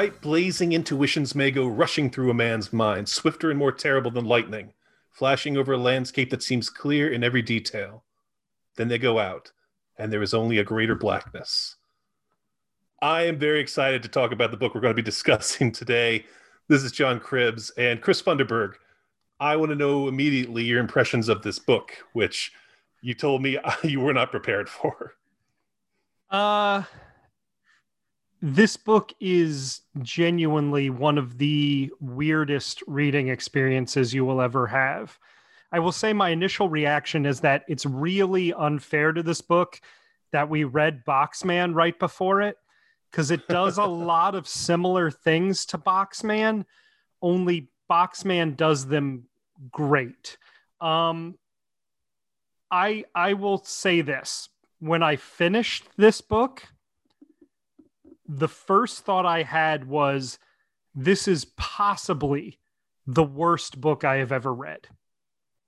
Bright, 0.00 0.22
blazing 0.22 0.72
intuitions 0.72 1.34
may 1.34 1.50
go 1.50 1.66
rushing 1.66 2.08
through 2.08 2.30
a 2.30 2.34
man's 2.34 2.72
mind, 2.72 3.06
swifter 3.06 3.50
and 3.50 3.58
more 3.58 3.70
terrible 3.70 4.10
than 4.10 4.24
lightning, 4.24 4.72
flashing 5.10 5.58
over 5.58 5.74
a 5.74 5.76
landscape 5.76 6.30
that 6.30 6.42
seems 6.42 6.70
clear 6.70 7.12
in 7.12 7.22
every 7.22 7.42
detail. 7.42 8.02
Then 8.76 8.88
they 8.88 8.96
go 8.96 9.18
out, 9.18 9.52
and 9.98 10.10
there 10.10 10.22
is 10.22 10.32
only 10.32 10.56
a 10.56 10.64
greater 10.64 10.94
blackness. 10.94 11.76
I 13.02 13.24
am 13.24 13.38
very 13.38 13.60
excited 13.60 14.02
to 14.02 14.08
talk 14.08 14.32
about 14.32 14.50
the 14.50 14.56
book 14.56 14.74
we're 14.74 14.80
going 14.80 14.96
to 14.96 15.02
be 15.02 15.02
discussing 15.10 15.70
today. 15.70 16.24
This 16.66 16.82
is 16.82 16.92
John 16.92 17.20
Cribbs 17.20 17.70
and 17.76 18.00
Chris 18.00 18.22
Funderburg. 18.22 18.76
I 19.38 19.54
want 19.56 19.68
to 19.68 19.76
know 19.76 20.08
immediately 20.08 20.64
your 20.64 20.80
impressions 20.80 21.28
of 21.28 21.42
this 21.42 21.58
book, 21.58 21.92
which 22.14 22.52
you 23.02 23.12
told 23.12 23.42
me 23.42 23.58
you 23.84 24.00
were 24.00 24.14
not 24.14 24.30
prepared 24.30 24.70
for. 24.70 25.12
Uh 26.30 26.84
this 28.42 28.76
book 28.76 29.12
is 29.20 29.82
genuinely 30.02 30.88
one 30.88 31.18
of 31.18 31.36
the 31.38 31.90
weirdest 32.00 32.82
reading 32.86 33.28
experiences 33.28 34.14
you 34.14 34.24
will 34.24 34.40
ever 34.40 34.66
have. 34.66 35.18
I 35.72 35.78
will 35.78 35.92
say 35.92 36.12
my 36.12 36.30
initial 36.30 36.68
reaction 36.68 37.26
is 37.26 37.40
that 37.40 37.64
it's 37.68 37.86
really 37.86 38.52
unfair 38.52 39.12
to 39.12 39.22
this 39.22 39.40
book 39.40 39.80
that 40.32 40.48
we 40.48 40.64
read 40.64 41.04
Boxman 41.04 41.74
right 41.74 41.98
before 41.98 42.40
it 42.40 42.56
because 43.10 43.30
it 43.30 43.46
does 43.46 43.78
a 43.78 43.84
lot 43.84 44.34
of 44.34 44.48
similar 44.48 45.10
things 45.10 45.66
to 45.66 45.78
Boxman, 45.78 46.64
only 47.20 47.68
Boxman 47.90 48.56
does 48.56 48.86
them 48.86 49.24
great. 49.70 50.38
Um, 50.80 51.36
I 52.70 53.04
I 53.14 53.34
will 53.34 53.62
say 53.64 54.00
this: 54.00 54.48
when 54.78 55.02
I 55.02 55.16
finished 55.16 55.84
this 55.96 56.20
book, 56.20 56.64
the 58.30 58.48
first 58.48 59.04
thought 59.04 59.26
I 59.26 59.42
had 59.42 59.84
was, 59.86 60.38
"This 60.94 61.26
is 61.26 61.44
possibly 61.56 62.58
the 63.06 63.24
worst 63.24 63.80
book 63.80 64.04
I 64.04 64.16
have 64.16 64.32
ever 64.32 64.54
read." 64.54 64.86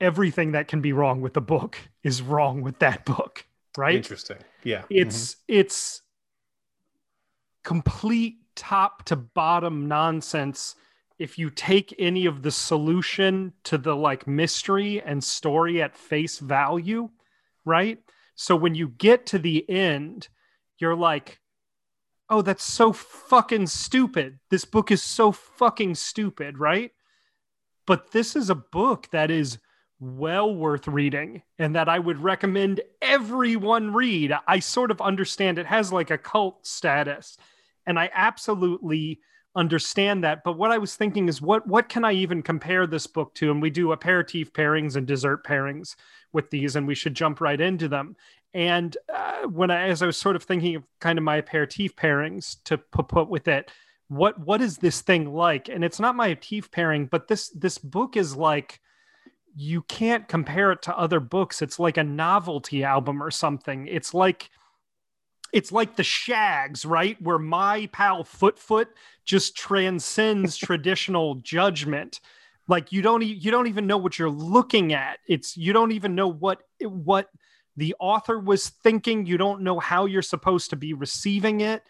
Everything 0.01 0.53
that 0.53 0.69
can 0.69 0.81
be 0.81 0.93
wrong 0.93 1.21
with 1.21 1.35
the 1.35 1.41
book 1.41 1.77
is 2.03 2.23
wrong 2.23 2.63
with 2.63 2.79
that 2.79 3.05
book, 3.05 3.45
right? 3.77 3.97
Interesting. 3.97 4.39
Yeah. 4.63 4.83
It's 4.89 5.35
mm-hmm. 5.35 5.55
it's 5.61 6.03
complete 7.65 8.37
top 8.55 9.05
to 9.05 9.17
bottom 9.17 9.89
nonsense 9.89 10.75
if 11.19 11.39
you 11.39 11.51
take 11.51 11.95
any 11.99 12.27
of 12.27 12.43
the 12.43 12.51
solution 12.51 13.53
to 13.65 13.79
the 13.79 13.95
like 13.95 14.27
mystery 14.27 15.01
and 15.01 15.23
story 15.23 15.81
at 15.81 15.97
face 15.97 16.39
value, 16.39 17.09
right? 17.65 17.99
So 18.35 18.57
when 18.57 18.75
you 18.75 18.89
get 18.89 19.27
to 19.27 19.39
the 19.39 19.69
end, 19.69 20.29
you're 20.79 20.97
like, 20.97 21.39
oh, 22.33 22.41
that's 22.41 22.65
so 22.65 22.95
fucking 22.95 23.67
stupid. 23.67 24.39
This 24.49 24.65
book 24.65 24.91
is 24.91 25.03
so 25.03 25.33
fucking 25.33 25.95
stupid, 25.97 26.59
right? 26.59 26.91
But 27.87 28.11
this 28.13 28.35
is 28.35 28.49
a 28.49 28.55
book 28.55 29.07
that 29.13 29.31
is 29.31 29.59
well 30.01 30.55
worth 30.55 30.89
reading 30.89 31.43
and 31.59 31.77
that 31.77 31.91
I 31.91 31.99
would 31.99 32.19
recommend 32.19 32.81
everyone 33.03 33.93
read. 33.93 34.33
I 34.49 34.61
sort 34.61 34.91
of 34.91 35.03
understand 35.03 35.59
it 35.59 35.67
has 35.67 35.93
like 35.93 36.11
a 36.11 36.17
cult 36.17 36.67
status 36.67 37.37
and 37.87 37.99
I 37.99 38.11
absolutely 38.15 39.21
understand 39.55 40.25
that. 40.25 40.43
But 40.43 40.57
what 40.57 40.71
I 40.71 40.79
was 40.79 40.97
thinking 40.97 41.29
is, 41.29 41.43
what 41.43 41.67
what 41.67 41.91
can 41.91 42.05
I 42.05 42.13
even 42.13 42.43
compare 42.43 42.87
this 42.87 43.07
book 43.07 43.35
to? 43.35 43.51
And 43.51 43.61
we 43.61 43.69
do 43.69 43.93
aperitif 43.93 44.53
pairings 44.55 44.97
and 44.97 45.07
dessert 45.07 45.45
pairings 45.45 45.97
with 46.33 46.49
these, 46.51 46.77
and 46.77 46.87
we 46.87 46.95
should 46.95 47.15
jump 47.15 47.41
right 47.41 47.61
into 47.61 47.89
them. 47.89 48.17
And 48.55 48.97
uh, 49.13 49.49
when 49.49 49.71
I, 49.71 49.89
as 49.89 50.03
I 50.03 50.07
was 50.07 50.17
sort 50.17 50.37
of 50.37 50.43
thinking 50.43 50.77
of 50.77 50.85
kind 51.01 51.19
of 51.19 51.25
my 51.25 51.37
aperitif 51.37 51.97
pairings 51.97 52.57
to 52.65 52.79
put, 52.79 53.09
put 53.09 53.29
with 53.29 53.49
it, 53.49 53.71
what 54.09 54.39
what 54.39 54.61
is 54.61 54.77
this 54.79 55.01
thing 55.01 55.33
like? 55.33 55.69
And 55.69 55.83
it's 55.83 55.99
not 55.99 56.17
my 56.17 56.29
aperitif 56.29 56.71
pairing, 56.71 57.07
but 57.07 57.29
this 57.29 57.49
this 57.51 57.79
book 57.79 58.17
is 58.17 58.37
like 58.37 58.81
you 59.55 59.83
can't 59.83 60.29
compare 60.29 60.73
it 60.73 60.83
to 60.83 60.97
other 60.97 61.21
books. 61.21 61.63
It's 61.63 61.79
like 61.79 61.97
a 61.97 62.05
novelty 62.05 62.85
album 62.85 63.23
or 63.23 63.31
something. 63.31 63.87
It's 63.87 64.13
like 64.13 64.51
it's 65.53 65.73
like 65.73 65.97
the 65.97 66.03
Shaggs 66.03 66.85
right 66.85 67.21
where 67.23 67.39
my 67.39 67.89
pal 67.93 68.25
foot 68.25 68.59
foot 68.59 68.89
just 69.25 69.57
transcends 69.57 70.57
traditional 70.59 71.37
judgment 71.37 72.21
like 72.69 72.93
you 72.93 73.03
don't 73.03 73.23
you 73.23 73.51
don't 73.51 73.67
even 73.67 73.87
know 73.87 73.99
what 73.99 74.19
you're 74.19 74.31
looking 74.31 74.93
at 74.93 75.19
it's 75.27 75.57
you 75.57 75.73
don't 75.73 75.93
even 75.93 76.15
know 76.15 76.29
what 76.29 76.63
what 76.81 77.29
the 77.77 77.95
author 77.99 78.39
was 78.39 78.69
thinking 78.69 79.27
you 79.27 79.39
don't 79.39 79.63
know 79.63 79.79
how 79.79 80.07
you're 80.07 80.23
supposed 80.23 80.71
to 80.71 80.77
be 80.77 80.93
receiving 80.93 81.61
it 81.61 81.83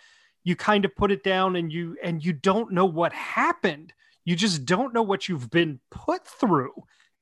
you 0.44 0.56
kind 0.56 0.84
of 0.84 0.94
put 0.97 1.12
it 1.12 1.22
down 1.22 1.56
and 1.56 1.72
you 1.72 1.97
and 2.03 2.25
you 2.25 2.32
don't 2.32 2.72
know 2.72 2.87
what 2.87 3.12
happened 3.12 3.92
you 4.25 4.37
just 4.37 4.65
don't 4.65 4.94
know 4.94 5.03
what 5.03 5.28
you've 5.28 5.50
been 5.50 5.81
put 5.91 6.26
through 6.26 6.72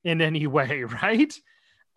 in 0.03 0.21
any 0.21 0.47
way 0.47 0.83
right 1.03 1.39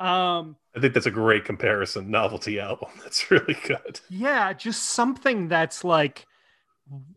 um, 0.01 0.57
I 0.75 0.81
think 0.81 0.93
that's 0.93 1.07
a 1.07 1.11
great 1.11 1.45
comparison. 1.45 2.11
Novelty 2.11 2.59
album. 2.59 2.89
That's 3.03 3.31
really 3.31 3.57
good. 3.65 4.01
Yeah, 4.11 4.53
just 4.53 4.83
something 4.87 5.47
that's 5.49 5.85
like, 5.85 6.27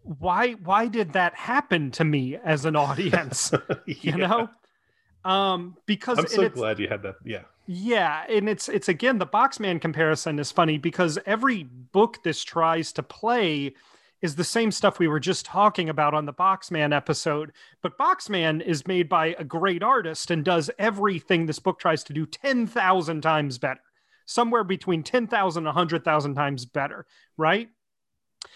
why 0.04 0.52
why 0.54 0.88
did 0.88 1.14
that 1.14 1.34
happen 1.36 1.92
to 1.92 2.04
me 2.04 2.38
as 2.38 2.66
an 2.66 2.76
audience? 2.76 3.52
yeah. 3.52 3.76
You 4.02 4.18
know, 4.18 4.50
um, 5.26 5.76
because 5.86 6.20
I'm 6.20 6.28
so 6.28 6.50
glad 6.50 6.80
you 6.80 6.88
had 6.88 7.02
that. 7.02 7.16
Yeah. 7.26 7.44
Yeah, 7.70 8.24
and 8.30 8.48
it's 8.48 8.70
it's 8.70 8.88
again 8.88 9.18
the 9.18 9.28
Boxman 9.28 9.82
comparison 9.82 10.40
is 10.40 10.54
funny 10.54 10.78
because 10.78 11.20
every 11.26 11.64
book 11.64 12.24
this 12.24 12.42
tries 12.44 12.94
to 12.94 13.04
play 13.04 13.74
is 14.22 14.36
the 14.36 14.44
same 14.44 14.72
stuff 14.72 15.00
we 15.00 15.08
were 15.10 15.20
just 15.20 15.46
talking 15.46 15.90
about 15.90 16.14
on 16.14 16.26
the 16.26 16.34
Boxman 16.34 16.96
episode. 16.96 17.52
But 17.84 17.98
Boxman 17.98 18.62
is 18.62 18.88
made 18.88 19.10
by 19.10 19.36
a 19.38 19.44
great 19.44 19.84
artist 19.84 20.32
and 20.32 20.46
does 20.46 20.72
everything 20.80 21.46
this 21.46 21.60
book 21.60 21.78
tries 21.78 22.04
to 22.06 22.14
do 22.14 22.26
10,000 22.26 23.22
times 23.22 23.58
better, 23.58 23.82
somewhere 24.26 24.64
between 24.64 25.04
10,000 25.04 25.60
and 25.60 25.66
100,000 25.68 26.36
times 26.36 26.66
better, 26.66 27.06
right? 27.36 27.70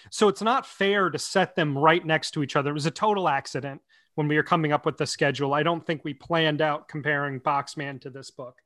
So 0.09 0.29
it's 0.29 0.41
not 0.41 0.65
fair 0.65 1.09
to 1.09 1.19
set 1.19 1.55
them 1.55 1.77
right 1.77 2.03
next 2.03 2.31
to 2.31 2.43
each 2.43 2.55
other. 2.55 2.71
It 2.71 2.73
was 2.73 2.85
a 2.87 2.91
total 2.91 3.27
accident 3.27 3.81
when 4.15 4.27
we 4.27 4.37
were 4.37 4.43
coming 4.43 4.71
up 4.71 4.85
with 4.85 4.97
the 4.97 5.05
schedule. 5.05 5.53
I 5.53 5.63
don't 5.63 5.85
think 5.85 6.03
we 6.03 6.13
planned 6.13 6.61
out 6.61 6.87
comparing 6.87 7.39
Boxman 7.39 8.01
to 8.01 8.09
this 8.09 8.31
book. 8.31 8.61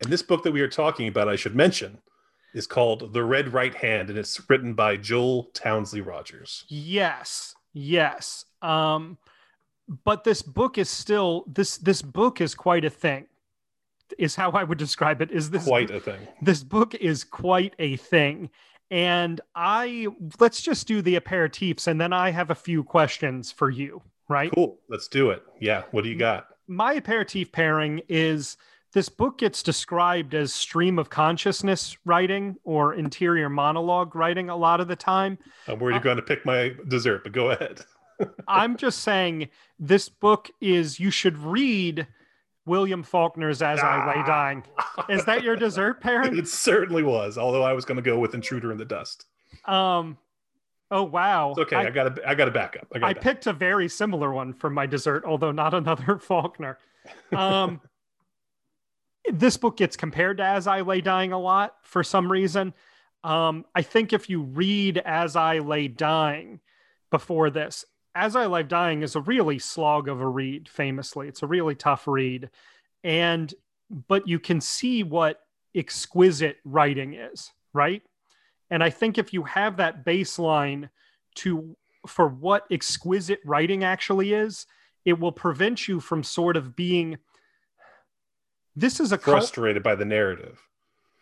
And 0.00 0.12
this 0.12 0.22
book 0.22 0.42
that 0.44 0.52
we 0.52 0.60
are 0.60 0.68
talking 0.68 1.08
about, 1.08 1.28
I 1.28 1.36
should 1.36 1.54
mention, 1.54 1.98
is 2.54 2.66
called 2.66 3.12
The 3.12 3.24
Red 3.24 3.52
Right 3.52 3.74
Hand, 3.74 4.08
and 4.08 4.18
it's 4.18 4.40
written 4.48 4.74
by 4.74 4.96
Joel 4.96 5.44
Townsley 5.54 6.00
Rogers. 6.00 6.64
Yes, 6.68 7.54
yes. 7.72 8.46
Um, 8.62 9.18
but 10.04 10.24
this 10.24 10.42
book 10.42 10.78
is 10.78 10.90
still 10.90 11.44
this 11.46 11.76
this 11.78 12.02
book 12.02 12.40
is 12.40 12.54
quite 12.54 12.84
a 12.84 12.90
thing. 12.90 13.26
Is 14.18 14.36
how 14.36 14.50
I 14.52 14.64
would 14.64 14.78
describe 14.78 15.20
it. 15.20 15.30
Is 15.30 15.50
this 15.50 15.64
quite 15.64 15.90
a 15.90 16.00
thing? 16.00 16.20
This 16.40 16.62
book 16.62 16.94
is 16.94 17.24
quite 17.24 17.74
a 17.78 17.96
thing. 17.96 18.50
And 18.90 19.40
I 19.54 20.06
let's 20.38 20.62
just 20.62 20.86
do 20.86 21.02
the 21.02 21.18
aperitifs, 21.18 21.86
and 21.88 22.00
then 22.00 22.12
I 22.12 22.30
have 22.30 22.50
a 22.50 22.54
few 22.54 22.84
questions 22.84 23.50
for 23.50 23.70
you. 23.70 24.02
Right? 24.28 24.50
Cool. 24.52 24.78
Let's 24.88 25.08
do 25.08 25.30
it. 25.30 25.42
Yeah. 25.60 25.82
What 25.90 26.04
do 26.04 26.10
you 26.10 26.16
got? 26.16 26.48
My 26.68 26.94
aperitif 26.94 27.52
pairing 27.52 28.00
is 28.08 28.56
this 28.96 29.10
book 29.10 29.36
gets 29.36 29.62
described 29.62 30.34
as 30.34 30.54
stream 30.54 30.98
of 30.98 31.10
consciousness 31.10 31.98
writing 32.06 32.56
or 32.64 32.94
interior 32.94 33.50
monologue 33.50 34.16
writing 34.16 34.48
a 34.48 34.56
lot 34.56 34.80
of 34.80 34.88
the 34.88 34.96
time. 34.96 35.36
I'm 35.68 35.78
worried 35.78 35.92
uh, 35.92 35.96
you're 35.96 36.02
going 36.02 36.16
to 36.16 36.22
pick 36.22 36.46
my 36.46 36.72
dessert, 36.88 37.22
but 37.22 37.32
go 37.32 37.50
ahead. 37.50 37.82
I'm 38.48 38.78
just 38.78 39.00
saying 39.00 39.50
this 39.78 40.08
book 40.08 40.48
is 40.62 40.98
you 40.98 41.10
should 41.10 41.36
read 41.36 42.06
William 42.64 43.02
Faulkner's 43.02 43.60
As 43.60 43.80
ah. 43.82 43.86
I 43.86 44.06
Lay 44.06 44.22
ah. 44.22 44.26
Dying. 44.26 44.62
Is 45.10 45.26
that 45.26 45.42
your 45.42 45.56
dessert 45.56 46.00
pairing? 46.00 46.34
It 46.38 46.48
certainly 46.48 47.02
was, 47.02 47.36
although 47.36 47.64
I 47.64 47.74
was 47.74 47.84
going 47.84 47.96
to 47.96 48.02
go 48.02 48.18
with 48.18 48.32
Intruder 48.32 48.72
in 48.72 48.78
the 48.78 48.86
Dust. 48.86 49.26
Um 49.66 50.16
Oh 50.90 51.02
wow. 51.02 51.50
It's 51.50 51.58
okay. 51.58 51.76
I, 51.76 51.88
I 51.88 51.90
got 51.90 52.18
a 52.18 52.28
I 52.30 52.34
got 52.34 52.48
a 52.48 52.50
backup. 52.50 52.86
I, 52.94 53.08
I 53.08 53.12
picked 53.12 53.46
a 53.46 53.52
very 53.52 53.90
similar 53.90 54.32
one 54.32 54.54
for 54.54 54.70
my 54.70 54.86
dessert, 54.86 55.24
although 55.26 55.52
not 55.52 55.74
another 55.74 56.18
Faulkner. 56.18 56.78
Um 57.36 57.82
this 59.32 59.56
book 59.56 59.76
gets 59.76 59.96
compared 59.96 60.38
to 60.38 60.44
As 60.44 60.66
I 60.66 60.80
Lay 60.82 61.00
Dying 61.00 61.32
a 61.32 61.38
lot 61.38 61.74
for 61.82 62.02
some 62.02 62.30
reason. 62.30 62.74
Um, 63.24 63.64
I 63.74 63.82
think 63.82 64.12
if 64.12 64.30
you 64.30 64.42
read 64.42 64.98
As 64.98 65.36
I 65.36 65.58
Lay 65.58 65.88
Dying 65.88 66.60
before 67.10 67.50
this, 67.50 67.84
As 68.14 68.36
I 68.36 68.46
Lay 68.46 68.62
Dying 68.62 69.02
is 69.02 69.16
a 69.16 69.20
really 69.20 69.58
slog 69.58 70.08
of 70.08 70.20
a 70.20 70.28
read, 70.28 70.68
famously. 70.68 71.28
It's 71.28 71.42
a 71.42 71.46
really 71.46 71.74
tough 71.74 72.06
read. 72.06 72.50
And, 73.02 73.52
but 74.08 74.26
you 74.28 74.38
can 74.38 74.60
see 74.60 75.02
what 75.02 75.42
exquisite 75.74 76.58
writing 76.64 77.14
is, 77.14 77.52
right? 77.72 78.02
And 78.70 78.82
I 78.82 78.90
think 78.90 79.18
if 79.18 79.32
you 79.32 79.44
have 79.44 79.76
that 79.76 80.04
baseline 80.04 80.90
to, 81.36 81.76
for 82.06 82.28
what 82.28 82.66
exquisite 82.70 83.40
writing 83.44 83.84
actually 83.84 84.32
is, 84.32 84.66
it 85.04 85.20
will 85.20 85.32
prevent 85.32 85.86
you 85.86 86.00
from 86.00 86.22
sort 86.22 86.56
of 86.56 86.74
being 86.74 87.18
this 88.76 89.00
is 89.00 89.10
a 89.12 89.18
frustrated 89.18 89.82
cult. 89.82 89.94
by 89.94 89.96
the 89.96 90.04
narrative. 90.04 90.60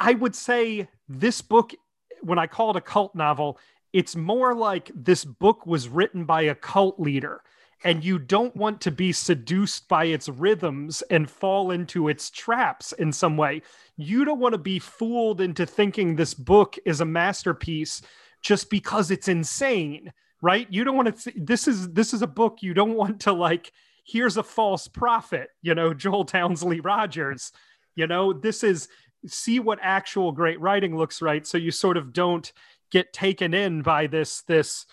I 0.01 0.15
would 0.15 0.35
say 0.35 0.89
this 1.09 1.41
book, 1.41 1.73
when 2.21 2.39
I 2.39 2.47
call 2.47 2.71
it 2.71 2.77
a 2.77 2.81
cult 2.81 3.15
novel, 3.15 3.59
It's 3.95 4.17
more 4.17 4.57
like 4.57 4.91
this 4.93 5.25
book 5.25 5.67
was 5.67 5.89
written 5.89 6.25
by 6.25 6.43
a 6.43 6.55
cult 6.57 6.99
leader 6.99 7.43
and 7.85 8.03
you 8.03 8.19
don't 8.19 8.57
want 8.57 8.81
to 8.81 8.91
be 8.91 9.13
seduced 9.13 9.89
by 9.89 10.07
its 10.07 10.29
rhythms 10.29 11.03
and 11.11 11.31
fall 11.31 11.71
into 11.71 12.09
its 12.09 12.29
traps 12.29 12.93
in 12.93 13.13
some 13.13 13.37
way. 13.37 13.63
You 13.97 14.25
don't 14.25 14.41
want 14.41 14.55
to 14.55 14.59
be 14.59 14.81
fooled 14.81 15.41
into 15.41 15.65
thinking 15.65 16.17
this 16.17 16.35
book 16.35 16.77
is 16.85 17.01
a 17.01 17.05
masterpiece 17.05 18.03
just 18.43 18.69
because 18.69 19.13
it's 19.13 19.29
insane, 19.29 20.13
right? 20.43 20.67
You 20.71 20.83
don't 20.83 20.97
want 20.97 21.17
to 21.17 21.33
this 21.37 21.69
is 21.69 21.93
this 21.93 22.13
is 22.13 22.23
a 22.23 22.27
book 22.27 22.63
you 22.63 22.75
don't 22.75 22.95
want 22.95 23.21
to 23.21 23.33
like 23.33 23.71
here's 24.05 24.37
a 24.37 24.43
false 24.43 24.87
prophet, 24.89 25.49
you 25.63 25.75
know, 25.75 25.93
Joel 25.95 26.25
Townsley 26.25 26.81
Rogers. 26.81 27.53
You 27.97 28.07
know, 28.07 28.33
this 28.33 28.63
is 28.63 28.89
see 29.27 29.59
what 29.59 29.79
actual 29.81 30.33
great 30.33 30.61
writing 30.61 30.97
looks 30.99 31.23
right 31.23 31.47
so 31.47 31.57
you 31.57 31.71
sort 31.71 31.97
of 31.97 32.13
don't 32.13 32.53
get 32.91 33.11
taken 33.15 33.55
in 33.55 33.81
by 33.81 34.07
this 34.07 34.43
this 34.43 34.85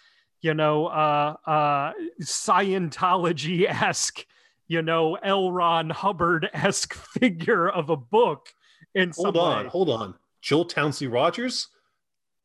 you 0.42 0.54
know, 0.54 0.88
uh, 0.88 1.36
uh, 1.46 1.94
Scientology 2.22 3.70
esque, 3.70 4.26
you 4.68 4.82
know, 4.82 5.16
L. 5.16 5.52
Ron 5.52 5.90
Hubbard 5.90 6.50
esque 6.54 6.94
figure 7.20 7.70
of 7.70 7.90
a 7.90 7.96
book. 7.98 8.50
In 8.94 9.12
hold 9.16 9.38
on, 9.38 9.66
way. 9.66 9.70
hold 9.70 9.90
on. 9.90 10.16
Joel 10.42 10.66
Townsley 10.66 11.08
Rogers? 11.08 11.70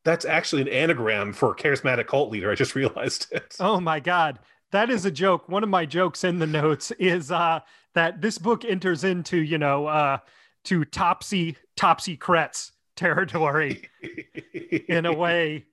That's 0.04 0.24
actually 0.24 0.62
an 0.62 0.68
anagram 0.68 1.32
for 1.32 1.56
charismatic 1.56 2.06
cult 2.06 2.30
leader. 2.30 2.50
I 2.50 2.54
just 2.54 2.74
realized 2.76 3.26
it. 3.32 3.56
Oh 3.58 3.80
my 3.80 3.98
God. 3.98 4.38
That 4.72 4.90
is 4.90 5.04
a 5.04 5.10
joke. 5.10 5.48
One 5.48 5.62
of 5.62 5.68
my 5.68 5.86
jokes 5.86 6.24
in 6.24 6.38
the 6.38 6.46
notes 6.46 6.90
is 6.98 7.30
uh, 7.30 7.60
that 7.94 8.20
this 8.20 8.38
book 8.38 8.64
enters 8.64 9.04
into, 9.04 9.36
you 9.38 9.58
know, 9.58 9.86
uh, 9.86 10.18
to 10.66 10.84
topsy 10.84 11.56
topsy 11.76 12.16
kretz 12.16 12.72
territory 12.96 13.88
in 14.88 15.06
a 15.06 15.12
way 15.12 15.64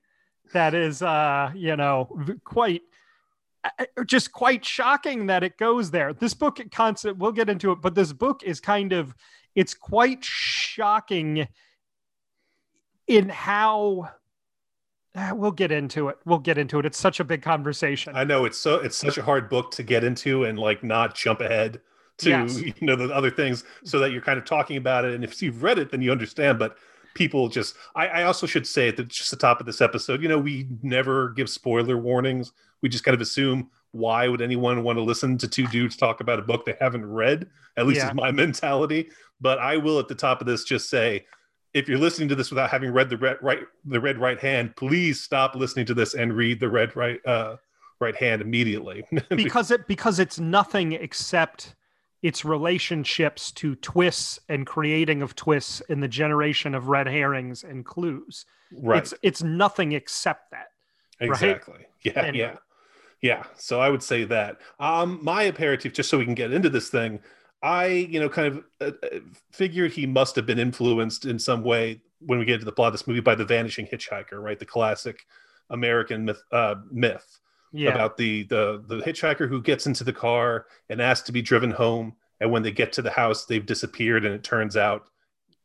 that 0.52 0.74
is 0.74 1.02
uh 1.02 1.50
you 1.54 1.74
know 1.74 2.08
quite 2.44 2.82
uh, 3.64 3.84
uh, 3.96 4.04
just 4.04 4.30
quite 4.30 4.64
shocking 4.64 5.26
that 5.26 5.42
it 5.42 5.58
goes 5.58 5.90
there 5.90 6.12
this 6.12 6.34
book 6.34 6.60
concept 6.70 7.18
we'll 7.18 7.32
get 7.32 7.48
into 7.48 7.72
it 7.72 7.80
but 7.80 7.94
this 7.94 8.12
book 8.12 8.42
is 8.44 8.60
kind 8.60 8.92
of 8.92 9.14
it's 9.54 9.74
quite 9.74 10.22
shocking 10.24 11.48
in 13.08 13.28
how 13.28 14.08
Ah, 15.16 15.32
we'll 15.32 15.52
get 15.52 15.70
into 15.70 16.08
it. 16.08 16.18
We'll 16.24 16.40
get 16.40 16.58
into 16.58 16.78
it. 16.80 16.86
It's 16.86 16.98
such 16.98 17.20
a 17.20 17.24
big 17.24 17.40
conversation. 17.40 18.16
I 18.16 18.24
know. 18.24 18.44
It's 18.44 18.58
so 18.58 18.76
it's 18.76 18.96
such 18.96 19.16
a 19.16 19.22
hard 19.22 19.48
book 19.48 19.70
to 19.72 19.82
get 19.84 20.02
into 20.02 20.44
and 20.44 20.58
like 20.58 20.82
not 20.82 21.14
jump 21.14 21.40
ahead 21.40 21.80
to 22.18 22.30
yes. 22.30 22.60
you 22.60 22.74
know 22.80 22.96
the 22.96 23.14
other 23.14 23.30
things 23.30 23.64
so 23.84 23.98
that 24.00 24.10
you're 24.10 24.22
kind 24.22 24.38
of 24.38 24.44
talking 24.44 24.76
about 24.76 25.04
it. 25.04 25.14
And 25.14 25.22
if 25.22 25.40
you've 25.40 25.62
read 25.62 25.78
it 25.78 25.90
then 25.90 26.02
you 26.02 26.10
understand. 26.10 26.58
But 26.58 26.76
people 27.14 27.48
just 27.48 27.76
I, 27.94 28.08
I 28.08 28.22
also 28.24 28.46
should 28.46 28.66
say 28.66 28.88
at 28.88 28.96
the, 28.96 29.04
just 29.04 29.30
the 29.30 29.36
top 29.36 29.60
of 29.60 29.66
this 29.66 29.80
episode 29.80 30.20
you 30.20 30.28
know 30.28 30.38
we 30.38 30.66
never 30.82 31.30
give 31.30 31.48
spoiler 31.48 31.96
warnings. 31.96 32.52
We 32.82 32.88
just 32.88 33.04
kind 33.04 33.14
of 33.14 33.20
assume 33.20 33.70
why 33.92 34.26
would 34.26 34.42
anyone 34.42 34.82
want 34.82 34.98
to 34.98 35.02
listen 35.02 35.38
to 35.38 35.46
two 35.46 35.68
dudes 35.68 35.96
talk 35.96 36.20
about 36.20 36.40
a 36.40 36.42
book 36.42 36.64
they 36.64 36.76
haven't 36.80 37.06
read? 37.06 37.46
At 37.76 37.86
least 37.86 38.00
yeah. 38.00 38.08
is 38.08 38.14
my 38.14 38.30
mentality. 38.32 39.10
But 39.40 39.60
i 39.60 39.76
will 39.76 40.00
at 40.00 40.08
the 40.08 40.14
top 40.16 40.40
of 40.40 40.48
this 40.48 40.64
just 40.64 40.90
say 40.90 41.24
if 41.74 41.88
you're 41.88 41.98
listening 41.98 42.28
to 42.28 42.34
this 42.34 42.50
without 42.50 42.70
having 42.70 42.92
read 42.92 43.10
the 43.10 43.16
red 43.16 43.36
right 43.42 43.60
the 43.84 44.00
red 44.00 44.18
right 44.18 44.40
hand 44.40 44.74
please 44.76 45.20
stop 45.20 45.54
listening 45.54 45.84
to 45.84 45.94
this 45.94 46.14
and 46.14 46.32
read 46.34 46.58
the 46.60 46.68
red 46.68 46.94
right 46.96 47.24
uh 47.26 47.56
right 48.00 48.16
hand 48.16 48.40
immediately 48.40 49.04
because 49.30 49.70
it 49.70 49.86
because 49.86 50.18
it's 50.18 50.38
nothing 50.38 50.92
except 50.92 51.74
its 52.24 52.42
relationships 52.42 53.52
to 53.52 53.74
twists 53.76 54.40
and 54.48 54.66
creating 54.66 55.20
of 55.20 55.36
twists 55.36 55.80
in 55.90 56.00
the 56.00 56.08
generation 56.08 56.74
of 56.74 56.88
red 56.88 57.06
herrings 57.06 57.64
and 57.64 57.84
clues. 57.84 58.46
Right. 58.72 59.02
It's 59.02 59.12
it's 59.22 59.42
nothing 59.42 59.92
except 59.92 60.50
that. 60.50 60.68
Exactly. 61.20 61.74
Right? 61.74 61.86
Yeah. 62.02 62.22
Anyway. 62.22 62.38
Yeah. 62.38 62.56
Yeah. 63.20 63.42
So 63.58 63.78
I 63.78 63.90
would 63.90 64.02
say 64.02 64.24
that. 64.24 64.56
Um, 64.80 65.18
my 65.22 65.42
imperative, 65.42 65.92
just 65.92 66.08
so 66.08 66.16
we 66.16 66.24
can 66.24 66.34
get 66.34 66.50
into 66.50 66.70
this 66.70 66.88
thing, 66.88 67.20
I, 67.64 67.86
you 67.86 68.20
know, 68.20 68.28
kind 68.28 68.48
of 68.48 68.64
uh, 68.80 69.06
uh 69.06 69.18
figured 69.50 69.92
he 69.92 70.06
must 70.06 70.36
have 70.36 70.46
been 70.46 70.58
influenced 70.58 71.24
in 71.24 71.38
some 71.38 71.64
way 71.64 72.02
when 72.20 72.38
we 72.38 72.44
get 72.44 72.58
to 72.58 72.64
the 72.64 72.72
plot 72.72 72.88
of 72.88 72.94
this 72.94 73.06
movie 73.06 73.20
by 73.20 73.34
the 73.34 73.44
Vanishing 73.44 73.86
Hitchhiker, 73.86 74.42
right? 74.42 74.58
The 74.58 74.66
classic 74.66 75.26
American 75.70 76.24
myth. 76.26 76.42
Uh, 76.52 76.76
myth 76.90 77.40
yeah. 77.74 77.90
about 77.90 78.16
the 78.16 78.44
the 78.44 78.82
the 78.86 78.98
hitchhiker 78.98 79.48
who 79.48 79.60
gets 79.60 79.86
into 79.86 80.04
the 80.04 80.12
car 80.12 80.66
and 80.88 81.02
asks 81.02 81.26
to 81.26 81.32
be 81.32 81.42
driven 81.42 81.72
home 81.72 82.14
and 82.40 82.50
when 82.50 82.62
they 82.62 82.70
get 82.70 82.92
to 82.92 83.02
the 83.02 83.10
house 83.10 83.46
they've 83.46 83.66
disappeared 83.66 84.24
and 84.24 84.32
it 84.32 84.44
turns 84.44 84.76
out 84.76 85.08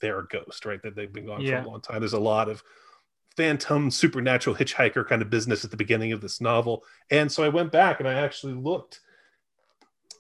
they're 0.02 0.20
a 0.20 0.28
ghost 0.28 0.66
right 0.66 0.82
that 0.82 0.96
they've 0.96 1.14
been 1.14 1.28
gone 1.28 1.40
yeah. 1.40 1.62
for 1.62 1.68
a 1.68 1.72
long 1.72 1.82
time 1.82 2.00
there's 2.00 2.14
a 2.14 2.20
lot 2.20 2.50
of 2.50 2.64
phantom 3.38 3.92
supernatural 3.92 4.56
hitchhiker 4.56 5.08
kind 5.08 5.22
of 5.22 5.30
business 5.30 5.64
at 5.64 5.70
the 5.70 5.78
beginning 5.78 6.12
of 6.12 6.20
this 6.20 6.42
novel 6.42 6.84
and 7.12 7.32
so 7.32 7.44
i 7.44 7.50
went 7.50 7.72
back 7.72 8.00
and 8.00 8.10
i 8.10 8.14
actually 8.14 8.54
looked 8.54 9.02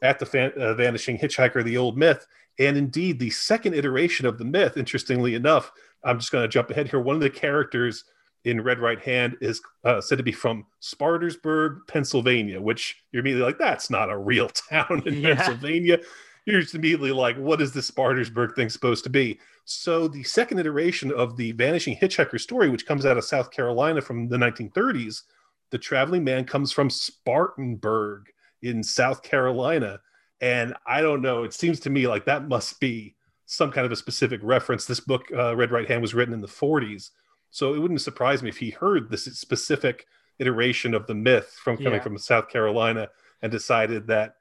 at 0.02 0.20
the 0.20 0.26
fan, 0.26 0.52
uh, 0.58 0.74
vanishing 0.74 1.18
hitchhiker 1.18 1.64
the 1.64 1.78
old 1.78 1.98
myth 1.98 2.26
and 2.58 2.78
indeed 2.78 3.20
the 3.20 3.30
second 3.30 3.74
iteration 3.74 4.26
of 4.26 4.38
the 4.38 4.46
myth 4.46 4.78
interestingly 4.78 5.36
enough 5.36 5.72
i'm 6.04 6.20
just 6.20 6.32
going 6.32 6.44
to 6.44 6.48
jump 6.48 6.70
ahead 6.70 6.90
here 6.90 7.00
one 7.00 7.16
of 7.16 7.22
the 7.22 7.30
characters 7.30 8.06
in 8.46 8.62
Red 8.62 8.80
Right 8.80 9.00
Hand 9.00 9.38
is 9.42 9.62
uh, 9.84 10.02
said 10.02 10.18
to 10.18 10.24
be 10.24 10.32
from 10.32 10.66
Spartanburg, 10.80 11.80
Pennsylvania, 11.88 12.62
which 12.62 13.04
you're 13.12 13.22
immediately 13.22 13.46
like, 13.46 13.60
that's 13.60 13.90
not 13.90 14.10
a 14.10 14.18
real 14.18 14.50
town 14.70 15.04
in 15.06 15.16
yeah. 15.16 15.36
Pennsylvania. 15.36 16.00
You're 16.46 16.62
just 16.62 16.76
immediately 16.76 17.12
like, 17.12 17.38
what 17.38 17.62
is 17.62 17.74
this 17.74 17.88
Spartanburg 17.88 18.56
thing 18.56 18.70
supposed 18.70 19.04
to 19.04 19.10
be? 19.10 19.40
So 19.66 20.08
the 20.08 20.24
second 20.24 20.60
iteration 20.60 21.12
of 21.12 21.38
the 21.38 21.52
Vanishing 21.52 21.96
Hitchhiker 21.96 22.40
story, 22.40 22.70
which 22.70 22.88
comes 22.88 23.06
out 23.06 23.18
of 23.18 23.26
South 23.26 23.52
Carolina 23.52 24.02
from 24.02 24.28
the 24.28 24.38
1930s, 24.38 25.24
the 25.70 25.78
traveling 25.78 26.24
man 26.24 26.46
comes 26.46 26.72
from 26.72 26.90
Spartanburg 26.90 28.32
in 28.62 28.84
South 28.84 29.24
Carolina. 29.24 30.00
And 30.42 30.74
I 30.86 31.02
don't 31.02 31.22
know, 31.22 31.44
it 31.44 31.54
seems 31.54 31.80
to 31.82 31.90
me 31.90 32.08
like 32.08 32.26
that 32.26 32.48
must 32.48 32.80
be 32.80 33.16
some 33.46 33.72
kind 33.72 33.86
of 33.86 33.92
a 33.92 33.96
specific 33.96 34.40
reference. 34.44 34.86
This 34.86 35.00
book, 35.00 35.26
uh, 35.36 35.56
Red 35.56 35.72
Right 35.72 35.88
Hand, 35.88 36.02
was 36.02 36.14
written 36.14 36.34
in 36.34 36.42
the 36.42 36.48
40s 36.48 37.10
so 37.52 37.74
it 37.74 37.80
wouldn't 37.80 38.02
surprise 38.02 38.44
me 38.44 38.50
if 38.50 38.58
he 38.58 38.70
heard 38.70 39.10
this 39.10 39.26
specific 39.26 40.06
iteration 40.40 40.94
of 40.94 41.08
the 41.08 41.16
myth 41.16 41.58
from 41.64 41.78
coming 41.78 41.94
yeah. 41.94 42.00
from 42.00 42.18
South 42.18 42.50
Carolina 42.50 43.10
and 43.42 43.52
decided 43.52 44.08
that 44.08 44.36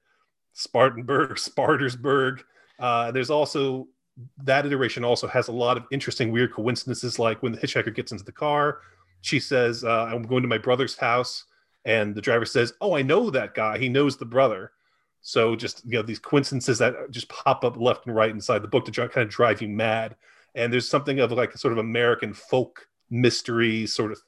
Spartanburg, 0.52 1.38
Spartersburg. 1.38 2.42
Uh, 2.78 3.10
there's 3.10 3.30
also 3.30 3.88
that 4.38 4.66
iteration 4.66 5.04
also 5.04 5.28
has 5.28 5.48
a 5.48 5.52
lot 5.52 5.76
of 5.76 5.84
interesting, 5.92 6.32
weird 6.32 6.52
coincidences. 6.52 7.18
Like 7.18 7.42
when 7.42 7.52
the 7.52 7.58
hitchhiker 7.58 7.94
gets 7.94 8.12
into 8.12 8.24
the 8.24 8.32
car, 8.32 8.80
she 9.20 9.40
says, 9.40 9.84
uh, 9.84 10.10
"I'm 10.12 10.22
going 10.22 10.42
to 10.42 10.48
my 10.48 10.58
brother's 10.58 10.96
house," 10.96 11.44
and 11.84 12.14
the 12.14 12.20
driver 12.20 12.44
says, 12.44 12.72
"Oh, 12.80 12.94
I 12.94 13.02
know 13.02 13.30
that 13.30 13.54
guy. 13.54 13.78
He 13.78 13.88
knows 13.88 14.16
the 14.16 14.24
brother." 14.24 14.72
So 15.20 15.56
just 15.56 15.84
you 15.84 15.92
know 15.92 16.02
these 16.02 16.18
coincidences 16.18 16.78
that 16.78 17.10
just 17.10 17.28
pop 17.28 17.64
up 17.64 17.76
left 17.76 18.06
and 18.06 18.14
right 18.14 18.30
inside 18.30 18.62
the 18.62 18.68
book 18.68 18.84
to 18.86 18.92
kind 18.92 19.24
of 19.24 19.28
drive 19.28 19.60
you 19.60 19.68
mad. 19.68 20.16
And 20.54 20.72
there's 20.72 20.88
something 20.88 21.20
of 21.20 21.32
like 21.32 21.54
a 21.54 21.58
sort 21.58 21.72
of 21.72 21.78
American 21.78 22.34
folk 22.34 22.88
mystery 23.10 23.86
sort 23.86 24.12
of 24.12 24.20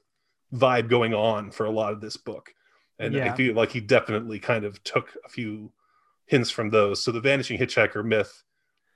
vibe 0.53 0.89
going 0.89 1.15
on 1.15 1.51
for 1.51 1.67
a 1.67 1.71
lot 1.71 1.93
of 1.93 2.01
this 2.01 2.17
book. 2.17 2.55
And 2.99 3.15
yeah. 3.15 3.33
I 3.33 3.37
feel 3.37 3.55
like 3.55 3.73
he 3.73 3.81
definitely 3.81 4.39
kind 4.39 4.65
of 4.65 4.83
took 4.85 5.17
a 5.25 5.29
few 5.29 5.73
hints 6.27 6.51
from 6.51 6.71
those. 6.71 7.03
So 7.03 7.13
the 7.13 7.21
vanishing 7.21 7.59
hitchhiker 7.59 8.05
myth 8.05 8.43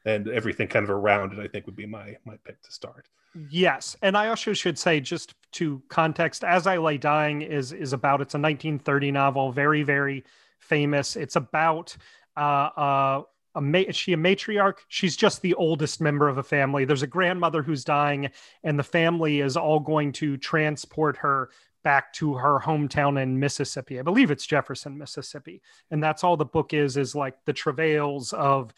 and 0.05 0.29
everything 0.29 0.69
kind 0.69 0.85
of 0.85 0.91
around 0.91 1.33
it, 1.33 1.39
I 1.39 1.49
think 1.49 1.67
would 1.67 1.77
be 1.77 1.87
my 1.87 2.17
my 2.25 2.37
pick 2.45 2.61
to 2.63 2.73
start. 2.73 3.09
Yes, 3.51 3.97
and 4.03 4.17
I 4.17 4.29
also 4.29 4.53
should 4.53 4.79
say, 4.79 5.01
just 5.01 5.35
to 5.53 5.83
context, 5.89 6.45
"As 6.45 6.67
I 6.67 6.77
Lay 6.77 6.99
Dying" 6.99 7.43
is 7.43 7.73
is 7.73 7.93
about 7.93 8.21
it's 8.21 8.35
a 8.35 8.39
1930 8.39 9.11
novel, 9.11 9.53
very 9.53 9.83
very 9.83 10.25
famous. 10.59 11.17
It's 11.17 11.37
about 11.37 11.97
uh, 12.37 12.41
uh, 12.77 13.23
a 13.55 13.61
ma- 13.61 13.79
is 13.79 13.97
she 13.97 14.13
a 14.13 14.17
matriarch? 14.17 14.79
She's 14.89 15.17
just 15.17 15.43
the 15.43 15.55
oldest 15.55 16.01
member 16.01 16.29
of 16.29 16.39
a 16.39 16.43
family. 16.43 16.85
There's 16.85 17.03
a 17.03 17.09
grandmother 17.09 17.63
who's 17.63 17.85
dying, 17.85 18.31
and 18.63 18.79
the 18.79 18.85
family 18.85 19.41
is 19.41 19.57
all 19.57 19.81
going 19.81 20.13
to 20.13 20.37
transport 20.37 21.17
her 21.19 21.51
back 21.85 22.13
to 22.15 22.35
her 22.35 22.59
hometown 22.59 23.23
in 23.23 23.39
Mississippi. 23.39 24.01
I 24.01 24.03
believe 24.03 24.31
it's 24.31 24.47
Jefferson, 24.47 24.99
Mississippi. 24.99 25.63
And 25.91 26.03
that's 26.03 26.25
all 26.25 26.37
the 26.37 26.45
book 26.45 26.75
is 26.75 26.97
is 26.97 27.15
like 27.15 27.37
the 27.45 27.53
travails 27.53 28.33
of 28.33 28.75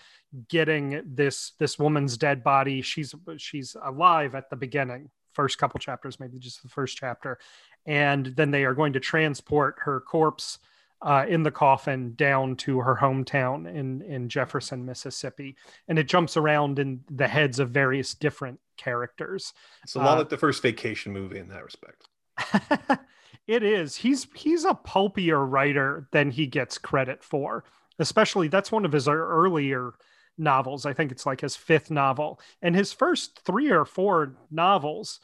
getting 0.49 1.01
this 1.07 1.53
this 1.59 1.79
woman's 1.79 2.19
dead 2.19 2.45
body. 2.45 2.83
She's 2.83 3.15
she's 3.39 3.77
alive 3.83 4.35
at 4.35 4.51
the 4.51 4.57
beginning, 4.57 5.11
first 5.33 5.57
couple 5.57 5.81
chapters, 5.81 6.21
maybe 6.21 6.39
just 6.39 6.63
the 6.63 6.69
first 6.69 6.99
chapter. 6.99 7.39
And 7.87 8.27
then 8.27 8.51
they 8.51 8.65
are 8.65 8.75
going 8.75 8.93
to 8.93 9.01
transport 9.01 9.77
her 9.79 10.01
corpse 10.01 10.59
uh, 11.03 11.25
in 11.29 11.43
the 11.43 11.51
coffin 11.51 12.15
down 12.17 12.57
to 12.57 12.81
her 12.81 12.97
hometown 13.01 13.73
in 13.73 14.03
in 14.03 14.29
Jefferson, 14.29 14.85
Mississippi, 14.85 15.57
and 15.89 15.99
it 15.99 16.09
jumps 16.09 16.37
around 16.37 16.79
in 16.79 17.05
the 17.11 17.29
heads 17.29 17.61
of 17.61 17.71
various 17.71 18.15
different 18.15 18.59
characters. 18.77 19.53
It's 19.85 19.95
a 19.95 19.99
lot 19.99 20.17
uh, 20.17 20.19
like 20.19 20.29
the 20.29 20.37
first 20.39 20.63
vacation 20.63 21.13
movie 21.13 21.39
in 21.39 21.49
that 21.49 21.65
respect. 21.65 22.09
it 23.47 23.63
is. 23.63 23.97
He's 23.97 24.27
he's 24.35 24.65
a 24.65 24.75
pulpier 24.75 25.45
writer 25.45 26.09
than 26.13 26.31
he 26.31 26.47
gets 26.47 26.79
credit 26.79 27.23
for. 27.23 27.65
Especially 27.99 28.49
that's 28.49 28.73
one 28.73 28.85
of 28.85 28.93
his 28.93 29.09
earlier 29.09 29.95
novels. 30.37 30.85
I 30.85 30.93
think 30.93 31.13
it's 31.13 31.25
like 31.25 31.41
his 31.41 31.57
fifth 31.57 31.91
novel, 31.91 32.41
and 32.61 32.75
his 32.75 32.93
first 32.93 33.41
three 33.45 33.71
or 33.71 33.85
four 33.85 34.37
novels 34.51 35.21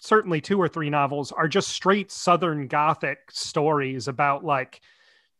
certainly 0.00 0.40
two 0.40 0.60
or 0.60 0.66
three 0.66 0.90
novels 0.90 1.30
are 1.30 1.46
just 1.46 1.68
straight 1.68 2.10
Southern 2.10 2.66
Gothic 2.66 3.30
stories 3.30 4.08
about 4.08 4.44
like, 4.44 4.80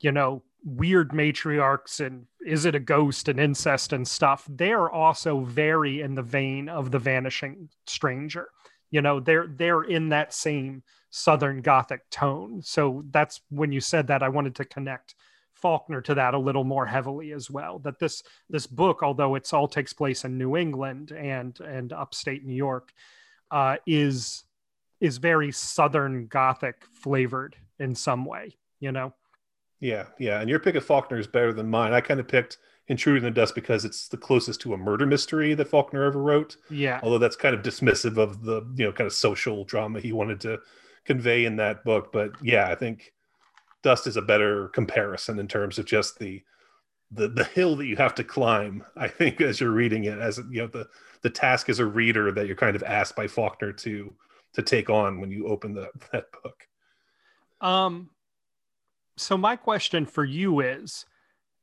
you 0.01 0.13
know, 0.13 0.43
weird 0.63 1.11
matriarchs 1.11 2.05
and 2.05 2.27
is 2.47 2.67
it 2.67 2.75
a 2.75 2.81
ghost 2.81 3.29
and 3.29 3.41
incest 3.41 3.95
and 3.95 4.07
stuff. 4.07 4.47
They're 4.49 4.91
also 4.91 5.41
very 5.41 6.03
in 6.03 6.15
the 6.15 6.23
vein 6.23 6.69
of 6.69 6.91
the 6.91 6.99
Vanishing 6.99 7.71
Stranger. 7.87 8.51
You 8.91 9.03
know, 9.03 9.21
they're 9.21 9.47
they're 9.47 9.83
in 9.83 10.09
that 10.11 10.33
same 10.33 10.83
Southern 11.11 11.61
Gothic 11.61 12.09
tone. 12.11 12.63
So 12.63 13.05
that's 13.11 13.41
when 13.51 13.73
you 13.73 13.81
said 13.81 14.07
that 14.09 14.23
I 14.23 14.29
wanted 14.29 14.55
to 14.57 14.65
connect 14.65 15.15
Faulkner 15.53 16.01
to 16.03 16.15
that 16.15 16.35
a 16.35 16.39
little 16.39 16.65
more 16.65 16.87
heavily 16.87 17.33
as 17.33 17.51
well. 17.51 17.79
That 17.81 17.99
this 17.99 18.23
this 18.49 18.67
book, 18.67 19.03
although 19.03 19.35
it's 19.35 19.53
all 19.53 19.69
takes 19.69 19.93
place 19.93 20.25
in 20.25 20.39
New 20.39 20.57
England 20.57 21.13
and 21.13 21.59
and 21.61 21.93
upstate 21.93 22.45
New 22.45 22.55
York, 22.55 22.93
uh, 23.51 23.77
is 23.87 24.45
is 25.01 25.19
very 25.19 25.53
Southern 25.53 26.27
Gothic 26.27 26.85
flavored 26.93 27.57
in 27.79 27.95
some 27.95 28.25
way. 28.25 28.57
You 28.79 28.93
know. 28.93 29.15
Yeah, 29.81 30.07
yeah, 30.19 30.41
and 30.41 30.51
your 30.51 30.59
pick 30.59 30.75
of 30.75 30.85
Faulkner 30.85 31.19
is 31.19 31.27
better 31.27 31.53
than 31.53 31.69
mine. 31.71 31.95
I 31.95 32.03
kind 32.03 32.21
of 32.21 32.29
picked 32.29 32.59
Intruder 32.91 33.19
in 33.19 33.23
the 33.23 33.31
Dust 33.31 33.55
because 33.55 33.85
it's 33.85 34.09
the 34.09 34.17
closest 34.17 34.61
to 34.63 34.75
a 34.75 34.77
murder 34.77 35.07
mystery 35.07 35.55
that 35.55 35.69
Faulkner 35.69 36.03
ever 36.03 36.21
wrote. 36.21 36.57
Yeah. 36.69 36.99
Although 37.05 37.19
that's 37.19 37.37
kind 37.37 37.55
of 37.55 37.63
dismissive 37.63 38.19
of 38.19 38.43
the 38.43 38.63
you 38.75 38.85
know 38.85 38.93
kind 38.93 39.07
of 39.07 39.13
social 39.13 39.65
drama 39.65 40.01
he 40.01 40.13
wanted 40.13 40.41
to 40.41 40.59
convey 41.05 41.45
in 41.45 41.55
that 41.57 41.85
book. 41.85 42.11
But 42.13 42.33
yeah, 42.43 42.67
I 42.67 42.75
think 42.75 43.13
Dust 43.85 44.09
is 44.09 44.17
a 44.17 44.23
better 44.23 44.69
comparison 44.71 45.39
in 45.39 45.47
terms 45.47 45.79
of 45.79 45.87
just 45.87 46.19
the 46.19 46.43
the 47.13 47.29
the 47.29 47.45
hill 47.45 47.77
that 47.77 47.87
you 47.87 47.95
have 47.95 48.15
to 48.17 48.25
climb. 48.25 48.85
I 48.97 49.07
think 49.07 49.41
as 49.41 49.61
you're 49.61 49.71
reading 49.71 50.05
it, 50.05 50.19
as 50.19 50.39
you 50.51 50.63
know 50.63 50.67
the 50.67 50.89
the 51.23 51.31
task 51.31 51.69
as 51.69 51.79
a 51.79 51.87
reader 51.87 52.33
that 52.33 52.49
you're 52.49 52.57
kind 52.57 52.75
of 52.75 52.83
asked 52.83 53.15
by 53.15 53.29
Faulkner 53.29 53.73
to 53.73 54.13
to 54.55 54.63
take 54.63 54.91
on 54.91 55.21
when 55.21 55.31
you 55.31 55.47
open 55.47 55.75
the, 55.75 55.91
that 56.13 56.25
book. 56.43 56.67
Um. 57.61 58.11
So 59.17 59.37
my 59.37 59.55
question 59.55 60.07
for 60.07 60.25
you 60.25 60.59
is 60.59 61.05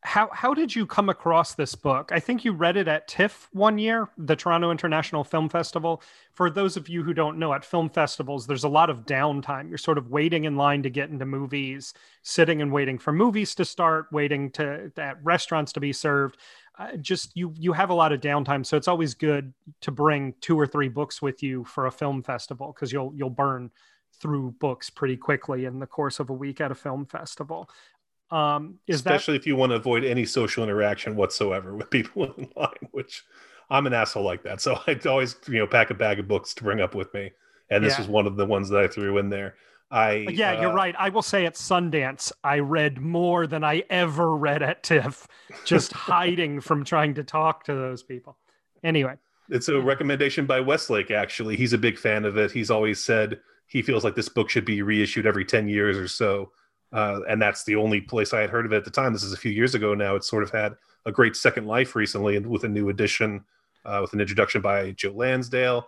how 0.08 0.30
how 0.32 0.54
did 0.54 0.74
you 0.74 0.86
come 0.86 1.10
across 1.10 1.54
this 1.54 1.76
book? 1.76 2.12
I 2.14 2.20
think 2.22 2.46
you 2.46 2.54
read 2.54 2.78
it 2.78 2.88
at 2.88 3.10
TIFF 3.10 3.50
one 3.52 3.78
year, 3.78 4.08
the 4.18 4.38
Toronto 4.38 4.72
International 4.72 5.26
Film 5.26 5.50
Festival. 5.50 6.02
For 6.32 6.50
those 6.50 6.78
of 6.78 6.88
you 6.88 7.04
who 7.04 7.14
don't 7.14 7.38
know, 7.38 7.54
at 7.54 7.66
film 7.66 7.90
festivals, 7.90 8.48
there's 8.48 8.64
a 8.64 8.70
lot 8.70 8.90
of 8.90 9.06
downtime. 9.06 9.68
You're 9.68 9.78
sort 9.78 9.98
of 9.98 10.10
waiting 10.10 10.46
in 10.46 10.56
line 10.56 10.82
to 10.84 10.90
get 10.90 11.10
into 11.10 11.26
movies, 11.26 11.94
sitting 12.22 12.62
and 12.62 12.72
waiting 12.72 12.98
for 12.98 13.12
movies 13.12 13.54
to 13.56 13.66
start, 13.66 14.08
waiting 14.14 14.50
to 14.52 14.90
at 14.96 15.22
restaurants 15.24 15.74
to 15.74 15.82
be 15.82 15.92
served. 15.92 16.38
Uh, 16.80 16.96
just 16.96 17.36
you 17.36 17.54
you 17.58 17.74
have 17.74 17.90
a 17.90 17.94
lot 17.94 18.14
of 18.14 18.22
downtime, 18.22 18.66
so 18.66 18.78
it's 18.78 18.88
always 18.88 19.14
good 19.14 19.54
to 19.82 19.92
bring 19.92 20.34
two 20.40 20.58
or 20.58 20.66
three 20.66 20.88
books 20.88 21.22
with 21.22 21.44
you 21.44 21.66
for 21.66 21.86
a 21.86 21.92
film 21.92 22.24
festival 22.24 22.72
because 22.74 22.94
you'll 22.94 23.12
you'll 23.14 23.30
burn 23.30 23.70
through 24.20 24.52
books 24.60 24.90
pretty 24.90 25.18
quickly 25.18 25.66
in 25.66 25.80
the 25.80 25.86
course 25.86 26.20
of 26.20 26.30
a 26.30 26.34
week 26.34 26.62
at 26.62 26.72
a 26.72 26.76
film 26.76 27.06
festival. 27.06 27.70
Um, 28.30 28.80
is 28.88 28.98
especially 28.98 29.34
that... 29.34 29.42
if 29.42 29.48
you 29.48 29.56
want 29.56 29.72
to 29.72 29.78
avoid 29.78 30.04
any 30.04 30.26
social 30.26 30.64
interaction 30.64 31.16
whatsoever 31.16 31.76
with 31.76 31.90
people 31.90 32.24
in 32.38 32.50
line, 32.56 32.90
which 32.92 33.24
I'm 33.70 33.88
an 33.88 33.94
asshole 33.94 34.24
like 34.24 34.44
that. 34.44 34.62
So 34.62 34.80
I 34.88 35.00
always, 35.06 35.36
you 35.48 35.60
know, 35.60 35.68
pack 35.68 35.90
a 35.90 35.94
bag 35.94 36.20
of 36.20 36.28
books 36.28 36.54
to 36.56 36.64
bring 36.64 36.82
up 36.82 36.96
with 36.96 37.14
me, 37.14 37.32
and 37.70 37.84
this 37.84 37.94
yeah. 37.94 38.00
was 38.00 38.08
one 38.08 38.28
of 38.28 38.36
the 38.36 38.46
ones 38.46 38.70
that 38.70 38.84
I 38.84 38.88
threw 38.88 39.18
in 39.18 39.30
there. 39.30 39.56
I 39.90 40.28
yeah, 40.32 40.52
uh, 40.52 40.62
you're 40.62 40.74
right. 40.74 40.94
I 40.98 41.10
will 41.10 41.22
say 41.22 41.46
at 41.46 41.54
Sundance, 41.56 42.32
I 42.44 42.60
read 42.60 43.00
more 43.00 43.48
than 43.48 43.64
I 43.64 43.84
ever 43.90 44.36
read 44.36 44.62
at 44.62 44.84
TIFF, 44.84 45.28
just 45.66 45.94
hiding 45.94 46.60
from 46.60 46.84
trying 46.84 47.14
to 47.16 47.24
talk 47.24 47.64
to 47.66 47.74
those 47.74 48.04
people. 48.04 48.38
Anyway, 48.84 49.16
it's 49.50 49.70
a 49.70 49.80
recommendation 49.80 50.46
by 50.46 50.60
Westlake. 50.60 51.10
Actually, 51.10 51.56
he's 51.56 51.72
a 51.72 51.78
big 51.78 51.98
fan 51.98 52.26
of 52.26 52.38
it. 52.38 52.52
He's 52.52 52.70
always 52.70 53.04
said 53.04 53.40
he 53.68 53.82
feels 53.82 54.04
like 54.04 54.16
this 54.16 54.30
book 54.30 54.50
should 54.50 54.66
be 54.66 54.82
reissued 54.82 55.26
every 55.26 55.46
ten 55.46 55.70
years 55.70 55.98
or 55.98 56.10
so 56.10 56.52
uh, 56.94 57.22
and 57.28 57.42
that's 57.42 57.64
the 57.64 57.76
only 57.76 58.02
place 58.02 58.34
I 58.34 58.42
had 58.42 58.50
heard 58.50 58.66
of 58.66 58.74
it 58.74 58.78
at 58.78 58.86
the 58.86 58.92
time. 58.92 59.14
This 59.14 59.24
is 59.24 59.34
a 59.34 59.38
few 59.38 59.52
years 59.52 59.76
ago 59.76 59.94
now. 59.94 60.16
It's 60.16 60.30
sort 60.30 60.44
of 60.44 60.52
had 60.52 60.76
a 61.06 61.12
great 61.12 61.36
second 61.36 61.66
life 61.66 61.96
recently, 61.96 62.36
and 62.36 62.48
with 62.48 62.64
a 62.64 62.70
new 62.70 62.90
edition, 62.90 63.44
uh, 63.86 64.00
with 64.02 64.14
an 64.14 64.22
introduction 64.22 64.62
by 64.62 64.92
Joe 64.92 65.12
Lansdale. 65.12 65.88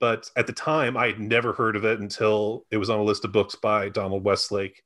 But 0.00 0.30
at 0.36 0.46
the 0.46 0.52
time, 0.52 0.96
I 0.96 1.06
had 1.06 1.20
never 1.20 1.52
heard 1.52 1.76
of 1.76 1.84
it 1.84 2.00
until 2.00 2.66
it 2.70 2.76
was 2.76 2.90
on 2.90 2.98
a 2.98 3.04
list 3.04 3.24
of 3.24 3.32
books 3.32 3.54
by 3.54 3.88
Donald 3.88 4.24
Westlake 4.24 4.82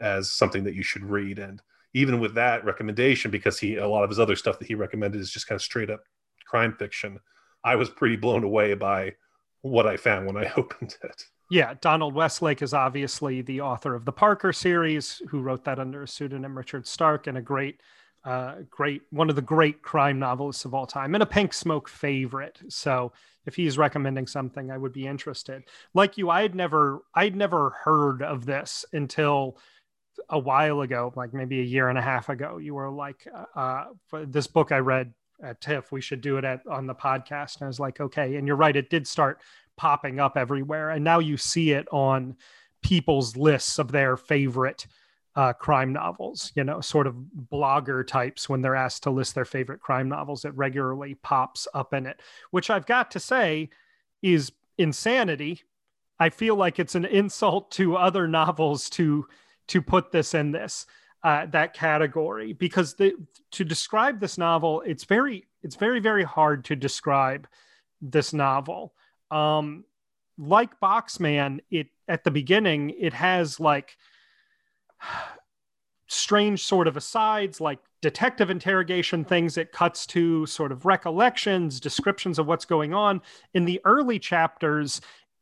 as 0.00 0.30
something 0.30 0.64
that 0.64 0.74
you 0.74 0.82
should 0.82 1.04
read. 1.04 1.38
And 1.38 1.60
even 1.92 2.20
with 2.20 2.34
that 2.34 2.64
recommendation, 2.64 3.30
because 3.30 3.58
he 3.58 3.76
a 3.76 3.88
lot 3.88 4.04
of 4.04 4.10
his 4.10 4.20
other 4.20 4.36
stuff 4.36 4.58
that 4.58 4.68
he 4.68 4.76
recommended 4.76 5.20
is 5.20 5.30
just 5.30 5.48
kind 5.48 5.56
of 5.56 5.62
straight 5.62 5.90
up 5.90 6.04
crime 6.46 6.74
fiction, 6.78 7.18
I 7.64 7.76
was 7.76 7.88
pretty 7.88 8.16
blown 8.16 8.44
away 8.44 8.74
by 8.74 9.14
what 9.62 9.86
I 9.86 9.96
found 9.96 10.26
when 10.26 10.36
I 10.36 10.52
opened 10.56 10.96
it. 11.02 11.24
Yeah, 11.50 11.74
Donald 11.80 12.14
Westlake 12.14 12.62
is 12.62 12.72
obviously 12.72 13.42
the 13.42 13.60
author 13.60 13.96
of 13.96 14.04
the 14.04 14.12
Parker 14.12 14.52
series, 14.52 15.20
who 15.28 15.40
wrote 15.40 15.64
that 15.64 15.80
under 15.80 16.04
a 16.04 16.08
pseudonym 16.08 16.56
Richard 16.56 16.86
Stark, 16.86 17.26
and 17.26 17.36
a 17.36 17.42
great, 17.42 17.80
uh, 18.24 18.54
great 18.70 19.02
one 19.10 19.28
of 19.28 19.34
the 19.34 19.42
great 19.42 19.82
crime 19.82 20.20
novelists 20.20 20.64
of 20.64 20.74
all 20.74 20.86
time, 20.86 21.12
and 21.14 21.24
a 21.24 21.26
Pink 21.26 21.52
Smoke 21.52 21.88
favorite. 21.88 22.60
So 22.68 23.12
if 23.46 23.56
he's 23.56 23.76
recommending 23.76 24.28
something, 24.28 24.70
I 24.70 24.78
would 24.78 24.92
be 24.92 25.08
interested. 25.08 25.64
Like 25.92 26.16
you, 26.16 26.30
I 26.30 26.42
had 26.42 26.54
never, 26.54 27.00
I'd 27.16 27.34
never 27.34 27.70
heard 27.70 28.22
of 28.22 28.46
this 28.46 28.84
until 28.92 29.58
a 30.28 30.38
while 30.38 30.82
ago, 30.82 31.12
like 31.16 31.34
maybe 31.34 31.58
a 31.58 31.64
year 31.64 31.88
and 31.88 31.98
a 31.98 32.02
half 32.02 32.28
ago. 32.28 32.58
You 32.58 32.74
were 32.74 32.90
like, 32.90 33.26
uh, 33.34 33.58
uh 34.12 34.22
this 34.24 34.46
book 34.46 34.70
I 34.70 34.78
read 34.78 35.12
at 35.42 35.60
TIFF, 35.60 35.90
we 35.90 36.00
should 36.00 36.20
do 36.20 36.36
it 36.36 36.44
at 36.44 36.64
on 36.68 36.86
the 36.86 36.94
podcast. 36.94 37.56
And 37.56 37.64
I 37.64 37.66
was 37.66 37.80
like, 37.80 38.00
okay. 38.00 38.36
And 38.36 38.46
you're 38.46 38.54
right, 38.54 38.76
it 38.76 38.90
did 38.90 39.08
start 39.08 39.40
popping 39.80 40.20
up 40.20 40.36
everywhere. 40.36 40.90
And 40.90 41.02
now 41.02 41.20
you 41.20 41.38
see 41.38 41.70
it 41.70 41.88
on 41.90 42.36
people's 42.82 43.34
lists 43.34 43.78
of 43.78 43.90
their 43.90 44.14
favorite 44.14 44.86
uh, 45.36 45.54
crime 45.54 45.90
novels, 45.90 46.52
you 46.54 46.62
know, 46.62 46.82
sort 46.82 47.06
of 47.06 47.14
blogger 47.50 48.06
types 48.06 48.46
when 48.46 48.60
they're 48.60 48.76
asked 48.76 49.04
to 49.04 49.10
list 49.10 49.34
their 49.34 49.46
favorite 49.46 49.80
crime 49.80 50.06
novels, 50.06 50.44
it 50.44 50.54
regularly 50.54 51.14
pops 51.14 51.66
up 51.72 51.94
in 51.94 52.04
it, 52.04 52.20
which 52.50 52.68
I've 52.68 52.84
got 52.84 53.10
to 53.12 53.20
say 53.20 53.70
is 54.20 54.52
insanity. 54.76 55.62
I 56.18 56.28
feel 56.28 56.56
like 56.56 56.78
it's 56.78 56.94
an 56.94 57.06
insult 57.06 57.70
to 57.72 57.96
other 57.96 58.28
novels 58.28 58.90
to 58.90 59.26
to 59.68 59.80
put 59.80 60.12
this 60.12 60.34
in 60.34 60.52
this 60.52 60.84
uh, 61.22 61.46
that 61.46 61.72
category 61.72 62.52
because 62.52 62.96
the, 62.96 63.14
to 63.52 63.64
describe 63.64 64.20
this 64.20 64.36
novel, 64.36 64.82
it's 64.84 65.04
very 65.04 65.46
it's 65.62 65.76
very 65.76 66.00
very 66.00 66.24
hard 66.24 66.66
to 66.66 66.76
describe 66.76 67.48
this 68.02 68.34
novel 68.34 68.92
um, 69.30 69.84
like 70.38 70.78
Boxman, 70.80 71.60
it 71.70 71.88
at 72.08 72.24
the 72.24 72.30
beginning 72.30 72.90
it 72.90 73.12
has 73.12 73.60
like 73.60 73.96
strange 76.06 76.64
sort 76.64 76.88
of 76.88 76.96
asides, 76.96 77.60
like 77.60 77.78
detective 78.02 78.50
interrogation 78.50 79.24
things. 79.24 79.56
It 79.56 79.72
cuts 79.72 80.06
to 80.06 80.46
sort 80.46 80.72
of 80.72 80.86
recollections, 80.86 81.78
descriptions 81.80 82.38
of 82.38 82.46
what's 82.46 82.64
going 82.64 82.94
on. 82.94 83.22
In 83.54 83.64
the 83.64 83.80
early 83.84 84.18
chapters, 84.18 85.00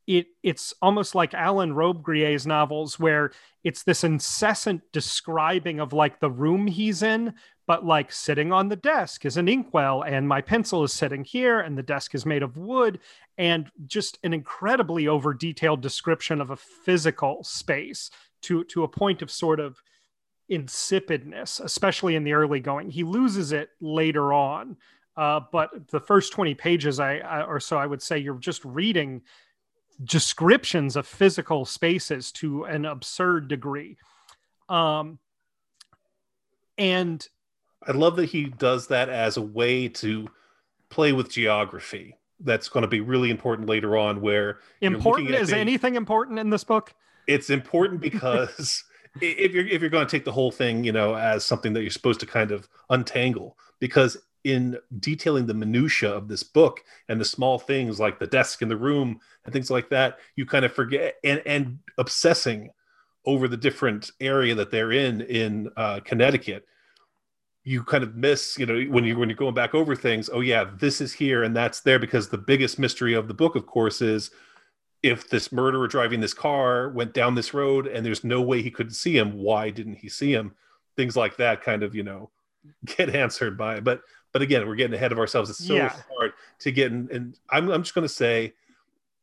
it 0.09 0.29
it's 0.43 0.73
almost 0.81 1.15
like 1.15 1.35
Alan 1.35 1.75
Robbe-Grillet's 1.75 2.47
novels 2.47 2.99
where 2.99 3.31
it's 3.62 3.83
this 3.83 4.03
incessant 4.03 4.81
describing 4.91 5.81
of 5.81 5.93
like 5.93 6.19
the 6.19 6.31
room 6.31 6.67
he's 6.67 7.03
in, 7.03 7.35
but 7.67 7.85
like 7.85 8.11
sitting 8.11 8.50
on 8.50 8.71
the 8.71 8.77
desk 8.77 9.27
is 9.27 9.37
an 9.37 9.49
inkwell 9.49 10.03
and 10.03 10.27
my 10.27 10.41
pencil 10.41 10.83
is 10.83 10.95
sitting 10.95 11.25
here 11.25 11.61
and 11.61 11.77
the 11.77 11.83
desk 11.83 12.15
is 12.15 12.25
made 12.25 12.43
of 12.43 12.57
wood 12.57 13.00
and 13.37 13.71
just 13.87 14.19
an 14.25 14.33
incredibly 14.33 15.07
over 15.07 15.35
detailed 15.35 15.83
description 15.83 16.41
of 16.41 16.50
a 16.50 16.57
physical 16.57 17.45
space 17.45 18.11
to 18.41 18.65
to 18.65 18.85
a 18.85 18.88
point 18.88 19.21
of 19.21 19.31
sort 19.31 19.61
of 19.61 19.83
insipidness 20.50 21.61
especially 21.62 22.17
in 22.17 22.25
the 22.25 22.33
early 22.33 22.61
going. 22.61 22.88
He 22.88 23.05
loses 23.05 23.53
it 23.53 23.69
later 23.79 24.33
on 24.33 24.79
uh, 25.19 25.41
but 25.53 25.71
the 25.88 26.00
first 26.00 26.33
20 26.33 26.55
pages 26.55 26.99
I, 26.99 27.19
I 27.19 27.43
or 27.43 27.61
so 27.61 27.77
i 27.77 27.85
would 27.85 28.00
say 28.00 28.17
you're 28.17 28.38
just 28.38 28.65
reading 28.65 29.23
descriptions 30.02 30.97
of 30.97 31.07
physical 31.07 31.64
spaces 31.64 32.31
to 32.31 32.64
an 32.64 32.85
absurd 32.85 33.49
degree 33.49 33.97
um, 34.69 35.19
and 36.76 37.26
I 37.87 37.93
love 37.93 38.17
that 38.17 38.26
he 38.26 38.45
does 38.45 38.88
that 38.88 39.09
as 39.09 39.37
a 39.37 39.43
way 39.43 39.88
to 39.88 40.28
play 40.90 41.12
with 41.12 41.31
geography. 41.31 42.17
That's 42.40 42.69
going 42.69 42.83
to 42.83 42.88
be 42.88 43.00
really 43.00 43.31
important 43.31 43.69
later 43.69 43.97
on. 43.97 44.21
Where 44.21 44.61
important 44.81 45.31
is 45.31 45.52
anything 45.52 45.97
important 45.97 46.38
in 46.38 46.50
this 46.50 46.64
book? 46.64 46.95
It's 47.26 47.50
important 47.50 48.00
because 48.00 48.85
if 49.21 49.52
you're 49.52 49.67
if 49.67 49.81
you're 49.81 49.90
going 49.90 50.07
to 50.07 50.11
take 50.11 50.25
the 50.25 50.33
whole 50.33 50.52
thing, 50.52 50.85
you 50.85 50.93
know, 50.93 51.14
as 51.14 51.45
something 51.45 51.73
that 51.73 51.83
you're 51.83 51.90
supposed 51.90 52.21
to 52.21 52.26
kind 52.26 52.52
of 52.52 52.69
untangle, 52.90 53.57
because 53.81 54.17
in 54.49 54.78
detailing 55.00 55.47
the 55.47 55.55
minutia 55.55 56.11
of 56.11 56.28
this 56.28 56.43
book 56.43 56.83
and 57.09 57.21
the 57.21 57.25
small 57.25 57.59
things 57.59 58.00
like 58.00 58.19
the 58.19 58.26
desk 58.26 58.62
in 58.62 58.69
the 58.69 58.76
room 58.76 59.21
and 59.45 59.52
things 59.52 59.71
like 59.71 59.88
that, 59.90 60.19
you 60.37 60.47
kind 60.47 60.64
of 60.64 60.73
forget 60.73 61.17
and 61.25 61.43
and 61.47 61.78
obsessing 61.99 62.71
over 63.25 63.49
the 63.49 63.57
different 63.57 64.11
area 64.21 64.55
that 64.55 64.71
they're 64.71 64.93
in 64.93 65.21
in 65.23 65.71
uh, 65.76 66.00
Connecticut 66.00 66.64
you 67.69 67.85
kind 67.85 68.02
of 68.02 68.17
miss, 68.17 68.57
you 68.59 68.64
know, 68.64 68.81
when 68.90 69.05
you 69.05 69.19
when 69.19 69.28
you're 69.28 69.37
going 69.37 69.55
back 69.55 69.75
over 69.75 69.95
things. 69.95 70.31
Oh 70.33 70.40
yeah, 70.40 70.71
this 70.78 71.02
is 71.02 71.12
here 71.12 71.43
and 71.43 71.55
that's 71.55 71.81
there 71.81 71.99
because 71.99 72.31
the 72.31 72.38
biggest 72.38 72.78
mystery 72.78 73.12
of 73.12 73.28
the 73.28 73.35
book, 73.35 73.57
of 73.57 73.67
course, 73.67 74.00
is 74.00 74.31
if 75.02 75.28
this 75.28 75.52
murderer 75.52 75.87
driving 75.87 76.21
this 76.21 76.33
car 76.33 76.88
went 76.88 77.12
down 77.12 77.35
this 77.35 77.52
road 77.52 77.87
and 77.87 78.07
there's 78.07 78.25
no 78.25 78.40
way 78.40 78.62
he 78.62 78.71
could 78.71 78.95
see 78.95 79.17
him, 79.19 79.35
why 79.35 79.69
didn't 79.69 79.97
he 79.97 80.09
see 80.09 80.33
him? 80.33 80.55
Things 80.97 81.14
like 81.14 81.37
that 81.37 81.61
kind 81.62 81.83
of, 81.83 81.95
you 81.95 82.02
know, 82.02 82.31
get 82.97 83.14
answered 83.14 83.59
by. 83.59 83.81
But 83.81 84.00
but 84.33 84.43
again, 84.43 84.67
we're 84.67 84.75
getting 84.77 84.95
ahead 84.95 85.13
of 85.13 85.19
ourselves. 85.19 85.51
It's 85.51 85.65
so 85.67 85.75
Yeah. 85.75 85.95
hard 86.17 86.33
to 86.61 86.71
get 86.71 86.93
in. 86.93 87.09
And 87.11 87.39
I'm, 87.51 87.71
I'm 87.71 87.83
just 87.83 87.95
going 87.95 88.07
to 88.07 88.13
say 88.13 88.55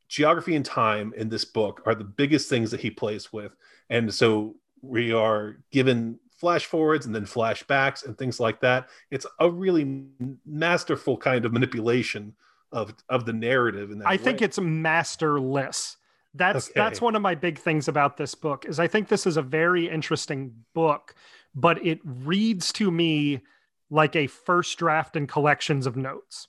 geography 0.08 0.56
and 0.56 0.66
time 0.66 1.14
in 1.18 1.30
this 1.30 1.46
book 1.46 1.82
are 1.86 1.96
the 1.96 2.04
biggest 2.04 2.50
things 2.50 2.72
that 2.72 2.80
he 2.80 2.90
plays 2.92 3.32
with. 3.34 3.56
And 3.90 4.14
so 4.14 4.56
we 4.82 5.12
are 5.12 5.58
given 5.72 6.20
flash 6.38 6.66
forwards 6.66 7.06
and 7.06 7.16
then 7.16 7.26
flashbacks 7.26 8.06
and 8.06 8.18
things 8.18 8.40
like 8.40 8.60
that. 8.62 8.90
It's 9.10 9.26
a 9.40 9.50
really 9.50 10.04
masterful 10.46 11.18
kind 11.18 11.46
of 11.46 11.54
manipulation 11.54 12.36
of, 12.72 12.94
of 13.10 13.26
the 13.26 13.34
narrative. 13.34 13.92
In 13.92 14.00
that 14.00 14.08
I 14.08 14.18
think 14.18 14.42
way. 14.42 14.46
it's 14.46 14.60
masterless. 14.60 15.98
That's 16.34 16.68
Okay. 16.70 16.74
that's 16.76 17.00
one 17.00 17.16
of 17.16 17.22
my 17.22 17.34
big 17.34 17.58
things 17.58 17.88
about 17.88 18.18
this 18.18 18.36
book 18.36 18.66
is 18.66 18.78
I 18.80 18.88
think 18.88 19.08
this 19.08 19.26
is 19.26 19.38
a 19.38 19.42
very 19.42 19.88
interesting 19.90 20.54
book, 20.74 21.16
but 21.56 21.84
it 21.86 22.00
reads 22.04 22.74
to 22.74 22.92
me 22.92 23.42
like 23.90 24.16
a 24.16 24.28
first 24.28 24.78
draft 24.78 25.16
and 25.16 25.28
collections 25.28 25.86
of 25.86 25.96
notes. 25.96 26.48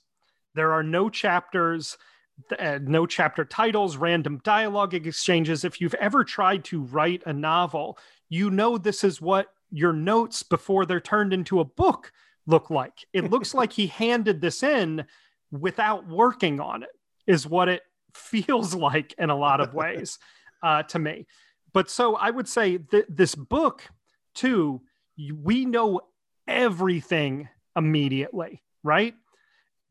There 0.55 0.73
are 0.73 0.83
no 0.83 1.09
chapters, 1.09 1.97
uh, 2.57 2.79
no 2.81 3.05
chapter 3.05 3.45
titles, 3.45 3.97
random 3.97 4.41
dialogue 4.43 4.93
exchanges. 4.93 5.63
If 5.63 5.79
you've 5.79 5.93
ever 5.95 6.23
tried 6.23 6.63
to 6.65 6.81
write 6.81 7.23
a 7.25 7.33
novel, 7.33 7.97
you 8.29 8.49
know 8.49 8.77
this 8.77 9.03
is 9.03 9.21
what 9.21 9.47
your 9.71 9.93
notes 9.93 10.43
before 10.43 10.85
they're 10.85 10.99
turned 10.99 11.33
into 11.33 11.59
a 11.59 11.65
book 11.65 12.11
look 12.45 12.69
like. 12.69 13.05
It 13.13 13.25
looks 13.29 13.53
like 13.53 13.71
he 13.71 13.87
handed 13.87 14.41
this 14.41 14.63
in 14.63 15.05
without 15.51 16.07
working 16.07 16.59
on 16.59 16.83
it, 16.83 16.89
is 17.25 17.47
what 17.47 17.69
it 17.69 17.83
feels 18.13 18.73
like 18.73 19.13
in 19.17 19.29
a 19.29 19.37
lot 19.37 19.61
of 19.61 19.73
ways 19.73 20.17
uh, 20.63 20.83
to 20.83 20.99
me. 20.99 21.27
But 21.73 21.89
so 21.89 22.15
I 22.15 22.31
would 22.31 22.47
say 22.47 22.77
that 22.77 23.15
this 23.15 23.35
book, 23.35 23.83
too, 24.33 24.81
we 25.35 25.65
know 25.65 26.01
everything 26.47 27.49
immediately, 27.75 28.61
right? 28.83 29.15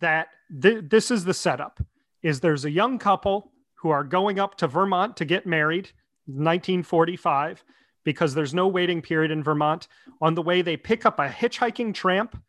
That 0.00 0.28
th- 0.62 0.84
this 0.88 1.10
is 1.10 1.24
the 1.24 1.34
setup 1.34 1.80
is 2.22 2.40
there's 2.40 2.64
a 2.64 2.70
young 2.70 2.98
couple 2.98 3.52
who 3.74 3.90
are 3.90 4.04
going 4.04 4.38
up 4.38 4.56
to 4.58 4.66
Vermont 4.66 5.16
to 5.18 5.24
get 5.24 5.46
married 5.46 5.90
1945 6.26 7.62
because 8.04 8.34
there's 8.34 8.54
no 8.54 8.68
waiting 8.68 9.02
period 9.02 9.30
in 9.30 9.42
Vermont. 9.42 9.88
On 10.20 10.34
the 10.34 10.42
way 10.42 10.62
they 10.62 10.76
pick 10.76 11.04
up 11.04 11.18
a 11.18 11.28
hitchhiking 11.28 11.94
tramp. 11.94 12.40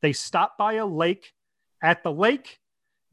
They 0.00 0.12
stop 0.12 0.56
by 0.56 0.74
a 0.74 0.86
lake. 0.86 1.34
At 1.82 2.02
the 2.02 2.12
lake, 2.12 2.58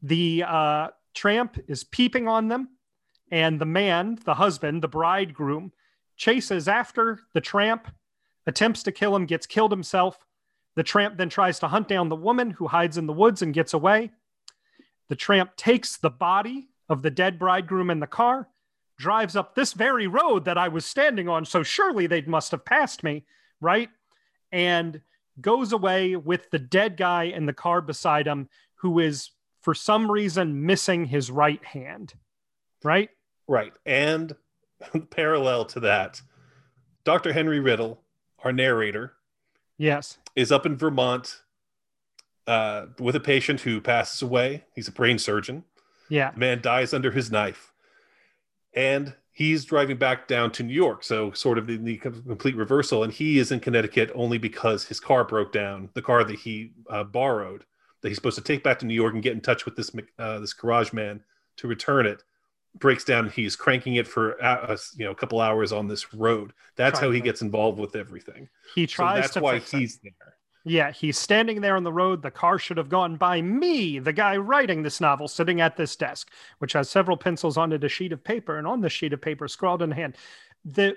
the 0.02 0.44
uh, 0.46 0.88
tramp 1.14 1.58
is 1.68 1.84
peeping 1.84 2.28
on 2.28 2.48
them 2.48 2.68
and 3.30 3.60
the 3.60 3.66
man, 3.66 4.18
the 4.24 4.34
husband, 4.34 4.82
the 4.82 4.88
bridegroom 4.88 5.72
chases 6.16 6.68
after 6.68 7.20
the 7.34 7.40
tramp, 7.40 7.88
attempts 8.46 8.82
to 8.84 8.92
kill 8.92 9.14
him, 9.14 9.26
gets 9.26 9.46
killed 9.46 9.70
himself. 9.70 10.18
The 10.78 10.84
tramp 10.84 11.16
then 11.16 11.28
tries 11.28 11.58
to 11.58 11.66
hunt 11.66 11.88
down 11.88 12.08
the 12.08 12.14
woman 12.14 12.52
who 12.52 12.68
hides 12.68 12.96
in 12.96 13.08
the 13.08 13.12
woods 13.12 13.42
and 13.42 13.52
gets 13.52 13.74
away. 13.74 14.12
The 15.08 15.16
tramp 15.16 15.56
takes 15.56 15.96
the 15.96 16.08
body 16.08 16.68
of 16.88 17.02
the 17.02 17.10
dead 17.10 17.36
bridegroom 17.36 17.90
in 17.90 17.98
the 17.98 18.06
car, 18.06 18.46
drives 18.96 19.34
up 19.34 19.56
this 19.56 19.72
very 19.72 20.06
road 20.06 20.44
that 20.44 20.56
I 20.56 20.68
was 20.68 20.84
standing 20.84 21.28
on. 21.28 21.44
So 21.44 21.64
surely 21.64 22.06
they 22.06 22.22
must 22.22 22.52
have 22.52 22.64
passed 22.64 23.02
me, 23.02 23.24
right? 23.60 23.88
And 24.52 25.00
goes 25.40 25.72
away 25.72 26.14
with 26.14 26.48
the 26.52 26.60
dead 26.60 26.96
guy 26.96 27.24
in 27.24 27.46
the 27.46 27.52
car 27.52 27.80
beside 27.80 28.28
him, 28.28 28.48
who 28.76 29.00
is 29.00 29.32
for 29.60 29.74
some 29.74 30.08
reason 30.08 30.64
missing 30.64 31.06
his 31.06 31.28
right 31.28 31.64
hand, 31.64 32.14
right? 32.84 33.10
Right. 33.48 33.72
And 33.84 34.32
parallel 35.10 35.64
to 35.64 35.80
that, 35.80 36.22
Dr. 37.02 37.32
Henry 37.32 37.58
Riddle, 37.58 38.00
our 38.44 38.52
narrator, 38.52 39.14
Yes. 39.78 40.18
Is 40.38 40.52
up 40.52 40.64
in 40.64 40.76
Vermont 40.76 41.42
uh, 42.46 42.86
with 43.00 43.16
a 43.16 43.20
patient 43.20 43.62
who 43.62 43.80
passes 43.80 44.22
away. 44.22 44.64
He's 44.72 44.86
a 44.86 44.92
brain 44.92 45.18
surgeon. 45.18 45.64
Yeah. 46.08 46.30
The 46.30 46.38
man 46.38 46.62
dies 46.62 46.94
under 46.94 47.10
his 47.10 47.32
knife. 47.32 47.72
And 48.72 49.14
he's 49.32 49.64
driving 49.64 49.96
back 49.96 50.28
down 50.28 50.52
to 50.52 50.62
New 50.62 50.72
York. 50.72 51.02
So, 51.02 51.32
sort 51.32 51.58
of 51.58 51.66
the, 51.66 51.76
the 51.76 51.96
complete 51.96 52.54
reversal. 52.54 53.02
And 53.02 53.12
he 53.12 53.38
is 53.38 53.50
in 53.50 53.58
Connecticut 53.58 54.12
only 54.14 54.38
because 54.38 54.84
his 54.84 55.00
car 55.00 55.24
broke 55.24 55.52
down, 55.52 55.90
the 55.94 56.02
car 56.02 56.22
that 56.22 56.38
he 56.38 56.70
uh, 56.88 57.02
borrowed, 57.02 57.64
that 58.00 58.08
he's 58.08 58.16
supposed 58.16 58.38
to 58.38 58.44
take 58.44 58.62
back 58.62 58.78
to 58.78 58.86
New 58.86 58.94
York 58.94 59.14
and 59.14 59.22
get 59.22 59.32
in 59.32 59.40
touch 59.40 59.64
with 59.64 59.74
this, 59.74 59.90
uh, 60.20 60.38
this 60.38 60.52
garage 60.52 60.92
man 60.92 61.20
to 61.56 61.66
return 61.66 62.06
it. 62.06 62.22
Breaks 62.78 63.04
down. 63.04 63.28
He's 63.30 63.56
cranking 63.56 63.96
it 63.96 64.06
for 64.06 64.42
uh, 64.42 64.76
you 64.96 65.04
know 65.04 65.10
a 65.10 65.14
couple 65.14 65.40
hours 65.40 65.72
on 65.72 65.88
this 65.88 66.14
road. 66.14 66.52
That's 66.76 66.98
how 66.98 67.10
he 67.10 67.20
gets 67.20 67.42
involved 67.42 67.78
with 67.78 67.96
everything. 67.96 68.48
He 68.74 68.86
So 68.86 68.94
tries 68.96 69.22
that's 69.22 69.34
to 69.34 69.40
why 69.40 69.58
fix 69.58 69.74
it. 69.74 69.78
he's 69.78 69.98
there. 69.98 70.12
Yeah, 70.64 70.90
he's 70.90 71.16
standing 71.16 71.60
there 71.60 71.76
on 71.76 71.84
the 71.84 71.92
road. 71.92 72.20
The 72.20 72.30
car 72.30 72.58
should 72.58 72.76
have 72.76 72.90
gone 72.90 73.16
by 73.16 73.40
me, 73.40 73.98
the 73.98 74.12
guy 74.12 74.36
writing 74.36 74.82
this 74.82 75.00
novel, 75.00 75.26
sitting 75.26 75.60
at 75.60 75.76
this 75.76 75.96
desk, 75.96 76.30
which 76.58 76.74
has 76.74 76.90
several 76.90 77.16
pencils 77.16 77.56
on 77.56 77.72
it, 77.72 77.84
a 77.84 77.88
sheet 77.88 78.12
of 78.12 78.22
paper, 78.22 78.58
and 78.58 78.66
on 78.66 78.80
the 78.82 78.90
sheet 78.90 79.12
of 79.14 79.20
paper, 79.20 79.48
scrawled 79.48 79.82
in 79.82 79.90
hand. 79.90 80.16
The 80.64 80.94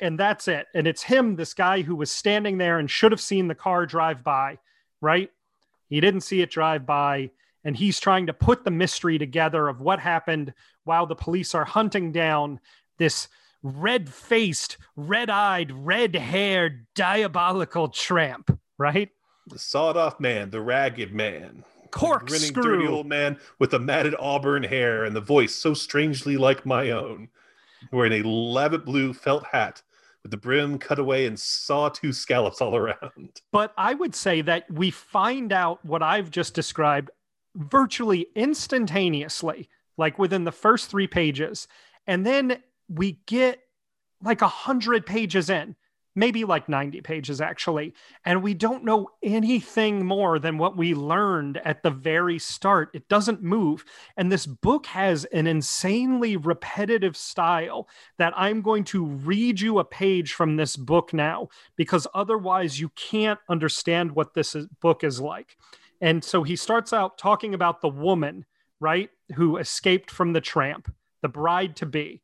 and 0.00 0.18
that's 0.18 0.48
it. 0.48 0.66
And 0.74 0.86
it's 0.86 1.02
him, 1.02 1.36
this 1.36 1.54
guy 1.54 1.82
who 1.82 1.96
was 1.96 2.10
standing 2.10 2.58
there 2.58 2.78
and 2.78 2.90
should 2.90 3.12
have 3.12 3.20
seen 3.20 3.48
the 3.48 3.54
car 3.54 3.86
drive 3.86 4.22
by, 4.22 4.58
right? 5.00 5.30
He 5.88 6.00
didn't 6.00 6.20
see 6.20 6.42
it 6.42 6.50
drive 6.50 6.84
by, 6.86 7.30
and 7.64 7.74
he's 7.76 7.98
trying 7.98 8.26
to 8.26 8.34
put 8.34 8.64
the 8.64 8.70
mystery 8.70 9.18
together 9.18 9.68
of 9.68 9.80
what 9.80 9.98
happened 9.98 10.52
while 10.90 11.06
the 11.06 11.14
police 11.14 11.54
are 11.54 11.64
hunting 11.64 12.10
down 12.10 12.58
this 12.98 13.28
red-faced, 13.62 14.76
red-eyed, 14.96 15.70
red-haired, 15.70 16.84
diabolical 16.96 17.86
tramp, 17.86 18.58
right? 18.76 19.08
The 19.46 19.60
sawed 19.60 19.96
off 19.96 20.18
man, 20.18 20.50
the 20.50 20.60
ragged 20.60 21.14
man, 21.14 21.62
the 21.92 22.22
grinning 22.26 22.52
dirty 22.52 22.88
old 22.88 23.06
man 23.06 23.38
with 23.60 23.70
the 23.70 23.78
matted 23.78 24.16
auburn 24.18 24.64
hair 24.64 25.04
and 25.04 25.14
the 25.14 25.20
voice 25.20 25.54
so 25.54 25.74
strangely 25.74 26.36
like 26.36 26.66
my 26.66 26.90
own, 26.90 27.28
wearing 27.92 28.20
a 28.20 28.24
lavit 28.24 28.84
blue 28.84 29.14
felt 29.14 29.46
hat 29.46 29.82
with 30.24 30.32
the 30.32 30.36
brim 30.36 30.76
cut 30.76 30.98
away 30.98 31.24
and 31.24 31.38
sawtooth 31.38 32.16
scallops 32.16 32.60
all 32.60 32.74
around. 32.74 33.40
But 33.52 33.72
I 33.78 33.94
would 33.94 34.16
say 34.16 34.42
that 34.42 34.68
we 34.68 34.90
find 34.90 35.52
out 35.52 35.84
what 35.86 36.02
I've 36.02 36.32
just 36.32 36.52
described 36.52 37.12
virtually 37.54 38.26
instantaneously, 38.34 39.68
like 39.96 40.18
within 40.18 40.44
the 40.44 40.52
first 40.52 40.90
three 40.90 41.06
pages. 41.06 41.68
And 42.06 42.24
then 42.24 42.62
we 42.88 43.20
get 43.26 43.60
like 44.22 44.42
a 44.42 44.48
hundred 44.48 45.06
pages 45.06 45.48
in, 45.48 45.76
maybe 46.14 46.44
like 46.44 46.68
90 46.68 47.00
pages 47.02 47.40
actually. 47.40 47.94
And 48.24 48.42
we 48.42 48.52
don't 48.54 48.84
know 48.84 49.08
anything 49.22 50.04
more 50.04 50.38
than 50.38 50.58
what 50.58 50.76
we 50.76 50.94
learned 50.94 51.58
at 51.58 51.82
the 51.82 51.90
very 51.90 52.38
start. 52.38 52.90
It 52.92 53.08
doesn't 53.08 53.42
move. 53.42 53.84
And 54.16 54.30
this 54.30 54.46
book 54.46 54.86
has 54.86 55.24
an 55.26 55.46
insanely 55.46 56.36
repetitive 56.36 57.16
style 57.16 57.88
that 58.18 58.34
I'm 58.36 58.60
going 58.60 58.84
to 58.84 59.04
read 59.04 59.60
you 59.60 59.78
a 59.78 59.84
page 59.84 60.32
from 60.32 60.56
this 60.56 60.76
book 60.76 61.14
now 61.14 61.48
because 61.76 62.06
otherwise 62.12 62.80
you 62.80 62.90
can't 62.90 63.40
understand 63.48 64.12
what 64.12 64.34
this 64.34 64.54
is, 64.54 64.66
book 64.80 65.04
is 65.04 65.20
like. 65.20 65.56
And 66.00 66.24
so 66.24 66.42
he 66.42 66.56
starts 66.56 66.92
out 66.92 67.18
talking 67.18 67.54
about 67.54 67.80
the 67.80 67.88
woman, 67.88 68.46
right, 68.80 69.10
who 69.34 69.58
escaped 69.58 70.10
from 70.10 70.32
the 70.32 70.40
tramp, 70.40 70.92
the 71.22 71.28
bride 71.28 71.76
to 71.76 71.86
be. 71.86 72.20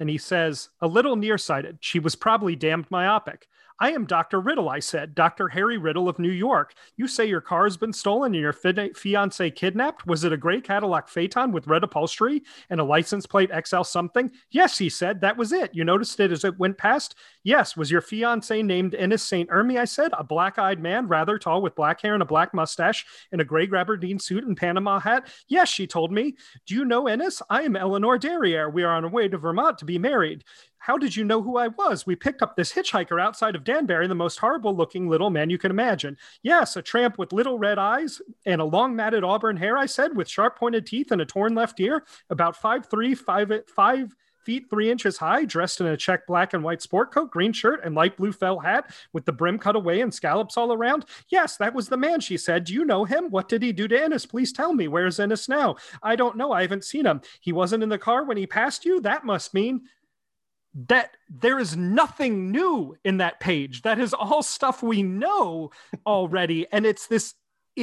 And 0.00 0.08
he 0.08 0.18
says, 0.18 0.68
a 0.80 0.86
little 0.86 1.16
nearsighted. 1.16 1.78
She 1.80 1.98
was 1.98 2.14
probably 2.14 2.54
damned 2.54 2.86
myopic. 2.90 3.48
I 3.80 3.92
am 3.92 4.06
Dr. 4.06 4.40
Riddle, 4.40 4.68
I 4.68 4.80
said. 4.80 5.14
Dr. 5.14 5.48
Harry 5.48 5.78
Riddle 5.78 6.08
of 6.08 6.18
New 6.18 6.30
York. 6.30 6.74
You 6.96 7.06
say 7.06 7.26
your 7.26 7.40
car 7.40 7.62
has 7.64 7.76
been 7.76 7.92
stolen 7.92 8.34
and 8.34 8.42
your 8.42 8.52
fi- 8.52 8.92
fiance 8.92 9.50
kidnapped? 9.52 10.04
Was 10.04 10.24
it 10.24 10.32
a 10.32 10.36
gray 10.36 10.60
Cadillac 10.60 11.08
Phaeton 11.08 11.52
with 11.52 11.68
red 11.68 11.84
upholstery 11.84 12.42
and 12.70 12.80
a 12.80 12.84
license 12.84 13.24
plate 13.24 13.50
XL 13.66 13.82
something? 13.82 14.32
Yes, 14.50 14.78
he 14.78 14.88
said. 14.88 15.20
That 15.20 15.36
was 15.36 15.52
it. 15.52 15.74
You 15.74 15.84
noticed 15.84 16.18
it 16.18 16.32
as 16.32 16.44
it 16.44 16.58
went 16.58 16.76
past? 16.76 17.14
Yes. 17.42 17.76
Was 17.76 17.90
your 17.90 18.00
fiance 18.00 18.62
named 18.62 18.94
Inis 18.94 19.22
St. 19.22 19.48
Erme? 19.50 19.78
I 19.78 19.84
said. 19.84 20.12
A 20.18 20.24
black 20.24 20.58
eyed 20.58 20.80
man, 20.80 21.08
rather 21.08 21.38
tall, 21.38 21.62
with 21.62 21.74
black 21.74 22.00
hair 22.00 22.14
and 22.14 22.22
a 22.22 22.26
black 22.26 22.52
mustache, 22.52 23.06
in 23.32 23.40
a 23.40 23.44
gray 23.44 23.66
gabardine 23.66 24.20
suit 24.20 24.44
and 24.44 24.56
Panama 24.56 24.98
hat? 24.98 25.28
Yes, 25.48 25.68
she 25.68 25.86
told 25.86 26.12
me. 26.12 26.36
Do 26.66 26.74
you 26.74 26.84
know 26.84 27.08
Inis? 27.08 27.40
I 27.48 27.62
am 27.62 27.76
Eleanor 27.76 28.18
Darrie. 28.18 28.72
We 28.72 28.82
are 28.82 28.94
on 28.94 29.04
our 29.04 29.10
way 29.10 29.28
to 29.28 29.38
Vermont 29.38 29.78
to 29.78 29.84
be 29.84 29.98
married. 29.98 30.44
How 30.78 30.96
did 30.96 31.14
you 31.14 31.24
know 31.24 31.42
who 31.42 31.58
I 31.58 31.68
was? 31.68 32.06
We 32.06 32.16
picked 32.16 32.40
up 32.40 32.56
this 32.56 32.72
hitchhiker 32.72 33.20
outside 33.20 33.54
of 33.54 33.64
Danbury, 33.64 34.06
the 34.06 34.14
most 34.14 34.38
horrible 34.38 34.74
looking 34.74 35.08
little 35.08 35.28
man 35.28 35.50
you 35.50 35.58
can 35.58 35.70
imagine. 35.70 36.16
Yes, 36.42 36.76
a 36.76 36.82
tramp 36.82 37.18
with 37.18 37.32
little 37.32 37.58
red 37.58 37.78
eyes 37.78 38.22
and 38.46 38.60
a 38.60 38.64
long 38.64 38.94
matted 38.94 39.24
auburn 39.24 39.56
hair, 39.56 39.76
I 39.76 39.86
said, 39.86 40.16
with 40.16 40.28
sharp 40.28 40.56
pointed 40.58 40.86
teeth 40.86 41.10
and 41.10 41.20
a 41.20 41.26
torn 41.26 41.54
left 41.54 41.80
ear, 41.80 42.04
about 42.30 42.56
5'3, 42.60 43.18
5, 43.18 43.52
5 43.66 44.16
feet 44.48 44.70
three 44.70 44.90
inches 44.90 45.18
high, 45.18 45.44
dressed 45.44 45.78
in 45.78 45.86
a 45.88 45.94
check 45.94 46.26
black 46.26 46.54
and 46.54 46.64
white 46.64 46.80
sport 46.80 47.12
coat, 47.12 47.30
green 47.30 47.52
shirt, 47.52 47.84
and 47.84 47.94
light 47.94 48.16
blue 48.16 48.32
felt 48.32 48.64
hat 48.64 48.90
with 49.12 49.26
the 49.26 49.32
brim 49.32 49.58
cut 49.58 49.76
away 49.76 50.00
and 50.00 50.14
scallops 50.14 50.56
all 50.56 50.72
around? 50.72 51.04
Yes, 51.28 51.58
that 51.58 51.74
was 51.74 51.90
the 51.90 51.98
man, 51.98 52.18
she 52.20 52.38
said. 52.38 52.64
Do 52.64 52.72
you 52.72 52.86
know 52.86 53.04
him? 53.04 53.28
What 53.28 53.50
did 53.50 53.62
he 53.62 53.72
do 53.72 53.86
to 53.88 54.02
Inis? 54.02 54.24
Please 54.24 54.50
tell 54.50 54.72
me. 54.72 54.88
Where's 54.88 55.18
Inis 55.18 55.50
now? 55.50 55.76
I 56.02 56.16
don't 56.16 56.38
know. 56.38 56.50
I 56.50 56.62
haven't 56.62 56.84
seen 56.84 57.04
him. 57.04 57.20
He 57.42 57.52
wasn't 57.52 57.82
in 57.82 57.90
the 57.90 57.98
car 57.98 58.24
when 58.24 58.38
he 58.38 58.46
passed 58.46 58.86
you? 58.86 59.02
That 59.02 59.26
must 59.26 59.52
mean 59.52 59.82
that 60.86 61.18
there 61.28 61.58
is 61.58 61.76
nothing 61.76 62.50
new 62.50 62.96
in 63.04 63.18
that 63.18 63.40
page. 63.40 63.82
That 63.82 63.98
is 63.98 64.14
all 64.14 64.42
stuff 64.42 64.82
we 64.82 65.02
know 65.02 65.72
already. 66.06 66.66
and 66.72 66.86
it's 66.86 67.06
this 67.06 67.34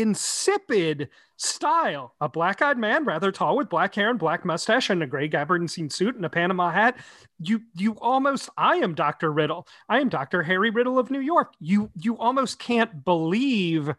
insipid 0.02 1.10
style. 1.38 2.16
A 2.22 2.30
black 2.30 2.62
eyed 2.62 2.78
man, 2.78 3.06
rather 3.06 3.32
tall, 3.32 3.58
with 3.58 3.70
black 3.70 3.96
hair 3.96 4.10
and 4.10 4.20
black 4.20 4.46
mustache 4.46 4.90
and 4.90 5.04
a 5.04 5.08
gray 5.08 5.28
gabardine 5.28 5.92
suit 5.92 6.16
and 6.16 6.26
a 6.26 6.30
Panama 6.30 6.72
hat. 6.72 6.98
You, 7.40 7.62
you 7.76 7.94
almost, 8.00 8.50
I 8.58 8.78
am 8.78 8.96
Dr. 8.96 9.32
Riddle. 9.32 9.68
I 9.90 10.00
am 10.00 10.10
Dr. 10.10 10.44
Harry 10.44 10.70
Riddle 10.70 10.98
of 10.98 11.12
New 11.12 11.20
York. 11.20 11.54
You, 11.60 11.92
you 11.96 12.18
almost 12.18 12.60
can't 12.60 13.04
believe 13.04 13.94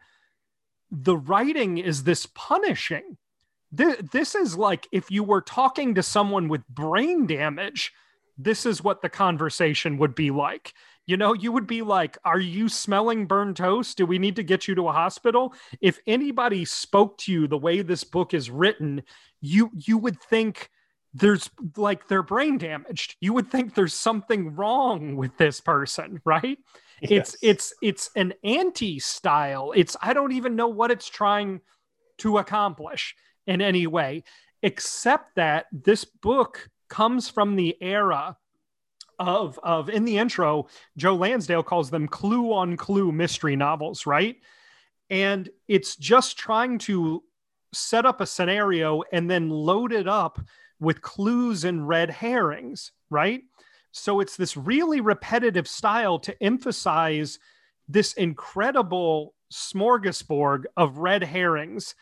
the 0.91 1.17
writing 1.17 1.79
is 1.79 2.05
this 2.05 2.27
punishing. 2.27 3.17
This, 3.73 3.97
this 4.13 4.35
is 4.35 4.57
like 4.57 4.87
if 4.93 5.11
you 5.11 5.25
were 5.25 5.43
talking 5.43 5.95
to 5.97 6.03
someone 6.03 6.49
with 6.49 6.67
brain 6.69 7.27
damage 7.27 7.93
this 8.39 8.67
is 8.67 8.85
what 8.85 9.03
the 9.03 9.09
conversation 9.09 9.99
would 9.99 10.15
be 10.15 10.31
like. 10.31 10.75
You 11.07 11.17
know, 11.17 11.33
you 11.35 11.53
would 11.53 11.67
be 11.67 11.83
like, 11.83 12.19
Are 12.25 12.41
you 12.41 12.69
smelling 12.69 13.27
burned 13.27 13.57
toast? 13.57 13.97
Do 13.97 14.07
we 14.07 14.19
need 14.19 14.37
to 14.37 14.43
get 14.43 14.67
you 14.67 14.75
to 14.75 14.89
a 14.89 14.93
hospital? 14.93 15.55
If 15.81 16.01
anybody 16.07 16.65
spoke 16.65 17.19
to 17.19 17.33
you 17.33 17.47
the 17.47 17.59
way 17.59 17.83
this 17.83 18.05
book 18.05 18.35
is 18.35 18.51
written, 18.51 19.03
you 19.41 19.71
you 19.73 19.99
would 19.99 20.21
think 20.21 20.71
there's 21.15 21.49
like 21.77 22.09
they're 22.09 22.23
brain 22.23 22.59
damaged. 22.59 23.17
You 23.21 23.33
would 23.33 23.51
think 23.51 23.75
there's 23.75 23.95
something 23.95 24.55
wrong 24.55 25.17
with 25.17 25.37
this 25.39 25.61
person, 25.61 26.21
right? 26.25 26.59
Yes. 27.01 27.11
It's 27.11 27.37
it's 27.43 27.75
it's 27.83 28.11
an 28.17 28.35
anti-style. 28.43 29.73
It's 29.77 29.97
I 30.03 30.13
don't 30.13 30.33
even 30.33 30.57
know 30.57 30.69
what 30.69 30.91
it's 30.91 31.09
trying 31.09 31.61
to 32.19 32.39
accomplish 32.39 33.15
in 33.47 33.61
any 33.61 33.87
way, 33.87 34.25
except 34.63 35.37
that 35.37 35.67
this 35.73 36.05
book 36.05 36.69
comes 36.89 37.29
from 37.29 37.57
the 37.57 37.77
era 37.81 38.37
of 39.19 39.59
of 39.63 39.89
in 39.89 40.05
the 40.05 40.19
intro 40.19 40.67
joe 40.97 41.15
lansdale 41.15 41.63
calls 41.63 41.91
them 41.91 42.07
clue 42.07 42.53
on 42.53 42.77
clue 42.77 43.13
mystery 43.13 43.57
novels 43.57 44.07
right? 44.07 44.37
And 45.09 45.49
it's 45.69 45.95
just 45.97 46.37
trying 46.37 46.79
to 46.81 47.23
set 47.73 48.05
up 48.07 48.21
a 48.21 48.27
scenario 48.27 49.03
and 49.13 49.31
then 49.31 49.51
load 49.51 49.93
it 49.93 50.09
up 50.09 50.41
with 50.81 51.01
clues 51.01 51.65
and 51.65 51.87
red 51.87 52.11
herrings 52.11 52.93
right? 53.11 53.43
So 53.93 54.21
it's 54.21 54.37
this 54.37 54.57
really 54.57 55.01
repetitive 55.01 55.67
style 55.67 56.19
to 56.21 56.43
emphasize 56.43 57.39
this 57.89 58.13
incredible 58.15 59.35
smorgasbord 59.53 60.65
of 60.77 60.99
red 60.99 61.23
herrings 61.23 61.95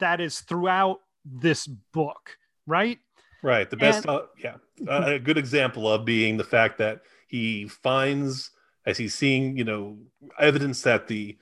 that 0.00 0.20
is 0.20 0.40
throughout 0.40 1.00
this 1.24 1.66
book 1.66 2.36
right 2.66 2.98
Right. 3.42 3.68
The 3.68 3.76
best, 3.76 4.06
and, 4.06 4.16
uh, 4.16 4.22
yeah, 4.42 4.56
a 4.88 5.18
good 5.18 5.38
example 5.38 5.90
of 5.90 6.04
being 6.04 6.36
the 6.36 6.44
fact 6.44 6.78
that 6.78 7.02
he 7.28 7.68
finds 7.68 8.50
as 8.86 8.98
he's 8.98 9.14
seeing, 9.14 9.56
you 9.56 9.64
know, 9.64 9.98
evidence 10.38 10.82
that 10.82 11.08
the 11.08 11.36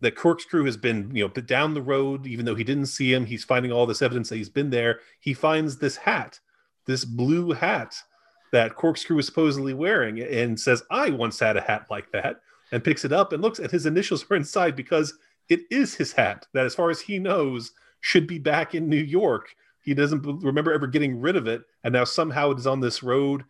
that 0.00 0.14
corkscrew 0.14 0.64
has 0.64 0.76
been, 0.76 1.10
you 1.14 1.24
know, 1.24 1.28
down 1.28 1.74
the 1.74 1.82
road, 1.82 2.26
even 2.26 2.44
though 2.44 2.54
he 2.54 2.64
didn't 2.64 2.86
see 2.86 3.12
him. 3.12 3.24
He's 3.24 3.44
finding 3.44 3.72
all 3.72 3.86
this 3.86 4.02
evidence 4.02 4.28
that 4.28 4.36
he's 4.36 4.50
been 4.50 4.70
there. 4.70 5.00
He 5.20 5.32
finds 5.32 5.78
this 5.78 5.96
hat, 5.96 6.38
this 6.86 7.04
blue 7.04 7.52
hat 7.52 7.94
that 8.52 8.74
corkscrew 8.74 9.18
is 9.18 9.26
supposedly 9.26 9.74
wearing, 9.74 10.20
and 10.20 10.58
says, 10.58 10.82
"I 10.90 11.10
once 11.10 11.38
had 11.38 11.56
a 11.56 11.62
hat 11.62 11.86
like 11.90 12.10
that," 12.12 12.40
and 12.72 12.84
picks 12.84 13.04
it 13.04 13.12
up 13.12 13.32
and 13.32 13.42
looks 13.42 13.60
at 13.60 13.70
his 13.70 13.86
initials 13.86 14.24
are 14.30 14.36
inside 14.36 14.76
because 14.76 15.14
it 15.48 15.60
is 15.70 15.94
his 15.94 16.12
hat 16.12 16.46
that, 16.52 16.66
as 16.66 16.74
far 16.74 16.90
as 16.90 17.00
he 17.00 17.18
knows, 17.18 17.72
should 18.00 18.26
be 18.26 18.38
back 18.38 18.74
in 18.74 18.88
New 18.88 18.96
York 18.96 19.54
he 19.86 19.94
doesn't 19.94 20.42
remember 20.42 20.72
ever 20.72 20.88
getting 20.88 21.20
rid 21.20 21.36
of 21.36 21.46
it, 21.46 21.62
and 21.84 21.92
now 21.92 22.04
somehow 22.04 22.50
it 22.50 22.58
is 22.58 22.66
on 22.66 22.80
this 22.80 23.02
road 23.04 23.44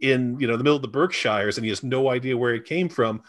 in 0.00 0.38
you 0.38 0.46
know 0.46 0.56
the 0.56 0.62
middle 0.62 0.76
of 0.76 0.82
the 0.82 0.88
Berkshires, 0.88 1.56
and 1.56 1.64
he 1.64 1.70
has 1.70 1.82
no 1.82 2.10
idea 2.10 2.36
where 2.36 2.54
it 2.54 2.66
came 2.66 2.90
from. 2.90 3.22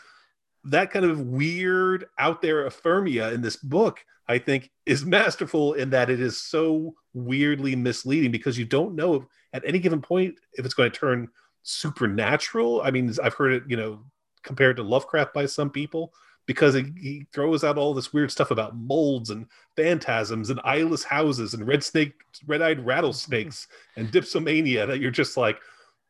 That 0.66 0.92
kind 0.92 1.06
of 1.06 1.22
weird 1.22 2.06
out 2.20 2.42
there 2.42 2.70
affirmia 2.70 3.34
in 3.34 3.42
this 3.42 3.56
book, 3.56 4.04
I 4.28 4.40
think, 4.40 4.70
is 4.86 5.06
masterful 5.06 5.74
in 5.74 5.90
that 5.92 6.10
it 6.10 6.20
is 6.20 6.40
so 6.40 6.96
weirdly 7.14 7.78
misleading 7.78 8.30
because 8.30 8.60
you 8.60 8.66
don't 8.66 8.94
know 8.94 9.16
if, 9.16 9.24
at 9.54 9.64
any 9.66 9.80
given 9.80 10.02
point 10.02 10.36
if 10.54 10.66
it's 10.66 10.76
going 10.76 10.92
to 10.92 11.00
turn 11.00 11.30
supernatural. 11.64 12.82
I 12.82 12.92
mean, 12.92 13.12
I've 13.24 13.36
heard 13.36 13.54
it, 13.54 13.64
you 13.70 13.78
know, 13.78 14.04
compared 14.44 14.76
to 14.78 14.84
Lovecraft 14.84 15.34
by 15.34 15.46
some 15.46 15.70
people, 15.70 16.14
because 16.50 16.74
he 16.74 17.28
throws 17.32 17.64
out 17.64 17.78
all 17.78 17.94
this 17.94 18.12
weird 18.12 18.32
stuff 18.32 18.50
about 18.50 18.76
molds 18.76 19.30
and 19.30 19.46
phantasms 19.78 20.50
and 20.50 20.60
eyeless 20.64 21.04
houses 21.04 21.54
and 21.54 21.68
red 21.68 21.84
snake, 21.84 22.14
red-eyed 22.48 22.84
rattlesnakes 22.84 23.68
and 23.98 24.12
dipsomania 24.12 24.88
that 24.88 25.00
you're 25.00 25.12
just 25.12 25.38
like, 25.38 25.60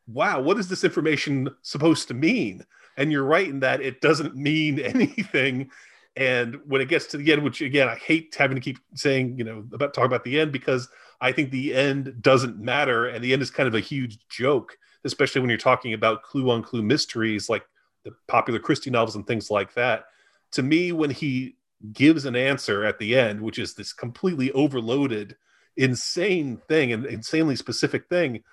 wow, 0.08 0.39
what 0.39 0.58
is 0.58 0.69
this 0.69 0.86
information 0.86 1.49
supposed 1.62 2.08
to 2.08 2.13
mean? 2.13 2.65
And 2.95 3.12
you're 3.12 3.25
right 3.25 3.49
in 3.49 3.60
that 3.60 3.82
it 3.82 3.99
doesn't 3.99 4.38
mean 4.38 4.80
anything. 4.95 5.71
And 6.15 6.58
when 6.65 6.80
it 6.80 6.88
gets 6.88 7.08
to 7.08 7.17
the 7.17 7.34
end, 7.34 7.43
which 7.43 7.60
again, 7.60 7.89
I 7.89 7.95
hate 7.95 8.34
having 8.39 8.56
to 8.56 8.62
keep 8.62 8.78
saying, 8.93 9.38
you 9.38 9.43
know, 9.43 9.65
about 9.73 9.93
talk 9.93 10.06
about 10.06 10.23
the 10.23 10.39
end 10.39 10.54
because 10.54 10.88
I 11.19 11.34
think 11.34 11.52
the 11.52 11.75
end 11.75 12.21
doesn't 12.21 12.58
matter, 12.58 13.08
and 13.08 13.21
the 13.21 13.34
end 13.34 13.41
is 13.41 13.52
kind 13.52 13.67
of 13.67 13.75
a 13.75 13.82
huge 13.82 14.19
joke, 14.30 14.78
especially 15.04 15.41
when 15.41 15.49
you're 15.49 15.60
talking 15.60 15.95
about 15.95 16.23
clue 16.23 16.49
on 16.49 16.63
clue 16.63 16.82
mysteries 16.82 17.49
like 17.49 17.65
the 18.06 18.13
popular 18.30 18.62
Christie 18.62 18.89
novels 18.89 19.17
and 19.17 19.28
things 19.28 19.52
like 19.52 19.73
that 19.73 20.06
to 20.53 20.63
me, 20.63 20.91
when 20.91 21.09
he 21.09 21.55
gives 21.93 22.25
an 22.25 22.35
answer 22.35 22.83
at 22.83 22.99
the 22.99 23.17
end, 23.17 23.41
which 23.41 23.59
is 23.59 23.73
this 23.73 23.93
completely 23.93 24.51
overloaded, 24.51 25.35
insane 25.77 26.62
thing, 26.67 26.91
and 26.91 27.05
insanely 27.05 27.55
specific 27.55 28.07
thing, 28.09 28.43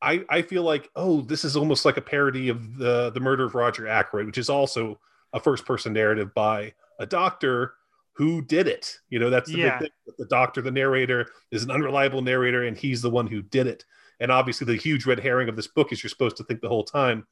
I, 0.00 0.24
I 0.28 0.42
feel 0.42 0.62
like, 0.62 0.90
oh, 0.96 1.20
this 1.20 1.44
is 1.44 1.56
almost 1.56 1.84
like 1.84 1.96
a 1.96 2.02
parody 2.02 2.48
of 2.48 2.76
the 2.76 3.10
the 3.10 3.20
murder 3.20 3.44
of 3.44 3.54
Roger 3.54 3.86
Ackroyd, 3.86 4.26
which 4.26 4.38
is 4.38 4.50
also 4.50 4.98
a 5.32 5.40
first 5.40 5.64
person 5.64 5.92
narrative 5.92 6.34
by 6.34 6.74
a 6.98 7.06
doctor 7.06 7.74
who 8.14 8.42
did 8.42 8.66
it. 8.66 8.98
You 9.10 9.18
know, 9.18 9.30
that's 9.30 9.50
the 9.50 9.58
yeah. 9.58 9.78
big 9.78 9.88
thing. 9.88 10.14
The 10.18 10.26
doctor, 10.26 10.60
the 10.60 10.70
narrator, 10.70 11.28
is 11.50 11.62
an 11.62 11.70
unreliable 11.70 12.20
narrator, 12.22 12.64
and 12.64 12.76
he's 12.76 13.00
the 13.00 13.10
one 13.10 13.26
who 13.26 13.42
did 13.42 13.66
it. 13.66 13.84
And 14.20 14.30
obviously, 14.30 14.66
the 14.66 14.76
huge 14.76 15.06
red 15.06 15.20
herring 15.20 15.48
of 15.48 15.56
this 15.56 15.68
book 15.68 15.92
is 15.92 16.02
you're 16.02 16.10
supposed 16.10 16.36
to 16.38 16.44
think 16.44 16.60
the 16.60 16.68
whole 16.68 16.84
time 16.84 17.26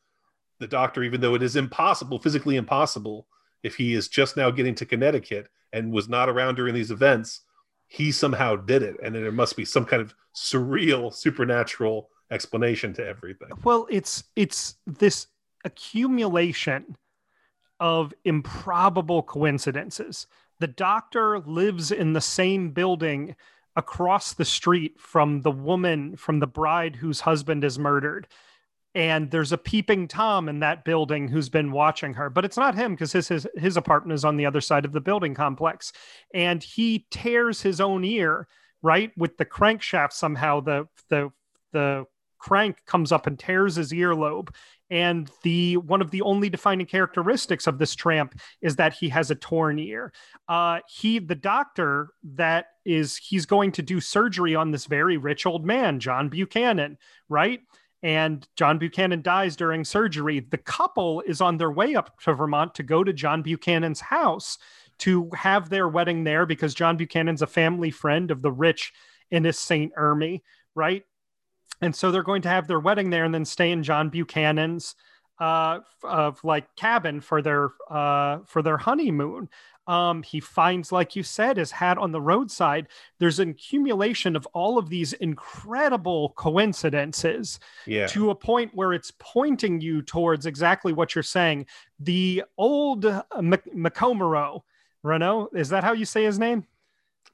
the 0.60 0.66
doctor, 0.66 1.02
even 1.02 1.20
though 1.20 1.34
it 1.34 1.42
is 1.42 1.56
impossible, 1.56 2.20
physically 2.20 2.56
impossible, 2.56 3.26
if 3.62 3.76
he 3.76 3.94
is 3.94 4.08
just 4.08 4.36
now 4.36 4.50
getting 4.50 4.74
to 4.76 4.86
Connecticut 4.86 5.48
and 5.72 5.92
was 5.92 6.08
not 6.08 6.28
around 6.28 6.56
during 6.56 6.74
these 6.74 6.90
events, 6.90 7.42
he 7.86 8.12
somehow 8.12 8.56
did 8.56 8.82
it. 8.82 8.96
And 9.02 9.14
there 9.14 9.32
must 9.32 9.56
be 9.56 9.64
some 9.64 9.84
kind 9.84 10.00
of 10.00 10.14
surreal, 10.34 11.12
supernatural 11.12 12.08
explanation 12.30 12.92
to 12.94 13.06
everything. 13.06 13.48
Well, 13.64 13.86
it's 13.90 14.24
it's 14.36 14.76
this 14.86 15.26
accumulation 15.64 16.96
of 17.78 18.14
improbable 18.24 19.22
coincidences. 19.22 20.26
The 20.58 20.66
doctor 20.66 21.40
lives 21.40 21.90
in 21.90 22.12
the 22.12 22.20
same 22.20 22.70
building 22.70 23.34
across 23.76 24.34
the 24.34 24.44
street 24.44 25.00
from 25.00 25.42
the 25.42 25.50
woman, 25.50 26.16
from 26.16 26.40
the 26.40 26.46
bride 26.46 26.96
whose 26.96 27.20
husband 27.20 27.64
is 27.64 27.78
murdered 27.78 28.28
and 28.94 29.30
there's 29.30 29.52
a 29.52 29.58
peeping 29.58 30.08
tom 30.08 30.48
in 30.48 30.60
that 30.60 30.84
building 30.84 31.28
who's 31.28 31.48
been 31.48 31.70
watching 31.70 32.14
her 32.14 32.28
but 32.28 32.44
it's 32.44 32.56
not 32.56 32.74
him 32.74 32.92
because 32.92 33.12
his, 33.12 33.28
his 33.28 33.46
his 33.56 33.76
apartment 33.76 34.14
is 34.14 34.24
on 34.24 34.36
the 34.36 34.46
other 34.46 34.60
side 34.60 34.84
of 34.84 34.92
the 34.92 35.00
building 35.00 35.34
complex. 35.34 35.92
And 36.34 36.62
he 36.62 37.06
tears 37.10 37.62
his 37.62 37.80
own 37.80 38.04
ear 38.04 38.48
right 38.82 39.12
with 39.16 39.36
the 39.36 39.44
crankshaft 39.44 40.12
somehow 40.12 40.60
the 40.60 40.86
the 41.08 41.30
the 41.72 42.04
crank 42.38 42.78
comes 42.86 43.12
up 43.12 43.26
and 43.26 43.38
tears 43.38 43.76
his 43.76 43.92
earlobe. 43.92 44.48
And 44.88 45.30
the 45.44 45.76
one 45.76 46.00
of 46.00 46.10
the 46.10 46.22
only 46.22 46.48
defining 46.48 46.86
characteristics 46.86 47.66
of 47.66 47.78
this 47.78 47.94
tramp 47.94 48.40
is 48.60 48.76
that 48.76 48.94
he 48.94 49.08
has 49.10 49.30
a 49.30 49.36
torn 49.36 49.78
ear. 49.78 50.12
Uh 50.48 50.80
he 50.88 51.18
the 51.18 51.34
doctor 51.34 52.08
that 52.34 52.66
is 52.84 53.16
he's 53.16 53.46
going 53.46 53.72
to 53.72 53.82
do 53.82 54.00
surgery 54.00 54.54
on 54.54 54.70
this 54.70 54.86
very 54.86 55.16
rich 55.16 55.44
old 55.44 55.66
man 55.66 56.00
john 56.00 56.30
buchanan 56.30 56.96
right 57.28 57.60
and 58.02 58.46
John 58.56 58.78
Buchanan 58.78 59.22
dies 59.22 59.56
during 59.56 59.84
surgery. 59.84 60.40
The 60.40 60.58
couple 60.58 61.22
is 61.26 61.40
on 61.40 61.58
their 61.58 61.70
way 61.70 61.94
up 61.94 62.18
to 62.22 62.34
Vermont 62.34 62.74
to 62.76 62.82
go 62.82 63.04
to 63.04 63.12
John 63.12 63.42
Buchanan's 63.42 64.00
house 64.00 64.58
to 65.00 65.30
have 65.34 65.68
their 65.68 65.88
wedding 65.88 66.24
there 66.24 66.46
because 66.46 66.74
John 66.74 66.96
Buchanan's 66.96 67.42
a 67.42 67.46
family 67.46 67.90
friend 67.90 68.30
of 68.30 68.42
the 68.42 68.52
rich 68.52 68.92
Inis 69.30 69.58
St. 69.58 69.92
Erme, 69.96 70.40
right? 70.74 71.04
And 71.80 71.94
so 71.94 72.10
they're 72.10 72.22
going 72.22 72.42
to 72.42 72.48
have 72.48 72.66
their 72.66 72.80
wedding 72.80 73.10
there 73.10 73.24
and 73.24 73.34
then 73.34 73.44
stay 73.44 73.70
in 73.70 73.82
John 73.82 74.10
Buchanan's 74.10 74.94
uh, 75.38 75.80
of 76.04 76.42
like 76.44 76.74
cabin 76.76 77.20
for 77.20 77.40
their 77.40 77.70
uh, 77.90 78.40
for 78.46 78.62
their 78.62 78.76
honeymoon. 78.76 79.48
Um, 79.90 80.22
he 80.22 80.38
finds, 80.38 80.92
like 80.92 81.16
you 81.16 81.24
said, 81.24 81.56
his 81.56 81.72
hat 81.72 81.98
on 81.98 82.12
the 82.12 82.20
roadside. 82.20 82.86
There's 83.18 83.40
an 83.40 83.50
accumulation 83.50 84.36
of 84.36 84.46
all 84.52 84.78
of 84.78 84.88
these 84.88 85.12
incredible 85.14 86.32
coincidences 86.36 87.58
Yeah. 87.86 88.06
to 88.08 88.30
a 88.30 88.34
point 88.36 88.70
where 88.72 88.92
it's 88.92 89.12
pointing 89.18 89.80
you 89.80 90.00
towards 90.02 90.46
exactly 90.46 90.92
what 90.92 91.16
you're 91.16 91.24
saying. 91.24 91.66
The 91.98 92.44
old 92.56 93.04
uh, 93.04 93.24
Macomero, 93.34 94.62
Renault, 95.02 95.48
is 95.54 95.68
that 95.70 95.82
how 95.82 95.92
you 95.92 96.04
say 96.04 96.22
his 96.22 96.38
name? 96.38 96.66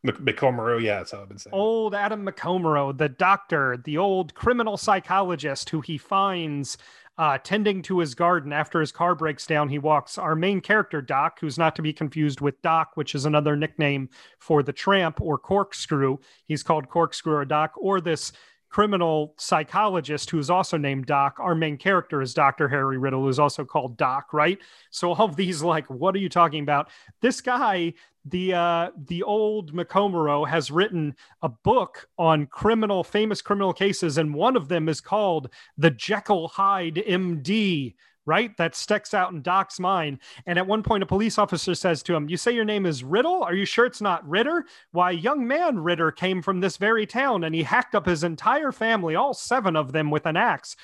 Mc- 0.02 0.18
McCormick, 0.18 0.82
yeah, 0.82 0.98
that's 0.98 1.10
how 1.12 1.20
I've 1.22 1.28
been 1.28 1.38
saying. 1.38 1.52
Old 1.54 1.94
Adam 1.94 2.24
Macomero, 2.24 2.96
the 2.96 3.08
doctor, 3.08 3.76
the 3.84 3.98
old 3.98 4.34
criminal 4.34 4.76
psychologist 4.76 5.68
who 5.70 5.80
he 5.82 5.98
finds 5.98 6.78
uh, 7.18 7.38
tending 7.38 7.82
to 7.82 7.98
his 7.98 8.14
garden 8.14 8.52
after 8.52 8.80
his 8.80 8.92
car 8.92 9.14
breaks 9.14 9.46
down. 9.46 9.68
He 9.68 9.78
walks 9.78 10.18
our 10.18 10.34
main 10.34 10.60
character, 10.60 11.00
Doc, 11.00 11.38
who's 11.40 11.58
not 11.58 11.74
to 11.76 11.82
be 11.82 11.92
confused 11.92 12.40
with 12.40 12.60
Doc, 12.62 12.92
which 12.94 13.14
is 13.14 13.24
another 13.24 13.56
nickname 13.56 14.10
for 14.38 14.62
the 14.62 14.72
tramp 14.72 15.20
or 15.20 15.38
corkscrew. 15.38 16.18
He's 16.46 16.62
called 16.62 16.88
corkscrew 16.88 17.34
or 17.34 17.44
Doc, 17.44 17.72
or 17.76 18.00
this 18.00 18.32
criminal 18.68 19.34
psychologist 19.38 20.28
who's 20.28 20.50
also 20.50 20.76
named 20.76 21.06
Doc. 21.06 21.36
Our 21.38 21.54
main 21.54 21.78
character 21.78 22.20
is 22.20 22.34
Dr. 22.34 22.68
Harry 22.68 22.98
Riddle, 22.98 23.22
who's 23.22 23.38
also 23.38 23.64
called 23.64 23.96
Doc, 23.96 24.32
right? 24.32 24.58
So 24.90 25.12
all 25.12 25.24
of 25.24 25.36
these, 25.36 25.62
like, 25.62 25.88
what 25.88 26.14
are 26.14 26.18
you 26.18 26.28
talking 26.28 26.62
about? 26.62 26.90
This 27.22 27.40
guy, 27.40 27.94
the 28.28 28.54
uh 28.54 28.90
the 29.06 29.22
old 29.22 29.72
Macomero 29.72 30.46
has 30.46 30.70
written 30.70 31.14
a 31.42 31.48
book 31.48 32.08
on 32.18 32.46
criminal 32.46 33.04
famous 33.04 33.40
criminal 33.40 33.72
cases, 33.72 34.18
and 34.18 34.34
one 34.34 34.56
of 34.56 34.68
them 34.68 34.88
is 34.88 35.00
called 35.00 35.50
The 35.78 35.90
Jekyll 35.90 36.48
Hyde 36.48 36.96
MD. 37.06 37.94
Right, 38.28 38.56
that 38.56 38.74
sticks 38.74 39.14
out 39.14 39.30
in 39.30 39.40
Doc's 39.40 39.78
mind. 39.78 40.18
And 40.46 40.58
at 40.58 40.66
one 40.66 40.82
point, 40.82 41.04
a 41.04 41.06
police 41.06 41.38
officer 41.38 41.76
says 41.76 42.02
to 42.02 42.14
him, 42.16 42.28
"You 42.28 42.36
say 42.36 42.50
your 42.50 42.64
name 42.64 42.84
is 42.84 43.04
Riddle? 43.04 43.44
Are 43.44 43.54
you 43.54 43.64
sure 43.64 43.86
it's 43.86 44.00
not 44.00 44.28
Ritter? 44.28 44.64
Why, 44.90 45.12
young 45.12 45.46
man 45.46 45.78
Ritter 45.78 46.10
came 46.10 46.42
from 46.42 46.58
this 46.58 46.76
very 46.76 47.06
town, 47.06 47.44
and 47.44 47.54
he 47.54 47.62
hacked 47.62 47.94
up 47.94 48.04
his 48.04 48.24
entire 48.24 48.72
family, 48.72 49.14
all 49.14 49.32
seven 49.32 49.76
of 49.76 49.92
them, 49.92 50.10
with 50.10 50.26
an 50.26 50.36
axe. 50.36 50.74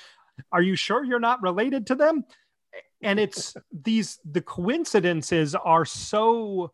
Are 0.53 0.61
you 0.61 0.77
sure 0.77 1.03
you're 1.03 1.19
not 1.19 1.41
related 1.41 1.85
to 1.87 1.95
them?" 1.95 2.23
And 3.01 3.19
it's 3.19 3.57
these 3.73 4.19
the 4.23 4.41
coincidences 4.41 5.53
are 5.53 5.83
so 5.83 6.71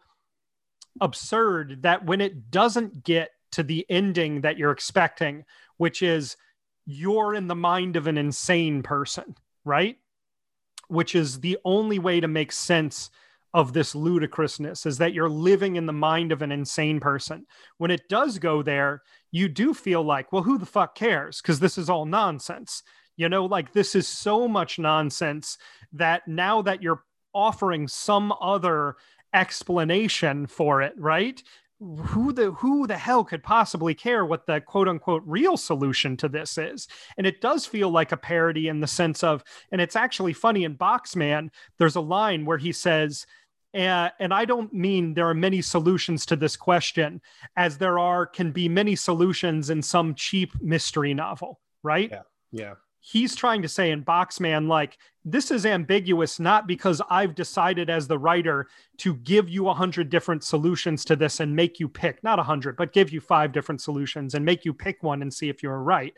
absurd 1.02 1.84
that 1.84 2.06
when 2.06 2.22
it 2.22 2.52
doesn't 2.52 3.04
get 3.04 3.32
to 3.52 3.64
the 3.64 3.86
ending 3.90 4.42
that 4.42 4.58
you're 4.58 4.72
expecting, 4.72 5.46
which 5.78 6.02
is 6.02 6.38
you're 6.86 7.36
in 7.36 7.48
the 7.48 7.56
mind 7.56 7.96
of 7.96 8.08
an 8.08 8.18
insane 8.18 8.84
person, 8.84 9.36
right? 9.64 9.98
Which 10.88 11.16
is 11.16 11.40
the 11.40 11.58
only 11.64 12.00
way 12.00 12.20
to 12.20 12.28
make 12.28 12.52
sense 12.52 13.10
of 13.54 13.74
this 13.74 13.96
ludicrousness 13.96 14.86
is 14.86 15.00
that 15.00 15.14
you're 15.14 15.30
living 15.30 15.76
in 15.76 15.86
the 15.86 15.94
mind 15.94 16.32
of 16.32 16.42
an 16.42 16.52
insane 16.52 17.00
person. 17.00 17.46
When 17.78 17.92
it 17.92 18.08
does 18.08 18.38
go 18.38 18.62
there, 18.62 19.02
you 19.32 19.50
do 19.50 19.74
feel 19.74 20.04
like, 20.04 20.32
well, 20.32 20.44
who 20.44 20.58
the 20.58 20.66
fuck 20.66 20.96
cares? 20.96 21.42
Because 21.42 21.60
this 21.60 21.78
is 21.78 21.90
all 21.90 22.06
nonsense. 22.06 22.84
You 23.18 23.28
know, 23.28 23.46
like 23.46 23.74
this 23.74 23.96
is 23.96 24.08
so 24.08 24.48
much 24.48 24.80
nonsense 24.80 25.58
that 25.94 26.28
now 26.28 26.62
that 26.62 26.82
you're 26.82 27.04
offering 27.34 27.88
some 27.88 28.34
other 28.40 28.96
explanation 29.34 30.48
for 30.48 30.82
it, 30.82 30.94
right? 30.98 31.42
Who 31.80 32.34
the 32.34 32.52
who 32.52 32.88
the 32.88 32.98
hell 32.98 33.24
could 33.24 33.42
possibly 33.42 33.94
care 33.94 34.26
what 34.26 34.46
the 34.46 34.60
quote 34.60 34.90
unquote 34.90 35.24
real 35.26 35.56
solution 35.56 36.18
to 36.18 36.28
this 36.28 36.58
is? 36.58 36.88
And 37.18 37.26
it 37.26 37.40
does 37.40 37.66
feel 37.66 37.90
like 37.90 38.12
a 38.12 38.18
parody 38.18 38.68
in 38.68 38.82
the 38.82 38.88
sense 38.88 39.24
of, 39.24 39.44
and 39.72 39.80
it's 39.80 39.96
actually 39.96 40.34
funny 40.34 40.66
in 40.66 40.76
Boxman, 40.76 41.50
there's 41.78 41.96
a 41.96 42.02
line 42.02 42.46
where 42.46 42.58
he 42.58 42.74
says, 42.74 43.26
and, 43.74 44.12
and 44.20 44.34
I 44.34 44.44
don't 44.44 44.74
mean 44.74 45.14
there 45.14 45.30
are 45.30 45.34
many 45.34 45.62
solutions 45.62 46.26
to 46.26 46.36
this 46.36 46.58
question, 46.58 47.22
as 47.56 47.78
there 47.78 47.98
are 47.98 48.26
can 48.26 48.52
be 48.52 48.68
many 48.68 48.96
solutions 48.96 49.70
in 49.70 49.82
some 49.82 50.16
cheap 50.16 50.62
mystery 50.62 51.14
novel, 51.14 51.62
right? 51.82 52.10
Yeah. 52.12 52.22
Yeah. 52.52 52.74
He's 53.12 53.36
trying 53.36 53.62
to 53.62 53.68
say 53.68 53.92
in 53.92 54.04
Boxman, 54.04 54.68
like, 54.68 54.98
this 55.26 55.52
is 55.52 55.66
ambiguous, 55.66 56.40
not 56.40 56.68
because 56.68 57.02
I've 57.10 57.36
decided 57.36 57.90
as 57.90 58.08
the 58.08 58.18
writer 58.20 58.68
to 58.98 59.16
give 59.16 59.50
you 59.50 59.68
a 59.70 59.74
hundred 59.74 60.10
different 60.10 60.44
solutions 60.44 61.04
to 61.06 61.16
this 61.16 61.40
and 61.40 61.56
make 61.56 61.80
you 61.80 61.88
pick, 61.90 62.24
not 62.24 62.40
a 62.40 62.44
hundred, 62.44 62.78
but 62.78 62.94
give 62.94 63.12
you 63.12 63.20
five 63.20 63.52
different 63.52 63.82
solutions 63.82 64.34
and 64.36 64.46
make 64.46 64.66
you 64.66 64.74
pick 64.74 65.02
one 65.04 65.22
and 65.22 65.34
see 65.34 65.50
if 65.50 65.62
you're 65.64 65.82
right. 65.82 66.14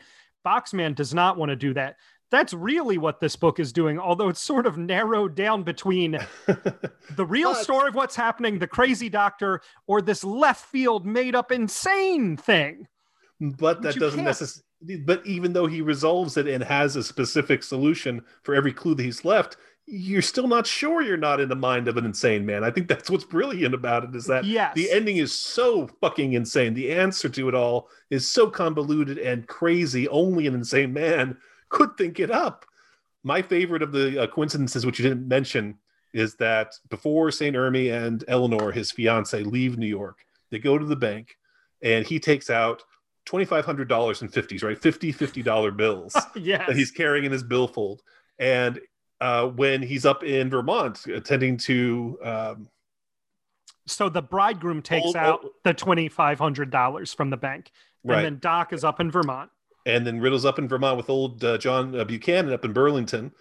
Boxman 0.46 0.94
does 0.94 1.14
not 1.14 1.36
want 1.36 1.50
to 1.50 1.56
do 1.56 1.72
that. 1.74 1.96
That's 2.30 2.54
really 2.54 2.96
what 2.96 3.20
this 3.20 3.36
book 3.36 3.60
is 3.60 3.72
doing, 3.72 3.98
although 3.98 4.28
it's 4.30 4.40
sort 4.40 4.66
of 4.66 4.78
narrowed 4.78 5.34
down 5.34 5.62
between 5.64 6.12
the 6.46 7.26
real 7.26 7.52
But- 7.52 7.62
story 7.62 7.88
of 7.88 7.94
what's 7.94 8.16
happening, 8.16 8.58
the 8.58 8.66
crazy 8.66 9.08
doctor, 9.08 9.60
or 9.86 10.00
this 10.00 10.24
left 10.24 10.64
field 10.66 11.04
made 11.06 11.34
up 11.34 11.52
insane 11.52 12.36
thing. 12.36 12.86
but 13.40 13.82
that 13.82 13.96
doesn't 13.96 14.18
can't- 14.18 14.26
necessarily 14.26 14.64
but 15.04 15.24
even 15.26 15.52
though 15.52 15.66
he 15.66 15.80
resolves 15.80 16.36
it 16.36 16.46
and 16.48 16.62
has 16.64 16.96
a 16.96 17.02
specific 17.02 17.62
solution 17.62 18.22
for 18.42 18.54
every 18.54 18.72
clue 18.72 18.94
that 18.94 19.02
he's 19.02 19.24
left 19.24 19.56
you're 19.86 20.22
still 20.22 20.46
not 20.46 20.64
sure 20.66 21.02
you're 21.02 21.16
not 21.16 21.40
in 21.40 21.48
the 21.48 21.56
mind 21.56 21.88
of 21.88 21.96
an 21.96 22.04
insane 22.06 22.46
man. 22.46 22.62
I 22.62 22.70
think 22.70 22.86
that's 22.86 23.10
what's 23.10 23.24
brilliant 23.24 23.74
about 23.74 24.04
it 24.04 24.14
is 24.14 24.26
that 24.26 24.44
Yes. 24.44 24.74
the 24.76 24.88
ending 24.92 25.16
is 25.16 25.32
so 25.32 25.88
fucking 26.00 26.34
insane. 26.34 26.72
The 26.72 26.92
answer 26.92 27.28
to 27.28 27.48
it 27.48 27.54
all 27.56 27.88
is 28.08 28.30
so 28.30 28.48
convoluted 28.48 29.18
and 29.18 29.46
crazy. 29.48 30.06
Only 30.06 30.46
an 30.46 30.54
insane 30.54 30.92
man 30.92 31.36
could 31.68 31.96
think 31.98 32.20
it 32.20 32.30
up. 32.30 32.64
My 33.24 33.42
favorite 33.42 33.82
of 33.82 33.90
the 33.90 34.22
uh, 34.22 34.26
coincidences 34.28 34.86
which 34.86 35.00
you 35.00 35.02
didn't 35.02 35.26
mention 35.26 35.78
is 36.14 36.36
that 36.36 36.74
before 36.88 37.32
St. 37.32 37.56
Erme 37.56 37.90
and 37.90 38.24
eleanor 38.28 38.70
his 38.70 38.92
fiance 38.92 39.42
leave 39.42 39.78
new 39.78 39.86
york 39.86 40.18
they 40.50 40.58
go 40.60 40.78
to 40.78 40.84
the 40.86 40.96
bank 40.96 41.36
and 41.82 42.06
he 42.06 42.20
takes 42.20 42.50
out 42.50 42.84
$2500 43.26 44.22
in 44.22 44.28
50s 44.28 44.62
right 44.64 44.80
50 44.80 45.12
50 45.12 45.42
dollar 45.42 45.70
bills 45.82 46.14
yes. 46.36 46.66
that 46.66 46.76
he's 46.76 46.90
carrying 46.90 47.24
in 47.24 47.32
his 47.32 47.42
billfold 47.42 48.02
and 48.38 48.80
uh, 49.20 49.46
when 49.46 49.80
he's 49.82 50.04
up 50.04 50.24
in 50.24 50.50
vermont 50.50 51.06
attending 51.06 51.56
to 51.56 52.18
um, 52.24 52.68
So 53.86 54.08
the 54.08 54.22
bridegroom 54.22 54.82
takes 54.82 55.06
Old- 55.06 55.16
out 55.16 55.40
old- 55.44 55.52
the 55.64 55.74
twenty 55.74 56.08
five 56.08 56.38
hundred 56.38 56.70
dollars 56.70 57.12
from 57.14 57.30
the 57.30 57.36
bank, 57.36 57.70
right 58.04 58.16
and 58.18 58.24
then 58.24 58.38
Doc 58.40 58.72
is 58.72 58.82
up 58.84 58.98
in 59.00 59.10
Vermont. 59.10 59.50
and 59.86 60.06
then 60.06 60.20
Riddle's 60.20 60.44
up 60.44 60.58
in 60.58 60.66
Vermont 60.68 60.96
with 60.96 61.08
old 61.10 61.44
uh, 61.44 61.58
John 61.58 61.94
uh, 61.98 62.04
Buchanan 62.04 62.52
up 62.52 62.64
in 62.64 62.72
Burlington. 62.72 63.32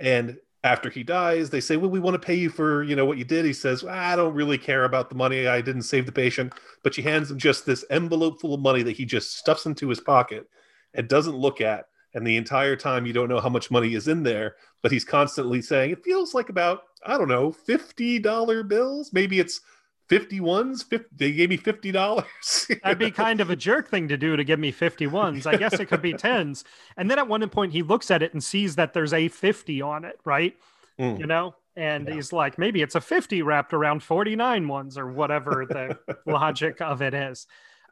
And 0.00 0.38
after 0.68 0.90
he 0.90 1.02
dies, 1.02 1.48
they 1.48 1.60
say, 1.60 1.76
"Well, 1.78 1.90
we 1.90 1.98
want 1.98 2.14
to 2.14 2.26
pay 2.26 2.34
you 2.34 2.50
for 2.50 2.82
you 2.82 2.94
know 2.94 3.06
what 3.06 3.16
you 3.16 3.24
did." 3.24 3.46
He 3.46 3.54
says, 3.54 3.84
"I 3.84 4.14
don't 4.16 4.34
really 4.34 4.58
care 4.58 4.84
about 4.84 5.08
the 5.08 5.14
money. 5.14 5.46
I 5.46 5.62
didn't 5.62 5.82
save 5.82 6.04
the 6.04 6.12
patient." 6.12 6.52
But 6.82 6.94
she 6.94 7.02
hands 7.02 7.30
him 7.30 7.38
just 7.38 7.64
this 7.64 7.84
envelope 7.90 8.40
full 8.40 8.54
of 8.54 8.60
money 8.60 8.82
that 8.82 8.96
he 8.96 9.04
just 9.06 9.36
stuffs 9.38 9.66
into 9.66 9.88
his 9.88 10.00
pocket 10.00 10.46
and 10.94 11.08
doesn't 11.08 11.36
look 11.36 11.60
at. 11.62 11.86
And 12.14 12.26
the 12.26 12.36
entire 12.36 12.76
time, 12.76 13.06
you 13.06 13.12
don't 13.12 13.28
know 13.28 13.40
how 13.40 13.48
much 13.48 13.70
money 13.70 13.94
is 13.94 14.08
in 14.08 14.22
there, 14.22 14.56
but 14.82 14.92
he's 14.92 15.04
constantly 15.04 15.62
saying, 15.62 15.90
"It 15.90 16.04
feels 16.04 16.34
like 16.34 16.50
about 16.50 16.82
I 17.06 17.16
don't 17.16 17.28
know, 17.28 17.50
fifty 17.52 18.18
dollar 18.18 18.62
bills. 18.62 19.12
Maybe 19.12 19.40
it's." 19.40 19.60
51s 20.08 20.84
50, 20.84 21.06
they 21.16 21.32
gave 21.32 21.50
me 21.50 21.58
$50 21.58 22.24
That'd 22.82 22.98
be 22.98 23.10
kind 23.10 23.40
of 23.40 23.50
a 23.50 23.56
jerk 23.56 23.88
thing 23.88 24.08
to 24.08 24.16
do 24.16 24.36
to 24.36 24.44
give 24.44 24.58
me 24.58 24.72
51s. 24.72 25.46
I 25.46 25.56
guess 25.56 25.74
it 25.74 25.86
could 25.86 26.02
be 26.02 26.12
10s. 26.14 26.64
And 26.96 27.10
then 27.10 27.18
at 27.18 27.28
one 27.28 27.46
point 27.50 27.72
he 27.72 27.82
looks 27.82 28.10
at 28.10 28.22
it 28.22 28.32
and 28.32 28.42
sees 28.42 28.76
that 28.76 28.94
there's 28.94 29.12
a 29.12 29.28
50 29.28 29.82
on 29.82 30.04
it, 30.04 30.18
right? 30.24 30.56
Mm. 30.98 31.18
You 31.20 31.26
know? 31.26 31.54
And 31.76 32.08
Yeah. 32.08 32.14
he's 32.14 32.32
like, 32.32 32.58
maybe 32.58 32.82
it's 32.82 32.94
a 32.94 33.00
50 33.00 33.42
wrapped 33.42 33.72
around 33.72 34.02
49 34.02 34.66
ones 34.66 34.98
or 34.98 35.12
whatever 35.12 35.64
the 35.68 35.98
logic 36.26 36.80
of 36.80 37.02
it 37.02 37.14
is. 37.14 37.46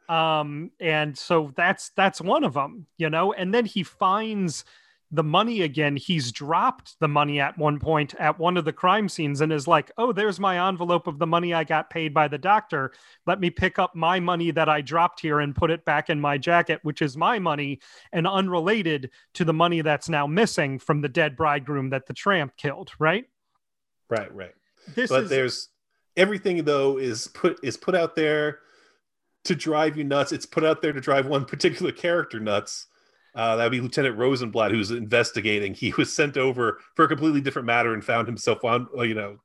Um, 0.09 0.71
and 0.79 1.17
so 1.17 1.51
that's 1.55 1.89
that's 1.89 2.21
one 2.21 2.43
of 2.45 2.53
them, 2.53 2.87
you 2.97 3.09
know, 3.09 3.33
and 3.33 3.53
then 3.53 3.65
he 3.65 3.83
finds 3.83 4.63
the 5.11 5.23
money 5.23 5.61
again. 5.61 5.95
He's 5.95 6.31
dropped 6.31 6.99
the 6.99 7.07
money 7.07 7.39
at 7.39 7.57
one 7.57 7.79
point 7.79 8.13
at 8.15 8.37
one 8.37 8.57
of 8.57 8.65
the 8.65 8.73
crime 8.73 9.07
scenes 9.07 9.41
and 9.41 9.53
is 9.53 9.67
like, 9.67 9.91
Oh, 9.97 10.11
there's 10.11 10.39
my 10.39 10.67
envelope 10.67 11.07
of 11.07 11.17
the 11.17 11.27
money 11.27 11.53
I 11.53 11.63
got 11.63 11.89
paid 11.89 12.13
by 12.13 12.27
the 12.27 12.37
doctor. 12.37 12.91
Let 13.25 13.39
me 13.39 13.49
pick 13.49 13.79
up 13.79 13.95
my 13.95 14.19
money 14.19 14.51
that 14.51 14.67
I 14.67 14.81
dropped 14.81 15.21
here 15.21 15.39
and 15.39 15.55
put 15.55 15.71
it 15.71 15.85
back 15.85 16.09
in 16.09 16.19
my 16.19 16.37
jacket, 16.37 16.79
which 16.83 17.01
is 17.01 17.15
my 17.15 17.39
money 17.39 17.79
and 18.11 18.27
unrelated 18.27 19.11
to 19.35 19.45
the 19.45 19.53
money 19.53 19.81
that's 19.81 20.09
now 20.09 20.27
missing 20.27 20.77
from 20.77 21.01
the 21.01 21.09
dead 21.09 21.37
bridegroom 21.37 21.89
that 21.91 22.05
the 22.05 22.13
tramp 22.13 22.57
killed, 22.57 22.91
right? 22.99 23.25
right 24.09 24.33
right 24.33 24.53
This 24.95 25.09
but 25.09 25.23
is 25.23 25.29
there's 25.29 25.69
everything 26.15 26.63
though 26.63 26.97
is 26.97 27.27
put 27.27 27.59
is 27.63 27.77
put 27.77 27.95
out 27.95 28.15
there 28.15 28.59
to 29.43 29.55
drive 29.55 29.97
you 29.97 30.03
nuts 30.03 30.31
it's 30.31 30.45
put 30.45 30.63
out 30.63 30.81
there 30.81 30.93
to 30.93 31.01
drive 31.01 31.25
one 31.27 31.45
particular 31.45 31.91
character 31.91 32.39
nuts 32.39 32.87
uh, 33.37 33.55
that 33.55 33.63
would 33.63 33.71
be 33.71 33.79
lieutenant 33.79 34.17
rosenblatt 34.17 34.71
who's 34.71 34.91
investigating 34.91 35.73
he 35.73 35.93
was 35.97 36.13
sent 36.13 36.35
over 36.37 36.79
for 36.95 37.05
a 37.05 37.07
completely 37.07 37.39
different 37.39 37.65
matter 37.65 37.93
and 37.93 38.03
found 38.03 38.27
himself 38.27 38.63
on 38.65 38.87
uh, 38.97 39.03
you 39.03 39.13
know 39.15 39.37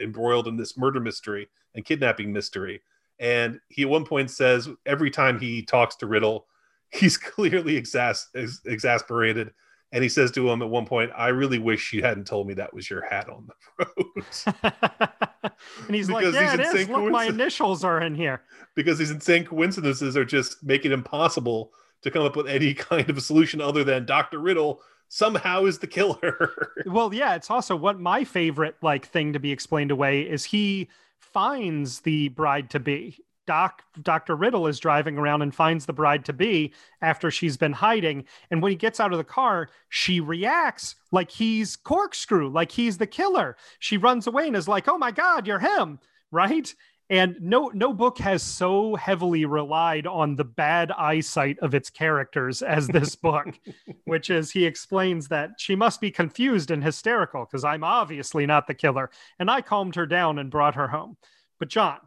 embroiled 0.00 0.46
in 0.48 0.56
this 0.56 0.76
murder 0.76 1.00
mystery 1.00 1.48
and 1.74 1.84
kidnapping 1.84 2.32
mystery 2.32 2.82
and 3.18 3.58
he 3.68 3.82
at 3.82 3.88
one 3.88 4.04
point 4.04 4.30
says 4.30 4.68
every 4.84 5.10
time 5.10 5.38
he 5.38 5.62
talks 5.62 5.96
to 5.96 6.06
riddle 6.06 6.46
he's 6.90 7.16
clearly 7.16 7.80
exas- 7.80 8.26
ex- 8.34 8.60
exasperated 8.66 9.52
And 9.92 10.02
he 10.02 10.08
says 10.08 10.30
to 10.32 10.50
him 10.50 10.62
at 10.62 10.68
one 10.68 10.84
point, 10.84 11.10
I 11.16 11.28
really 11.28 11.58
wish 11.60 11.92
you 11.92 12.02
hadn't 12.02 12.26
told 12.26 12.46
me 12.48 12.54
that 12.54 12.74
was 12.74 12.90
your 12.90 13.02
hat 13.06 13.28
on 13.30 13.46
the 13.46 13.86
rose. 13.96 14.44
and 15.86 15.94
he's 15.94 16.10
like, 16.10 16.24
Yeah, 16.34 16.54
it 16.54 16.60
is. 16.60 16.88
Look, 16.88 17.10
my 17.10 17.26
initials 17.26 17.84
are 17.84 18.00
in 18.02 18.14
here. 18.14 18.42
Because 18.74 18.98
these 18.98 19.12
insane 19.12 19.44
coincidences 19.44 20.16
are 20.16 20.24
just 20.24 20.62
making 20.64 20.90
it 20.90 20.94
impossible 20.94 21.70
to 22.06 22.10
come 22.10 22.24
up 22.24 22.36
with 22.36 22.48
any 22.48 22.74
kind 22.74 23.08
of 23.08 23.16
a 23.16 23.20
solution 23.20 23.60
other 23.60 23.84
than 23.84 24.06
Dr. 24.06 24.38
Riddle 24.38 24.80
somehow 25.08 25.64
is 25.64 25.78
the 25.78 25.86
killer. 25.86 26.72
well, 26.86 27.12
yeah, 27.12 27.34
it's 27.34 27.50
also 27.50 27.76
what 27.76 28.00
my 28.00 28.24
favorite 28.24 28.76
like 28.82 29.06
thing 29.06 29.32
to 29.32 29.38
be 29.38 29.52
explained 29.52 29.90
away 29.90 30.22
is 30.22 30.44
he 30.44 30.88
finds 31.18 32.00
the 32.00 32.28
bride 32.28 32.70
to 32.70 32.80
be. 32.80 33.18
Doc 33.46 33.82
Dr. 34.02 34.34
Riddle 34.34 34.66
is 34.66 34.80
driving 34.80 35.16
around 35.16 35.40
and 35.40 35.54
finds 35.54 35.86
the 35.86 35.92
bride 35.92 36.24
to 36.24 36.32
be 36.32 36.74
after 37.00 37.30
she's 37.30 37.56
been 37.56 37.72
hiding. 37.72 38.24
And 38.50 38.60
when 38.60 38.70
he 38.72 38.76
gets 38.76 38.98
out 38.98 39.12
of 39.12 39.18
the 39.18 39.24
car, 39.24 39.68
she 39.88 40.18
reacts 40.18 40.96
like 41.12 41.30
he's 41.30 41.76
corkscrew, 41.76 42.48
like 42.48 42.72
he's 42.72 42.98
the 42.98 43.06
killer. 43.06 43.56
She 43.78 43.98
runs 43.98 44.26
away 44.26 44.48
and 44.48 44.56
is 44.56 44.66
like, 44.66 44.88
"Oh 44.88 44.98
my 44.98 45.12
god, 45.12 45.46
you're 45.46 45.60
him." 45.60 46.00
Right? 46.32 46.74
And 47.08 47.36
no 47.40 47.70
no 47.72 47.92
book 47.92 48.18
has 48.18 48.42
so 48.42 48.96
heavily 48.96 49.44
relied 49.44 50.06
on 50.06 50.34
the 50.34 50.44
bad 50.44 50.90
eyesight 50.92 51.58
of 51.60 51.74
its 51.74 51.88
characters 51.88 52.62
as 52.62 52.88
this 52.88 53.14
book 53.28 53.46
which 54.04 54.30
is 54.30 54.50
he 54.50 54.64
explains 54.64 55.28
that 55.28 55.50
she 55.58 55.76
must 55.76 56.00
be 56.00 56.10
confused 56.10 56.70
and 56.70 56.82
hysterical 56.82 57.44
because 57.44 57.64
i'm 57.64 57.84
obviously 57.84 58.46
not 58.46 58.66
the 58.66 58.74
killer. 58.74 59.10
And 59.38 59.50
i 59.50 59.60
calmed 59.60 59.94
her 59.94 60.06
down 60.06 60.38
and 60.38 60.50
brought 60.50 60.74
her 60.74 60.88
home. 60.88 61.16
But 61.58 61.68
john 61.68 61.98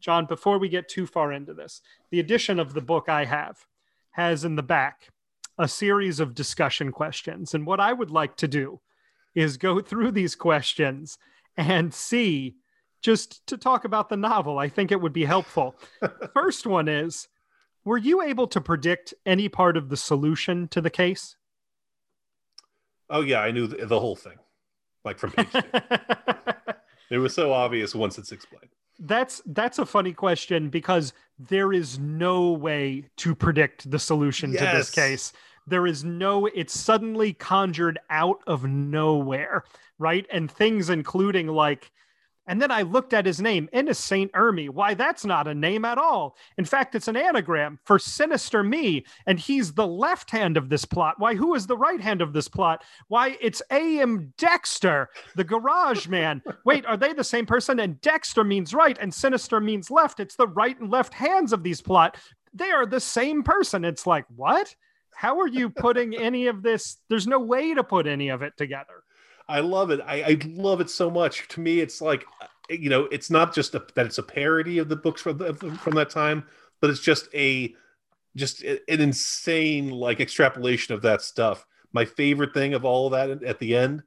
john 0.00 0.26
before 0.26 0.58
we 0.58 0.68
get 0.68 0.88
too 0.88 1.06
far 1.06 1.32
into 1.32 1.54
this 1.54 1.80
the 2.10 2.20
edition 2.20 2.60
of 2.60 2.74
the 2.74 2.82
book 2.82 3.08
i 3.08 3.24
have 3.24 3.64
has 4.10 4.44
in 4.44 4.56
the 4.56 4.62
back 4.62 5.08
a 5.58 5.66
series 5.66 6.20
of 6.20 6.34
discussion 6.34 6.92
questions. 6.92 7.54
And 7.54 7.66
what 7.66 7.80
i 7.80 7.92
would 7.92 8.10
like 8.10 8.36
to 8.36 8.48
do 8.48 8.80
is 9.34 9.56
go 9.56 9.80
through 9.80 10.10
these 10.12 10.34
questions 10.34 11.18
and 11.56 11.92
see 11.92 12.56
just 13.06 13.46
to 13.46 13.56
talk 13.56 13.84
about 13.84 14.08
the 14.08 14.16
novel. 14.16 14.58
I 14.58 14.68
think 14.68 14.90
it 14.90 15.00
would 15.00 15.12
be 15.12 15.24
helpful. 15.24 15.76
First 16.34 16.66
one 16.66 16.88
is 16.88 17.28
Were 17.84 17.98
you 17.98 18.20
able 18.20 18.48
to 18.48 18.60
predict 18.60 19.14
any 19.24 19.48
part 19.48 19.76
of 19.76 19.90
the 19.90 19.96
solution 19.96 20.66
to 20.68 20.80
the 20.80 20.90
case? 20.90 21.36
Oh, 23.08 23.20
yeah, 23.20 23.42
I 23.42 23.52
knew 23.52 23.68
the, 23.68 23.86
the 23.86 24.00
whole 24.00 24.16
thing, 24.16 24.38
like 25.04 25.20
from 25.20 25.30
page 25.30 25.52
two. 25.52 25.62
it 27.12 27.18
was 27.18 27.32
so 27.32 27.52
obvious 27.52 27.94
once 27.94 28.18
it's 28.18 28.32
explained. 28.32 28.70
That's 28.98 29.40
that's 29.46 29.78
a 29.78 29.86
funny 29.86 30.12
question 30.12 30.68
because 30.68 31.12
there 31.38 31.72
is 31.72 32.00
no 32.00 32.50
way 32.50 33.04
to 33.18 33.36
predict 33.36 33.88
the 33.88 34.00
solution 34.00 34.50
yes. 34.50 34.62
to 34.62 34.76
this 34.78 34.90
case. 34.90 35.32
There 35.68 35.86
is 35.86 36.02
no 36.02 36.46
it's 36.46 36.76
suddenly 36.76 37.34
conjured 37.34 38.00
out 38.10 38.40
of 38.48 38.64
nowhere, 38.64 39.62
right? 39.96 40.26
And 40.32 40.50
things 40.50 40.90
including 40.90 41.46
like 41.46 41.92
and 42.46 42.62
then 42.62 42.70
I 42.70 42.82
looked 42.82 43.12
at 43.12 43.26
his 43.26 43.40
name, 43.40 43.68
Inis 43.72 43.98
St. 43.98 44.30
Erme. 44.32 44.68
Why, 44.70 44.94
that's 44.94 45.24
not 45.24 45.48
a 45.48 45.54
name 45.54 45.84
at 45.84 45.98
all. 45.98 46.36
In 46.58 46.64
fact, 46.64 46.94
it's 46.94 47.08
an 47.08 47.16
anagram 47.16 47.78
for 47.84 47.98
Sinister 47.98 48.62
Me, 48.62 49.04
and 49.26 49.38
he's 49.38 49.72
the 49.72 49.86
left 49.86 50.30
hand 50.30 50.56
of 50.56 50.68
this 50.68 50.84
plot. 50.84 51.16
Why, 51.18 51.34
who 51.34 51.54
is 51.54 51.66
the 51.66 51.76
right 51.76 52.00
hand 52.00 52.22
of 52.22 52.32
this 52.32 52.48
plot? 52.48 52.84
Why, 53.08 53.36
it's 53.40 53.62
A.M. 53.70 54.32
Dexter, 54.38 55.08
the 55.34 55.44
garage 55.44 56.06
man. 56.08 56.42
Wait, 56.64 56.86
are 56.86 56.96
they 56.96 57.12
the 57.12 57.24
same 57.24 57.46
person? 57.46 57.80
And 57.80 58.00
Dexter 58.00 58.44
means 58.44 58.74
right, 58.74 58.96
and 59.00 59.12
Sinister 59.12 59.60
means 59.60 59.90
left. 59.90 60.20
It's 60.20 60.36
the 60.36 60.48
right 60.48 60.78
and 60.78 60.90
left 60.90 61.14
hands 61.14 61.52
of 61.52 61.62
these 61.62 61.80
plot. 61.80 62.16
They 62.54 62.70
are 62.70 62.86
the 62.86 63.00
same 63.00 63.42
person. 63.42 63.84
It's 63.84 64.06
like, 64.06 64.24
what? 64.34 64.74
How 65.14 65.40
are 65.40 65.48
you 65.48 65.70
putting 65.70 66.14
any 66.14 66.46
of 66.46 66.62
this? 66.62 66.98
There's 67.08 67.26
no 67.26 67.38
way 67.38 67.74
to 67.74 67.82
put 67.82 68.06
any 68.06 68.28
of 68.28 68.42
it 68.42 68.52
together. 68.56 69.02
I 69.48 69.60
love 69.60 69.90
it. 69.90 70.00
I, 70.04 70.22
I, 70.22 70.38
love 70.46 70.80
it 70.80 70.90
so 70.90 71.10
much. 71.10 71.46
To 71.48 71.60
me, 71.60 71.80
it's 71.80 72.00
like, 72.00 72.26
uh, 72.42 72.46
you 72.68 72.90
know, 72.90 73.04
it's 73.12 73.30
not 73.30 73.54
just 73.54 73.74
a, 73.74 73.86
that 73.94 74.06
it's 74.06 74.18
a 74.18 74.22
parody 74.22 74.78
of 74.78 74.88
the 74.88 74.96
books 74.96 75.22
from 75.22 75.38
the, 75.38 75.54
from 75.54 75.94
that 75.94 76.10
time, 76.10 76.44
but 76.80 76.90
it's 76.90 77.00
just 77.00 77.28
a 77.34 77.74
just 78.34 78.62
an 78.62 78.78
insane 78.88 79.90
like 79.90 80.20
extrapolation 80.20 80.94
of 80.94 81.02
that 81.02 81.22
stuff. 81.22 81.66
My 81.92 82.04
favorite 82.04 82.52
thing 82.52 82.74
of 82.74 82.84
all 82.84 83.06
of 83.06 83.12
that 83.12 83.42
at 83.42 83.58
the 83.58 83.74
end 83.74 84.02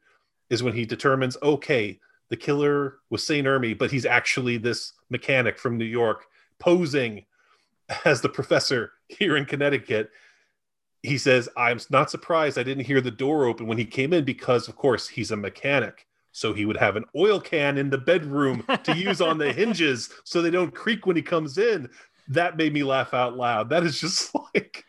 is 0.50 0.62
when 0.62 0.74
he 0.74 0.86
determines, 0.86 1.36
okay, 1.42 2.00
the 2.30 2.38
killer 2.38 2.98
was 3.10 3.26
Saint 3.26 3.48
Erme, 3.48 3.78
but 3.78 3.90
he's 3.90 4.06
actually 4.06 4.58
this 4.58 4.94
mechanic 5.10 5.58
from 5.58 5.78
New 5.78 5.86
York 5.86 6.26
posing 6.60 7.26
as 8.06 8.22
the 8.22 8.30
professor 8.30 8.92
here 9.08 9.36
in 9.36 9.46
Connecticut 9.46 10.12
he 11.04 11.18
says, 11.18 11.48
I'm 11.56 11.80
not 11.90 12.12
surprised 12.12 12.58
I 12.58 12.64
didn't 12.64 12.86
hear 12.86 13.02
the 13.02 13.12
door 13.12 13.46
open 13.46 13.68
when 13.68 13.78
he 13.78 13.86
came 13.86 14.14
in 14.14 14.26
because, 14.26 14.68
of 14.68 14.76
course, 14.76 15.08
he's 15.08 15.32
a 15.32 15.38
mechanic. 15.38 16.06
So 16.32 16.54
he 16.54 16.66
would 16.66 16.78
have 16.78 16.96
an 16.96 17.06
oil 17.16 17.40
can 17.40 17.78
in 17.78 17.90
the 17.90 17.98
bedroom 17.98 18.64
to 18.84 18.96
use 18.96 19.22
on 19.22 19.38
the 19.38 19.52
hinges 19.54 20.10
so 20.24 20.42
they 20.42 20.52
don't 20.52 20.74
creak 20.74 21.06
when 21.06 21.16
he 21.16 21.22
comes 21.22 21.58
in. 21.58 21.90
That 22.28 22.58
made 22.58 22.74
me 22.74 22.84
laugh 22.84 23.14
out 23.14 23.36
loud. 23.36 23.70
That 23.70 23.84
is 23.84 24.00
just 24.00 24.36
like, 24.56 24.86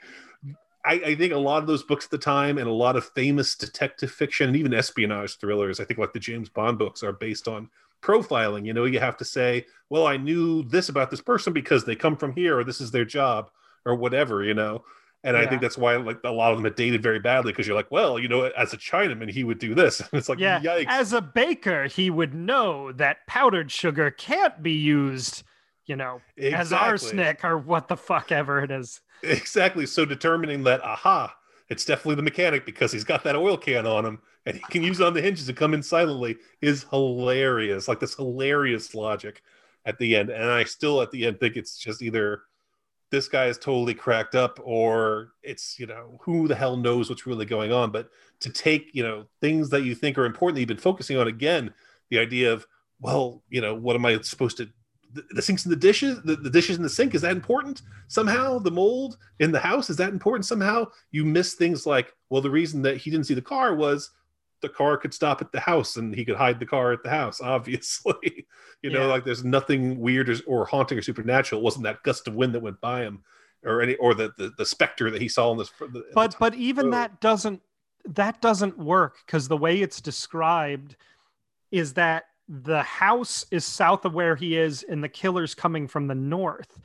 I, 0.85 0.95
I 0.95 1.15
think 1.15 1.33
a 1.33 1.39
lot 1.39 1.63
of 1.63 1.67
those 1.67 1.83
books 1.83 2.07
at 2.07 2.11
the 2.11 2.19
time 2.19 2.59
and 2.59 2.67
a 2.67 2.73
lot 2.73 2.97
of 2.97 3.07
famous 3.15 3.55
detective 3.55 4.11
fiction 4.11 4.49
and 4.49 4.57
even 4.57 4.75
espionage 4.75 5.39
thrillers, 5.39 5.81
I 5.81 5.85
think 5.85 5.99
like 5.99 6.13
the 6.13 6.19
James 6.19 6.49
Bond 6.49 6.79
books 6.79 7.03
are 7.03 7.13
based 7.13 7.49
on 7.49 7.71
profiling. 8.03 8.67
You 8.67 8.75
know, 8.75 8.85
you 8.85 8.99
have 8.99 9.17
to 9.19 9.25
say, 9.25 9.67
well, 9.89 10.07
I 10.07 10.17
knew 10.17 10.65
this 10.65 10.89
about 10.89 11.11
this 11.11 11.21
person 11.21 11.53
because 11.53 11.85
they 11.85 11.97
come 11.97 12.17
from 12.17 12.33
here 12.33 12.59
or 12.59 12.65
this 12.65 12.81
is 12.81 12.91
their 12.91 13.05
job 13.05 13.51
or 13.87 13.95
whatever, 13.95 14.43
you 14.43 14.55
know 14.55 14.83
and 15.23 15.37
yeah. 15.37 15.43
I 15.43 15.47
think 15.47 15.61
that's 15.61 15.77
why 15.77 15.97
like 15.97 16.19
a 16.25 16.31
lot 16.31 16.53
of 16.53 16.59
them 16.59 16.67
are 16.67 16.75
dated 16.75 17.03
very 17.03 17.19
badly 17.19 17.53
because 17.53 17.67
you're 17.67 17.77
like, 17.77 17.91
well, 17.91 18.19
you 18.19 18.29
know, 18.29 18.45
as 18.45 18.73
a 18.73 18.77
Chinaman, 18.77 19.31
he 19.31 19.45
would 19.45 19.59
do 19.59 19.75
this. 19.75 20.01
And 20.13 20.19
it's 20.19 20.29
like, 20.29 20.39
yeah, 20.39 20.61
yikes. 20.61 20.87
As 20.89 21.13
a 21.13 21.21
baker, 21.21 21.87
he 21.87 22.11
would 22.11 22.35
know 22.35 22.93
that 22.93 23.27
powdered 23.27 23.71
sugar 23.71 24.11
can't 24.11 24.63
be 24.63 24.73
used, 24.73 25.43
you 25.87 25.97
know, 25.97 26.21
exactly. 26.37 26.55
as 26.59 26.73
arsenic 26.73 27.45
or 27.45 27.59
what 27.59 27.89
the 27.89 27.97
fuck 27.97 28.33
ever 28.33 28.63
it 28.63 28.71
is. 28.71 29.01
Exactly. 29.23 29.85
So 29.85 30.07
determining 30.07 30.65
that, 30.65 30.83
aha, 30.83 31.35
it's 31.69 31.85
definitely 31.85 32.15
the 32.15 32.23
mechanic 32.23 32.65
because 32.65 32.91
he's 32.91 33.05
got 33.05 33.23
that 33.25 33.37
oil 33.37 33.59
can 33.59 33.87
on 33.87 34.07
him 34.07 34.21
and 34.47 34.57
he 34.57 34.63
can 34.71 34.83
use 34.83 35.01
on 35.01 35.13
the 35.13 35.21
hinges 35.21 35.47
to 35.47 35.53
come 35.53 35.75
in 35.75 35.83
silently 35.83 36.39
is 36.63 36.87
hilarious. 36.91 37.89
Like 37.89 38.01
this 38.01 38.15
hilarious 38.15 38.95
logic 38.95 39.43
at 39.85 39.99
the 39.99 40.17
end. 40.17 40.31
And 40.31 40.45
I 40.45 40.65
still 40.65 41.03
at 41.03 41.11
the 41.11 41.27
end 41.27 41.41
think 41.41 41.57
it's 41.57 41.77
just 41.77 42.01
either 42.01 42.43
this 43.11 43.29
guy 43.29 43.47
is 43.47 43.59
totally 43.59 43.95
cracked 43.95 44.35
up 44.35 44.61
or 44.63 45.33
it's 45.43 45.79
you 45.79 45.87
know 45.87 46.19
who 46.23 46.49
the 46.49 46.55
hell 46.55 46.77
knows 46.77 47.09
what's 47.09 47.27
really 47.27 47.47
going 47.47 47.73
on. 47.73 47.91
But 47.91 48.11
to 48.41 48.51
take 48.51 48.91
you 48.93 49.03
know 49.03 49.27
things 49.41 49.71
that 49.71 49.83
you 49.83 49.95
think 49.95 50.19
are 50.19 50.25
important 50.25 50.57
that 50.57 50.61
you've 50.61 50.69
been 50.69 50.77
focusing 50.77 51.17
on 51.17 51.29
again 51.29 51.73
the 52.11 52.19
idea 52.19 52.53
of 52.53 52.67
well 53.01 53.43
you 53.49 53.61
know 53.61 53.75
what 53.75 53.97
am 53.97 54.05
i 54.05 54.21
supposed 54.21 54.57
to 54.57 54.69
the, 55.13 55.25
the 55.31 55.43
sinks 55.43 55.65
in 55.65 55.71
the 55.71 55.77
dishes 55.77 56.21
the, 56.23 56.37
the 56.37 56.51
dishes 56.51 56.77
in 56.77 56.83
the 56.83 56.89
sink 56.89 57.15
is 57.15 57.23
that 57.23 57.33
important 57.33 57.83
somehow? 58.09 58.59
The 58.59 58.71
mold 58.71 59.19
in 59.39 59.53
the 59.53 59.59
house 59.59 59.91
is 59.91 59.97
that 59.97 60.13
important 60.13 60.47
somehow? 60.47 60.87
You 61.11 61.25
miss 61.25 61.55
things 61.55 61.87
like 61.87 62.15
well 62.29 62.43
the 62.43 62.51
reason 62.51 62.83
that 62.83 62.97
he 62.97 63.11
didn't 63.11 63.27
see 63.27 63.35
the 63.35 63.43
car 63.43 63.75
was 63.75 64.11
the 64.63 64.69
car 64.69 64.97
could 64.97 65.15
stop 65.15 65.41
at 65.41 65.53
the 65.53 65.61
house 65.61 65.97
and 65.97 66.15
he 66.15 66.25
could 66.25 66.37
hide 66.37 66.59
the 66.59 66.67
car 66.67 66.93
at 66.93 67.03
the 67.03 67.11
house 67.11 67.41
obviously. 67.43 68.47
You 68.83 68.91
know 68.91 69.09
like 69.09 69.25
there's 69.25 69.45
nothing 69.45 69.99
weird 69.99 70.29
or, 70.31 70.37
or, 70.47 70.65
haunting 70.65 70.99
or 70.99 71.03
supernatural. 71.03 71.61
It 71.61 71.65
wasn't 71.65 71.85
that 71.85 72.03
gust 72.03 72.29
of 72.29 72.35
wind 72.35 72.55
that 72.55 72.63
went 72.63 72.81
by 72.81 73.03
him 73.03 73.23
or 73.65 73.83
any 73.83 73.95
or 73.97 74.15
the 74.15 74.33
the, 74.39 74.53
the 74.57 74.65
specter 74.65 75.11
that 75.11 75.21
he 75.21 75.29
saw 75.29 75.53
in 75.53 75.59
this 75.59 75.71
but 76.15 76.37
but 76.39 76.55
even 76.55 76.87
road. 76.87 76.95
that 76.95 77.21
doesn't 77.21 77.61
that 78.07 78.41
doesn't 78.41 78.79
work 78.79 79.19
because 79.27 79.49
the 79.49 79.57
way 79.57 79.81
it's 79.83 80.01
described 80.01 80.97
is 81.71 81.93
that 81.95 82.25
the 82.49 82.83
house 82.83 83.47
is 83.51 83.65
south 83.65 84.05
of 84.05 84.15
where 84.15 84.35
he 84.35 84.57
is 84.57 84.83
and 84.83 85.05
the 85.05 85.09
killer's 85.09 85.55
coming 85.55 85.87
from 85.87 86.07
the 86.07 86.15
north. 86.15 86.81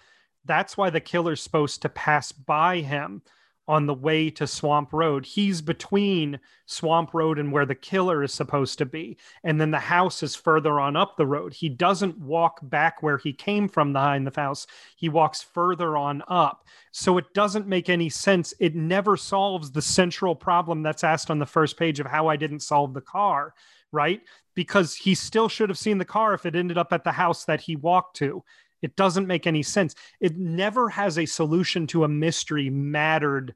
That's 0.45 0.77
why 0.77 0.91
the 0.91 0.99
killer's 0.99 1.41
supposed 1.41 1.81
to 1.81 1.89
pass 1.89 2.31
by 2.31 2.81
him 2.81 3.23
on 3.67 3.85
the 3.85 3.93
way 3.93 4.29
to 4.29 4.45
Swamp 4.45 4.93
Road. 4.93 5.25
He's 5.25 5.61
between 5.61 6.39
Swamp 6.67 7.13
Road 7.13 7.39
and 7.39 7.51
where 7.51 7.65
the 7.65 7.75
killer 7.75 8.23
is 8.23 8.33
supposed 8.33 8.77
to 8.77 8.85
be. 8.85 9.17
And 9.43 9.59
then 9.59 9.71
the 9.71 9.79
house 9.79 10.21
is 10.21 10.35
further 10.35 10.79
on 10.79 10.95
up 10.95 11.17
the 11.17 11.25
road. 11.25 11.53
He 11.53 11.69
doesn't 11.69 12.17
walk 12.19 12.59
back 12.63 13.01
where 13.01 13.17
he 13.17 13.33
came 13.33 13.67
from 13.67 13.93
behind 13.93 14.27
the 14.27 14.39
house, 14.39 14.67
he 14.95 15.09
walks 15.09 15.41
further 15.41 15.97
on 15.97 16.21
up. 16.27 16.65
So 16.91 17.17
it 17.17 17.33
doesn't 17.33 17.67
make 17.67 17.89
any 17.89 18.09
sense. 18.09 18.53
It 18.59 18.75
never 18.75 19.17
solves 19.17 19.71
the 19.71 19.81
central 19.81 20.35
problem 20.35 20.83
that's 20.83 21.03
asked 21.03 21.29
on 21.29 21.39
the 21.39 21.45
first 21.45 21.77
page 21.77 21.99
of 21.99 22.05
how 22.07 22.27
I 22.27 22.37
didn't 22.37 22.61
solve 22.61 22.93
the 22.93 23.01
car, 23.01 23.53
right? 23.91 24.21
Because 24.53 24.95
he 24.95 25.15
still 25.15 25.49
should 25.49 25.69
have 25.69 25.77
seen 25.77 25.97
the 25.97 26.05
car 26.05 26.33
if 26.33 26.45
it 26.45 26.55
ended 26.55 26.77
up 26.77 26.93
at 26.93 27.03
the 27.03 27.11
house 27.11 27.45
that 27.45 27.61
he 27.61 27.75
walked 27.75 28.15
to. 28.17 28.43
It 28.85 28.95
doesn't 28.95 29.27
make 29.27 29.47
any 29.47 29.63
sense. 29.63 29.95
It 30.19 30.37
never 30.37 30.89
has 30.89 31.17
a 31.17 31.25
solution 31.25 31.87
to 31.87 32.03
a 32.03 32.07
mystery 32.07 32.69
mattered 32.69 33.55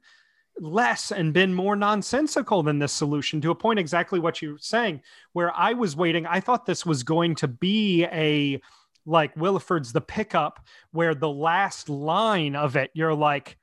less 0.58 1.10
and 1.10 1.32
been 1.32 1.54
more 1.54 1.76
nonsensical 1.76 2.62
than 2.62 2.78
this 2.78 2.92
solution 2.92 3.40
to 3.40 3.50
a 3.50 3.54
point 3.54 3.78
exactly 3.78 4.18
what 4.18 4.42
you're 4.42 4.58
saying 4.58 5.00
where 5.32 5.56
i 5.56 5.72
was 5.72 5.96
waiting. 5.96 6.26
I 6.26 6.40
thought 6.40 6.66
this 6.66 6.84
was 6.84 7.02
going 7.02 7.36
to 7.36 7.48
be 7.48 8.04
a 8.04 8.60
like 9.06 9.34
Willeford's 9.36 9.92
the 9.92 10.02
pickup 10.02 10.66
where 10.90 11.14
the 11.14 11.30
last 11.30 11.88
line 11.88 12.56
of 12.56 12.76
it 12.76 12.90
you're 12.92 13.14
like 13.14 13.56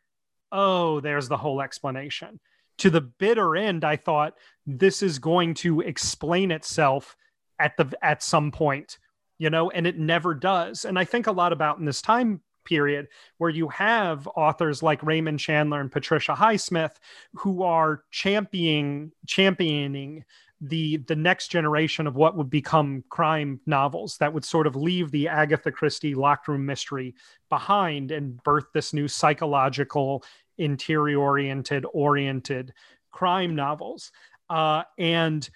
oh 0.51 0.99
there's 1.01 1.27
the 1.27 1.37
whole 1.37 1.61
explanation. 1.61 2.39
To 2.79 2.89
the 2.89 3.01
bitter 3.01 3.55
end, 3.55 3.83
I 3.83 3.95
thought 3.95 4.35
this 4.65 5.01
is 5.01 5.19
going 5.19 5.55
to 5.55 5.81
explain 5.81 6.51
itself 6.51 7.15
at 7.59 7.75
the 7.77 7.91
at 8.01 8.21
some 8.23 8.51
point, 8.51 8.97
you 9.37 9.49
know, 9.49 9.69
and 9.69 9.85
it 9.85 9.97
never 9.97 10.33
does. 10.33 10.85
And 10.85 10.97
I 10.97 11.05
think 11.05 11.27
a 11.27 11.31
lot 11.31 11.53
about 11.53 11.79
in 11.79 11.85
this 11.85 12.01
time 12.01 12.41
period 12.65 13.07
where 13.37 13.49
you 13.49 13.69
have 13.69 14.27
authors 14.35 14.83
like 14.83 15.01
Raymond 15.01 15.39
Chandler 15.39 15.79
and 15.79 15.91
Patricia 15.91 16.33
Highsmith 16.33 16.95
who 17.33 17.63
are 17.63 18.03
championing 18.11 19.11
championing 19.25 20.25
the 20.59 20.97
the 20.97 21.15
next 21.15 21.49
generation 21.49 22.07
of 22.07 22.15
what 22.15 22.35
would 22.35 22.49
become 22.49 23.03
crime 23.09 23.61
novels 23.65 24.17
that 24.17 24.33
would 24.33 24.43
sort 24.43 24.67
of 24.67 24.75
leave 24.75 25.11
the 25.11 25.27
Agatha 25.27 25.71
Christie 25.71 26.15
locked 26.15 26.47
room 26.47 26.65
mystery 26.65 27.15
behind 27.49 28.11
and 28.11 28.41
birth 28.43 28.65
this 28.73 28.91
new 28.91 29.07
psychological 29.07 30.23
interior 30.57 31.19
oriented 31.19 31.85
oriented 31.93 32.73
crime 33.11 33.55
novels 33.55 34.11
uh, 34.49 34.83
and 34.97 35.49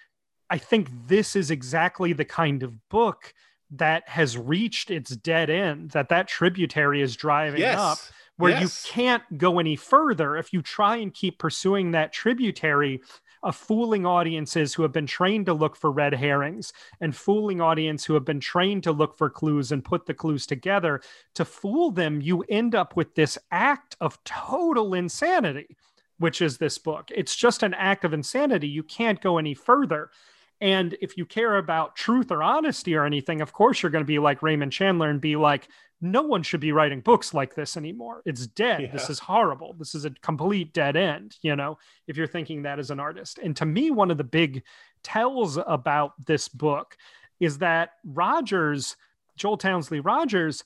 I 0.49 0.57
think 0.57 0.89
this 1.07 1.35
is 1.35 1.49
exactly 1.49 2.13
the 2.13 2.25
kind 2.25 2.61
of 2.61 2.77
book 2.89 3.33
that 3.71 4.07
has 4.07 4.37
reached 4.37 4.91
its 4.91 5.15
dead 5.15 5.49
end 5.49 5.91
that 5.91 6.09
that 6.09 6.27
tributary 6.27 7.01
is 7.01 7.15
driving 7.15 7.61
yes. 7.61 7.79
up 7.79 7.97
where 8.37 8.51
yes. 8.51 8.61
you 8.85 8.91
can't 8.91 9.37
go 9.37 9.59
any 9.59 9.75
further 9.75 10.35
if 10.35 10.51
you 10.51 10.61
try 10.61 10.97
and 10.97 11.13
keep 11.13 11.37
pursuing 11.37 11.91
that 11.91 12.11
tributary 12.11 13.01
of 13.43 13.55
fooling 13.55 14.05
audiences 14.05 14.73
who 14.73 14.83
have 14.83 14.91
been 14.91 15.07
trained 15.07 15.45
to 15.47 15.53
look 15.53 15.75
for 15.75 15.91
red 15.91 16.13
herrings 16.13 16.73
and 16.99 17.15
fooling 17.15 17.59
audience 17.59 18.05
who 18.05 18.13
have 18.13 18.25
been 18.25 18.39
trained 18.39 18.83
to 18.83 18.91
look 18.91 19.17
for 19.17 19.29
clues 19.29 19.71
and 19.71 19.83
put 19.83 20.05
the 20.05 20.13
clues 20.13 20.45
together 20.45 21.01
to 21.33 21.45
fool 21.45 21.91
them 21.91 22.21
you 22.21 22.43
end 22.49 22.75
up 22.75 22.95
with 22.95 23.15
this 23.15 23.37
act 23.51 23.95
of 23.99 24.23
total 24.23 24.93
insanity 24.93 25.75
which 26.17 26.41
is 26.41 26.57
this 26.57 26.77
book 26.77 27.09
it's 27.13 27.35
just 27.35 27.63
an 27.63 27.73
act 27.73 28.03
of 28.03 28.13
insanity 28.13 28.67
you 28.67 28.83
can't 28.83 29.21
go 29.21 29.37
any 29.37 29.53
further 29.53 30.09
and 30.61 30.95
if 31.01 31.17
you 31.17 31.25
care 31.25 31.57
about 31.57 31.95
truth 31.95 32.31
or 32.31 32.43
honesty 32.43 32.95
or 32.95 33.03
anything, 33.03 33.41
of 33.41 33.51
course, 33.51 33.81
you're 33.81 33.89
going 33.89 34.03
to 34.03 34.07
be 34.07 34.19
like 34.19 34.43
Raymond 34.43 34.71
Chandler 34.71 35.09
and 35.09 35.19
be 35.19 35.35
like, 35.35 35.67
no 36.01 36.21
one 36.21 36.43
should 36.43 36.59
be 36.59 36.71
writing 36.71 37.01
books 37.01 37.33
like 37.33 37.55
this 37.55 37.77
anymore. 37.77 38.21
It's 38.25 38.47
dead. 38.47 38.81
Yeah. 38.81 38.91
This 38.91 39.09
is 39.09 39.19
horrible. 39.19 39.75
This 39.77 39.93
is 39.93 40.05
a 40.05 40.11
complete 40.21 40.73
dead 40.73 40.95
end, 40.95 41.35
you 41.41 41.55
know, 41.55 41.77
if 42.07 42.15
you're 42.15 42.27
thinking 42.27 42.63
that 42.63 42.79
as 42.79 42.91
an 42.91 42.99
artist. 42.99 43.39
And 43.39 43.55
to 43.57 43.65
me, 43.65 43.91
one 43.91 44.11
of 44.11 44.17
the 44.17 44.23
big 44.23 44.63
tells 45.03 45.57
about 45.57 46.13
this 46.25 46.47
book 46.47 46.95
is 47.39 47.57
that 47.59 47.91
Rogers, 48.03 48.95
Joel 49.35 49.57
Townsley 49.57 49.99
Rogers, 49.99 50.63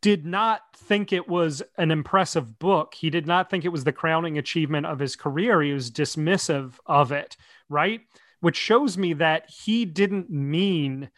did 0.00 0.24
not 0.24 0.62
think 0.74 1.12
it 1.12 1.28
was 1.28 1.62
an 1.76 1.90
impressive 1.90 2.58
book. 2.58 2.94
He 2.94 3.10
did 3.10 3.26
not 3.26 3.50
think 3.50 3.64
it 3.64 3.72
was 3.72 3.84
the 3.84 3.92
crowning 3.92 4.38
achievement 4.38 4.86
of 4.86 4.98
his 4.98 5.16
career. 5.16 5.62
He 5.62 5.72
was 5.72 5.90
dismissive 5.90 6.74
of 6.86 7.12
it, 7.12 7.36
right? 7.68 8.00
Which 8.40 8.56
shows 8.56 8.98
me 8.98 9.14
that 9.14 9.50
he 9.50 9.84
didn't 9.84 10.30
mean 10.30 11.10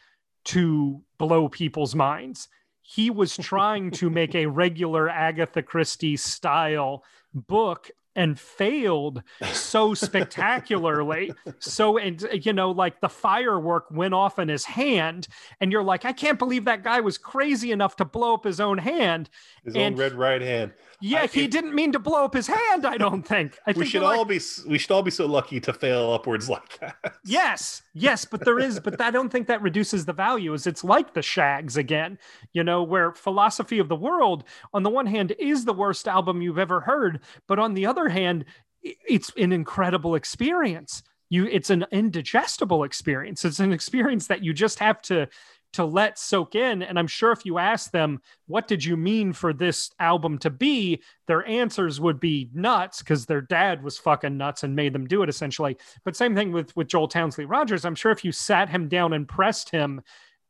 to 0.47 1.03
blow 1.19 1.49
people's 1.49 1.95
minds. 1.95 2.49
He 2.81 3.11
was 3.11 3.37
trying 3.37 3.91
to 3.93 4.09
make 4.09 4.35
a 4.35 4.47
regular 4.47 5.09
Agatha 5.09 5.63
Christie 5.63 6.17
style 6.17 7.05
book 7.35 7.91
and 8.19 8.39
failed 8.39 9.23
so 9.53 9.95
spectacularly. 9.95 11.33
so, 11.61 11.99
and 11.99 12.27
you 12.33 12.53
know, 12.53 12.73
like 12.73 13.01
the 13.01 13.09
firework 13.09 13.89
went 13.93 14.13
off 14.13 14.41
in 14.41 14.49
his 14.49 14.65
hand, 14.65 15.29
and 15.61 15.71
you're 15.71 15.85
like, 15.85 16.05
I 16.05 16.13
can't 16.13 16.39
believe 16.39 16.65
that 16.65 16.83
guy 16.83 16.99
was 16.99 17.17
crazy 17.17 17.71
enough 17.71 17.95
to 17.97 18.05
blow 18.05 18.35
up 18.35 18.45
his 18.45 18.59
own 18.59 18.77
hand. 18.77 19.31
His 19.65 19.77
and 19.77 19.95
own 19.95 20.01
red 20.01 20.15
right 20.15 20.43
hand. 20.43 20.73
Yeah, 21.01 21.23
I, 21.23 21.27
he 21.29 21.45
it, 21.45 21.53
didn't 21.53 21.77
mean 21.77 21.93
to 21.93 22.01
blow 22.01 22.25
up 22.25 22.35
his 22.35 22.49
hand. 22.49 22.85
I 22.85 22.97
don't 22.97 23.23
think. 23.23 23.57
I 23.67 23.71
we 23.71 23.75
think 23.75 23.91
should 23.91 24.03
all 24.03 24.19
like, 24.19 24.29
be 24.29 24.41
we 24.67 24.79
should 24.79 24.91
all 24.91 25.03
be 25.03 25.13
so 25.13 25.27
lucky 25.27 25.61
to 25.61 25.73
fail 25.73 26.13
upwards 26.13 26.49
like 26.49 26.81
that. 26.81 26.97
Yes, 27.25 27.83
yes, 27.95 28.25
but 28.25 28.45
there 28.45 28.59
is, 28.59 28.81
but 28.81 29.01
I 29.01 29.13
don't 29.13 29.29
think 29.29 29.47
that 29.47 29.63
reduces 29.63 30.07
the 30.07 30.13
value. 30.13 30.55
Is 30.55 30.67
it's 30.67 30.83
like 30.83 31.15
the 31.15 31.23
Shaggs 31.23 31.77
again, 31.77 32.19
you 32.53 32.65
know, 32.65 32.83
where 32.83 33.13
philosophy 33.13 33.79
of 33.79 33.89
the 33.89 33.95
world 33.95 34.43
on 34.75 34.83
the 34.83 34.91
one 34.91 35.07
hand 35.07 35.35
is 35.39 35.65
the 35.65 35.73
worst 35.73 36.09
album 36.09 36.43
you've 36.43 36.59
ever 36.59 36.81
heard, 36.81 37.21
but 37.47 37.61
on 37.61 37.75
the 37.75 37.87
other 37.87 38.08
hand, 38.09 38.45
it's 38.83 39.33
an 39.37 39.53
incredible 39.53 40.15
experience 40.15 41.03
you 41.31 41.47
it's 41.47 41.69
an 41.69 41.85
indigestible 41.91 42.85
experience 42.85 43.45
it's 43.45 43.59
an 43.59 43.73
experience 43.73 44.29
that 44.29 44.43
you 44.43 44.55
just 44.55 44.79
have 44.79 45.03
to 45.03 45.29
to 45.73 45.85
let 45.85 46.19
soak 46.19 46.55
in. 46.55 46.83
And 46.83 46.99
I'm 46.99 47.07
sure 47.07 47.33
if 47.33 47.45
you 47.45 47.59
ask 47.59 47.91
them, 47.91 48.21
what 48.47 48.69
did 48.69 48.85
you 48.85 48.97
mean 48.97 49.33
for 49.33 49.53
this 49.53 49.91
album 49.99 50.39
to 50.39 50.51
be? 50.51 51.03
Their 51.27 51.47
answers 51.47 52.01
would 52.01 52.21
be 52.21 52.51
nuts 52.55 53.01
because 53.01 53.27
their 53.27 53.43
dad 53.43 53.83
was 53.83 53.99
fucking 53.99 54.37
nuts 54.37 54.63
and 54.63 54.75
made 54.75 54.93
them 54.93 55.07
do 55.07 55.23
it 55.23 55.29
essentially. 55.29 55.77
But 56.05 56.17
same 56.17 56.35
thing 56.35 56.53
with, 56.53 56.75
with 56.77 56.89
Joel 56.89 57.09
Townsley 57.09 57.45
Rogers. 57.45 57.85
I'm 57.85 57.95
sure 57.95 58.13
if 58.13 58.25
you 58.25 58.33
sat 58.33 58.71
him 58.71 58.89
down 58.89 59.13
and 59.13 59.29
pressed 59.29 59.71
him, 59.71 60.01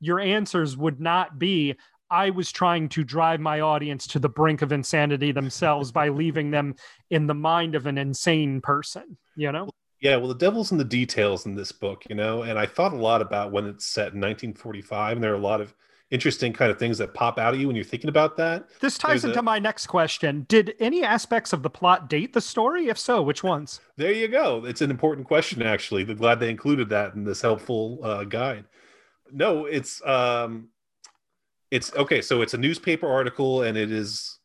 your 0.01 0.21
answers 0.21 0.77
would 0.77 1.01
not 1.01 1.39
be, 1.39 1.75
I 2.11 2.31
was 2.31 2.51
trying 2.51 2.89
to 2.91 3.05
drive 3.05 3.41
my 3.41 3.61
audience 3.61 4.07
to 4.09 4.19
the 4.19 4.29
brink 4.29 4.63
of 4.63 4.73
insanity 4.73 5.33
themselves 5.33 5.93
by 5.93 6.09
leaving 6.09 6.51
them 6.51 6.75
in 7.11 7.27
the 7.27 7.35
mind 7.35 7.75
of 7.75 7.87
an 7.87 7.99
insane 7.99 8.61
person, 8.61 9.17
you 9.37 9.53
know? 9.53 9.71
Yeah, 10.01 10.17
well, 10.17 10.29
the 10.29 10.35
devil's 10.35 10.71
in 10.71 10.79
the 10.79 10.85
details 10.85 11.45
in 11.45 11.55
this 11.55 11.73
book, 11.73 12.05
you 12.09 12.15
know, 12.15 12.43
and 12.43 12.59
I 12.59 12.67
thought 12.67 12.93
a 12.93 12.97
lot 12.97 13.21
about 13.21 13.51
when 13.51 13.67
it's 13.67 13.85
set 13.85 14.13
in 14.15 14.21
1945, 14.21 15.17
and 15.17 15.25
there 15.25 15.33
are 15.33 15.37
a 15.37 15.41
lot 15.41 15.61
of 15.61 15.75
interesting 16.11 16.53
kind 16.53 16.71
of 16.71 16.79
things 16.79 16.99
that 16.99 17.13
pop 17.13 17.39
out 17.39 17.53
at 17.53 17.61
you 17.61 17.67
when 17.67 17.77
you're 17.77 17.85
thinking 17.85 18.09
about 18.09 18.37
that. 18.37 18.69
This 18.81 18.97
ties 18.97 19.23
There's 19.23 19.25
into 19.25 19.41
a... 19.41 19.43
my 19.43 19.59
next 19.59 19.89
question. 19.89 20.47
Did 20.49 20.75
any 20.81 21.05
aspects 21.05 21.53
of 21.53 21.63
the 21.63 21.71
plot 21.71 22.09
date 22.09 22.33
the 22.33 22.41
story? 22.41 22.89
If 22.89 22.99
so, 22.99 23.23
which 23.23 23.43
ones? 23.43 23.81
There 23.97 24.13
you 24.13 24.29
go. 24.29 24.65
It's 24.65 24.81
an 24.81 24.91
important 24.91 25.27
question, 25.27 25.63
actually. 25.63 26.03
I'm 26.03 26.17
glad 26.17 26.41
they 26.41 26.51
included 26.51 26.89
that 26.91 27.15
in 27.15 27.25
this 27.25 27.43
helpful 27.43 27.99
uh, 28.03 28.25
guide. 28.25 28.65
No, 29.31 29.67
it's 29.67 30.05
um, 30.07 30.69
it's 31.71 31.95
okay. 31.95 32.23
So 32.23 32.43
it's 32.43 32.55
a 32.55 32.59
newspaper 32.59 33.09
article, 33.09 33.63
and 33.63 33.77
it 33.77 33.91
is 33.91 34.39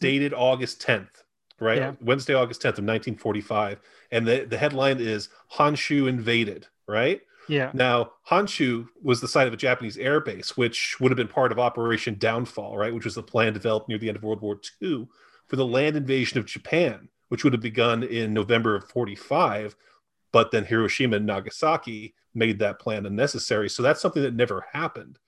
dated 0.00 0.34
August 0.34 0.82
10th 0.82 1.22
right? 1.60 1.78
Yeah. 1.78 1.92
Wednesday, 2.00 2.34
August 2.34 2.60
10th 2.60 2.78
of 2.78 2.84
1945. 2.84 3.80
And 4.10 4.26
the, 4.26 4.46
the 4.48 4.58
headline 4.58 5.00
is 5.00 5.28
Honshu 5.54 6.08
invaded, 6.08 6.66
right? 6.86 7.20
Yeah. 7.48 7.70
Now, 7.72 8.12
Honshu 8.28 8.88
was 9.02 9.20
the 9.20 9.28
site 9.28 9.48
of 9.48 9.54
a 9.54 9.58
Japanese 9.58 9.96
air 9.96 10.20
base, 10.20 10.56
which 10.56 11.00
would 11.00 11.10
have 11.10 11.16
been 11.16 11.28
part 11.28 11.50
of 11.50 11.58
Operation 11.58 12.16
Downfall, 12.18 12.76
right? 12.76 12.94
Which 12.94 13.04
was 13.04 13.14
the 13.14 13.22
plan 13.22 13.52
developed 13.52 13.88
near 13.88 13.98
the 13.98 14.08
end 14.08 14.16
of 14.16 14.22
World 14.22 14.42
War 14.42 14.60
II 14.82 15.08
for 15.46 15.56
the 15.56 15.66
land 15.66 15.96
invasion 15.96 16.38
of 16.38 16.46
Japan, 16.46 17.08
which 17.28 17.44
would 17.44 17.54
have 17.54 17.62
begun 17.62 18.02
in 18.02 18.34
November 18.34 18.74
of 18.74 18.88
45. 18.90 19.74
But 20.30 20.50
then 20.50 20.64
Hiroshima 20.64 21.16
and 21.16 21.26
Nagasaki 21.26 22.14
made 22.34 22.58
that 22.58 22.78
plan 22.78 23.06
unnecessary. 23.06 23.70
So 23.70 23.82
that's 23.82 24.00
something 24.00 24.22
that 24.22 24.34
never 24.34 24.66
happened. 24.72 25.18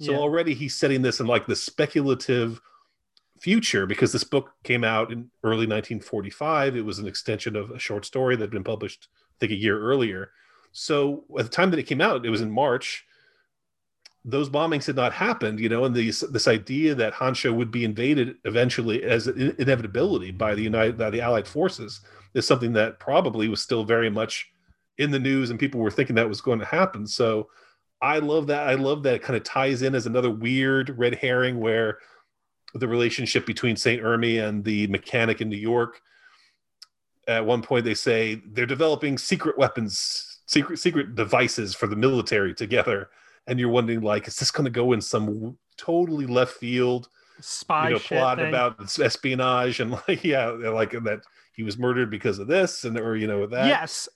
So 0.00 0.12
yeah. 0.12 0.18
already 0.18 0.54
he's 0.54 0.74
setting 0.74 1.02
this 1.02 1.20
in 1.20 1.26
like 1.26 1.46
the 1.46 1.56
speculative 1.56 2.60
future 3.40 3.86
because 3.86 4.12
this 4.12 4.24
book 4.24 4.52
came 4.64 4.84
out 4.84 5.12
in 5.12 5.30
early 5.44 5.66
1945. 5.66 6.76
It 6.76 6.84
was 6.84 6.98
an 6.98 7.06
extension 7.06 7.56
of 7.56 7.70
a 7.70 7.78
short 7.78 8.04
story 8.04 8.36
that 8.36 8.44
had 8.44 8.50
been 8.50 8.64
published, 8.64 9.08
I 9.12 9.36
think, 9.40 9.52
a 9.52 9.56
year 9.56 9.80
earlier. 9.80 10.30
So 10.72 11.24
at 11.38 11.44
the 11.44 11.50
time 11.50 11.70
that 11.70 11.78
it 11.78 11.86
came 11.86 12.00
out, 12.00 12.24
it 12.24 12.30
was 12.30 12.40
in 12.40 12.50
March. 12.50 13.04
Those 14.24 14.50
bombings 14.50 14.86
had 14.86 14.96
not 14.96 15.12
happened, 15.12 15.60
you 15.60 15.68
know, 15.68 15.84
and 15.84 15.94
this 15.94 16.20
this 16.20 16.46
idea 16.46 16.94
that 16.94 17.14
Honshu 17.14 17.54
would 17.54 17.70
be 17.70 17.84
invaded 17.84 18.36
eventually 18.44 19.02
as 19.02 19.26
an 19.26 19.54
inevitability 19.58 20.30
by 20.30 20.54
the 20.54 20.62
United 20.62 20.98
by 20.98 21.08
the 21.08 21.22
Allied 21.22 21.48
forces 21.48 22.02
is 22.34 22.46
something 22.46 22.74
that 22.74 23.00
probably 23.00 23.48
was 23.48 23.62
still 23.62 23.82
very 23.82 24.10
much 24.10 24.50
in 24.98 25.10
the 25.10 25.18
news, 25.18 25.48
and 25.48 25.58
people 25.58 25.80
were 25.80 25.90
thinking 25.90 26.16
that 26.16 26.28
was 26.28 26.42
going 26.42 26.58
to 26.58 26.66
happen. 26.66 27.06
So 27.06 27.48
I 28.02 28.18
love 28.18 28.46
that. 28.48 28.68
I 28.68 28.74
love 28.74 29.02
that 29.02 29.14
it 29.14 29.22
kind 29.22 29.36
of 29.36 29.44
ties 29.44 29.82
in 29.82 29.94
as 29.94 30.06
another 30.06 30.30
weird 30.30 30.98
red 30.98 31.16
herring 31.16 31.60
where 31.60 31.98
the 32.74 32.88
relationship 32.88 33.46
between 33.46 33.76
St. 33.76 34.02
Erme 34.02 34.38
and 34.46 34.64
the 34.64 34.86
mechanic 34.86 35.40
in 35.40 35.48
New 35.48 35.56
York. 35.56 36.00
At 37.28 37.44
one 37.44 37.62
point, 37.62 37.84
they 37.84 37.94
say 37.94 38.40
they're 38.52 38.66
developing 38.66 39.18
secret 39.18 39.58
weapons, 39.58 40.40
secret 40.46 40.78
secret 40.78 41.14
devices 41.14 41.74
for 41.74 41.86
the 41.86 41.96
military 41.96 42.54
together, 42.54 43.10
and 43.46 43.60
you're 43.60 43.68
wondering 43.68 44.00
like, 44.00 44.26
is 44.26 44.36
this 44.36 44.50
going 44.50 44.64
to 44.64 44.70
go 44.70 44.92
in 44.92 45.00
some 45.00 45.58
totally 45.76 46.26
left 46.26 46.54
field 46.54 47.08
spy 47.40 47.88
you 47.88 47.94
know, 47.94 48.00
plot 48.00 48.38
thing. 48.38 48.48
about 48.48 48.98
espionage 48.98 49.80
and 49.80 49.92
like 49.92 50.24
yeah, 50.24 50.46
like 50.46 50.92
that 50.92 51.20
he 51.52 51.62
was 51.62 51.78
murdered 51.78 52.10
because 52.10 52.38
of 52.38 52.46
this 52.46 52.84
and 52.84 52.98
or 52.98 53.16
you 53.16 53.26
know 53.26 53.46
that. 53.46 53.66
Yes, 53.66 54.08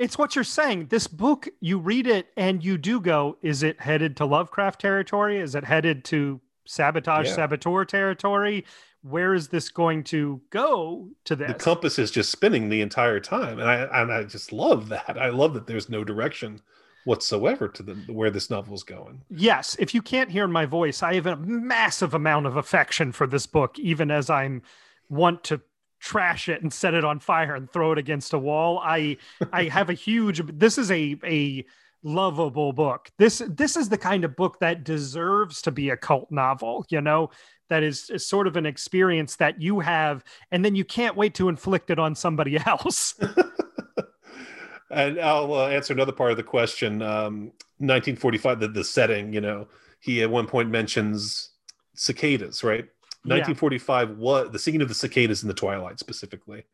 it's 0.00 0.16
what 0.16 0.34
you're 0.34 0.44
saying. 0.44 0.86
This 0.86 1.06
book, 1.06 1.46
you 1.60 1.78
read 1.78 2.06
it 2.06 2.28
and 2.34 2.64
you 2.64 2.78
do 2.78 3.00
go, 3.00 3.36
is 3.42 3.62
it 3.62 3.78
headed 3.78 4.16
to 4.16 4.24
Lovecraft 4.24 4.80
territory? 4.80 5.38
Is 5.38 5.54
it 5.54 5.62
headed 5.62 6.04
to 6.06 6.40
sabotage 6.64 7.26
yeah. 7.26 7.34
saboteur 7.34 7.84
territory 7.84 8.64
where 9.02 9.34
is 9.34 9.48
this 9.48 9.70
going 9.70 10.04
to 10.04 10.40
go 10.50 11.08
to 11.24 11.34
this 11.34 11.48
the 11.48 11.54
compass 11.54 11.98
is 11.98 12.10
just 12.10 12.30
spinning 12.30 12.68
the 12.68 12.80
entire 12.80 13.18
time 13.18 13.58
and 13.58 13.68
i 13.68 14.02
and 14.02 14.12
i 14.12 14.22
just 14.22 14.52
love 14.52 14.88
that 14.88 15.16
i 15.18 15.30
love 15.30 15.54
that 15.54 15.66
there's 15.66 15.88
no 15.88 16.04
direction 16.04 16.60
whatsoever 17.06 17.66
to 17.66 17.82
the 17.82 17.94
where 18.12 18.30
this 18.30 18.50
novel 18.50 18.74
is 18.74 18.84
going 18.84 19.20
yes 19.30 19.74
if 19.80 19.94
you 19.94 20.02
can't 20.02 20.30
hear 20.30 20.46
my 20.46 20.66
voice 20.66 21.02
i 21.02 21.14
have 21.14 21.26
a 21.26 21.36
massive 21.36 22.14
amount 22.14 22.46
of 22.46 22.56
affection 22.56 23.10
for 23.10 23.26
this 23.26 23.46
book 23.46 23.76
even 23.78 24.10
as 24.10 24.30
i'm 24.30 24.62
want 25.08 25.42
to 25.42 25.60
trash 26.00 26.48
it 26.48 26.62
and 26.62 26.72
set 26.72 26.94
it 26.94 27.04
on 27.04 27.20
fire 27.20 27.54
and 27.54 27.70
throw 27.70 27.92
it 27.92 27.98
against 27.98 28.32
a 28.32 28.38
wall. 28.38 28.80
I 28.82 29.18
I 29.52 29.64
have 29.64 29.90
a 29.90 29.94
huge 29.94 30.42
this 30.58 30.78
is 30.78 30.90
a 30.90 31.16
a 31.24 31.64
lovable 32.02 32.72
book. 32.72 33.10
This 33.18 33.42
this 33.46 33.76
is 33.76 33.88
the 33.88 33.98
kind 33.98 34.24
of 34.24 34.36
book 34.36 34.58
that 34.60 34.84
deserves 34.84 35.62
to 35.62 35.70
be 35.70 35.90
a 35.90 35.96
cult 35.96 36.30
novel, 36.30 36.86
you 36.88 37.00
know, 37.00 37.30
that 37.68 37.82
is, 37.82 38.10
is 38.10 38.26
sort 38.26 38.46
of 38.46 38.56
an 38.56 38.66
experience 38.66 39.36
that 39.36 39.60
you 39.60 39.80
have 39.80 40.24
and 40.50 40.64
then 40.64 40.74
you 40.74 40.84
can't 40.84 41.16
wait 41.16 41.34
to 41.34 41.48
inflict 41.48 41.90
it 41.90 41.98
on 41.98 42.14
somebody 42.14 42.58
else. 42.66 43.14
and 44.90 45.20
I'll 45.20 45.52
uh, 45.54 45.68
answer 45.68 45.92
another 45.92 46.12
part 46.12 46.32
of 46.32 46.36
the 46.36 46.42
question. 46.42 47.02
Um, 47.02 47.52
1945, 47.78 48.60
the, 48.60 48.68
the 48.68 48.84
setting, 48.84 49.32
you 49.32 49.40
know, 49.40 49.68
he 50.00 50.22
at 50.22 50.30
one 50.30 50.46
point 50.46 50.70
mentions 50.70 51.50
cicadas, 51.94 52.64
right? 52.64 52.86
1945 53.24 54.08
yeah. 54.08 54.14
was 54.16 54.50
the 54.50 54.58
singing 54.58 54.80
of 54.80 54.88
the 54.88 54.94
cicadas 54.94 55.42
in 55.42 55.48
the 55.48 55.54
twilight 55.54 55.98
specifically. 55.98 56.64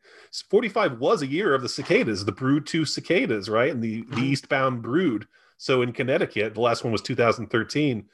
45 0.49 0.99
was 0.99 1.21
a 1.21 1.27
year 1.27 1.53
of 1.53 1.61
the 1.61 1.69
cicadas 1.69 2.23
the 2.23 2.31
brood 2.31 2.65
2 2.65 2.85
cicadas 2.85 3.49
right? 3.49 3.71
And 3.71 3.83
the, 3.83 4.01
the 4.01 4.15
mm-hmm. 4.15 4.23
eastbound 4.23 4.81
brood. 4.81 5.27
So 5.57 5.81
in 5.81 5.91
connecticut 5.91 6.53
the 6.53 6.61
last 6.61 6.83
one 6.83 6.93
was 6.93 7.01
2013 7.01 8.05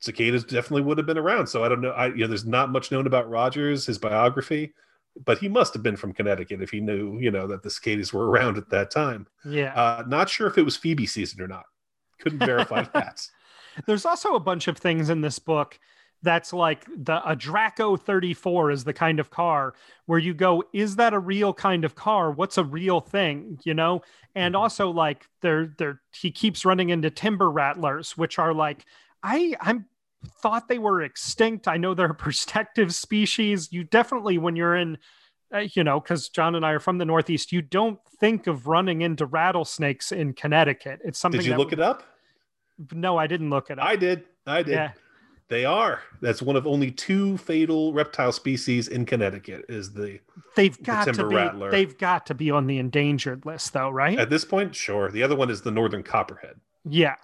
cicadas 0.00 0.44
definitely 0.44 0.82
would 0.82 0.98
have 0.98 1.06
been 1.06 1.18
around. 1.18 1.46
So 1.46 1.64
i 1.64 1.68
don't 1.68 1.80
know 1.80 1.90
i 1.92 2.08
you 2.08 2.16
know 2.16 2.26
there's 2.26 2.44
not 2.44 2.70
much 2.70 2.92
known 2.92 3.06
about 3.06 3.30
rogers 3.30 3.86
his 3.86 3.98
biography 3.98 4.74
but 5.24 5.38
he 5.38 5.48
must 5.48 5.74
have 5.74 5.82
been 5.82 5.96
from 5.96 6.12
connecticut 6.12 6.62
if 6.62 6.70
he 6.70 6.80
knew 6.80 7.18
you 7.18 7.30
know 7.30 7.46
that 7.46 7.62
the 7.62 7.70
cicadas 7.70 8.12
were 8.12 8.26
around 8.30 8.56
at 8.58 8.70
that 8.70 8.90
time. 8.90 9.26
Yeah. 9.44 9.72
Uh, 9.74 10.04
not 10.06 10.28
sure 10.28 10.46
if 10.46 10.58
it 10.58 10.64
was 10.64 10.76
phoebe 10.76 11.06
season 11.06 11.40
or 11.40 11.48
not. 11.48 11.64
Couldn't 12.20 12.40
verify 12.40 12.82
that. 12.94 13.26
There's 13.86 14.04
also 14.04 14.34
a 14.34 14.40
bunch 14.40 14.68
of 14.68 14.76
things 14.76 15.10
in 15.10 15.20
this 15.20 15.38
book 15.38 15.78
that's 16.22 16.52
like 16.52 16.86
the 16.96 17.26
a 17.28 17.34
Draco 17.34 17.96
34 17.96 18.70
is 18.70 18.84
the 18.84 18.92
kind 18.92 19.18
of 19.20 19.30
car 19.30 19.74
where 20.06 20.18
you 20.18 20.34
go, 20.34 20.62
is 20.72 20.96
that 20.96 21.14
a 21.14 21.18
real 21.18 21.54
kind 21.54 21.84
of 21.84 21.94
car? 21.94 22.30
What's 22.30 22.58
a 22.58 22.64
real 22.64 23.00
thing? 23.00 23.58
You 23.64 23.74
know? 23.74 24.02
And 24.34 24.54
mm-hmm. 24.54 24.62
also 24.62 24.90
like 24.90 25.28
there 25.40 25.74
there 25.78 26.00
he 26.14 26.30
keeps 26.30 26.64
running 26.64 26.90
into 26.90 27.10
timber 27.10 27.50
rattlers, 27.50 28.16
which 28.16 28.38
are 28.38 28.52
like, 28.52 28.84
I 29.22 29.54
I'm 29.60 29.86
thought 30.42 30.68
they 30.68 30.78
were 30.78 31.02
extinct. 31.02 31.66
I 31.66 31.78
know 31.78 31.94
they're 31.94 32.10
a 32.10 32.14
protective 32.26 32.94
species. 32.94 33.72
You 33.72 33.84
definitely 33.84 34.38
when 34.38 34.56
you're 34.56 34.76
in 34.76 34.98
uh, 35.52 35.66
you 35.74 35.82
know, 35.82 35.98
because 35.98 36.28
John 36.28 36.54
and 36.54 36.64
I 36.64 36.72
are 36.72 36.80
from 36.80 36.98
the 36.98 37.04
Northeast, 37.04 37.50
you 37.50 37.60
don't 37.60 37.98
think 38.20 38.46
of 38.46 38.68
running 38.68 39.02
into 39.02 39.26
rattlesnakes 39.26 40.12
in 40.12 40.32
Connecticut. 40.32 41.00
It's 41.04 41.18
something. 41.18 41.40
Did 41.40 41.48
you 41.48 41.56
look 41.56 41.72
it 41.72 41.80
up? 41.80 42.04
No, 42.92 43.16
I 43.16 43.26
didn't 43.26 43.50
look 43.50 43.70
it 43.70 43.78
up. 43.78 43.84
I 43.84 43.96
did. 43.96 44.24
I 44.46 44.62
did. 44.62 44.74
Yeah. 44.74 44.92
They 45.50 45.64
are. 45.64 46.00
That's 46.20 46.40
one 46.40 46.54
of 46.54 46.64
only 46.64 46.92
two 46.92 47.36
fatal 47.36 47.92
reptile 47.92 48.30
species 48.30 48.86
in 48.86 49.04
Connecticut. 49.04 49.64
Is 49.68 49.92
the 49.92 50.20
they've 50.54 50.80
got 50.80 51.06
the 51.06 51.12
to 51.12 51.28
be 51.28 51.34
rattler. 51.34 51.70
they've 51.72 51.98
got 51.98 52.24
to 52.26 52.34
be 52.34 52.52
on 52.52 52.68
the 52.68 52.78
endangered 52.78 53.44
list 53.44 53.72
though, 53.72 53.90
right? 53.90 54.18
At 54.18 54.30
this 54.30 54.44
point, 54.44 54.76
sure. 54.76 55.10
The 55.10 55.24
other 55.24 55.34
one 55.34 55.50
is 55.50 55.60
the 55.60 55.72
northern 55.72 56.04
copperhead. 56.04 56.54
Yeah. 56.88 57.16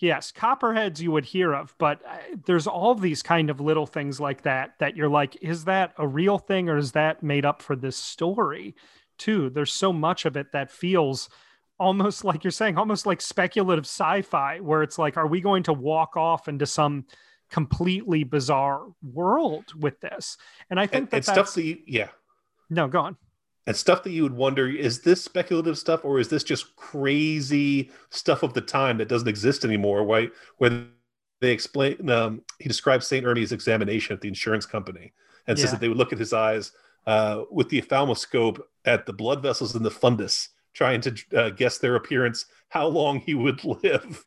Yes, 0.00 0.30
copperheads 0.32 1.00
you 1.00 1.10
would 1.10 1.24
hear 1.24 1.52
of, 1.52 1.74
but 1.78 2.00
uh, 2.06 2.18
there's 2.46 2.68
all 2.68 2.94
these 2.94 3.20
kind 3.20 3.50
of 3.50 3.60
little 3.60 3.86
things 3.86 4.20
like 4.20 4.42
that 4.42 4.74
that 4.78 4.96
you're 4.96 5.08
like, 5.08 5.36
is 5.42 5.64
that 5.64 5.92
a 5.98 6.06
real 6.06 6.38
thing 6.38 6.68
or 6.68 6.76
is 6.76 6.92
that 6.92 7.22
made 7.22 7.44
up 7.44 7.62
for 7.62 7.74
this 7.74 7.96
story? 7.96 8.76
Too. 9.18 9.50
There's 9.50 9.72
so 9.72 9.92
much 9.92 10.24
of 10.24 10.36
it 10.36 10.52
that 10.52 10.70
feels 10.70 11.28
almost 11.80 12.24
like 12.24 12.42
you're 12.42 12.50
saying, 12.50 12.76
almost 12.76 13.06
like 13.06 13.20
speculative 13.20 13.86
sci-fi, 13.86 14.58
where 14.58 14.82
it's 14.82 14.98
like, 14.98 15.16
are 15.16 15.26
we 15.26 15.40
going 15.40 15.64
to 15.64 15.72
walk 15.72 16.16
off 16.16 16.48
into 16.48 16.66
some 16.66 17.04
completely 17.50 18.24
bizarre 18.24 18.86
world 19.02 19.64
with 19.78 20.00
this. 20.00 20.36
And 20.70 20.78
I 20.78 20.86
think 20.86 20.94
and, 20.94 21.10
that 21.10 21.16
and 21.16 21.24
stuff 21.24 21.54
that 21.54 21.64
you, 21.64 21.78
yeah. 21.86 22.08
No, 22.70 22.88
go 22.88 23.00
on. 23.00 23.16
And 23.66 23.76
stuff 23.76 24.02
that 24.04 24.10
you 24.10 24.22
would 24.22 24.34
wonder 24.34 24.68
is 24.68 25.02
this 25.02 25.22
speculative 25.22 25.76
stuff 25.76 26.04
or 26.04 26.18
is 26.18 26.28
this 26.28 26.42
just 26.42 26.74
crazy 26.76 27.90
stuff 28.10 28.42
of 28.42 28.54
the 28.54 28.60
time 28.60 28.98
that 28.98 29.08
doesn't 29.08 29.28
exist 29.28 29.64
anymore? 29.64 30.04
Why, 30.04 30.28
where 30.56 30.86
they 31.40 31.50
explain, 31.50 32.08
um, 32.08 32.42
he 32.58 32.68
describes 32.68 33.06
St. 33.06 33.26
Erme's 33.26 33.52
examination 33.52 34.14
at 34.14 34.20
the 34.20 34.28
insurance 34.28 34.64
company 34.64 35.12
and 35.46 35.58
yeah. 35.58 35.62
says 35.62 35.72
that 35.72 35.80
they 35.80 35.88
would 35.88 35.98
look 35.98 36.12
at 36.12 36.18
his 36.18 36.32
eyes 36.32 36.72
uh, 37.06 37.44
with 37.50 37.68
the 37.68 37.80
ophthalmoscope 37.80 38.62
at 38.84 39.06
the 39.06 39.12
blood 39.12 39.42
vessels 39.42 39.74
in 39.76 39.82
the 39.82 39.90
fundus, 39.90 40.48
trying 40.74 41.00
to 41.00 41.14
uh, 41.36 41.50
guess 41.50 41.78
their 41.78 41.96
appearance, 41.96 42.46
how 42.68 42.86
long 42.86 43.20
he 43.20 43.34
would 43.34 43.62
live. 43.82 44.24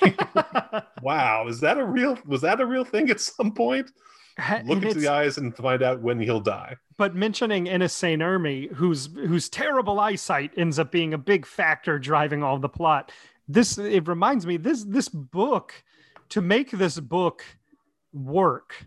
wow, 1.02 1.46
is 1.48 1.60
that 1.60 1.78
a 1.78 1.84
real? 1.84 2.18
Was 2.26 2.40
that 2.42 2.60
a 2.60 2.66
real 2.66 2.84
thing 2.84 3.10
at 3.10 3.20
some 3.20 3.52
point? 3.52 3.90
Look 4.64 4.82
into 4.82 4.98
the 4.98 5.08
eyes 5.08 5.36
and 5.38 5.54
find 5.54 5.82
out 5.82 6.00
when 6.00 6.18
he'll 6.18 6.40
die. 6.40 6.76
But 6.96 7.14
mentioning 7.14 7.66
Inis 7.66 7.92
St. 7.92 8.22
Erme, 8.22 8.72
whose 8.72 9.10
whose 9.14 9.48
terrible 9.48 10.00
eyesight 10.00 10.52
ends 10.56 10.78
up 10.78 10.90
being 10.90 11.12
a 11.12 11.18
big 11.18 11.44
factor 11.46 11.98
driving 11.98 12.42
all 12.42 12.58
the 12.58 12.68
plot. 12.68 13.12
This 13.48 13.76
it 13.78 14.08
reminds 14.08 14.46
me 14.46 14.56
this 14.56 14.84
this 14.84 15.08
book 15.08 15.82
to 16.30 16.40
make 16.40 16.70
this 16.70 16.98
book 16.98 17.44
work 18.12 18.86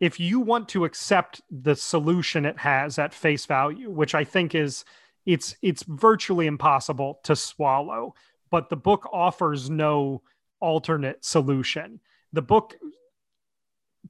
if 0.00 0.18
you 0.18 0.40
want 0.40 0.68
to 0.68 0.84
accept 0.84 1.40
the 1.50 1.76
solution 1.76 2.44
it 2.44 2.58
has 2.58 2.98
at 2.98 3.14
face 3.14 3.46
value 3.46 3.90
which 3.90 4.14
i 4.14 4.24
think 4.24 4.54
is 4.54 4.84
it's 5.24 5.56
it's 5.62 5.84
virtually 5.84 6.46
impossible 6.46 7.20
to 7.22 7.34
swallow 7.34 8.14
but 8.52 8.68
the 8.68 8.76
book 8.76 9.08
offers 9.12 9.70
no 9.70 10.22
alternate 10.60 11.24
solution. 11.24 11.98
The 12.34 12.42
book 12.42 12.76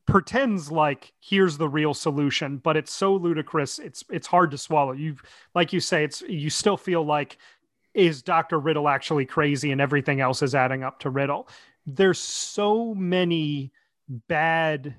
pretends 0.05 0.71
like 0.71 1.13
here's 1.21 1.57
the 1.57 1.69
real 1.69 1.95
solution, 1.95 2.59
but 2.59 2.77
it's 2.77 2.93
so 2.93 3.15
ludicrous, 3.15 3.79
it's 3.79 4.05
it's 4.11 4.27
hard 4.27 4.51
to 4.51 4.59
swallow. 4.59 4.93
You 4.93 5.17
like 5.55 5.73
you 5.73 5.79
say, 5.79 6.05
it's 6.05 6.23
you 6.23 6.51
still 6.51 6.77
feel 6.77 7.05
like 7.05 7.39
is 7.95 8.23
Dr. 8.23 8.59
Riddle 8.59 8.89
actually 8.89 9.27
crazy 9.27 9.71
and 9.71 9.81
everything 9.81 10.21
else 10.21 10.43
is 10.43 10.57
adding 10.57 10.83
up 10.83 10.99
to 11.01 11.11
Riddle. 11.11 11.49
There's 11.87 12.19
so 12.19 12.95
many 12.95 13.71
bad 14.09 14.97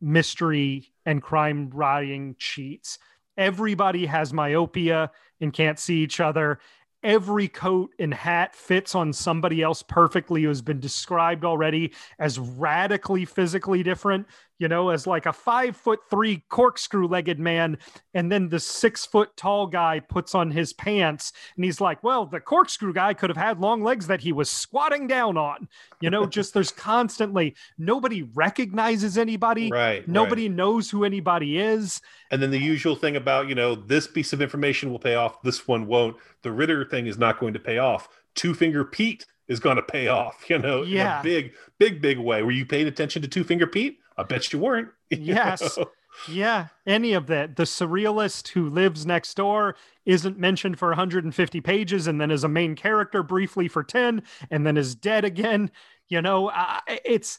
mystery 0.00 0.92
and 1.06 1.22
crime 1.22 1.70
writing 1.72 2.34
cheats. 2.38 2.98
Everybody 3.36 4.06
has 4.06 4.32
myopia 4.32 5.12
and 5.40 5.52
can't 5.52 5.78
see 5.78 6.02
each 6.02 6.18
other 6.18 6.58
every 7.04 7.46
coat 7.46 7.90
and 7.98 8.12
hat 8.12 8.56
fits 8.56 8.94
on 8.94 9.12
somebody 9.12 9.62
else 9.62 9.82
perfectly 9.82 10.42
who 10.42 10.48
has 10.48 10.62
been 10.62 10.80
described 10.80 11.44
already 11.44 11.92
as 12.18 12.38
radically 12.38 13.24
physically 13.24 13.82
different 13.82 14.26
you 14.58 14.68
know, 14.68 14.90
as 14.90 15.06
like 15.06 15.26
a 15.26 15.32
five 15.32 15.76
foot 15.76 16.00
three 16.08 16.44
corkscrew 16.48 17.06
legged 17.08 17.38
man. 17.38 17.78
And 18.14 18.30
then 18.30 18.48
the 18.48 18.60
six 18.60 19.04
foot 19.04 19.36
tall 19.36 19.66
guy 19.66 20.00
puts 20.00 20.34
on 20.34 20.50
his 20.50 20.72
pants 20.72 21.32
and 21.56 21.64
he's 21.64 21.80
like, 21.80 22.02
well, 22.02 22.26
the 22.26 22.40
corkscrew 22.40 22.92
guy 22.92 23.14
could 23.14 23.30
have 23.30 23.36
had 23.36 23.60
long 23.60 23.82
legs 23.82 24.06
that 24.06 24.20
he 24.20 24.32
was 24.32 24.48
squatting 24.48 25.06
down 25.06 25.36
on. 25.36 25.68
You 26.00 26.10
know, 26.10 26.26
just 26.26 26.54
there's 26.54 26.70
constantly 26.70 27.56
nobody 27.78 28.22
recognizes 28.22 29.18
anybody. 29.18 29.70
Right. 29.74 30.06
Nobody 30.06 30.48
right. 30.48 30.56
knows 30.56 30.88
who 30.88 31.04
anybody 31.04 31.58
is. 31.58 32.00
And 32.30 32.40
then 32.40 32.50
the 32.50 32.58
usual 32.58 32.94
thing 32.94 33.16
about, 33.16 33.48
you 33.48 33.54
know, 33.56 33.74
this 33.74 34.06
piece 34.06 34.32
of 34.32 34.40
information 34.40 34.90
will 34.90 35.00
pay 35.00 35.16
off, 35.16 35.42
this 35.42 35.66
one 35.66 35.86
won't. 35.86 36.16
The 36.42 36.52
Ritter 36.52 36.84
thing 36.84 37.06
is 37.06 37.18
not 37.18 37.40
going 37.40 37.54
to 37.54 37.58
pay 37.58 37.78
off. 37.78 38.08
Two 38.34 38.54
Finger 38.54 38.84
Pete 38.84 39.26
is 39.48 39.58
going 39.58 39.76
to 39.76 39.82
pay 39.82 40.08
off, 40.08 40.44
you 40.48 40.58
know, 40.58 40.82
yeah. 40.82 41.14
in 41.14 41.20
a 41.20 41.22
big, 41.22 41.54
big, 41.78 42.00
big 42.00 42.18
way. 42.18 42.42
Were 42.42 42.52
you 42.52 42.66
paying 42.66 42.86
attention 42.86 43.20
to 43.22 43.28
Two 43.28 43.42
Finger 43.42 43.66
Pete? 43.66 43.98
I 44.16 44.22
bet 44.22 44.52
you 44.52 44.58
weren't. 44.58 44.88
You 45.10 45.18
yes. 45.20 45.76
Know? 45.76 45.90
Yeah, 46.28 46.68
any 46.86 47.12
of 47.12 47.26
that. 47.26 47.56
The 47.56 47.64
surrealist 47.64 48.48
who 48.48 48.70
lives 48.70 49.04
next 49.04 49.34
door 49.34 49.76
isn't 50.06 50.38
mentioned 50.38 50.78
for 50.78 50.88
150 50.88 51.60
pages 51.60 52.06
and 52.06 52.20
then 52.20 52.30
is 52.30 52.44
a 52.44 52.48
main 52.48 52.76
character 52.76 53.22
briefly 53.22 53.68
for 53.68 53.82
10 53.82 54.22
and 54.50 54.66
then 54.66 54.76
is 54.76 54.94
dead 54.94 55.24
again. 55.24 55.70
You 56.08 56.22
know, 56.22 56.48
uh, 56.48 56.80
it's, 57.04 57.38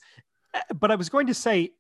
but 0.73 0.91
I 0.91 0.95
was 0.95 1.09
going 1.09 1.28
to 1.28 1.34
say 1.34 1.71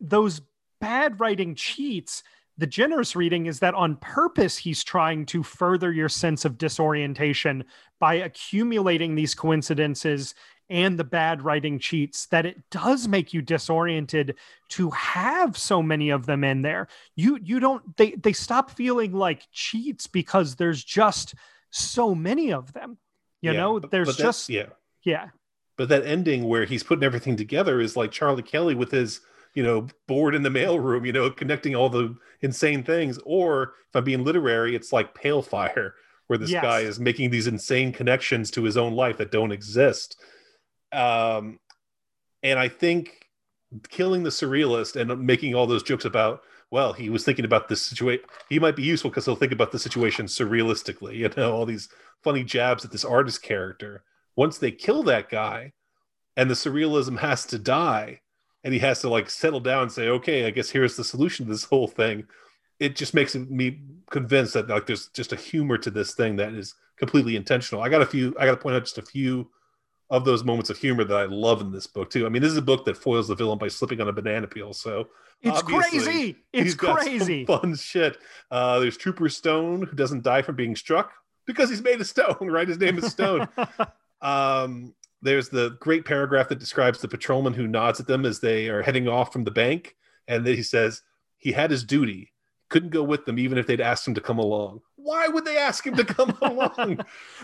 those 0.00 0.40
bad 0.80 1.20
writing 1.20 1.54
cheats. 1.54 2.22
The 2.58 2.66
generous 2.66 3.16
reading 3.16 3.46
is 3.46 3.60
that 3.60 3.74
on 3.74 3.96
purpose, 3.96 4.56
he's 4.56 4.84
trying 4.84 5.26
to 5.26 5.42
further 5.42 5.92
your 5.92 6.08
sense 6.08 6.44
of 6.44 6.58
disorientation 6.58 7.64
by 7.98 8.14
accumulating 8.14 9.14
these 9.14 9.34
coincidences 9.34 10.34
and 10.68 10.98
the 10.98 11.04
bad 11.04 11.42
writing 11.42 11.78
cheats 11.78 12.26
that 12.26 12.46
it 12.46 12.58
does 12.70 13.06
make 13.06 13.32
you 13.32 13.42
disoriented 13.42 14.34
to 14.70 14.90
have 14.90 15.56
so 15.56 15.82
many 15.82 16.10
of 16.10 16.26
them 16.26 16.44
in 16.44 16.62
there. 16.62 16.88
You 17.14 17.38
you 17.42 17.60
don't 17.60 17.96
they 17.96 18.12
they 18.12 18.32
stop 18.32 18.70
feeling 18.70 19.12
like 19.12 19.42
cheats 19.52 20.06
because 20.06 20.56
there's 20.56 20.82
just 20.82 21.34
so 21.70 22.14
many 22.14 22.52
of 22.52 22.72
them. 22.72 22.98
You 23.40 23.52
yeah, 23.52 23.58
know, 23.58 23.78
there's 23.78 24.08
but 24.08 24.16
just 24.16 24.48
yeah. 24.48 24.66
Yeah. 25.02 25.28
But 25.76 25.90
that 25.90 26.06
ending 26.06 26.48
where 26.48 26.64
he's 26.64 26.82
putting 26.82 27.04
everything 27.04 27.36
together 27.36 27.80
is 27.80 27.96
like 27.96 28.10
Charlie 28.10 28.42
Kelly 28.42 28.74
with 28.74 28.90
his 28.90 29.20
you 29.56 29.62
know, 29.62 29.88
board 30.06 30.34
in 30.34 30.42
the 30.42 30.50
mailroom, 30.50 31.04
you 31.06 31.12
know, 31.12 31.30
connecting 31.30 31.74
all 31.74 31.88
the 31.88 32.14
insane 32.42 32.84
things. 32.84 33.18
Or 33.24 33.72
if 33.88 33.96
I'm 33.96 34.04
being 34.04 34.22
literary, 34.22 34.76
it's 34.76 34.92
like 34.92 35.14
Pale 35.14 35.42
Fire, 35.42 35.94
where 36.26 36.38
this 36.38 36.50
yes. 36.50 36.62
guy 36.62 36.80
is 36.80 37.00
making 37.00 37.30
these 37.30 37.46
insane 37.46 37.90
connections 37.90 38.50
to 38.52 38.62
his 38.62 38.76
own 38.76 38.92
life 38.92 39.16
that 39.16 39.32
don't 39.32 39.52
exist. 39.52 40.20
Um, 40.92 41.58
and 42.42 42.58
I 42.58 42.68
think 42.68 43.26
killing 43.88 44.22
the 44.22 44.30
surrealist 44.30 44.96
and 44.96 45.26
making 45.26 45.54
all 45.54 45.66
those 45.66 45.82
jokes 45.82 46.04
about 46.04 46.42
well, 46.70 46.92
he 46.92 47.10
was 47.10 47.24
thinking 47.24 47.44
about 47.44 47.68
this 47.68 47.80
situation. 47.80 48.24
He 48.48 48.58
might 48.58 48.76
be 48.76 48.82
useful 48.82 49.10
because 49.10 49.24
he'll 49.24 49.36
think 49.36 49.52
about 49.52 49.70
the 49.70 49.78
situation 49.78 50.26
surrealistically. 50.26 51.16
You 51.16 51.30
know, 51.36 51.54
all 51.54 51.64
these 51.64 51.88
funny 52.24 52.42
jabs 52.42 52.84
at 52.84 52.90
this 52.90 53.04
artist 53.04 53.42
character. 53.42 54.02
Once 54.34 54.58
they 54.58 54.72
kill 54.72 55.02
that 55.04 55.28
guy, 55.28 55.72
and 56.36 56.50
the 56.50 56.54
surrealism 56.54 57.18
has 57.18 57.46
to 57.46 57.58
die, 57.58 58.20
and 58.64 58.74
he 58.74 58.80
has 58.80 59.00
to 59.00 59.08
like 59.08 59.30
settle 59.30 59.60
down 59.60 59.84
and 59.84 59.92
say, 59.92 60.08
"Okay, 60.08 60.44
I 60.46 60.50
guess 60.50 60.70
here's 60.70 60.96
the 60.96 61.04
solution 61.04 61.46
to 61.46 61.52
this 61.52 61.64
whole 61.64 61.88
thing." 61.88 62.26
It 62.80 62.96
just 62.96 63.14
makes 63.14 63.34
me 63.34 63.80
convinced 64.10 64.54
that 64.54 64.68
like 64.68 64.86
there's 64.86 65.08
just 65.08 65.32
a 65.32 65.36
humor 65.36 65.78
to 65.78 65.90
this 65.90 66.14
thing 66.14 66.36
that 66.36 66.52
is 66.52 66.74
completely 66.96 67.36
intentional. 67.36 67.82
I 67.82 67.88
got 67.88 68.02
a 68.02 68.06
few. 68.06 68.34
I 68.38 68.44
got 68.44 68.52
to 68.52 68.60
point 68.60 68.76
out 68.76 68.84
just 68.84 68.98
a 68.98 69.02
few 69.02 69.50
of 70.10 70.24
those 70.24 70.44
moments 70.44 70.70
of 70.70 70.78
humor 70.78 71.04
that 71.04 71.16
I 71.16 71.24
love 71.24 71.60
in 71.60 71.72
this 71.72 71.86
book 71.86 72.10
too. 72.10 72.26
I 72.26 72.28
mean, 72.28 72.42
this 72.42 72.52
is 72.52 72.58
a 72.58 72.62
book 72.62 72.84
that 72.84 72.96
foils 72.96 73.28
the 73.28 73.34
villain 73.34 73.58
by 73.58 73.68
slipping 73.68 74.00
on 74.00 74.08
a 74.08 74.12
banana 74.12 74.46
peel. 74.46 74.72
So 74.72 75.08
it's 75.42 75.62
crazy. 75.62 76.36
It's 76.52 76.74
crazy. 76.74 77.44
fun 77.46 77.74
shit. 77.74 78.18
Uh, 78.50 78.78
there's 78.78 78.96
Trooper 78.96 79.28
Stone 79.28 79.82
who 79.82 79.96
doesn't 79.96 80.22
die 80.22 80.42
from 80.42 80.56
being 80.56 80.76
struck 80.76 81.12
because 81.46 81.70
he's 81.70 81.82
made 81.82 82.00
of 82.00 82.06
stone. 82.06 82.36
Right, 82.40 82.68
his 82.68 82.78
name 82.78 82.98
is 82.98 83.06
Stone. 83.06 83.48
um, 84.22 84.94
there's 85.22 85.48
the 85.48 85.76
great 85.80 86.04
paragraph 86.04 86.48
that 86.48 86.60
describes 86.60 87.00
the 87.00 87.08
patrolman 87.08 87.54
who 87.54 87.66
nods 87.66 87.98
at 87.98 88.06
them 88.06 88.24
as 88.24 88.40
they 88.40 88.68
are 88.68 88.82
heading 88.82 89.08
off 89.08 89.32
from 89.32 89.44
the 89.44 89.50
bank, 89.50 89.96
and 90.28 90.46
then 90.46 90.54
he 90.54 90.62
says 90.62 91.02
he 91.38 91.52
had 91.52 91.70
his 91.70 91.84
duty, 91.84 92.32
couldn't 92.68 92.90
go 92.90 93.02
with 93.02 93.24
them 93.24 93.38
even 93.38 93.58
if 93.58 93.66
they'd 93.66 93.80
asked 93.80 94.06
him 94.06 94.14
to 94.14 94.20
come 94.20 94.38
along 94.38 94.80
why 95.06 95.28
would 95.28 95.44
they 95.44 95.56
ask 95.56 95.86
him 95.86 95.94
to 95.96 96.04
come 96.04 96.36
along? 96.42 96.98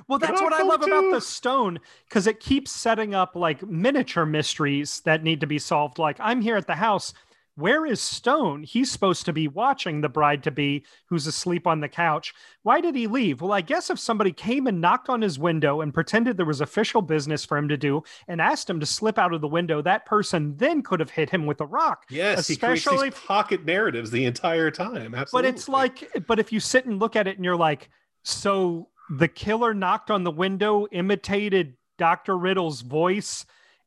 well, 0.08 0.18
that's 0.18 0.40
what 0.42 0.52
I 0.52 0.62
love 0.62 0.80
too? 0.82 0.86
about 0.88 1.12
the 1.12 1.20
stone 1.20 1.78
because 2.08 2.26
it 2.26 2.40
keeps 2.40 2.72
setting 2.72 3.14
up 3.14 3.36
like 3.36 3.62
miniature 3.66 4.26
mysteries 4.26 5.00
that 5.00 5.22
need 5.22 5.40
to 5.40 5.46
be 5.46 5.58
solved. 5.58 5.98
Like, 5.98 6.16
I'm 6.20 6.40
here 6.40 6.56
at 6.56 6.66
the 6.66 6.74
house 6.74 7.14
where 7.56 7.84
is 7.84 8.00
Stone? 8.00 8.62
He's 8.62 8.90
supposed 8.90 9.26
to 9.26 9.32
be 9.32 9.46
watching 9.46 10.00
the 10.00 10.08
bride 10.08 10.42
to 10.44 10.50
be 10.50 10.84
who's 11.06 11.26
asleep 11.26 11.66
on 11.66 11.80
the 11.80 11.88
couch. 11.88 12.32
Why 12.62 12.80
did 12.80 12.94
he 12.94 13.06
leave? 13.06 13.42
Well, 13.42 13.52
I 13.52 13.60
guess 13.60 13.90
if 13.90 13.98
somebody 13.98 14.32
came 14.32 14.66
and 14.66 14.80
knocked 14.80 15.08
on 15.08 15.20
his 15.20 15.38
window 15.38 15.82
and 15.82 15.92
pretended 15.92 16.36
there 16.36 16.46
was 16.46 16.62
official 16.62 17.02
business 17.02 17.44
for 17.44 17.58
him 17.58 17.68
to 17.68 17.76
do 17.76 18.02
and 18.26 18.40
asked 18.40 18.70
him 18.70 18.80
to 18.80 18.86
slip 18.86 19.18
out 19.18 19.34
of 19.34 19.42
the 19.42 19.48
window, 19.48 19.82
that 19.82 20.06
person 20.06 20.56
then 20.56 20.82
could 20.82 21.00
have 21.00 21.10
hit 21.10 21.28
him 21.28 21.44
with 21.44 21.60
a 21.60 21.66
rock. 21.66 22.04
Yes, 22.08 22.48
especially 22.48 23.10
pocket 23.10 23.64
narratives 23.66 24.10
the 24.10 24.24
entire 24.24 24.70
time. 24.70 25.14
Absolutely. 25.14 25.50
But 25.50 25.54
it's 25.54 25.68
like, 25.68 26.26
but 26.26 26.38
if 26.38 26.52
you 26.52 26.60
sit 26.60 26.86
and 26.86 26.98
look 26.98 27.16
at 27.16 27.26
it 27.26 27.36
and 27.36 27.44
you're 27.44 27.56
like, 27.56 27.90
so 28.22 28.88
the 29.10 29.28
killer 29.28 29.74
knocked 29.74 30.10
on 30.10 30.24
the 30.24 30.30
window, 30.30 30.86
imitated 30.90 31.74
Dr. 31.98 32.38
Riddle's 32.38 32.80
voice 32.80 33.44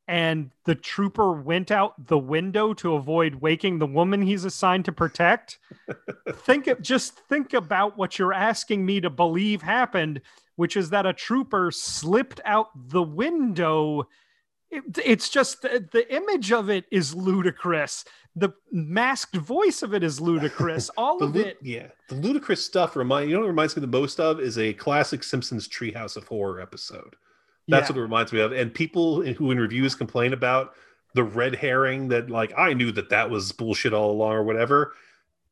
and 0.08 0.52
the 0.66 0.76
trooper 0.76 1.34
went 1.34 1.72
out 1.72 2.08
the 2.08 2.18
window 2.18 2.74
to 2.76 2.94
avoid 2.94 3.36
waking 3.36 3.80
the 3.80 3.88
woman 3.88 4.22
he's 4.22 4.46
assigned 4.46 4.86
to 4.86 4.92
protect. 4.92 5.58
Think 6.34 6.68
of, 6.68 6.82
just 6.82 7.20
think 7.28 7.54
about 7.54 7.98
what 7.98 8.20
you're 8.20 8.34
asking 8.34 8.86
me 8.86 9.02
to 9.02 9.10
believe 9.10 9.62
happened 9.62 10.22
which 10.56 10.78
is 10.78 10.90
that 10.90 11.06
a 11.06 11.14
trooper 11.14 11.72
slipped 11.72 12.42
out 12.46 12.70
the 12.90 13.04
window. 13.04 14.08
It, 14.72 14.84
it's 15.04 15.30
just 15.30 15.62
the, 15.62 15.88
the 15.92 16.14
image 16.14 16.52
of 16.52 16.70
it 16.70 16.86
is 16.92 17.14
ludicrous. 17.14 18.06
The 18.36 18.54
masked 18.72 19.36
voice 19.36 19.82
of 19.82 19.94
it 19.94 20.04
is 20.04 20.20
ludicrous. 20.20 20.90
All 20.98 21.24
of 21.24 21.36
it. 21.36 21.58
yeah 21.62 21.88
the 22.10 22.16
ludicrous 22.16 22.64
stuff 22.64 22.96
remind 22.96 23.30
you 23.30 23.36
know 23.36 23.42
what 23.42 23.48
reminds 23.48 23.76
me 23.76 23.82
the 23.82 23.88
most 23.88 24.20
of 24.20 24.40
is 24.40 24.58
a 24.58 24.74
classic 24.74 25.24
simpsons 25.24 25.68
treehouse 25.68 26.18
of 26.18 26.28
horror 26.28 26.60
episode 26.60 27.16
that's 27.68 27.90
yeah. 27.90 27.94
what 27.94 28.00
it 28.00 28.04
reminds 28.04 28.34
me 28.34 28.40
of. 28.40 28.52
And 28.52 28.74
people 28.74 29.22
who 29.22 29.52
in 29.52 29.60
reviews 29.60 29.96
complain 29.96 30.34
about 30.34 30.74
the 31.14 31.24
red 31.24 31.56
herring 31.56 32.10
that, 32.10 32.30
like, 32.30 32.54
I 32.58 32.74
knew 32.74 32.92
that 32.92 33.10
that 33.10 33.30
was 33.30 33.52
bullshit 33.52 33.94
all 33.94 34.12
along 34.12 34.34
or 34.34 34.44
whatever. 34.44 34.94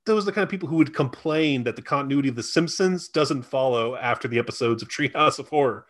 Those 0.06 0.24
are 0.24 0.26
the 0.26 0.32
kind 0.34 0.44
of 0.44 0.50
people 0.50 0.68
who 0.68 0.76
would 0.76 0.94
complain 0.94 1.64
that 1.64 1.76
the 1.76 1.82
continuity 1.82 2.30
of 2.30 2.36
The 2.36 2.44
Simpsons 2.44 3.08
doesn't 3.08 3.44
follow 3.44 3.96
after 3.96 4.28
the 4.28 4.38
episodes 4.38 4.84
of 4.84 4.90
Treehouse 4.90 5.40
of 5.40 5.48
Horror. 5.48 5.86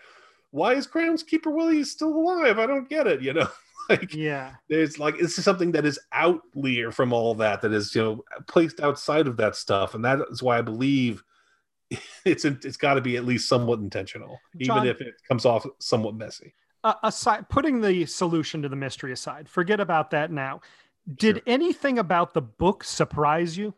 Why 0.52 0.76
is 0.76 0.88
Groundskeeper 0.88 1.52
Willie 1.52 1.84
still 1.84 2.14
alive? 2.14 2.60
I 2.60 2.68
don't 2.68 2.88
get 2.88 3.08
it. 3.08 3.22
You 3.22 3.34
know, 3.34 3.48
like, 3.90 4.14
yeah, 4.14 4.54
there's 4.70 5.00
like 5.00 5.18
this 5.18 5.40
is 5.40 5.44
something 5.44 5.72
that 5.72 5.84
is 5.84 6.00
outlier 6.12 6.92
from 6.92 7.12
all 7.12 7.34
that, 7.36 7.62
that 7.62 7.74
is 7.74 7.96
you 7.96 8.04
know 8.04 8.24
placed 8.48 8.80
outside 8.80 9.26
of 9.26 9.38
that 9.38 9.56
stuff, 9.56 9.96
and 9.96 10.06
that 10.06 10.20
is 10.30 10.44
why 10.44 10.60
I 10.60 10.62
believe 10.62 11.24
it's 12.26 12.46
it's 12.46 12.78
got 12.78 12.96
to 12.96 13.02
be 13.02 13.18
at 13.18 13.26
least 13.26 13.48
somewhat 13.48 13.80
intentional, 13.80 14.40
John, 14.60 14.78
even 14.78 14.90
if 14.90 15.02
it 15.02 15.16
comes 15.28 15.46
off 15.46 15.66
somewhat 15.80 16.16
messy. 16.16 16.54
Uh, 16.84 16.96
aside, 17.04 17.48
putting 17.50 17.80
the 17.80 18.06
solution 18.06 18.62
to 18.62 18.70
the 18.70 18.76
mystery 18.76 19.14
aside, 19.14 19.48
forget 19.48 19.80
about 19.80 20.12
that 20.12 20.32
now. 20.32 20.60
Did 21.16 21.38
sure. 21.38 21.44
anything 21.48 22.00
about 22.00 22.34
the 22.34 22.42
book 22.42 22.84
surprise 22.84 23.58
you? 23.58 23.74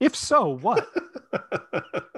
If 0.00 0.16
so, 0.16 0.56
what? 0.56 0.88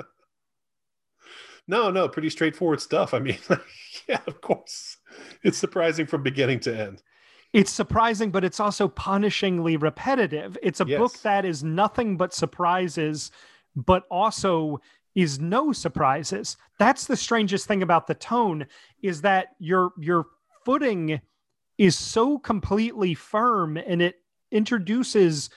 no, 1.68 1.91
no, 1.91 2.09
pretty 2.09 2.30
straightforward 2.30 2.80
stuff. 2.80 3.12
I 3.12 3.18
mean, 3.18 3.39
yeah, 4.09 4.20
of 4.26 4.41
course, 4.41 4.97
it's 5.43 5.59
surprising 5.59 6.07
from 6.07 6.22
beginning 6.22 6.61
to 6.61 6.74
end. 6.74 7.03
It's 7.53 7.70
surprising, 7.70 8.30
but 8.30 8.45
it's 8.45 8.59
also 8.59 8.89
punishingly 8.89 9.80
repetitive. 9.80 10.59
It's 10.62 10.80
a 10.80 10.87
yes. 10.87 10.99
book 10.99 11.20
that 11.20 11.45
is 11.45 11.62
nothing 11.62 12.16
but 12.16 12.35
surprises, 12.35 13.30
but 13.76 14.05
also 14.11 14.80
is 15.14 15.38
no 15.38 15.72
surprises. 15.72 16.56
That's 16.78 17.06
the 17.06 17.16
strangest 17.16 17.66
thing 17.66 17.82
about 17.82 18.06
the 18.06 18.14
tone 18.14 18.66
is 19.02 19.22
that 19.22 19.48
your 19.58 19.92
your 19.98 20.26
footing 20.64 21.20
is 21.78 21.96
so 21.96 22.38
completely 22.38 23.14
firm 23.14 23.76
and 23.76 24.00
it 24.00 24.16
introduces 24.50 25.50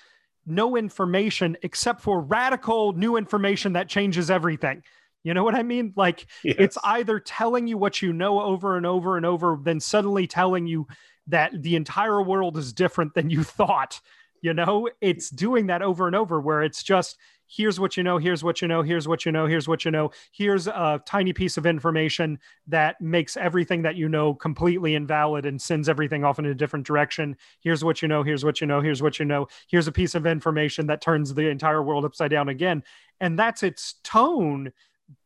no 0.45 0.77
information 0.77 1.57
except 1.61 2.01
for 2.01 2.21
radical 2.21 2.93
new 2.93 3.17
information 3.17 3.73
that 3.73 3.89
changes 3.89 4.31
everything. 4.31 4.81
You 5.23 5.33
know 5.33 5.43
what 5.43 5.55
I 5.55 5.63
mean? 5.63 5.93
Like 5.95 6.25
yes. 6.43 6.55
it's 6.57 6.77
either 6.83 7.19
telling 7.19 7.67
you 7.67 7.77
what 7.77 8.01
you 8.01 8.13
know 8.13 8.41
over 8.41 8.77
and 8.77 8.85
over 8.85 9.17
and 9.17 9.25
over, 9.25 9.59
then 9.61 9.79
suddenly 9.79 10.25
telling 10.25 10.67
you 10.67 10.87
that 11.27 11.51
the 11.61 11.75
entire 11.75 12.21
world 12.21 12.57
is 12.57 12.71
different 12.71 13.13
than 13.13 13.29
you 13.29 13.43
thought. 13.43 13.99
You 14.41 14.53
know, 14.53 14.89
it's 15.01 15.29
doing 15.29 15.67
that 15.67 15.81
over 15.81 16.07
and 16.07 16.15
over 16.15 16.39
where 16.39 16.63
it's 16.63 16.83
just 16.83 17.17
here's 17.47 17.79
what 17.79 17.97
you 17.97 18.03
know, 18.03 18.17
here's 18.17 18.43
what 18.43 18.61
you 18.61 18.67
know, 18.67 18.81
here's 18.81 19.07
what 19.07 19.25
you 19.25 19.31
know, 19.31 19.45
here's 19.45 19.67
what 19.67 19.85
you 19.85 19.91
know. 19.91 20.11
Here's 20.31 20.67
a 20.67 21.01
tiny 21.05 21.33
piece 21.33 21.57
of 21.57 21.65
information 21.65 22.39
that 22.67 22.99
makes 22.99 23.37
everything 23.37 23.81
that 23.83 23.95
you 23.95 24.09
know 24.09 24.33
completely 24.33 24.95
invalid 24.95 25.45
and 25.45 25.61
sends 25.61 25.87
everything 25.87 26.23
off 26.23 26.39
in 26.39 26.45
a 26.45 26.53
different 26.53 26.85
direction. 26.85 27.37
Here's 27.61 27.83
what 27.83 28.01
you 28.01 28.07
know, 28.07 28.23
here's 28.23 28.43
what 28.43 28.59
you 28.59 28.67
know, 28.67 28.81
here's 28.81 29.01
what 29.01 29.19
you 29.19 29.25
know. 29.25 29.47
Here's 29.67 29.87
a 29.87 29.91
piece 29.91 30.15
of 30.15 30.25
information 30.25 30.87
that 30.87 31.01
turns 31.01 31.33
the 31.33 31.47
entire 31.49 31.81
world 31.81 32.05
upside 32.05 32.31
down 32.31 32.49
again. 32.49 32.83
And 33.19 33.39
that's 33.39 33.63
its 33.63 33.95
tone, 34.03 34.71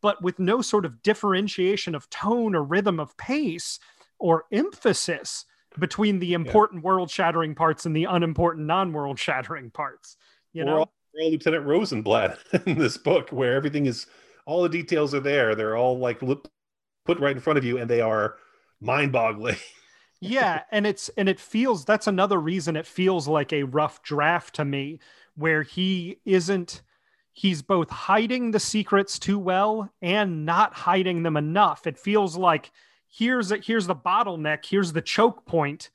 but 0.02 0.22
with 0.22 0.40
no 0.40 0.62
sort 0.62 0.86
of 0.86 1.02
differentiation 1.02 1.96
of 1.96 2.10
tone 2.10 2.56
or 2.56 2.64
rhythm 2.64 3.00
of 3.00 3.18
pace 3.18 3.80
or 4.20 4.46
emphasis 4.52 5.46
between 5.80 6.20
the 6.20 6.34
important 6.34 6.84
yeah. 6.84 6.88
world 6.88 7.10
shattering 7.10 7.56
parts 7.56 7.86
and 7.86 7.96
the 7.96 8.06
unimportant 8.06 8.68
non 8.68 8.94
world 8.94 9.18
shattering 9.18 9.72
parts. 9.72 10.18
You 10.54 10.66
know, 10.66 10.86
Lieutenant 11.14 11.66
Rosenblatt 11.66 12.40
in 12.66 12.78
this 12.78 12.98
book, 12.98 13.30
where 13.30 13.56
everything 13.56 13.86
is 13.86 14.08
all 14.46 14.64
the 14.64 14.70
details 14.70 15.14
are 15.14 15.20
there. 15.20 15.56
They're 15.56 15.78
all 15.78 15.98
like 15.98 16.20
put 16.20 17.20
right 17.20 17.36
in 17.36 17.42
front 17.42 17.58
of 17.58 17.66
you, 17.66 17.78
and 17.78 17.90
they 17.90 18.02
are 18.02 18.38
mind-boggling. 18.80 19.58
yeah, 20.22 20.64
and 20.72 20.88
it's 20.88 21.10
and 21.18 21.30
it 21.30 21.40
feels 21.40 21.86
that's 21.86 22.08
another 22.08 22.40
reason 22.40 22.76
it 22.76 22.88
feels 22.88 23.28
like 23.28 23.54
a 23.54 23.64
rough 23.64 24.02
draft 24.04 24.56
to 24.56 24.66
me, 24.66 25.00
where 25.36 25.64
he 25.64 26.20
isn't. 26.26 26.82
He's 27.34 27.62
both 27.62 27.90
hiding 27.90 28.52
the 28.52 28.60
secrets 28.60 29.18
too 29.18 29.40
well 29.40 29.90
and 30.02 30.46
not 30.46 30.74
hiding 30.74 31.24
them 31.24 31.38
enough. 31.38 31.88
It 31.88 31.98
feels 31.98 32.36
like 32.36 32.72
here's 33.08 33.52
a, 33.54 33.58
here's 33.58 33.88
the 33.88 33.96
bottleneck, 33.96 34.66
here's 34.66 34.92
the 34.92 35.02
choke 35.02 35.46
point, 35.46 35.92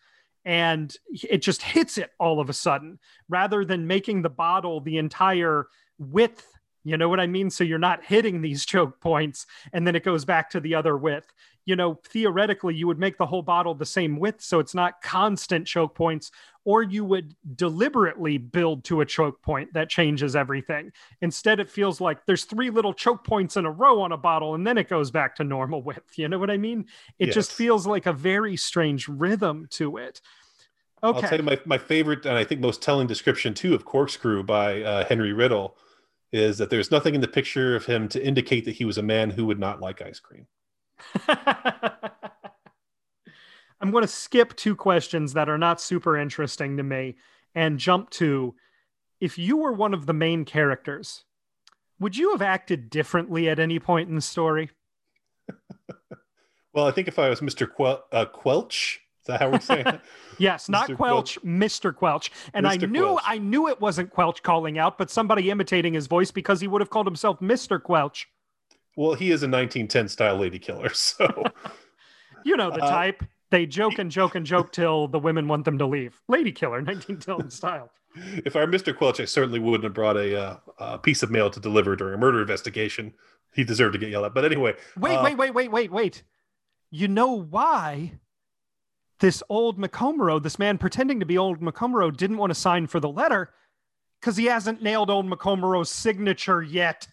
and 0.47 0.97
it 1.11 1.39
just 1.43 1.61
hits 1.61 1.99
it 1.99 2.13
all 2.19 2.41
of 2.41 2.49
a 2.49 2.55
sudden 2.55 2.99
rather 3.29 3.65
than 3.65 3.87
making 3.87 4.23
the 4.23 4.31
bottle 4.31 4.81
the 4.81 4.97
entire 4.97 5.67
width 5.99 6.47
you 6.85 6.97
know 6.97 7.09
what 7.09 7.19
i 7.19 7.27
mean? 7.27 7.51
So 7.51 7.65
you're 7.65 7.81
not 7.81 8.05
hitting 8.05 8.41
these 8.41 8.65
choke 8.73 9.01
points 9.01 9.47
and 9.73 9.87
then 9.87 9.97
it 9.97 10.05
goes 10.05 10.25
back 10.25 10.49
to 10.51 10.61
the 10.61 10.77
other 10.77 10.97
width. 10.97 11.35
You 11.65 11.75
know 11.75 11.99
theoretically 12.07 12.77
you 12.77 12.87
would 12.87 13.01
make 13.01 13.19
the 13.19 13.27
whole 13.27 13.43
bottle 13.43 13.75
the 13.75 13.85
same 13.85 14.21
width 14.21 14.41
so 14.41 14.61
it's 14.61 14.75
not 14.75 15.03
constant 15.03 15.67
choke 15.67 15.97
points 15.97 16.31
or 16.67 16.83
you 16.83 17.05
would 17.05 17.35
deliberately 17.55 18.37
build 18.37 18.85
to 18.85 19.01
a 19.01 19.07
choke 19.07 19.41
point 19.41 19.73
that 19.73 19.89
changes 19.89 20.37
everything 20.37 20.93
instead 21.23 21.59
it 21.59 21.71
feels 21.71 22.01
like 22.01 22.27
there's 22.27 22.45
three 22.45 22.69
little 22.69 22.93
choke 22.93 23.25
points 23.25 23.57
in 23.57 23.65
a 23.65 23.71
row 23.71 24.03
on 24.03 24.13
a 24.13 24.17
bottle 24.17 24.55
and 24.55 24.67
then 24.67 24.77
it 24.77 24.89
goes 24.89 25.11
back 25.11 25.35
to 25.35 25.45
normal 25.45 25.81
width 25.81 26.19
you 26.19 26.29
know 26.29 26.39
what 26.39 26.51
i 26.51 26.57
mean 26.59 26.85
it 27.19 27.27
yes. 27.27 27.35
just 27.35 27.53
feels 27.53 27.87
like 27.87 28.05
a 28.05 28.13
very 28.13 28.57
strange 28.57 29.09
rhythm 29.09 29.67
to 29.71 29.97
it 29.97 30.21
Okay. 31.05 31.21
I'll 31.21 31.29
tell 31.29 31.39
you 31.39 31.45
my, 31.45 31.61
my 31.67 31.79
favorite 31.79 32.25
and 32.25 32.39
I 32.39 32.43
think 32.45 32.61
most 32.61 32.81
telling 32.81 33.07
description 33.07 33.53
too 33.53 33.75
of 33.75 33.85
Corkscrew 33.85 34.43
by 34.43 34.83
uh, 34.83 35.05
Henry 35.05 35.35
Riddle 35.35 35.77
is 36.33 36.59
that 36.59 36.71
there's 36.71 36.91
nothing 36.91 37.15
in 37.15 37.21
the 37.21 37.29
picture 37.29 37.77
of 37.77 37.85
him 37.85 38.09
to 38.09 38.25
indicate 38.25 38.65
that 38.65 38.73
he 38.77 38.85
was 38.85 38.99
a 38.99 39.03
man 39.03 39.31
who 39.31 39.47
would 39.47 39.61
not 39.61 39.81
like 39.81 40.01
ice 40.03 40.21
cream. 40.21 40.47
I'm 43.81 43.91
going 43.91 44.03
to 44.03 44.09
skip 44.09 44.57
two 44.57 44.75
questions 44.75 45.35
that 45.35 45.49
are 45.49 45.59
not 45.59 45.81
super 45.81 46.17
interesting 46.17 46.77
to 46.79 46.83
me 46.83 47.17
and 47.55 47.79
jump 47.79 48.11
to 48.11 48.55
if 49.21 49.39
you 49.39 49.57
were 49.57 49.73
one 49.73 49.95
of 49.95 50.07
the 50.07 50.13
main 50.13 50.45
characters, 50.45 51.25
would 51.99 52.17
you 52.17 52.33
have 52.33 52.43
acted 52.43 52.91
differently 52.91 53.49
at 53.49 53.59
any 53.59 53.79
point 53.79 54.09
in 54.09 54.15
the 54.15 54.21
story? 54.21 54.71
well, 56.73 56.87
I 56.87 56.91
think 56.91 57.09
if 57.09 57.19
I 57.19 57.29
was 57.29 57.41
Mr. 57.41 57.71
Quel- 57.71 58.05
uh, 58.13 58.27
Quelch, 58.27 58.99
is 59.21 59.27
that 59.27 59.41
how 59.41 59.51
we're 59.51 59.61
saying 59.61 59.87
it? 59.87 60.01
yes, 60.39 60.69
not 60.69 60.89
Mr. 60.89 60.97
Quelch, 60.97 61.39
Mr. 61.45 61.95
Quelch. 61.95 62.31
And 62.55 62.67
I 62.67 62.77
knew 62.77 62.89
Quelch. 63.17 63.21
I 63.25 63.39
knew 63.39 63.69
it 63.69 63.81
wasn't 63.81 64.11
Quelch 64.13 64.43
calling 64.43 64.79
out, 64.79 64.99
but 64.99 65.11
somebody 65.11 65.51
imitating 65.51 65.95
his 65.95 66.07
voice 66.07 66.31
because 66.31 66.61
he 66.61 66.69
would 66.69 66.81
have 66.81 66.91
called 66.91 67.07
himself 67.07 67.41
Mr. 67.41 67.81
Quelch. 67.83 68.27
well, 68.97 69.15
he 69.15 69.27
is 69.31 69.43
a 69.43 69.47
1910 69.49 70.09
style 70.09 70.37
lady 70.37 70.59
killer, 70.59 70.89
so 70.95 71.45
You 72.45 72.57
know 72.57 72.71
the 72.71 72.83
Uh, 72.83 72.91
type. 72.91 73.25
They 73.51 73.67
joke 73.67 73.99
and 73.99 74.11
joke 74.11 74.35
and 74.35 74.45
joke 74.45 74.73
till 74.73 75.09
the 75.09 75.19
women 75.19 75.47
want 75.49 75.65
them 75.65 75.79
to 75.79 75.87
leave. 75.87 76.21
Lady 76.29 76.53
killer, 76.53 76.81
1910 76.83 77.51
style. 77.51 77.91
if 78.45 78.57
I 78.57 78.61
were 78.61 78.67
Mr. 78.67 78.97
Quelch, 78.97 79.21
I 79.21 79.25
certainly 79.25 79.61
wouldn't 79.61 79.85
have 79.85 79.95
brought 79.95 80.17
a, 80.17 80.41
uh, 80.41 80.57
a 80.79 80.99
piece 80.99 81.23
of 81.23 81.31
mail 81.31 81.51
to 81.51 81.61
deliver 81.61 81.95
during 81.97 82.15
a 82.15 82.19
murder 82.19 82.41
investigation. 82.41 83.15
He 83.55 83.63
deserved 83.65 83.93
to 83.95 83.99
get 83.99 84.11
yelled 84.11 84.27
at. 84.27 84.35
But 84.35 84.45
anyway, 84.45 84.75
Wait, 84.99 85.17
uh, 85.17 85.23
wait, 85.23 85.37
wait, 85.37 85.55
wait, 85.55 85.71
wait, 85.71 85.91
wait. 85.93 86.23
You 86.91 87.09
know 87.09 87.33
why 87.33 88.13
this 89.21 89.43
old 89.49 89.79
Macomero, 89.79 90.43
this 90.43 90.59
man 90.59 90.77
pretending 90.79 91.21
to 91.21 91.27
be 91.27 91.39
old 91.39 91.61
Macomero, 91.61 92.15
didn't 92.15 92.37
want 92.37 92.51
to 92.51 92.55
sign 92.55 92.87
for 92.87 93.01
the 93.01 93.09
letter? 93.09 93.53
Because 94.21 94.37
he 94.37 94.47
hasn't 94.47 94.83
nailed 94.83 95.11
old 95.11 95.27
Macomero's 95.27 95.91
signature 95.91 96.63
yet. 96.63 97.07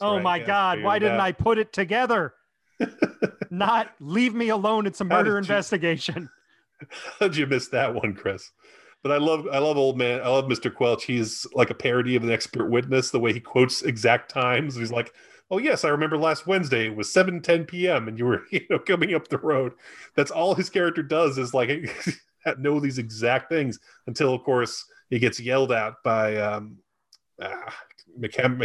oh 0.00 0.14
right, 0.14 0.22
my 0.22 0.36
yeah, 0.36 0.46
God, 0.46 0.82
why 0.82 0.98
didn't 0.98 1.14
out. 1.16 1.20
I 1.20 1.32
put 1.32 1.58
it 1.58 1.72
together? 1.72 2.34
Not 3.50 3.90
leave 4.00 4.34
me 4.34 4.48
alone. 4.48 4.86
It's 4.86 5.00
a 5.00 5.04
murder 5.04 5.32
you- 5.32 5.36
investigation. 5.38 6.28
How'd 7.20 7.36
you 7.36 7.46
miss 7.46 7.68
that 7.68 7.94
one, 7.94 8.14
Chris? 8.14 8.50
But 9.02 9.12
I 9.12 9.18
love 9.18 9.46
I 9.50 9.58
love 9.58 9.76
old 9.76 9.96
man. 9.96 10.20
I 10.20 10.28
love 10.28 10.46
Mr. 10.46 10.72
Quelch. 10.72 11.02
He's 11.02 11.46
like 11.54 11.70
a 11.70 11.74
parody 11.74 12.16
of 12.16 12.24
an 12.24 12.30
expert 12.30 12.68
witness, 12.68 13.10
the 13.10 13.20
way 13.20 13.32
he 13.32 13.40
quotes 13.40 13.82
exact 13.82 14.30
times. 14.30 14.74
He's 14.74 14.90
like, 14.90 15.12
Oh 15.50 15.58
yes, 15.58 15.84
I 15.84 15.90
remember 15.90 16.18
last 16.18 16.46
Wednesday 16.46 16.86
it 16.86 16.96
was 16.96 17.12
7 17.12 17.40
10 17.40 17.64
PM 17.66 18.08
and 18.08 18.18
you 18.18 18.24
were, 18.26 18.42
you 18.50 18.62
know, 18.68 18.78
coming 18.78 19.14
up 19.14 19.28
the 19.28 19.38
road. 19.38 19.72
That's 20.16 20.30
all 20.30 20.54
his 20.54 20.70
character 20.70 21.02
does 21.02 21.38
is 21.38 21.54
like 21.54 21.70
know 22.58 22.80
these 22.80 22.98
exact 22.98 23.48
things 23.48 23.78
until 24.06 24.34
of 24.34 24.42
course 24.42 24.84
he 25.10 25.18
gets 25.18 25.38
yelled 25.40 25.72
at 25.72 25.94
by 26.04 26.36
um 26.36 26.78
ah, 27.40 27.74
McCam-. 28.18 28.58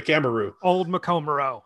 Old 0.64 0.88
Macomero. 0.88 1.62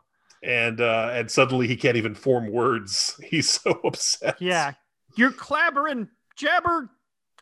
And 0.45 0.79
uh 0.79 1.09
and 1.13 1.29
suddenly 1.29 1.67
he 1.67 1.75
can't 1.75 1.97
even 1.97 2.15
form 2.15 2.51
words. 2.51 3.19
He's 3.23 3.49
so 3.49 3.71
upset. 3.83 4.37
Yeah. 4.39 4.73
You're 5.17 5.31
clabbering, 5.31 6.09
jabber, 6.35 6.89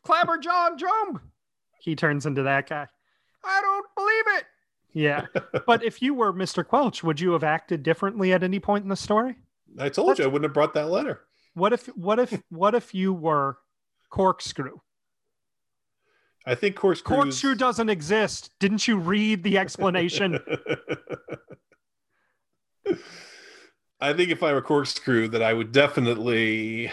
clabber 0.03 0.37
John 0.37 0.77
Jump. 0.77 1.21
He 1.79 1.95
turns 1.95 2.25
into 2.25 2.43
that 2.43 2.69
guy. 2.69 2.87
I 3.43 3.61
don't 3.61 3.85
believe 3.95 4.39
it. 4.39 4.45
Yeah. 4.93 5.25
but 5.65 5.83
if 5.83 6.01
you 6.01 6.13
were 6.13 6.31
Mr. 6.31 6.63
Quelch, 6.63 7.03
would 7.03 7.19
you 7.19 7.33
have 7.33 7.43
acted 7.43 7.83
differently 7.83 8.31
at 8.31 8.43
any 8.43 8.59
point 8.59 8.83
in 8.83 8.89
the 8.89 8.95
story? 8.95 9.35
I 9.77 9.89
told 9.89 10.19
you 10.19 10.25
I 10.25 10.27
wouldn't 10.27 10.45
have 10.45 10.53
brought 10.53 10.73
that 10.75 10.89
letter. 10.89 11.21
What 11.55 11.73
if 11.73 11.87
what 11.87 12.19
if 12.19 12.41
what 12.49 12.73
if 12.75 12.93
you 12.93 13.13
were 13.13 13.57
corkscrew? 14.09 14.79
I 16.45 16.55
think 16.55 16.75
corkscrew 16.75 17.15
Corkscrew 17.15 17.55
doesn't 17.55 17.89
exist. 17.89 18.51
Didn't 18.59 18.87
you 18.87 18.97
read 18.97 19.43
the 19.43 19.57
explanation? 19.57 20.39
I 23.99 24.13
think 24.13 24.29
if 24.29 24.43
I 24.43 24.53
were 24.53 24.61
corkscrew, 24.61 25.29
that 25.29 25.41
I 25.41 25.53
would 25.53 25.71
definitely. 25.71 26.91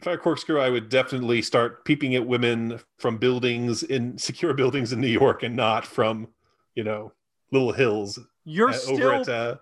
If 0.00 0.06
I 0.06 0.10
were 0.10 0.18
corkscrew, 0.18 0.60
I 0.60 0.70
would 0.70 0.88
definitely 0.88 1.42
start 1.42 1.84
peeping 1.84 2.14
at 2.14 2.26
women 2.26 2.80
from 2.98 3.18
buildings 3.18 3.82
in 3.82 4.18
secure 4.18 4.54
buildings 4.54 4.92
in 4.92 5.00
New 5.00 5.08
York, 5.08 5.42
and 5.42 5.56
not 5.56 5.86
from, 5.86 6.28
you 6.74 6.84
know, 6.84 7.12
little 7.50 7.72
hills 7.72 8.18
You're 8.44 8.70
uh, 8.70 8.74
still 8.74 8.94
over 8.96 9.12
at. 9.14 9.28
Uh, 9.28 9.56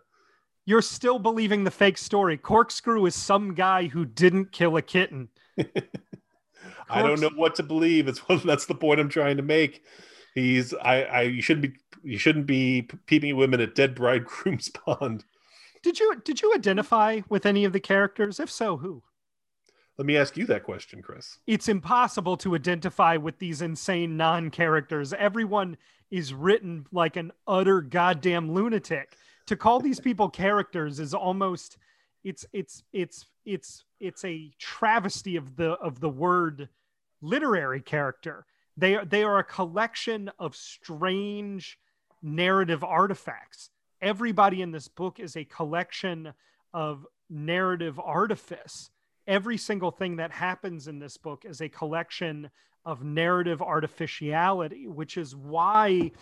you're 0.66 0.82
still 0.82 1.20
believing 1.20 1.62
the 1.62 1.70
fake 1.70 1.96
story. 1.96 2.36
Corkscrew 2.36 3.06
is 3.06 3.14
some 3.14 3.54
guy 3.54 3.86
who 3.86 4.04
didn't 4.04 4.50
kill 4.50 4.76
a 4.76 4.82
kitten. 4.82 5.28
I 6.90 7.02
don't 7.02 7.20
know 7.20 7.30
what 7.36 7.54
to 7.56 7.62
believe. 7.62 8.08
It's 8.08 8.20
that's 8.44 8.66
the 8.66 8.74
point 8.74 9.00
I'm 9.00 9.08
trying 9.08 9.36
to 9.36 9.42
make. 9.44 9.84
He's 10.36 10.74
I 10.74 11.02
I 11.02 11.20
you 11.22 11.40
shouldn't 11.40 11.72
be 11.72 11.80
you 12.04 12.18
shouldn't 12.18 12.46
be 12.46 12.82
peeping 13.06 13.30
at 13.30 13.36
women 13.36 13.60
at 13.60 13.74
dead 13.74 13.94
bridegroom's 13.96 14.68
pond. 14.84 15.24
Did 15.82 15.98
you 15.98 16.14
did 16.24 16.42
you 16.42 16.54
identify 16.54 17.22
with 17.30 17.46
any 17.46 17.64
of 17.64 17.72
the 17.72 17.80
characters? 17.80 18.38
If 18.38 18.50
so, 18.50 18.76
who? 18.76 19.02
Let 19.96 20.04
me 20.04 20.18
ask 20.18 20.36
you 20.36 20.44
that 20.46 20.62
question, 20.62 21.00
Chris. 21.00 21.38
it's 21.46 21.68
impossible 21.70 22.36
to 22.38 22.54
identify 22.54 23.16
with 23.16 23.38
these 23.38 23.62
insane 23.62 24.18
non-characters. 24.18 25.14
Everyone 25.14 25.78
is 26.10 26.34
written 26.34 26.84
like 26.92 27.16
an 27.16 27.32
utter 27.48 27.80
goddamn 27.80 28.52
lunatic. 28.52 29.16
To 29.46 29.56
call 29.56 29.80
these 29.80 29.98
people 29.98 30.28
characters 30.28 31.00
is 31.00 31.14
almost 31.14 31.78
it's 32.24 32.44
it's 32.52 32.82
it's 32.92 33.24
it's 33.46 33.84
it's 34.00 34.22
a 34.22 34.52
travesty 34.58 35.36
of 35.36 35.56
the 35.56 35.70
of 35.74 36.00
the 36.00 36.10
word 36.10 36.68
literary 37.22 37.80
character. 37.80 38.44
They 38.76 38.96
are 38.96 39.04
they 39.04 39.22
are 39.22 39.38
a 39.38 39.44
collection 39.44 40.30
of 40.38 40.54
strange 40.54 41.78
narrative 42.22 42.84
artifacts. 42.84 43.70
Everybody 44.02 44.62
in 44.62 44.72
this 44.72 44.88
book 44.88 45.18
is 45.18 45.36
a 45.36 45.44
collection 45.44 46.34
of 46.74 47.06
narrative 47.30 47.98
artifice 47.98 48.90
every 49.26 49.56
single 49.56 49.90
thing 49.90 50.16
that 50.16 50.30
happens 50.30 50.88
in 50.88 50.98
this 50.98 51.16
book 51.16 51.44
is 51.44 51.60
a 51.60 51.68
collection 51.68 52.50
of 52.84 53.02
narrative 53.04 53.60
artificiality, 53.60 54.86
which 54.86 55.16
is 55.16 55.34
why 55.34 56.12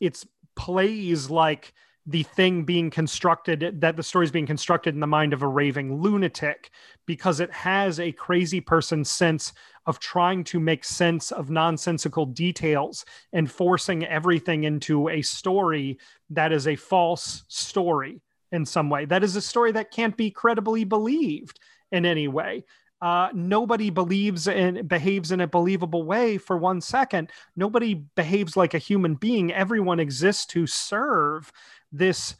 it's 0.00 0.26
plays 0.54 1.28
like 1.28 1.74
the 2.06 2.22
thing 2.22 2.64
being 2.64 2.88
constructed 2.88 3.80
that 3.80 3.96
the 3.96 4.02
story 4.02 4.24
is 4.24 4.30
being 4.30 4.46
constructed 4.46 4.94
in 4.94 5.00
the 5.00 5.06
mind 5.06 5.32
of 5.32 5.42
a 5.42 5.48
raving 5.48 6.00
lunatic 6.00 6.70
because 7.04 7.40
it 7.40 7.52
has 7.52 7.98
a 7.98 8.12
crazy 8.12 8.60
person's 8.60 9.10
sense 9.10 9.52
of 9.86 9.98
trying 9.98 10.44
to 10.44 10.60
make 10.60 10.84
sense 10.84 11.32
of 11.32 11.50
nonsensical 11.50 12.24
details 12.24 13.04
and 13.32 13.50
forcing 13.50 14.04
everything 14.06 14.64
into 14.64 15.08
a 15.08 15.20
story 15.22 15.98
that 16.30 16.52
is 16.52 16.68
a 16.68 16.76
false 16.76 17.44
story 17.48 18.20
in 18.52 18.64
some 18.64 18.88
way 18.88 19.04
that 19.04 19.24
is 19.24 19.34
a 19.34 19.40
story 19.40 19.72
that 19.72 19.90
can't 19.90 20.16
be 20.16 20.30
credibly 20.30 20.84
believed 20.84 21.58
in 21.92 22.06
any 22.06 22.28
way. 22.28 22.64
Uh, 23.02 23.28
nobody 23.34 23.90
believes 23.90 24.48
and 24.48 24.88
behaves 24.88 25.30
in 25.30 25.42
a 25.42 25.46
believable 25.46 26.02
way 26.04 26.38
for 26.38 26.56
one 26.56 26.80
second. 26.80 27.30
Nobody 27.54 27.94
behaves 27.94 28.56
like 28.56 28.72
a 28.72 28.78
human 28.78 29.14
being. 29.14 29.52
Everyone 29.52 30.00
exists 30.00 30.46
to 30.46 30.66
serve 30.66 31.52
this 31.92 32.34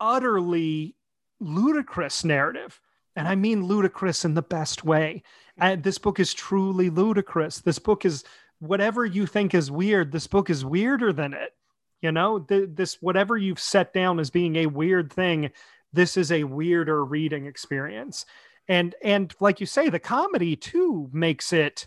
utterly 0.00 0.94
ludicrous 1.40 2.24
narrative. 2.24 2.80
And 3.14 3.26
I 3.26 3.34
mean 3.34 3.64
ludicrous 3.64 4.24
in 4.24 4.34
the 4.34 4.42
best 4.42 4.84
way. 4.84 5.22
And 5.58 5.82
this 5.82 5.98
book 5.98 6.20
is 6.20 6.34
truly 6.34 6.90
ludicrous. 6.90 7.60
This 7.60 7.78
book 7.78 8.04
is 8.04 8.24
whatever 8.58 9.04
you 9.06 9.26
think 9.26 9.54
is 9.54 9.70
weird, 9.70 10.12
this 10.12 10.26
book 10.26 10.50
is 10.50 10.64
weirder 10.64 11.12
than 11.12 11.32
it. 11.32 11.54
You 12.02 12.12
know, 12.12 12.38
th- 12.40 12.70
this 12.74 13.00
whatever 13.00 13.36
you've 13.38 13.58
set 13.58 13.94
down 13.94 14.20
as 14.20 14.28
being 14.30 14.56
a 14.56 14.66
weird 14.66 15.10
thing, 15.10 15.50
this 15.92 16.16
is 16.18 16.30
a 16.30 16.44
weirder 16.44 17.04
reading 17.04 17.46
experience 17.46 18.26
and 18.68 18.94
and 19.02 19.34
like 19.40 19.60
you 19.60 19.66
say 19.66 19.88
the 19.88 19.98
comedy 19.98 20.56
too 20.56 21.08
makes 21.12 21.52
it 21.52 21.86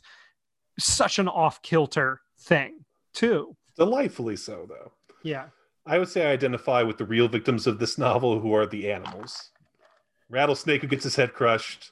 such 0.78 1.20
an 1.20 1.28
off 1.28 1.62
kilter 1.62 2.22
thing 2.40 2.86
too 3.14 3.56
Delightfully 3.76 4.36
so, 4.36 4.66
though. 4.68 4.92
yeah 5.24 5.48
I 5.90 5.98
would 5.98 6.10
say 6.10 6.28
I 6.28 6.32
identify 6.32 6.84
with 6.84 6.98
the 6.98 7.06
real 7.06 7.28
victims 7.28 7.66
of 7.66 7.80
this 7.80 7.98
novel, 7.98 8.40
who 8.40 8.54
are 8.54 8.68
the 8.68 8.92
animals. 8.92 9.50
Rattlesnake, 10.30 10.82
who 10.82 10.88
gets 10.88 11.04
his 11.04 11.16
head 11.16 11.34
crushed, 11.34 11.92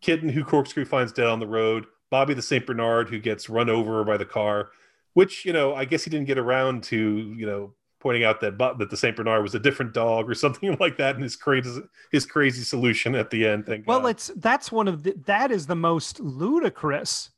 Kitten, 0.00 0.28
who 0.28 0.44
Corkscrew 0.44 0.84
finds 0.84 1.12
dead 1.12 1.26
on 1.26 1.40
the 1.40 1.46
road, 1.46 1.86
Bobby 2.10 2.34
the 2.34 2.42
St. 2.42 2.64
Bernard, 2.64 3.08
who 3.08 3.18
gets 3.18 3.48
run 3.48 3.68
over 3.68 4.04
by 4.04 4.16
the 4.16 4.24
car, 4.24 4.68
which, 5.14 5.44
you 5.44 5.52
know, 5.52 5.74
I 5.74 5.84
guess 5.84 6.04
he 6.04 6.10
didn't 6.10 6.28
get 6.28 6.38
around 6.38 6.84
to, 6.84 7.34
you 7.36 7.44
know, 7.44 7.74
pointing 7.98 8.22
out 8.22 8.40
that 8.42 8.56
that 8.58 8.90
the 8.90 8.96
St. 8.96 9.16
Bernard 9.16 9.42
was 9.42 9.56
a 9.56 9.58
different 9.58 9.92
dog 9.92 10.30
or 10.30 10.34
something 10.36 10.76
like 10.78 10.98
that, 10.98 11.16
and 11.16 11.24
his 11.24 11.34
crazy 11.34 11.80
his 12.12 12.26
crazy 12.26 12.62
solution 12.62 13.16
at 13.16 13.30
the 13.30 13.46
end. 13.48 13.66
Thank 13.66 13.88
well 13.88 14.02
God. 14.02 14.10
it's 14.10 14.30
that's 14.36 14.70
one 14.70 14.86
of 14.86 15.02
the 15.02 15.14
that 15.24 15.50
is 15.50 15.66
the 15.66 15.74
most 15.74 16.20
ludicrous 16.20 17.30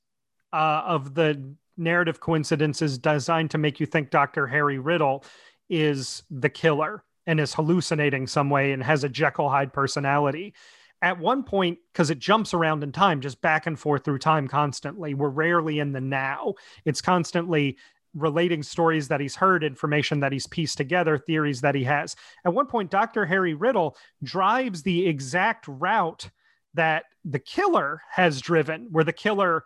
uh, 0.53 0.83
of 0.85 1.15
the 1.15 1.55
narrative 1.79 2.21
coincidences 2.21 2.99
designed 2.99 3.51
to 3.51 3.59
make 3.59 3.79
you 3.79 3.85
think 3.85 4.09
dr 4.09 4.47
harry 4.47 4.79
riddle 4.79 5.23
is 5.69 6.23
the 6.31 6.49
killer 6.49 7.05
and 7.27 7.41
is 7.41 7.55
hallucinating 7.55 8.27
some 8.27 8.51
way 8.51 8.73
and 8.73 8.83
has 8.83 9.05
a 9.05 9.09
jekyll 9.09 9.49
hyde 9.49 9.73
personality. 9.73 10.55
At 11.03 11.19
one 11.19 11.43
point 11.43 11.79
because 11.93 12.11
it 12.11 12.19
jumps 12.19 12.55
around 12.55 12.83
in 12.83 12.93
time 12.93 13.21
just 13.21 13.41
back 13.41 13.67
and 13.67 13.79
forth 13.79 14.05
through 14.05 14.19
time 14.19 14.49
constantly 14.49 15.15
we're 15.15 15.29
rarely 15.29 15.79
in 15.79 15.93
the 15.93 16.01
now. 16.01 16.55
It's 16.85 17.03
constantly 17.03 17.77
relating 18.15 18.63
stories 18.63 19.09
that 19.09 19.21
he's 19.21 19.37
heard 19.37 19.63
information 19.63 20.21
that 20.21 20.33
he's 20.33 20.47
pieced 20.47 20.79
together 20.79 21.19
theories 21.19 21.61
that 21.61 21.75
he 21.75 21.85
has. 21.85 22.17
At 22.45 22.55
one 22.55 22.67
point 22.67 22.91
dr 22.91 23.27
harry 23.27 23.55
riddle 23.55 23.97
drives 24.23 24.83
the 24.83 25.07
exact 25.07 25.67
route 25.69 26.31
that 26.75 27.05
the 27.25 27.39
killer 27.39 28.01
has 28.11 28.41
driven 28.41 28.89
where 28.91 29.05
the 29.05 29.13
killer 29.13 29.65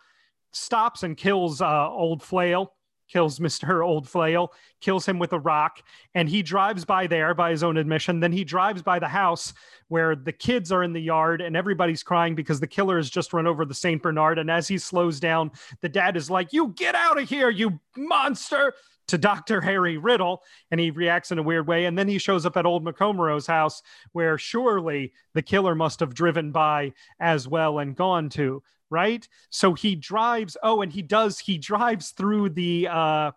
stops 0.51 1.03
and 1.03 1.15
kills 1.15 1.61
uh, 1.61 1.89
Old 1.89 2.23
Flail, 2.23 2.73
kills 3.11 3.39
Mr. 3.39 3.85
Old 3.85 4.07
Flail, 4.07 4.53
kills 4.79 5.05
him 5.05 5.19
with 5.19 5.33
a 5.33 5.39
rock, 5.39 5.81
and 6.15 6.29
he 6.29 6.41
drives 6.41 6.85
by 6.85 7.07
there 7.07 7.33
by 7.33 7.51
his 7.51 7.63
own 7.63 7.77
admission. 7.77 8.19
Then 8.19 8.31
he 8.31 8.43
drives 8.43 8.81
by 8.81 8.99
the 8.99 9.07
house 9.07 9.53
where 9.89 10.15
the 10.15 10.31
kids 10.31 10.71
are 10.71 10.83
in 10.83 10.93
the 10.93 11.01
yard 11.01 11.41
and 11.41 11.55
everybody's 11.55 12.03
crying 12.03 12.35
because 12.35 12.59
the 12.59 12.67
killer 12.67 12.97
has 12.97 13.09
just 13.09 13.33
run 13.33 13.47
over 13.47 13.65
the 13.65 13.73
St. 13.73 14.01
Bernard. 14.01 14.39
And 14.39 14.49
as 14.49 14.67
he 14.67 14.77
slows 14.77 15.19
down, 15.19 15.51
the 15.81 15.89
dad 15.89 16.15
is 16.15 16.29
like, 16.29 16.53
You 16.53 16.69
get 16.69 16.95
out 16.95 17.21
of 17.21 17.29
here, 17.29 17.49
you 17.49 17.79
monster! 17.97 18.73
To 19.07 19.17
Dr. 19.17 19.59
Harry 19.59 19.97
Riddle, 19.97 20.41
and 20.69 20.79
he 20.79 20.89
reacts 20.89 21.33
in 21.33 21.39
a 21.39 21.43
weird 21.43 21.67
way. 21.67 21.83
And 21.83 21.97
then 21.97 22.07
he 22.07 22.17
shows 22.17 22.45
up 22.45 22.55
at 22.55 22.65
old 22.65 22.85
McComaro's 22.85 23.45
house, 23.45 23.81
where 24.13 24.37
surely 24.37 25.11
the 25.33 25.41
killer 25.41 25.75
must 25.75 25.99
have 25.99 26.13
driven 26.13 26.53
by 26.53 26.93
as 27.19 27.45
well 27.45 27.79
and 27.79 27.93
gone 27.93 28.29
to 28.29 28.63
right? 28.91 29.27
So 29.49 29.73
he 29.73 29.95
drives. 29.95 30.55
Oh, 30.61 30.81
and 30.81 30.91
he 30.91 31.01
does. 31.01 31.39
He 31.39 31.57
drives 31.57 32.11
through 32.11 32.49
the 32.49 32.87
uh, 32.89 33.31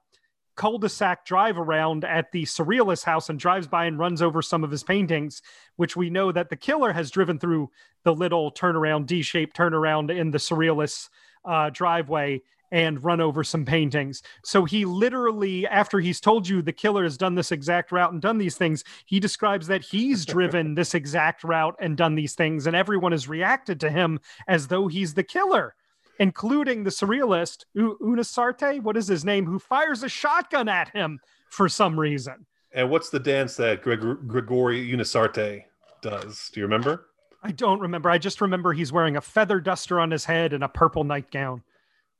cul-de-sac 0.56 1.24
drive 1.24 1.58
around 1.58 2.04
at 2.04 2.30
the 2.32 2.42
surrealist 2.42 3.04
house 3.04 3.30
and 3.30 3.38
drives 3.38 3.66
by 3.66 3.86
and 3.86 3.98
runs 3.98 4.20
over 4.20 4.42
some 4.42 4.62
of 4.62 4.70
his 4.70 4.82
paintings, 4.82 5.40
which 5.76 5.96
we 5.96 6.10
know 6.10 6.30
that 6.30 6.50
the 6.50 6.56
killer 6.56 6.92
has 6.92 7.10
driven 7.10 7.38
through 7.38 7.70
the 8.02 8.14
little 8.14 8.52
turnaround, 8.52 9.06
D-shaped 9.06 9.56
turnaround 9.56 10.14
in 10.14 10.30
the 10.30 10.38
surrealist 10.38 11.08
uh, 11.44 11.70
driveway 11.70 12.42
and 12.74 13.04
run 13.04 13.20
over 13.20 13.44
some 13.44 13.64
paintings. 13.64 14.20
So 14.42 14.64
he 14.64 14.84
literally, 14.84 15.64
after 15.64 16.00
he's 16.00 16.20
told 16.20 16.48
you 16.48 16.60
the 16.60 16.72
killer 16.72 17.04
has 17.04 17.16
done 17.16 17.36
this 17.36 17.52
exact 17.52 17.92
route 17.92 18.12
and 18.12 18.20
done 18.20 18.36
these 18.36 18.56
things, 18.56 18.82
he 19.06 19.20
describes 19.20 19.68
that 19.68 19.84
he's 19.84 20.26
driven 20.26 20.74
this 20.74 20.92
exact 20.92 21.44
route 21.44 21.76
and 21.78 21.96
done 21.96 22.16
these 22.16 22.34
things, 22.34 22.66
and 22.66 22.74
everyone 22.74 23.12
has 23.12 23.28
reacted 23.28 23.78
to 23.78 23.90
him 23.90 24.18
as 24.48 24.66
though 24.66 24.88
he's 24.88 25.14
the 25.14 25.22
killer, 25.22 25.76
including 26.18 26.82
the 26.82 26.90
surrealist 26.90 27.64
U- 27.74 27.96
Unusarte. 28.02 28.82
What 28.82 28.96
is 28.96 29.06
his 29.06 29.24
name? 29.24 29.46
Who 29.46 29.60
fires 29.60 30.02
a 30.02 30.08
shotgun 30.08 30.68
at 30.68 30.88
him 30.88 31.20
for 31.50 31.68
some 31.68 31.98
reason. 31.98 32.44
And 32.72 32.90
what's 32.90 33.08
the 33.08 33.20
dance 33.20 33.54
that 33.56 33.82
Greg- 33.82 34.26
Gregory 34.26 34.90
Unusarte 34.90 35.62
does? 36.02 36.50
Do 36.52 36.58
you 36.58 36.66
remember? 36.66 37.06
I 37.40 37.52
don't 37.52 37.78
remember. 37.78 38.10
I 38.10 38.18
just 38.18 38.40
remember 38.40 38.72
he's 38.72 38.92
wearing 38.92 39.16
a 39.16 39.20
feather 39.20 39.60
duster 39.60 40.00
on 40.00 40.10
his 40.10 40.24
head 40.24 40.52
and 40.52 40.64
a 40.64 40.68
purple 40.68 41.04
nightgown. 41.04 41.62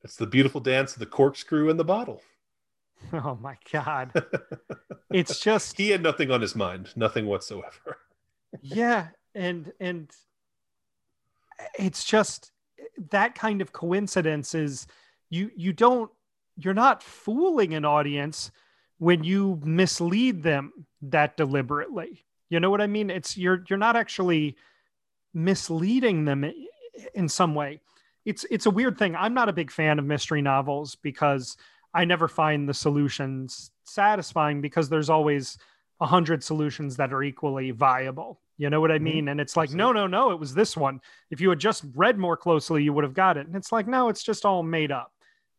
It's 0.05 0.17
the 0.17 0.27
beautiful 0.27 0.61
dance 0.61 0.93
of 0.93 0.99
the 0.99 1.07
corkscrew 1.07 1.71
and 1.71 1.81
the 1.81 1.85
bottle. 1.85 2.23
Oh 3.13 3.37
my 3.39 3.59
god. 3.71 4.13
it's 5.13 5.39
just 5.39 5.77
he 5.77 5.91
had 5.91 6.03
nothing 6.03 6.31
on 6.31 6.41
his 6.41 6.57
mind, 6.57 6.91
nothing 6.97 7.27
whatsoever. 7.27 7.99
yeah, 8.63 9.09
and 9.35 9.71
and 9.79 10.11
it's 11.79 12.03
just 12.03 12.51
that 13.11 13.35
kind 13.35 13.61
of 13.61 13.75
coincidence 13.75 14.55
is 14.55 14.87
you 15.29 15.51
you 15.55 15.75
don't 15.75 16.11
you're 16.57 16.73
not 16.73 17.03
fooling 17.03 17.75
an 17.75 17.85
audience 17.85 18.51
when 18.97 19.23
you 19.23 19.61
mislead 19.63 20.43
them 20.43 20.87
that 21.03 21.37
deliberately. 21.37 22.25
You 22.49 22.59
know 22.59 22.71
what 22.71 22.81
I 22.81 22.87
mean? 22.87 23.11
It's 23.11 23.37
you're 23.37 23.65
you're 23.69 23.79
not 23.79 23.97
actually 23.97 24.57
misleading 25.35 26.25
them 26.25 26.51
in 27.13 27.29
some 27.29 27.55
way 27.55 27.81
it's 28.25 28.45
it's 28.51 28.67
a 28.67 28.71
weird 28.71 28.99
thing. 28.99 29.15
I'm 29.17 29.35
not 29.35 29.49
a 29.49 29.53
big 29.53 29.71
fan 29.71 29.99
of 29.99 30.05
mystery 30.05 30.43
novels 30.43 30.97
because 30.97 31.57
I 31.93 32.05
never 32.05 32.29
find 32.29 32.69
the 32.69 32.75
solutions 32.75 33.71
satisfying 33.85 34.61
because 34.61 34.89
there's 34.89 35.11
always 35.11 35.59
a 36.01 36.07
hundred 36.07 36.43
solutions 36.43 36.97
that 36.97 37.13
are 37.13 37.23
equally 37.23 37.71
viable. 37.71 38.41
You 38.57 38.71
know 38.71 38.81
what 38.81 38.91
I 38.91 38.97
mm-hmm. 38.97 39.05
mean? 39.05 39.29
And 39.29 39.41
it's 39.41 39.57
like, 39.57 39.71
no, 39.71 39.93
no, 39.93 40.07
no, 40.07 40.31
it 40.31 40.39
was 40.39 40.55
this 40.55 40.77
one. 40.77 41.01
If 41.31 41.41
you 41.41 41.51
had 41.51 41.59
just 41.59 41.85
read 41.95 42.19
more 42.19 42.37
closely, 42.37 42.83
you 42.83 42.93
would 42.93 43.05
have 43.05 43.15
got 43.15 43.37
it. 43.37 43.47
And 43.47 43.57
it's 43.57 43.73
like, 43.73 43.87
no, 43.87 44.09
it's 44.09 44.23
just 44.23 44.45
all 44.45 44.63
made 44.63 44.93
up. 44.93 45.13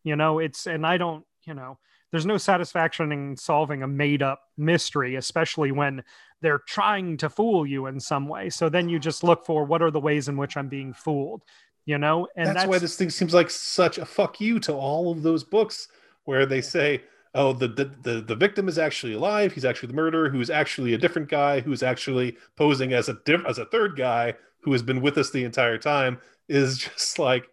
You 0.03 0.15
know, 0.15 0.39
it's 0.39 0.67
and 0.67 0.85
I 0.85 0.97
don't, 0.97 1.25
you 1.45 1.53
know, 1.53 1.77
there's 2.11 2.25
no 2.25 2.37
satisfaction 2.37 3.11
in 3.11 3.35
solving 3.35 3.83
a 3.83 3.87
made 3.87 4.21
up 4.21 4.41
mystery, 4.57 5.15
especially 5.15 5.71
when 5.71 6.03
they're 6.41 6.61
trying 6.67 7.17
to 7.17 7.29
fool 7.29 7.65
you 7.65 7.87
in 7.87 7.99
some 7.99 8.27
way. 8.27 8.49
So 8.49 8.69
then 8.69 8.87
you 8.87 8.99
just 8.99 9.23
look 9.23 9.45
for 9.45 9.65
what 9.65 9.81
are 9.81 9.91
the 9.91 9.99
ways 9.99 10.27
in 10.27 10.37
which 10.37 10.55
I'm 10.55 10.69
being 10.69 10.93
fooled 10.93 11.43
you 11.85 11.97
know? 11.97 12.27
And 12.35 12.47
that's, 12.47 12.57
that's, 12.59 12.69
why 12.69 12.79
this 12.79 12.95
thing 12.95 13.09
seems 13.09 13.33
like 13.33 13.49
such 13.49 13.97
a 13.97 14.05
fuck 14.05 14.41
you 14.41 14.59
to 14.61 14.73
all 14.73 15.11
of 15.11 15.23
those 15.23 15.43
books 15.43 15.87
where 16.25 16.45
they 16.45 16.61
say 16.61 17.03
oh 17.33 17.53
the, 17.53 17.67
the 17.67 17.91
the 18.01 18.21
the, 18.21 18.35
victim 18.35 18.67
is 18.67 18.77
actually 18.79 19.13
alive. 19.13 19.53
He's 19.53 19.65
actually 19.65 19.87
the 19.87 19.95
murderer 19.95 20.29
who's 20.29 20.49
actually 20.49 20.93
a 20.93 20.97
different 20.97 21.29
guy 21.29 21.59
who's 21.59 21.83
actually 21.83 22.37
posing 22.55 22.93
as 22.93 23.09
a 23.09 23.17
diff- 23.25 23.45
as 23.45 23.59
a 23.59 23.65
third 23.65 23.95
guy 23.95 24.33
who 24.61 24.71
has 24.71 24.81
been 24.81 25.01
with 25.01 25.17
us 25.17 25.29
the 25.29 25.43
entire 25.43 25.77
time 25.77 26.19
is 26.47 26.77
just 26.95 27.19
like 27.19 27.47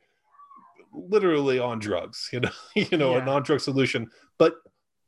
literally 0.94 1.58
on 1.58 1.78
drugs 1.78 2.28
you 2.32 2.40
know 2.40 2.50
you 2.74 2.96
know 2.96 3.12
yeah. 3.12 3.22
a 3.22 3.24
non-drug 3.24 3.60
solution. 3.60 4.08
But 4.38 4.56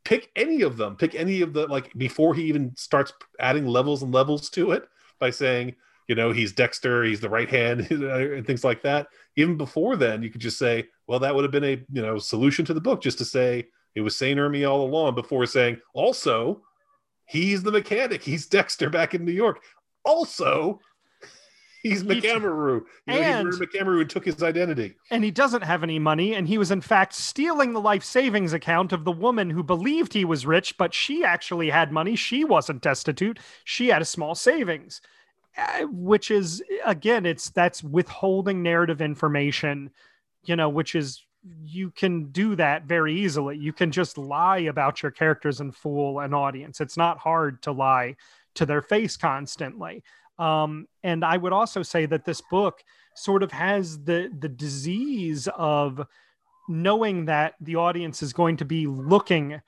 pick 0.05 0.31
any 0.37 0.62
of 0.62 0.77
them. 0.77 0.97
Pick 0.97 1.14
any 1.14 1.41
of 1.41 1.53
the 1.53 1.66
like 1.66 1.93
before 1.95 2.35
he 2.35 2.45
even 2.45 2.72
starts 2.77 3.12
adding 3.41 3.66
levels 3.66 4.03
and 4.03 4.12
levels 4.12 4.51
to 4.51 4.72
it 4.72 4.87
by 5.18 5.31
saying 5.31 5.75
you 6.09 6.14
know 6.14 6.32
he's 6.32 6.52
dexter 6.52 7.02
he's 7.05 7.20
the 7.20 7.28
right 7.28 7.48
hand 7.48 7.80
and 7.90 8.46
things 8.46 8.64
like 8.64 8.82
that 8.82 9.09
even 9.36 9.57
before 9.57 9.96
then 9.96 10.22
you 10.22 10.30
could 10.30 10.40
just 10.40 10.59
say 10.59 10.84
well 11.07 11.18
that 11.18 11.34
would 11.34 11.44
have 11.44 11.52
been 11.52 11.64
a 11.64 11.82
you 11.92 12.02
know 12.02 12.18
solution 12.18 12.64
to 12.64 12.74
the 12.74 12.80
book 12.80 13.02
just 13.02 13.18
to 13.18 13.24
say 13.24 13.64
it 13.94 14.00
was 14.00 14.16
saint 14.16 14.38
Erme 14.38 14.68
all 14.68 14.86
along 14.86 15.14
before 15.14 15.46
saying 15.46 15.78
also 15.94 16.62
he's 17.26 17.62
the 17.62 17.72
mechanic 17.72 18.22
he's 18.22 18.46
dexter 18.46 18.90
back 18.90 19.14
in 19.14 19.24
new 19.24 19.32
york 19.32 19.62
also 20.05 20.78
he's 21.84 22.02
McCameru. 22.02 22.82
You 23.07 23.14
know, 23.14 23.20
and, 23.20 23.55
he 23.55 23.78
and 23.78 24.11
took 24.11 24.24
his 24.24 24.42
identity. 24.42 24.96
And 25.11 25.22
he 25.22 25.30
doesn't 25.30 25.62
have 25.62 25.84
any 25.84 26.00
money. 26.00 26.34
And 26.34 26.48
he 26.48 26.59
was, 26.59 26.72
in 26.72 26.80
fact, 26.80 27.12
stealing 27.12 27.72
the 27.72 27.80
life 27.80 28.02
savings 28.02 28.52
account 28.52 28.92
of 28.92 29.05
the 29.05 29.12
woman 29.12 29.50
who 29.50 29.62
believed 29.62 30.12
he 30.12 30.24
was 30.24 30.46
rich, 30.46 30.76
but 30.76 30.92
she 30.92 31.22
actually 31.22 31.70
had 31.70 31.92
money. 31.92 32.16
She 32.16 32.42
wasn't 32.42 32.82
destitute. 32.82 33.38
She 33.64 33.88
had 33.88 34.02
a 34.02 34.07
small 34.07 34.34
savings. 34.34 35.00
Uh, 35.57 35.84
which 35.90 36.32
is 36.32 36.62
again 36.84 37.24
it's 37.24 37.50
that's 37.50 37.82
withholding 37.84 38.61
narrative 38.61 39.00
information 39.00 39.88
you 40.44 40.57
know 40.57 40.68
which 40.68 40.96
is 40.96 41.24
you 41.64 41.90
can 41.90 42.26
do 42.30 42.57
that 42.57 42.84
very 42.84 43.14
easily. 43.20 43.57
You 43.57 43.72
can 43.72 43.90
just 43.90 44.16
lie 44.16 44.59
about 44.59 45.02
your 45.02 45.12
characters 45.12 45.61
and 45.61 45.74
fool 45.74 46.20
an 46.20 46.32
audience. 46.32 46.80
It's 46.80 46.96
not 46.96 47.18
hard 47.18 47.62
to 47.62 47.72
lie 47.72 48.16
to 48.55 48.66
their 48.66 48.82
face 48.82 49.16
constantly. 49.16 50.02
Um, 50.36 50.88
and 51.05 51.24
i 51.24 51.36
would 51.36 51.52
also 51.52 51.84
say 51.84 52.07
that 52.07 52.24
this 52.24 52.40
book 52.40 52.82
sort 53.14 53.44
of 53.44 53.52
has 53.52 54.02
the 54.02 54.32
the 54.36 54.48
disease 54.48 55.48
of 55.57 56.05
knowing 56.68 57.26
that 57.26 57.55
the 57.61 57.76
audience 57.76 58.20
is 58.20 58.32
going 58.32 58.57
to 58.57 58.64
be 58.64 58.88
looking 58.88 59.61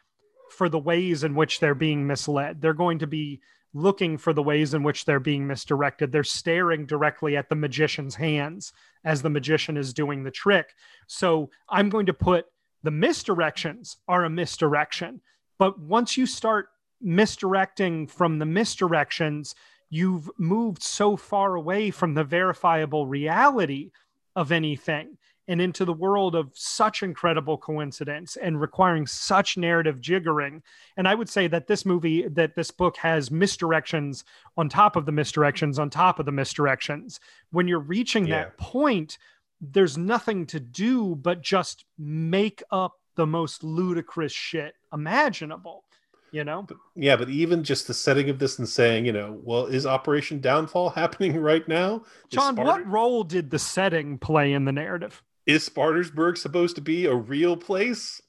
for 0.51 0.68
the 0.68 0.78
ways 0.78 1.22
in 1.22 1.37
which 1.37 1.61
they're 1.61 1.76
being 1.76 2.05
misled. 2.05 2.61
They're 2.61 2.74
going 2.74 2.99
to 2.99 3.07
be 3.07 3.41
looking 3.77 4.16
for 4.16 4.33
the 4.33 4.43
ways 4.43 4.72
in 4.72 4.83
which 4.83 5.05
they're 5.05 5.20
being 5.20 5.47
misdirected. 5.47 6.11
They're 6.11 6.24
staring 6.24 6.87
directly 6.87 7.37
at 7.37 7.51
the 7.51 7.55
magician's 7.55 8.14
hands 8.14 8.72
as 9.05 9.20
the 9.20 9.31
magician 9.31 9.77
is 9.77 9.93
doing 9.93 10.24
the 10.24 10.31
trick. 10.31 10.74
So 11.07 11.51
I'm 11.68 11.91
going 11.91 12.07
to 12.07 12.14
put 12.14 12.47
the 12.83 12.91
misdirections 12.91 13.97
are 14.09 14.24
a 14.24 14.31
misdirection. 14.31 15.20
But 15.59 15.79
once 15.79 16.16
you 16.16 16.24
start 16.24 16.68
misdirecting 17.03 18.07
from 18.07 18.39
the 18.39 18.47
misdirections, 18.47 19.55
you've 19.91 20.31
moved 20.39 20.83
so 20.83 21.16
far 21.16 21.55
away 21.55 21.91
from 21.91 22.14
the 22.14 22.24
verifiable 22.24 23.07
reality 23.07 23.91
of 24.35 24.53
anything 24.53 25.18
and 25.49 25.61
into 25.61 25.84
the 25.84 25.92
world 25.92 26.34
of 26.34 26.51
such 26.55 27.03
incredible 27.03 27.57
coincidence 27.57 28.36
and 28.36 28.61
requiring 28.61 29.07
such 29.07 29.57
narrative 29.57 30.01
jiggering. 30.01 30.62
And 30.97 31.07
I 31.07 31.14
would 31.14 31.28
say 31.28 31.47
that 31.49 31.66
this 31.66 31.84
movie, 31.84 32.26
that 32.28 32.55
this 32.55 32.70
book 32.70 32.97
has 32.97 33.30
misdirections 33.30 34.24
on 34.57 34.68
top 34.68 34.97
of 34.97 35.07
the 35.07 35.12
misdirections 35.12 35.78
on 35.78 35.90
top 35.90 36.18
of 36.18 36.26
the 36.26 36.32
misdirections. 36.32 37.18
When 37.51 37.68
you're 37.68 37.78
reaching 37.78 38.26
yeah. 38.26 38.44
that 38.44 38.59
point, 38.59 39.18
there's 39.61 39.97
nothing 39.97 40.47
to 40.47 40.61
do 40.61 41.14
but 41.16 41.42
just 41.42 41.84
make 41.99 42.62
up 42.70 43.01
the 43.14 43.26
most 43.26 43.64
ludicrous 43.64 44.32
shit 44.32 44.74
imaginable 44.92 45.84
you 46.32 46.44
know 46.44 46.62
but, 46.62 46.76
yeah 46.94 47.16
but 47.16 47.28
even 47.30 47.64
just 47.64 47.86
the 47.86 47.94
setting 47.94 48.28
of 48.28 48.38
this 48.38 48.59
and 48.59 48.68
saying 48.68 49.07
you 49.07 49.12
know 49.12 49.40
well 49.42 49.66
is 49.66 49.86
operation 49.86 50.40
downfall 50.40 50.90
happening 50.90 51.36
right 51.40 51.66
now 51.68 52.03
john 52.28 52.57
what 52.57 52.86
role 52.86 53.24
did 53.24 53.51
the 53.51 53.59
setting 53.59 54.18
play 54.18 54.53
in 54.53 54.64
the 54.64 54.72
narrative 54.72 55.22
is 55.47 55.68
Spartansburg 55.68 56.36
supposed 56.36 56.74
to 56.76 56.82
be 56.82 57.07
a 57.07 57.14
real 57.14 57.57
place? 57.57 58.20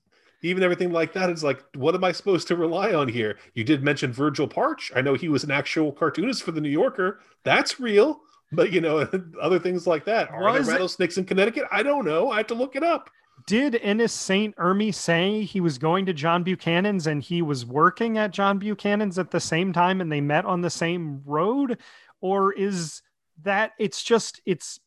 Even 0.43 0.63
everything 0.63 0.91
like 0.91 1.13
that 1.13 1.32
is 1.32 1.43
like, 1.43 1.63
what 1.76 1.95
am 1.95 2.03
I 2.03 2.11
supposed 2.11 2.47
to 2.49 2.55
rely 2.55 2.93
on 2.93 3.07
here? 3.07 3.38
You 3.55 3.63
did 3.63 3.84
mention 3.84 4.13
Virgil 4.13 4.47
Partch. 4.47 4.91
I 4.95 5.01
know 5.01 5.15
he 5.15 5.30
was 5.30 5.43
an 5.43 5.51
actual 5.51 5.91
cartoonist 5.91 6.43
for 6.43 6.51
the 6.51 6.61
New 6.61 6.70
Yorker. 6.70 7.20
That's 7.43 7.80
real. 7.80 8.22
But 8.51 8.72
you 8.72 8.80
know, 8.80 9.09
other 9.41 9.59
things 9.59 9.88
like 9.88 10.05
that. 10.05 10.30
Are 10.30 10.43
was 10.43 10.68
there 10.68 10.76
rattlesnakes 10.76 11.18
it? 11.18 11.22
in 11.22 11.26
Connecticut? 11.26 11.65
I 11.72 11.84
don't 11.84 12.05
know. 12.05 12.32
I 12.32 12.38
have 12.38 12.47
to 12.47 12.53
look 12.53 12.76
it 12.76 12.84
up. 12.84 13.09
Did 13.45 13.76
Inis 13.76 14.13
St. 14.13 14.55
Erme 14.57 14.93
say 14.93 15.43
he 15.43 15.59
was 15.61 15.78
going 15.78 16.05
to 16.05 16.13
John 16.13 16.43
Buchanan's 16.43 17.07
and 17.07 17.22
he 17.22 17.41
was 17.41 17.65
working 17.65 18.18
at 18.18 18.32
John 18.32 18.59
Buchanan's 18.59 19.20
at 19.20 19.32
the 19.32 19.39
same 19.39 19.74
time 19.74 20.01
and 20.01 20.11
they 20.11 20.22
met 20.22 20.45
on 20.45 20.61
the 20.61 20.70
same 20.70 21.22
road? 21.26 21.78
Or 22.20 22.51
is 22.51 23.01
that 23.43 23.74
it's 23.78 24.03
just 24.03 24.41
it's 24.45 24.80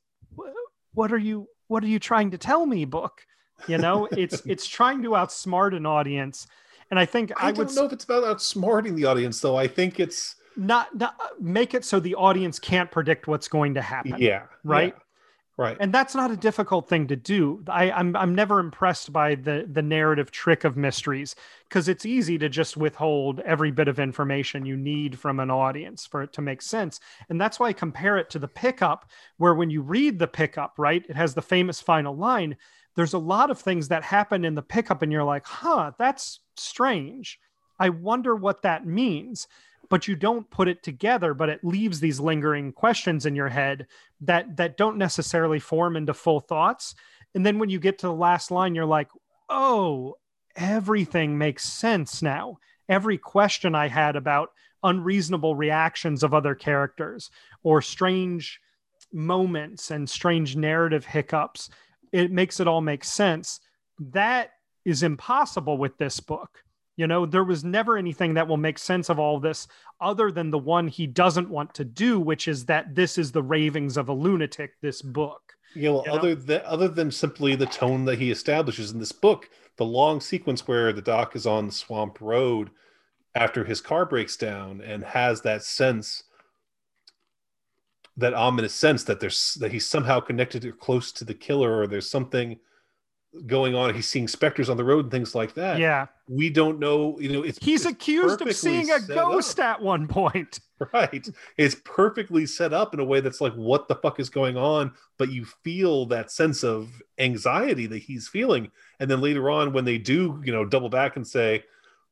what 0.93 1.13
are 1.13 1.19
you 1.19 1.49
what 1.71 1.85
are 1.85 1.89
you 1.89 2.01
trying 2.01 2.33
to 2.33 2.39
tell 2.39 2.67
me 2.67 2.85
book 2.85 3.25
You 3.69 3.79
know, 3.79 4.09
it's 4.11 4.43
it's 4.47 4.67
trying 4.67 5.03
to 5.03 5.11
outsmart 5.11 5.77
an 5.77 5.87
audience, 5.87 6.47
and 6.91 6.99
I 6.99 7.07
think 7.07 7.33
I, 7.37 7.49
I, 7.49 7.53
don't 7.53 7.67
would 7.67 7.77
know 7.77 7.85
if 7.85 7.93
it's 7.93 8.05
about 8.05 8.25
outsmarting 8.25 8.97
the 8.97 9.05
audience, 9.05 9.41
though. 9.41 9.57
I 9.57 9.69
think 9.69 10.01
it's 10.01 10.37
not, 10.57 10.95
not 10.97 11.15
uh, 11.21 11.29
make 11.39 11.75
it 11.75 11.85
so 11.85 12.01
the 12.01 12.15
audience 12.15 12.59
can't 12.59 12.91
predict 12.91 13.29
what's 13.29 13.49
going 13.49 13.75
to 13.75 13.83
happen. 13.83 14.17
yeah, 14.19 14.45
Right? 14.65 14.95
yeah, 14.97 15.03
right. 15.61 15.77
and 15.79 15.93
that's 15.93 16.15
not 16.15 16.31
a 16.31 16.37
difficult 16.37 16.89
thing 16.89 17.07
to 17.09 17.17
do. 17.17 17.63
I, 17.69 17.91
I'm 17.91 18.17
I'm 18.17 18.35
never 18.35 18.59
impressed 18.59 19.13
by 19.13 19.35
the 19.35 19.67
the 19.71 19.83
narrative 19.83 20.31
trick 20.31 20.65
of 20.65 20.77
mysteries 20.77 21.37
because 21.69 21.89
it's 21.89 22.07
easy 22.07 22.39
to 22.39 22.49
just 22.49 22.77
withhold 22.77 23.41
every 23.41 23.71
bit 23.71 23.87
of 23.87 24.01
information 24.01 24.67
you 24.67 24.77
need 24.77 25.19
from 25.19 25.39
an 25.39 25.51
audience 25.51 26.07
for 26.07 26.23
it 26.23 26.33
to 26.33 26.43
make 26.43 26.63
sense. 26.63 26.99
And 27.29 27.41
that's 27.41 27.61
why 27.61 27.69
I 27.69 27.73
compare 27.73 28.17
it 28.17 28.31
to 28.31 28.39
the 28.39 28.49
pickup, 28.49 29.09
where 29.37 29.55
when 29.55 29.71
you 29.71 29.83
read 29.83 30.19
the 30.19 30.27
pickup, 30.27 30.75
right, 30.79 31.05
it 31.09 31.17
has 31.17 31.35
the 31.35 31.43
famous 31.43 31.81
final 31.81 32.17
line. 32.17 32.57
There's 32.97 33.15
a 33.15 33.19
lot 33.19 33.51
of 33.51 33.59
things 33.61 33.89
that 33.89 34.03
happen 34.03 34.45
in 34.45 34.55
the 34.55 34.63
pickup, 34.63 35.03
and 35.03 35.13
you're 35.13 35.23
like, 35.25 35.47
huh, 35.47 35.93
that's 35.99 36.41
strange. 36.57 37.39
I 37.79 37.89
wonder 37.89 38.35
what 38.35 38.63
that 38.63 38.87
means. 38.87 39.47
But 39.91 40.09
you 40.09 40.17
don't 40.17 40.49
put 40.51 40.69
it 40.69 40.83
together, 40.83 41.35
but 41.35 41.51
it 41.51 41.65
leaves 41.65 42.01
these 42.01 42.21
lingering 42.21 42.73
questions 42.73 43.27
in 43.27 43.35
your 43.37 43.49
head 43.49 43.87
that 44.23 44.57
that 44.57 44.79
don't 44.79 44.97
necessarily 44.97 45.59
form 45.59 45.97
into 45.97 46.15
full 46.15 46.41
thoughts. 46.41 46.95
And 47.35 47.45
then 47.45 47.59
when 47.59 47.69
you 47.69 47.79
get 47.79 47.99
to 47.99 48.07
the 48.07 48.15
last 48.15 48.51
line, 48.51 48.75
you're 48.75 48.87
like, 48.87 49.09
oh, 49.49 50.17
everything 50.57 51.37
makes 51.37 51.65
sense 51.65 52.23
now. 52.23 52.59
Every 52.89 53.19
question 53.19 53.75
I 53.75 53.89
had 53.89 54.17
about 54.17 54.51
unreasonable 54.83 55.55
reactions 55.55 56.23
of 56.23 56.33
other 56.33 56.55
characters 56.55 57.31
or 57.63 57.83
strange 57.83 58.61
moments 59.13 59.91
and 59.91 60.09
strange 60.09 60.57
narrative 60.57 61.05
hiccups, 61.05 61.71
it 62.13 62.31
makes 62.31 62.61
it 62.61 62.69
all 62.69 62.81
make 62.81 63.05
sense. 63.05 63.61
That 63.99 64.53
is 64.85 65.03
impossible 65.03 65.79
with 65.79 65.99
this 65.99 66.21
book. 66.21 66.63
You 67.01 67.07
know, 67.07 67.25
there 67.25 67.45
was 67.45 67.65
never 67.65 67.97
anything 67.97 68.35
that 68.35 68.47
will 68.47 68.59
make 68.59 68.79
sense 68.79 69.09
of 69.09 69.19
all 69.19 69.41
this 69.41 69.67
other 70.03 70.31
than 70.31 70.51
the 70.51 70.59
one 70.59 70.87
he 70.87 71.07
doesn't 71.07 71.49
want 71.49 71.73
to 71.77 71.85
do, 71.87 72.21
which 72.21 72.47
is 72.47 72.67
that 72.67 72.95
this 72.95 73.17
is 73.17 73.33
the 73.33 73.43
ravings 73.43 73.97
of 73.97 74.11
a 74.11 74.13
lunatic, 74.13 74.79
this 74.83 75.01
book. 75.01 75.55
Yeah, 75.75 75.93
well, 75.93 76.03
you 76.05 76.13
know? 76.13 76.19
other 76.19 76.35
than 76.35 76.61
other 76.67 76.89
than 76.89 77.11
simply 77.11 77.55
the 77.55 77.65
tone 77.65 78.05
that 78.05 78.19
he 78.19 78.31
establishes 78.31 78.91
in 78.91 78.99
this 78.99 79.13
book, 79.13 79.49
the 79.79 79.85
long 79.87 80.21
sequence 80.21 80.69
where 80.69 80.93
the 80.93 81.01
doc 81.01 81.35
is 81.35 81.47
on 81.47 81.69
the 81.69 81.73
swamp 81.73 82.21
road 82.21 82.69
after 83.35 83.65
his 83.65 83.81
car 83.81 84.05
breaks 84.05 84.37
down 84.37 84.83
and 84.83 85.03
has 85.03 85.41
that 85.41 85.63
sense, 85.63 86.25
that 88.19 88.35
ominous 88.35 88.75
sense 88.75 89.05
that 89.05 89.21
there's 89.21 89.55
that 89.55 89.73
he's 89.73 89.87
somehow 89.87 90.21
connected 90.21 90.67
or 90.67 90.73
close 90.73 91.13
to 91.13 91.25
the 91.25 91.33
killer, 91.33 91.81
or 91.81 91.87
there's 91.87 92.11
something 92.11 92.59
going 93.47 93.75
on. 93.75 93.95
He's 93.95 94.09
seeing 94.09 94.29
specters 94.29 94.69
on 94.69 94.77
the 94.77 94.85
road 94.85 95.05
and 95.05 95.11
things 95.11 95.35
like 95.35 95.55
that. 95.55 95.79
Yeah. 95.79 96.07
we 96.29 96.51
don't 96.51 96.79
know. 96.79 97.19
You 97.21 97.33
know, 97.33 97.43
it's 97.43 97.59
He's 97.59 97.87
it's 97.87 97.93
accused 97.93 98.43
of 98.43 98.55
seeing 98.55 98.91
a 98.91 99.01
ghost 99.01 99.61
up. 99.61 99.77
at 99.77 99.83
one 99.83 100.09
point. 100.09 100.61
right 100.95 101.29
it's 101.59 101.77
perfectly 101.85 102.47
set 102.47 102.73
up 102.73 102.95
in 102.95 103.01
a 103.01 103.05
way 103.05 103.21
that's 103.21 103.41
like 103.41 103.53
what 103.53 103.87
the 103.87 103.95
fuck 103.97 104.19
is 104.19 104.31
going 104.31 104.57
on 104.57 104.91
but 105.19 105.31
you 105.31 105.45
feel 105.63 106.07
that 106.07 106.31
sense 106.31 106.65
of 106.65 107.03
anxiety 107.19 107.87
that 107.87 107.99
he's 107.99 108.29
feeling 108.29 108.71
and 108.99 109.11
then 109.11 109.21
later 109.21 109.51
on 109.51 109.73
when 109.73 109.85
they 109.85 109.99
do 109.99 110.41
you 110.43 110.53
know 110.53 110.65
double 110.65 110.89
back 110.89 111.17
and 111.17 111.27
say 111.27 111.63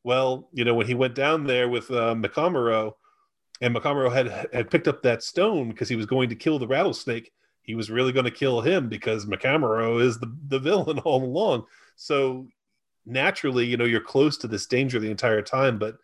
well 0.04 0.48
you 0.52 0.64
know 0.64 0.74
when 0.74 0.86
he 0.86 0.94
went 0.94 1.14
down 1.14 1.44
there 1.44 1.68
with 1.68 1.90
uh, 1.90 2.14
Makamuro, 2.14 2.92
and 3.60 3.74
Makamuro 3.74 4.12
had 4.12 4.48
had 4.52 4.70
picked 4.70 4.86
up 4.86 5.02
that 5.02 5.22
stone 5.22 5.70
because 5.70 5.88
he 5.88 5.96
was 5.96 6.06
going 6.06 6.28
to 6.28 6.36
kill 6.36 6.58
the 6.58 6.66
rattlesnake 6.68 7.32
he 7.68 7.74
was 7.74 7.90
really 7.90 8.12
going 8.12 8.24
to 8.24 8.30
kill 8.42 8.62
him 8.62 8.88
because 8.88 9.26
Makamuro 9.26 10.00
is 10.02 10.18
the, 10.18 10.34
the 10.48 10.58
villain 10.58 10.98
all 11.04 11.22
along 11.22 11.66
so 11.96 12.46
naturally 13.06 13.66
you 13.66 13.76
know 13.76 13.84
you're 13.84 14.00
close 14.00 14.36
to 14.38 14.48
this 14.48 14.66
danger 14.66 14.98
the 14.98 15.10
entire 15.10 15.42
time 15.42 15.78
but 15.78 15.96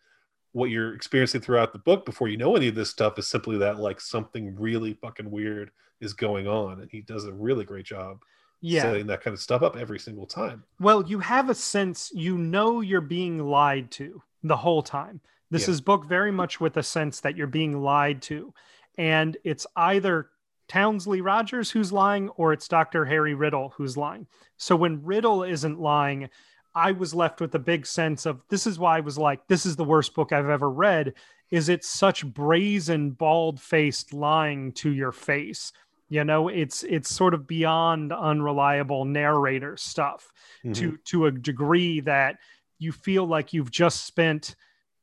what 0.52 0.70
you're 0.70 0.94
experiencing 0.94 1.40
throughout 1.40 1.72
the 1.72 1.78
book 1.80 2.04
before 2.06 2.28
you 2.28 2.36
know 2.36 2.54
any 2.54 2.68
of 2.68 2.74
this 2.74 2.90
stuff 2.90 3.18
is 3.18 3.26
simply 3.26 3.56
that 3.58 3.78
like 3.78 4.00
something 4.00 4.54
really 4.56 4.94
fucking 4.94 5.30
weird 5.30 5.70
is 6.00 6.12
going 6.12 6.46
on 6.46 6.80
and 6.80 6.90
he 6.90 7.00
does 7.00 7.24
a 7.24 7.32
really 7.32 7.64
great 7.64 7.86
job 7.86 8.18
Yeah. 8.60 8.82
setting 8.82 9.06
that 9.08 9.22
kind 9.22 9.34
of 9.34 9.40
stuff 9.40 9.62
up 9.62 9.76
every 9.76 9.98
single 9.98 10.26
time 10.26 10.62
Well, 10.78 11.02
you 11.06 11.18
have 11.20 11.48
a 11.50 11.54
sense, 11.54 12.10
you 12.14 12.36
know, 12.38 12.80
you're 12.82 13.00
being 13.00 13.38
lied 13.38 13.90
to 13.92 14.22
the 14.42 14.56
whole 14.56 14.82
time. 14.82 15.20
This 15.50 15.66
Yeah. 15.66 15.72
is 15.72 15.80
book 15.80 16.04
very 16.06 16.32
much 16.32 16.60
with 16.60 16.76
a 16.76 16.82
sense 16.82 17.20
that 17.20 17.36
you're 17.36 17.46
being 17.60 17.80
lied 17.80 18.20
to. 18.22 18.52
And 18.98 19.36
it's 19.44 19.66
either 19.76 20.30
Townsley 20.68 21.20
Rogers 21.20 21.70
who's 21.70 21.92
lying 21.92 22.28
or 22.30 22.52
it's 22.52 22.68
Dr. 22.68 23.04
Harry 23.04 23.34
Riddle 23.34 23.72
who's 23.76 23.96
lying. 23.96 24.26
So 24.56 24.76
when 24.76 25.02
Riddle 25.04 25.42
isn't 25.42 25.80
lying, 25.80 26.28
I 26.74 26.92
was 26.92 27.14
left 27.14 27.40
with 27.40 27.54
a 27.54 27.58
big 27.60 27.86
sense 27.86 28.26
of 28.26 28.42
this 28.48 28.66
is 28.66 28.78
why 28.78 28.96
I 28.96 29.00
was 29.00 29.18
like, 29.18 29.46
this 29.46 29.64
is 29.66 29.76
the 29.76 29.84
worst 29.84 30.14
book 30.14 30.32
I've 30.32 30.48
ever 30.48 30.70
read. 30.70 31.14
Is 31.50 31.68
it 31.68 31.84
such 31.84 32.26
brazen, 32.26 33.10
bald 33.12 33.60
faced 33.60 34.12
lying 34.12 34.72
to 34.72 34.90
your 34.90 35.12
face? 35.12 35.72
You 36.08 36.24
know, 36.24 36.48
it's 36.48 36.82
it's 36.84 37.14
sort 37.14 37.32
of 37.34 37.46
beyond 37.46 38.12
unreliable 38.12 39.04
narrator 39.04 39.76
stuff 39.76 40.32
Mhm. 40.64 40.74
to 40.76 40.96
to 40.96 41.26
a 41.26 41.30
degree 41.30 42.00
that 42.00 42.38
you 42.78 42.92
feel 42.92 43.26
like 43.26 43.52
you've 43.52 43.70
just 43.70 44.04
spent 44.04 44.56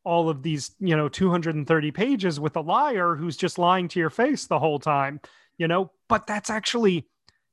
all 0.03 0.29
of 0.29 0.41
these 0.43 0.71
you 0.79 0.95
know 0.95 1.07
230 1.07 1.91
pages 1.91 2.39
with 2.39 2.55
a 2.55 2.61
liar 2.61 3.15
who's 3.15 3.37
just 3.37 3.57
lying 3.59 3.87
to 3.87 3.99
your 3.99 4.09
face 4.09 4.47
the 4.47 4.59
whole 4.59 4.79
time 4.79 5.19
you 5.61 5.67
know 5.67 5.91
but 6.09 6.25
that's 6.25 6.49
actually 6.49 7.07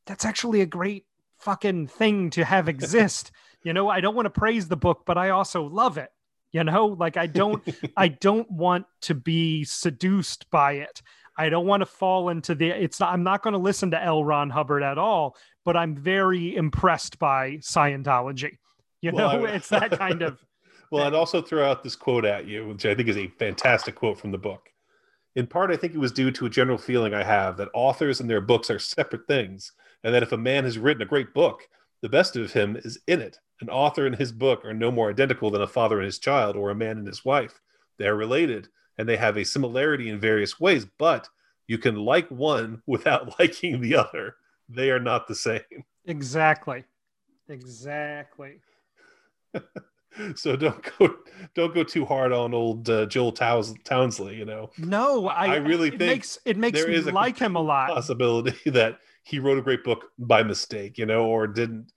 that's 0.06 0.24
actually 0.24 0.62
a 0.62 0.66
great 0.66 1.04
fucking 1.38 1.86
thing 1.86 2.30
to 2.30 2.42
have 2.42 2.66
exist. 2.76 3.30
You 3.62 3.72
know 3.74 3.88
i 3.90 4.00
don't 4.00 4.14
want 4.16 4.26
to 4.26 4.40
praise 4.44 4.66
the 4.68 4.76
book 4.86 5.02
but 5.04 5.18
i 5.18 5.28
also 5.28 5.62
love 5.64 5.98
it 5.98 6.10
you 6.52 6.64
know? 6.64 6.86
Like 6.86 7.16
i 7.18 7.26
don't 7.26 7.62
i 7.96 8.08
don't 8.28 8.50
want 8.50 8.86
to 9.02 9.14
be 9.14 9.64
seduced 9.64 10.50
by 10.50 10.72
it. 10.86 11.02
I 11.36 11.50
don't 11.50 11.66
want 11.66 11.82
to 11.82 11.86
fall 11.86 12.30
into 12.30 12.54
the 12.54 12.68
it's 12.70 12.98
not, 12.98 13.12
i'm 13.12 13.22
not 13.22 13.42
going 13.42 13.52
to 13.52 13.58
listen 13.70 13.90
to 13.90 14.02
l. 14.02 14.24
Ron 14.24 14.48
hubbard 14.50 14.82
at 14.82 14.96
all 14.96 15.36
but 15.66 15.76
i'm 15.76 15.94
very 15.94 16.56
impressed 16.56 17.18
by 17.18 17.58
scientology 17.58 18.56
you 19.02 19.12
Well, 19.12 19.38
know? 19.38 19.46
I- 19.46 19.50
it's 19.56 19.68
that 19.68 19.90
kind 19.90 20.22
of 20.22 20.38
well 20.90 21.04
i'd 21.06 21.14
also 21.14 21.42
throw 21.42 21.62
out 21.70 21.82
this 21.84 21.94
quote 21.96 22.24
at 22.24 22.46
you 22.46 22.66
which 22.68 22.86
i 22.86 22.94
think 22.94 23.08
is 23.08 23.18
a 23.18 23.28
fantastic 23.38 23.94
quote 23.94 24.18
from 24.18 24.32
the 24.32 24.38
book 24.38 24.70
in 25.38 25.46
part 25.46 25.70
i 25.70 25.76
think 25.76 25.94
it 25.94 25.98
was 25.98 26.12
due 26.12 26.30
to 26.30 26.46
a 26.46 26.50
general 26.50 26.78
feeling 26.78 27.14
i 27.14 27.22
have 27.22 27.56
that 27.56 27.68
authors 27.72 28.20
and 28.20 28.28
their 28.28 28.40
books 28.40 28.70
are 28.70 28.78
separate 28.78 29.26
things 29.26 29.72
and 30.04 30.14
that 30.14 30.22
if 30.22 30.32
a 30.32 30.36
man 30.36 30.64
has 30.64 30.78
written 30.78 31.02
a 31.02 31.06
great 31.06 31.32
book 31.32 31.68
the 32.00 32.08
best 32.08 32.36
of 32.36 32.52
him 32.52 32.76
is 32.76 32.98
in 33.06 33.20
it. 33.20 33.38
An 33.60 33.68
author 33.68 34.06
and 34.06 34.14
his 34.14 34.30
book 34.30 34.64
are 34.64 34.74
no 34.74 34.90
more 34.90 35.10
identical 35.10 35.50
than 35.50 35.62
a 35.62 35.66
father 35.66 35.98
and 35.98 36.06
his 36.06 36.18
child 36.18 36.56
or 36.56 36.70
a 36.70 36.74
man 36.74 36.98
and 36.98 37.06
his 37.06 37.24
wife. 37.24 37.60
They 37.98 38.06
are 38.06 38.14
related 38.14 38.68
and 38.96 39.08
they 39.08 39.16
have 39.16 39.36
a 39.36 39.44
similarity 39.44 40.08
in 40.08 40.20
various 40.20 40.60
ways 40.60 40.86
but 40.98 41.28
you 41.66 41.78
can 41.78 41.96
like 41.96 42.28
one 42.30 42.82
without 42.86 43.38
liking 43.38 43.80
the 43.80 43.96
other. 43.96 44.36
They 44.68 44.90
are 44.90 45.00
not 45.00 45.26
the 45.26 45.34
same. 45.34 45.84
Exactly. 46.04 46.84
Exactly 47.48 48.60
so 50.34 50.56
don't 50.56 50.90
go 50.98 51.14
don't 51.54 51.74
go 51.74 51.84
too 51.84 52.04
hard 52.04 52.32
on 52.32 52.54
old 52.54 52.88
uh, 52.90 53.06
joel 53.06 53.32
Towns- 53.32 53.74
townsley 53.84 54.36
you 54.36 54.44
know 54.44 54.70
no 54.78 55.28
i, 55.28 55.46
I 55.46 55.56
really 55.56 55.88
it 55.88 55.98
think 55.98 56.00
makes 56.00 56.38
it 56.44 56.56
makes 56.56 56.78
there 56.78 56.88
me 56.88 56.94
is 56.94 57.06
a 57.06 57.10
like 57.12 57.38
him 57.38 57.56
a 57.56 57.60
lot 57.60 57.90
possibility 57.90 58.70
that 58.70 58.98
he 59.24 59.38
wrote 59.38 59.58
a 59.58 59.62
great 59.62 59.84
book 59.84 60.06
by 60.18 60.42
mistake, 60.42 60.96
you 60.96 61.04
know, 61.04 61.26
or 61.26 61.46
didn't. 61.46 61.92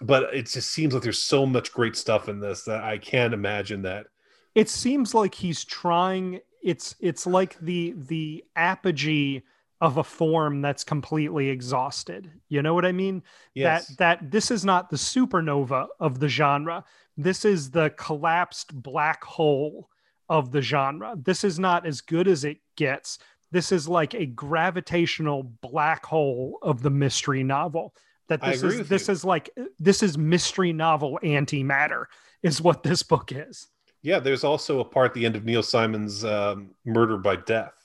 But 0.00 0.34
it 0.34 0.46
just 0.46 0.70
seems 0.70 0.94
like 0.94 1.02
there's 1.02 1.18
so 1.20 1.44
much 1.44 1.72
great 1.74 1.94
stuff 1.94 2.26
in 2.30 2.40
this 2.40 2.62
that 2.64 2.82
I 2.82 2.96
can't 2.96 3.34
imagine 3.34 3.82
that. 3.82 4.06
it 4.54 4.70
seems 4.70 5.14
like 5.14 5.34
he's 5.34 5.62
trying 5.64 6.40
it's 6.62 6.94
it's 7.00 7.26
like 7.26 7.58
the 7.60 7.94
the 7.96 8.44
apogee 8.56 9.42
of 9.80 9.98
a 9.98 10.04
form 10.04 10.62
that's 10.62 10.84
completely 10.84 11.48
exhausted. 11.48 12.30
You 12.48 12.62
know 12.62 12.74
what 12.74 12.84
i 12.84 12.92
mean? 12.92 13.22
Yes. 13.54 13.88
that 13.88 13.98
that 13.98 14.30
this 14.30 14.50
is 14.50 14.64
not 14.64 14.90
the 14.90 14.96
supernova 14.96 15.88
of 16.00 16.20
the 16.20 16.28
genre. 16.28 16.84
This 17.16 17.44
is 17.44 17.70
the 17.70 17.90
collapsed 17.90 18.82
black 18.82 19.22
hole 19.24 19.88
of 20.28 20.52
the 20.52 20.62
genre. 20.62 21.14
This 21.16 21.44
is 21.44 21.58
not 21.58 21.86
as 21.86 22.00
good 22.00 22.28
as 22.28 22.44
it 22.44 22.58
gets. 22.76 23.18
This 23.50 23.72
is 23.72 23.88
like 23.88 24.14
a 24.14 24.26
gravitational 24.26 25.42
black 25.60 26.04
hole 26.06 26.58
of 26.62 26.82
the 26.82 26.90
mystery 26.90 27.44
novel. 27.44 27.94
That 28.28 28.40
this 28.40 28.62
is 28.62 28.88
this 28.88 29.08
you. 29.08 29.12
is 29.12 29.24
like 29.24 29.50
this 29.78 30.02
is 30.02 30.16
mystery 30.16 30.72
novel 30.72 31.18
antimatter 31.22 32.06
is 32.42 32.60
what 32.60 32.82
this 32.82 33.02
book 33.02 33.32
is. 33.32 33.68
Yeah, 34.02 34.18
there's 34.18 34.44
also 34.44 34.80
a 34.80 34.84
part 34.84 35.10
at 35.10 35.14
the 35.14 35.26
end 35.26 35.36
of 35.36 35.44
Neil 35.44 35.62
Simon's 35.62 36.24
um, 36.24 36.70
Murder 36.84 37.16
by 37.16 37.36
Death 37.36 37.83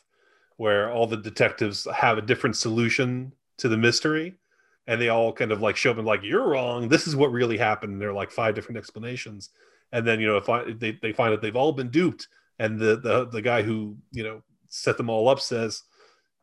where 0.59 0.91
all 0.91 1.07
the 1.07 1.15
detectives 1.15 1.87
have 1.95 2.17
a 2.17 2.21
different 2.21 2.57
solution 2.57 3.31
to 3.57 3.69
the 3.69 3.77
mystery. 3.77 4.35
And 4.87 4.99
they 4.99 5.07
all 5.07 5.31
kind 5.31 5.53
of 5.53 5.61
like 5.61 5.77
show 5.77 5.91
up 5.91 5.97
and 5.97 6.05
like, 6.05 6.21
you're 6.21 6.49
wrong. 6.49 6.89
This 6.89 7.07
is 7.07 7.15
what 7.15 7.31
really 7.31 7.57
happened. 7.57 7.93
And 7.93 8.01
there 8.01 8.09
are 8.09 8.21
like 8.21 8.29
five 8.29 8.55
different 8.55 8.77
explanations. 8.77 9.51
And 9.93 10.05
then, 10.05 10.19
you 10.19 10.27
know, 10.27 10.35
if 10.35 10.49
I, 10.49 10.73
they, 10.73 10.99
they 11.01 11.13
find 11.13 11.31
that 11.31 11.41
they've 11.41 11.55
all 11.55 11.71
been 11.71 11.89
duped. 11.89 12.27
And 12.59 12.77
the, 12.77 12.97
the, 12.97 13.25
the 13.29 13.41
guy 13.41 13.61
who, 13.61 13.95
you 14.11 14.23
know, 14.23 14.43
set 14.67 14.97
them 14.97 15.09
all 15.09 15.29
up 15.29 15.39
says, 15.39 15.83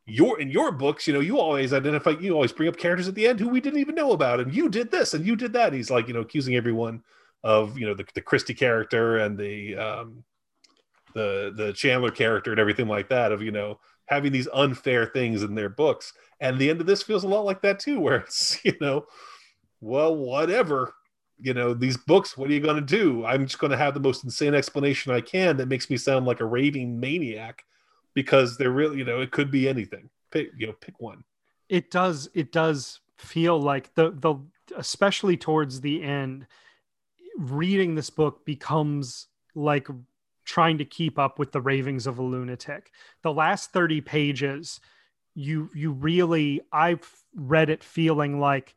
your 0.06 0.40
in 0.40 0.48
your 0.50 0.72
books, 0.72 1.06
you 1.06 1.12
know, 1.12 1.20
you 1.20 1.38
always 1.38 1.74
identify, 1.74 2.14
you 2.18 2.32
always 2.32 2.52
bring 2.52 2.70
up 2.70 2.78
characters 2.78 3.08
at 3.08 3.14
the 3.14 3.26
end 3.26 3.38
who 3.38 3.48
we 3.48 3.60
didn't 3.60 3.80
even 3.80 3.96
know 3.96 4.12
about, 4.12 4.40
and 4.40 4.54
you 4.54 4.70
did 4.70 4.90
this 4.90 5.12
and 5.12 5.26
you 5.26 5.36
did 5.36 5.52
that. 5.52 5.72
He's 5.72 5.90
like, 5.90 6.08
you 6.08 6.14
know, 6.14 6.20
accusing 6.20 6.54
everyone 6.54 7.02
of, 7.42 7.76
you 7.76 7.86
know, 7.86 7.94
the, 7.94 8.06
the 8.14 8.22
Christie 8.22 8.54
character 8.54 9.18
and 9.18 9.36
the 9.36 9.76
um 9.76 10.24
the 11.12 11.52
the 11.56 11.72
Chandler 11.72 12.12
character 12.12 12.52
and 12.52 12.60
everything 12.60 12.88
like 12.88 13.08
that, 13.08 13.32
of 13.32 13.42
you 13.42 13.50
know, 13.50 13.80
having 14.07 14.32
these 14.32 14.48
unfair 14.52 15.07
things 15.07 15.42
in 15.42 15.54
their 15.54 15.68
books. 15.68 16.12
And 16.40 16.59
the 16.59 16.70
end 16.70 16.80
of 16.80 16.86
this 16.86 17.02
feels 17.02 17.24
a 17.24 17.28
lot 17.28 17.44
like 17.44 17.62
that 17.62 17.78
too, 17.78 18.00
where 18.00 18.16
it's, 18.16 18.64
you 18.64 18.74
know, 18.80 19.07
well, 19.80 20.16
whatever. 20.16 20.94
You 21.38 21.52
know, 21.52 21.74
these 21.74 21.98
books, 21.98 22.36
what 22.36 22.48
are 22.48 22.54
you 22.54 22.61
going 22.61 22.76
to 22.76 22.80
do? 22.80 23.26
I'm 23.26 23.44
just 23.44 23.59
going 23.59 23.70
to 23.70 23.76
have 23.76 23.92
the 23.92 24.00
most 24.00 24.24
insane 24.24 24.54
explanation 24.54 25.12
I 25.12 25.20
can 25.20 25.59
that 25.59 25.68
makes 25.68 25.90
me 25.90 25.98
sound 25.98 26.24
like 26.24 26.40
a 26.40 26.46
raving 26.46 26.98
maniac 26.98 27.62
because 28.14 28.57
they're 28.57 28.70
really, 28.70 28.96
you 28.96 29.04
know, 29.04 29.20
it 29.20 29.32
could 29.32 29.50
be 29.50 29.68
anything. 29.68 30.09
Pick, 30.30 30.48
you 30.57 30.66
know, 30.66 30.72
pick 30.72 30.98
one. 30.98 31.24
It 31.68 31.90
does, 31.90 32.30
it 32.32 32.52
does 32.52 33.00
feel 33.18 33.61
like 33.61 33.94
the, 33.94 34.12
the, 34.12 34.36
especially 34.78 35.36
towards 35.36 35.82
the 35.82 36.02
end, 36.02 36.46
reading 37.36 37.94
this 37.94 38.09
book 38.09 38.46
becomes 38.46 39.26
like 39.54 39.88
trying 40.47 40.78
to 40.78 40.84
keep 40.84 41.18
up 41.18 41.38
with 41.38 41.53
the 41.53 41.61
ravings 41.61 42.07
of 42.07 42.18
a 42.18 42.22
lunatic. 42.22 42.90
The 43.22 43.32
last 43.32 43.72
30 43.72 44.01
pages, 44.01 44.80
you 45.34 45.68
you 45.74 45.92
really 45.92 46.62
I've 46.72 47.07
read 47.34 47.68
it 47.68 47.84
feeling 47.84 48.40
like 48.40 48.74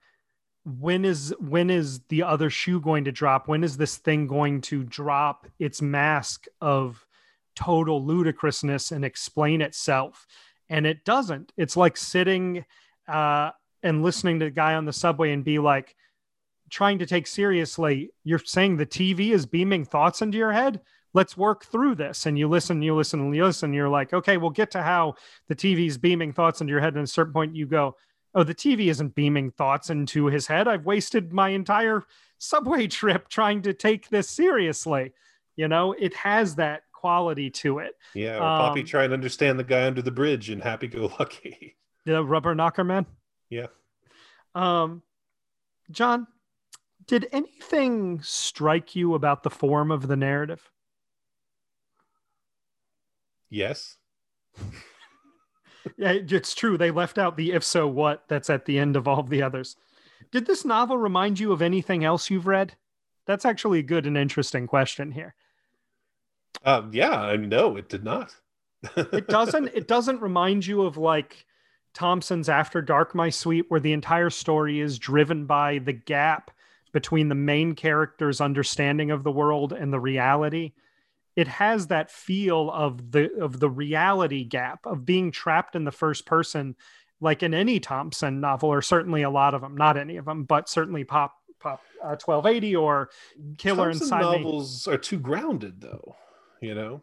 when 0.65 1.05
is 1.05 1.33
when 1.39 1.69
is 1.69 2.01
the 2.09 2.23
other 2.23 2.49
shoe 2.49 2.81
going 2.81 3.05
to 3.05 3.11
drop? 3.11 3.47
When 3.47 3.63
is 3.63 3.77
this 3.77 3.95
thing 3.95 4.27
going 4.27 4.61
to 4.61 4.83
drop 4.83 5.47
its 5.57 5.81
mask 5.81 6.47
of 6.59 7.05
total 7.55 8.03
ludicrousness 8.03 8.91
and 8.91 9.05
explain 9.05 9.61
itself? 9.61 10.27
And 10.69 10.85
it 10.85 11.05
doesn't. 11.05 11.53
It's 11.55 11.77
like 11.77 11.95
sitting 11.95 12.65
uh, 13.07 13.51
and 13.81 14.03
listening 14.03 14.39
to 14.39 14.45
the 14.45 14.51
guy 14.51 14.75
on 14.75 14.85
the 14.85 14.93
subway 14.93 15.31
and 15.31 15.43
be 15.43 15.57
like, 15.59 15.95
trying 16.69 16.99
to 16.99 17.05
take 17.05 17.27
seriously, 17.27 18.11
you're 18.23 18.39
saying 18.39 18.77
the 18.77 18.85
TV 18.85 19.31
is 19.31 19.45
beaming 19.45 19.85
thoughts 19.85 20.21
into 20.21 20.37
your 20.37 20.51
head? 20.51 20.81
Let's 21.13 21.37
work 21.37 21.65
through 21.65 21.95
this. 21.95 22.25
And 22.25 22.37
you 22.37 22.47
listen, 22.47 22.81
you 22.81 22.95
listen, 22.95 23.19
and 23.19 23.35
you 23.35 23.45
listen. 23.45 23.73
You're 23.73 23.89
like, 23.89 24.13
okay, 24.13 24.37
we'll 24.37 24.49
get 24.49 24.71
to 24.71 24.81
how 24.81 25.15
the 25.47 25.55
TV 25.55 25.87
is 25.87 25.97
beaming 25.97 26.33
thoughts 26.33 26.61
into 26.61 26.71
your 26.71 26.81
head. 26.81 26.93
And 26.93 26.99
at 26.99 27.05
a 27.05 27.07
certain 27.07 27.33
point, 27.33 27.55
you 27.55 27.65
go, 27.65 27.95
oh, 28.35 28.43
the 28.43 28.55
TV 28.55 28.89
isn't 28.89 29.15
beaming 29.15 29.51
thoughts 29.51 29.89
into 29.89 30.27
his 30.27 30.47
head. 30.47 30.67
I've 30.67 30.85
wasted 30.85 31.33
my 31.33 31.49
entire 31.49 32.03
subway 32.37 32.87
trip 32.87 33.27
trying 33.29 33.63
to 33.63 33.73
take 33.73 34.09
this 34.09 34.29
seriously. 34.29 35.13
You 35.55 35.67
know, 35.67 35.93
it 35.93 36.13
has 36.15 36.55
that 36.55 36.83
quality 36.93 37.49
to 37.49 37.79
it. 37.79 37.93
Yeah, 38.13 38.37
or 38.37 38.43
um, 38.43 38.59
Poppy 38.59 38.83
trying 38.83 39.09
to 39.09 39.13
understand 39.13 39.59
the 39.59 39.63
guy 39.63 39.85
under 39.85 40.01
the 40.01 40.11
bridge 40.11 40.49
and 40.49 40.61
Happy 40.61 40.87
Go 40.87 41.11
Lucky. 41.19 41.75
The 42.05 42.23
rubber 42.23 42.55
knocker 42.55 42.83
man. 42.83 43.05
Yeah. 43.49 43.67
Um, 44.55 45.03
John, 45.91 46.27
did 47.07 47.27
anything 47.31 48.21
strike 48.21 48.95
you 48.95 49.15
about 49.15 49.43
the 49.43 49.49
form 49.49 49.91
of 49.91 50.07
the 50.07 50.15
narrative? 50.15 50.69
Yes. 53.49 53.97
yeah, 55.97 56.11
it's 56.11 56.55
true. 56.55 56.77
They 56.77 56.91
left 56.91 57.17
out 57.17 57.37
the 57.37 57.51
if 57.53 57.63
so 57.63 57.87
what 57.87 58.23
that's 58.27 58.49
at 58.49 58.65
the 58.65 58.79
end 58.79 58.95
of 58.95 59.07
all 59.07 59.19
of 59.19 59.29
the 59.29 59.41
others. 59.41 59.75
Did 60.31 60.45
this 60.45 60.65
novel 60.65 60.97
remind 60.97 61.39
you 61.39 61.51
of 61.51 61.61
anything 61.61 62.03
else 62.03 62.29
you've 62.29 62.47
read? 62.47 62.75
That's 63.25 63.45
actually 63.45 63.79
a 63.79 63.83
good 63.83 64.05
and 64.05 64.17
interesting 64.17 64.67
question 64.67 65.11
here. 65.11 65.35
Um, 66.65 66.91
yeah, 66.93 67.19
I 67.19 67.37
mean, 67.37 67.49
no, 67.49 67.75
it 67.77 67.89
did 67.89 68.03
not. 68.03 68.35
it 68.97 69.27
doesn't. 69.27 69.67
It 69.73 69.87
doesn't 69.87 70.21
remind 70.21 70.65
you 70.65 70.83
of 70.83 70.97
like 70.97 71.45
Thompson's 71.93 72.49
After 72.49 72.81
Dark, 72.81 73.15
My 73.15 73.29
Sweet, 73.29 73.65
where 73.69 73.79
the 73.79 73.93
entire 73.93 74.29
story 74.29 74.79
is 74.79 74.99
driven 74.99 75.45
by 75.45 75.79
the 75.79 75.93
gap 75.93 76.51
between 76.91 77.29
the 77.29 77.35
main 77.35 77.75
character's 77.75 78.41
understanding 78.41 79.11
of 79.11 79.23
the 79.23 79.31
world 79.31 79.73
and 79.73 79.93
the 79.93 79.99
reality 79.99 80.73
it 81.39 81.47
has 81.47 81.87
that 81.87 82.11
feel 82.11 82.69
of 82.71 83.11
the 83.11 83.31
of 83.39 83.59
the 83.59 83.69
reality 83.69 84.43
gap 84.43 84.85
of 84.85 85.05
being 85.05 85.31
trapped 85.31 85.75
in 85.75 85.85
the 85.85 85.91
first 85.91 86.25
person 86.25 86.75
like 87.21 87.43
in 87.43 87.53
any 87.53 87.79
thompson 87.79 88.39
novel 88.39 88.69
or 88.69 88.81
certainly 88.81 89.21
a 89.21 89.29
lot 89.29 89.53
of 89.53 89.61
them 89.61 89.75
not 89.75 89.97
any 89.97 90.17
of 90.17 90.25
them 90.25 90.43
but 90.43 90.67
certainly 90.67 91.03
pop 91.03 91.35
pop 91.59 91.81
uh, 92.03 92.15
1280 92.23 92.75
or 92.75 93.09
killer 93.57 93.91
thompson 93.91 94.03
inside 94.03 94.21
novels 94.21 94.87
me. 94.87 94.93
are 94.93 94.97
too 94.97 95.19
grounded 95.19 95.81
though 95.81 96.15
you 96.61 96.75
know? 96.75 97.01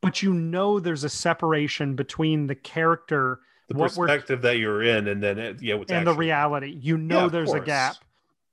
But 0.00 0.22
you 0.22 0.34
know 0.34 0.80
there's 0.80 1.04
a 1.04 1.08
separation 1.08 1.94
between 1.94 2.46
the 2.46 2.54
character 2.54 3.40
the 3.68 3.74
perspective 3.74 4.42
that 4.42 4.58
you're 4.58 4.82
in 4.82 5.06
and 5.08 5.22
then 5.22 5.38
it, 5.38 5.62
yeah 5.62 5.74
and 5.74 5.82
actually, 5.82 6.04
the 6.04 6.14
reality. 6.14 6.76
You 6.80 6.98
know 6.98 7.22
yeah, 7.22 7.28
there's 7.28 7.50
course. 7.50 7.62
a 7.62 7.64
gap. 7.64 7.96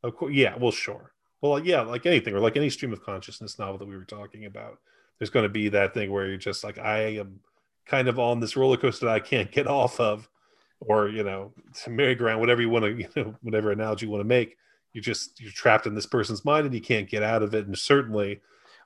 Of 0.04 0.16
course 0.16 0.34
yeah 0.34 0.56
well 0.58 0.72
sure. 0.72 1.12
Well 1.42 1.60
yeah 1.60 1.82
like 1.82 2.06
anything 2.06 2.36
or 2.36 2.40
like 2.40 2.56
any 2.56 2.70
stream 2.70 2.94
of 2.94 3.04
consciousness 3.04 3.58
novel 3.58 3.80
that 3.80 3.88
we 3.88 3.98
were 3.98 4.06
talking 4.06 4.46
about 4.46 4.80
there's 5.20 5.30
going 5.30 5.44
to 5.44 5.50
be 5.50 5.70
that 5.70 5.94
thing 5.94 6.12
where 6.12 6.28
you're 6.28 6.38
just 6.38 6.64
like 6.64 6.78
i 6.80 7.18
am 7.18 7.40
kind 7.86 8.08
of 8.08 8.20
on 8.20 8.40
this 8.40 8.56
roller 8.56 8.78
coaster 8.78 9.06
that 9.06 9.16
i 9.16 9.20
can't 9.20 9.52
get 9.52 9.68
off 9.80 10.00
of 10.00 10.28
or 10.80 11.10
you 11.10 11.24
know 11.24 11.52
merry-go-round 11.88 12.40
whatever 12.40 12.62
you 12.62 12.70
want 12.70 12.86
to 12.86 12.92
you 12.98 13.08
know 13.16 13.36
whatever 13.42 13.72
analogy 13.72 14.06
you 14.06 14.12
want 14.12 14.22
to 14.22 14.28
make 14.28 14.58
you're 14.94 15.04
just 15.04 15.40
you're 15.40 15.52
trapped 15.52 15.86
in 15.86 15.94
this 15.94 16.06
person's 16.06 16.44
mind 16.44 16.66
and 16.66 16.74
you 16.74 16.82
can't 16.82 17.10
get 17.10 17.24
out 17.24 17.44
of 17.44 17.54
it 17.54 17.68
and 17.68 17.78
certainly 17.78 18.40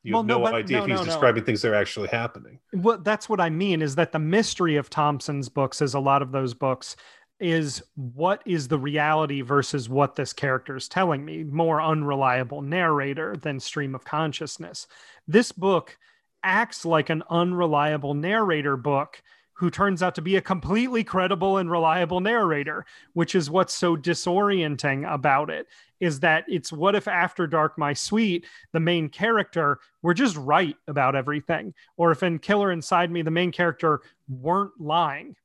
you 0.03 0.13
well, 0.13 0.21
have 0.21 0.27
no, 0.27 0.39
no 0.39 0.53
idea 0.53 0.77
no, 0.77 0.83
if 0.83 0.89
he's 0.89 0.99
no, 0.99 1.05
describing 1.05 1.45
things 1.45 1.61
that 1.61 1.71
are 1.71 1.75
actually 1.75 2.09
happening. 2.09 2.59
Well, 2.73 2.97
that's 2.97 3.29
what 3.29 3.39
I 3.39 3.49
mean 3.49 3.81
is 3.81 3.95
that 3.95 4.11
the 4.11 4.19
mystery 4.19 4.75
of 4.75 4.89
Thompson's 4.89 5.47
books, 5.47 5.81
is 5.81 5.93
a 5.93 5.99
lot 5.99 6.21
of 6.21 6.33
those 6.33 6.53
books, 6.53 6.97
is 7.39 7.81
what 7.95 8.41
is 8.45 8.67
the 8.67 8.77
reality 8.77 9.41
versus 9.41 9.87
what 9.87 10.15
this 10.15 10.33
character 10.33 10.75
is 10.75 10.89
telling 10.89 11.23
me. 11.23 11.43
More 11.45 11.81
unreliable 11.81 12.61
narrator 12.61 13.37
than 13.37 13.61
stream 13.61 13.95
of 13.95 14.03
consciousness. 14.03 14.87
This 15.27 15.53
book 15.53 15.97
acts 16.43 16.85
like 16.85 17.09
an 17.09 17.23
unreliable 17.29 18.13
narrator 18.13 18.77
book 18.77 19.21
who 19.53 19.69
turns 19.69 20.01
out 20.01 20.15
to 20.15 20.21
be 20.21 20.35
a 20.35 20.41
completely 20.41 21.03
credible 21.03 21.57
and 21.57 21.69
reliable 21.69 22.19
narrator, 22.19 22.85
which 23.13 23.35
is 23.35 23.49
what's 23.49 23.73
so 23.73 23.95
disorienting 23.95 25.09
about 25.11 25.49
it. 25.49 25.67
Is 25.99 26.19
that 26.21 26.43
it's 26.47 26.71
what 26.71 26.95
if 26.95 27.07
after 27.07 27.47
Dark 27.47 27.77
My 27.77 27.93
Sweet, 27.93 28.45
the 28.73 28.79
main 28.79 29.09
character 29.09 29.79
were 30.01 30.13
just 30.13 30.35
right 30.35 30.75
about 30.87 31.15
everything, 31.15 31.73
or 31.95 32.11
if 32.11 32.23
in 32.23 32.39
Killer 32.39 32.71
Inside 32.71 33.11
Me, 33.11 33.21
the 33.21 33.31
main 33.31 33.51
character 33.51 34.01
weren't 34.27 34.79
lying 34.79 35.35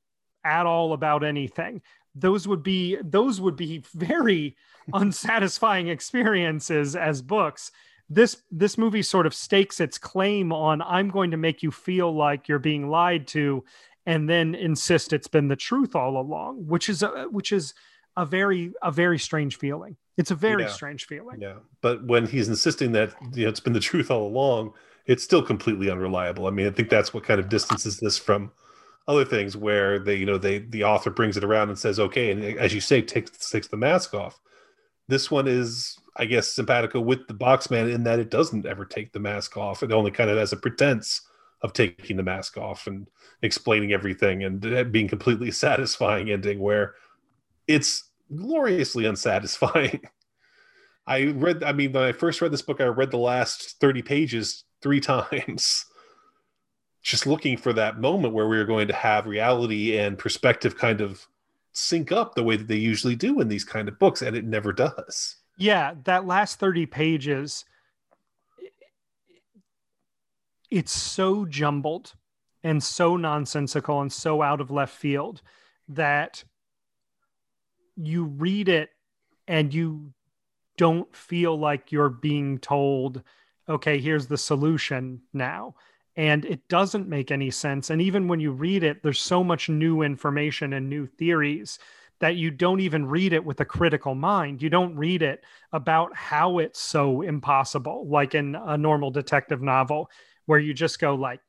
at 0.43 0.67
all 0.67 0.95
about 0.95 1.23
anything. 1.23 1.83
Those 2.15 2.49
would 2.49 2.63
be 2.63 2.97
those 3.03 3.41
would 3.41 3.57
be 3.57 3.85
very 3.95 4.57
unsatisfying 4.93 5.89
experiences 5.89 6.97
as 6.97 7.23
books 7.23 7.71
this 8.11 8.43
this 8.51 8.79
movie 8.79 9.03
sort 9.03 9.27
of 9.27 9.35
stakes 9.35 9.81
its 9.81 9.99
claim 9.99 10.53
on 10.53 10.81
i'm 10.83 11.11
going 11.11 11.31
to 11.31 11.37
make 11.37 11.63
you 11.63 11.71
feel 11.71 12.15
like 12.15 12.49
you're 12.49 12.59
being 12.59 12.89
lied 12.89 13.27
to 13.27 13.63
and 14.07 14.29
then 14.29 14.55
insist 14.55 15.13
it's 15.13 15.29
been 15.29 15.49
the 15.49 15.57
truth 15.57 15.95
all 15.95 16.19
along 16.19 16.67
which 16.67 16.89
is 16.89 17.03
a, 17.03 17.27
which 17.31 17.53
is 17.53 17.75
a 18.19 18.27
very 18.27 18.73
a 18.83 18.91
very 18.91 19.19
strange 19.19 19.57
feeling. 19.57 19.97
It's 20.17 20.33
a 20.33 20.35
very 20.35 20.65
yeah. 20.65 20.71
strange 20.71 21.07
feeling. 21.07 21.41
Yeah. 21.41 21.55
But 21.81 22.05
when 22.05 22.27
he's 22.27 22.49
insisting 22.49 22.91
that 22.93 23.15
you 23.33 23.45
know 23.45 23.49
it's 23.49 23.61
been 23.61 23.73
the 23.73 23.81
truth 23.81 24.11
all 24.11 24.27
along 24.27 24.75
it's 25.07 25.23
still 25.23 25.43
completely 25.43 25.89
unreliable. 25.89 26.47
I 26.47 26.51
mean 26.51 26.67
i 26.67 26.71
think 26.71 26.91
that's 26.91 27.15
what 27.15 27.25
kind 27.25 27.41
of 27.41 27.49
distances 27.49 27.99
this 27.99 28.19
from 28.19 28.51
other 29.07 29.25
things 29.25 29.57
where 29.57 29.99
they 30.01 30.17
you 30.17 30.27
know 30.27 30.37
they 30.37 30.59
the 30.59 30.85
author 30.85 31.11
brings 31.11 31.37
it 31.37 31.45
around 31.45 31.69
and 31.69 31.79
says 31.79 31.99
okay 31.99 32.31
and 32.31 32.45
as 32.59 32.75
you 32.75 32.81
say 32.81 33.01
takes 33.01 33.51
takes 33.51 33.69
the 33.69 33.77
mask 33.77 34.13
off. 34.13 34.41
This 35.07 35.31
one 35.31 35.47
is 35.47 35.97
I 36.19 36.25
guess, 36.25 36.51
simpatico 36.51 37.01
with 37.01 37.29
the 37.29 37.35
Boxman 37.35 37.93
in 37.93 38.03
that 38.05 38.19
it 38.19 38.31
doesn't 38.31 38.67
ever 38.67 38.85
take 38.85 39.13
the 39.13 39.21
mask 39.21 39.57
off. 39.57 39.83
It 39.83 39.93
only 39.93 40.11
kind 40.11 40.31
of 40.31 40.37
has 40.37 40.53
a 40.53 40.57
pretense 40.57 41.23
of 41.63 41.73
taking 41.73 42.17
the 42.17 42.23
mask 42.23 42.57
off 42.57 42.87
and 42.87 43.09
explaining 43.43 43.93
everything 43.93 44.45
and 44.45 44.65
uh, 44.67 44.85
being 44.85 45.09
completely 45.09 45.51
satisfying 45.53 46.31
ending 46.31 46.59
where 46.59 46.95
it's 47.67 48.11
gloriously 48.35 49.07
unsatisfying. 49.07 50.01
I 51.07 51.25
read, 51.25 51.65
I 51.65 51.73
mean, 51.73 51.93
when 51.93 52.03
I 52.03 52.13
first 52.13 52.43
read 52.43 52.53
this 52.53 52.63
book, 52.63 52.81
I 52.81 52.85
read 52.85 53.11
the 53.11 53.17
last 53.17 53.81
30 53.81 54.03
pages 54.03 54.65
three 54.83 55.01
times, 55.01 55.87
just 57.03 57.27
looking 57.27 57.57
for 57.57 57.73
that 57.73 58.01
moment 58.01 58.35
where 58.35 58.49
we 58.49 58.59
were 58.59 58.65
going 58.65 58.89
to 58.89 58.95
have 58.95 59.27
reality 59.27 59.97
and 59.97 60.19
perspective 60.19 60.77
kind 60.77 61.01
of 61.01 61.27
sync 61.73 62.13
up 62.13 62.35
the 62.35 62.43
way 62.43 62.57
that 62.57 62.69
they 62.69 62.77
usually 62.77 63.17
do 63.17 63.41
in 63.41 63.49
these 63.49 63.65
kind 63.65 63.89
of 63.89 63.99
books, 63.99 64.21
and 64.21 64.37
it 64.37 64.45
never 64.45 64.73
does. 64.73 65.37
Yeah, 65.59 65.95
that 66.05 66.25
last 66.25 66.59
30 66.59 66.87
pages 66.87 67.65
it's 70.71 70.93
so 70.93 71.47
jumbled 71.47 72.13
and 72.63 72.83
so 72.83 73.17
nonsensical 73.17 74.01
and 74.01 74.13
so 74.13 74.43
out 74.43 74.61
of 74.61 74.71
left 74.71 74.95
field 74.95 75.41
that 75.89 76.45
you 77.97 78.25
read 78.25 78.69
it 78.69 78.91
and 79.47 79.73
you 79.73 80.13
don't 80.77 81.15
feel 81.17 81.59
like 81.59 81.91
you're 81.91 82.11
being 82.11 82.59
told 82.59 83.23
okay 83.69 83.99
here's 83.99 84.27
the 84.27 84.37
solution 84.37 85.23
now 85.33 85.75
and 86.19 86.45
it 86.47 86.67
doesn't 86.67 87.09
make 87.09 87.31
any 87.31 87.49
sense. 87.49 87.91
And 87.91 88.03
even 88.03 88.27
when 88.27 88.41
you 88.41 88.51
read 88.51 88.83
it, 88.83 89.05
there's 89.05 89.21
so 89.21 89.45
much 89.45 89.69
new 89.69 90.03
information 90.03 90.73
and 90.73 90.91
new 90.91 91.07
theories 91.07 91.79
that 92.21 92.37
you 92.37 92.51
don't 92.51 92.81
even 92.81 93.07
read 93.07 93.33
it 93.33 93.45
with 93.45 93.61
a 93.61 93.65
critical 93.65 94.15
mind. 94.15 94.63
You 94.63 94.71
don't 94.71 94.97
read 94.97 95.23
it 95.23 95.45
about 95.73 96.15
how 96.17 96.59
it's 96.59 96.81
so 96.81 97.23
impossible, 97.23 98.07
like 98.09 98.35
in 98.35 98.55
a 98.55 98.77
normal 98.77 99.11
detective 99.11 99.63
novel, 99.63 100.11
where 100.47 100.59
you 100.59 100.75
just 100.75 100.99
go 100.99 101.15
like, 101.15 101.41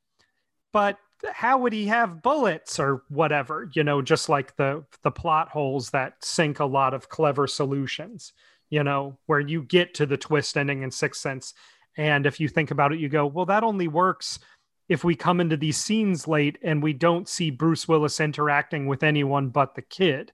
but 0.71 0.97
how 1.33 1.57
would 1.57 1.73
he 1.73 1.87
have 1.87 2.21
bullets 2.21 2.79
or 2.79 3.03
whatever 3.09 3.69
you 3.73 3.83
know 3.83 4.01
just 4.01 4.29
like 4.29 4.55
the 4.55 4.83
the 5.01 5.11
plot 5.11 5.49
holes 5.49 5.89
that 5.89 6.13
sink 6.23 6.59
a 6.59 6.65
lot 6.65 6.93
of 6.93 7.09
clever 7.09 7.47
solutions 7.47 8.33
you 8.69 8.83
know 8.83 9.17
where 9.25 9.39
you 9.39 9.61
get 9.61 9.93
to 9.93 10.05
the 10.05 10.17
twist 10.17 10.57
ending 10.57 10.83
in 10.83 10.91
sixth 10.91 11.21
sense 11.21 11.53
and 11.97 12.25
if 12.25 12.39
you 12.39 12.47
think 12.47 12.71
about 12.71 12.93
it 12.93 12.99
you 12.99 13.09
go 13.09 13.25
well 13.25 13.45
that 13.45 13.63
only 13.63 13.87
works 13.87 14.39
if 14.87 15.03
we 15.03 15.15
come 15.15 15.39
into 15.39 15.57
these 15.57 15.77
scenes 15.77 16.27
late 16.27 16.57
and 16.61 16.81
we 16.81 16.93
don't 16.93 17.27
see 17.27 17.49
bruce 17.49 17.87
willis 17.87 18.19
interacting 18.19 18.87
with 18.87 19.03
anyone 19.03 19.49
but 19.49 19.75
the 19.75 19.81
kid 19.81 20.31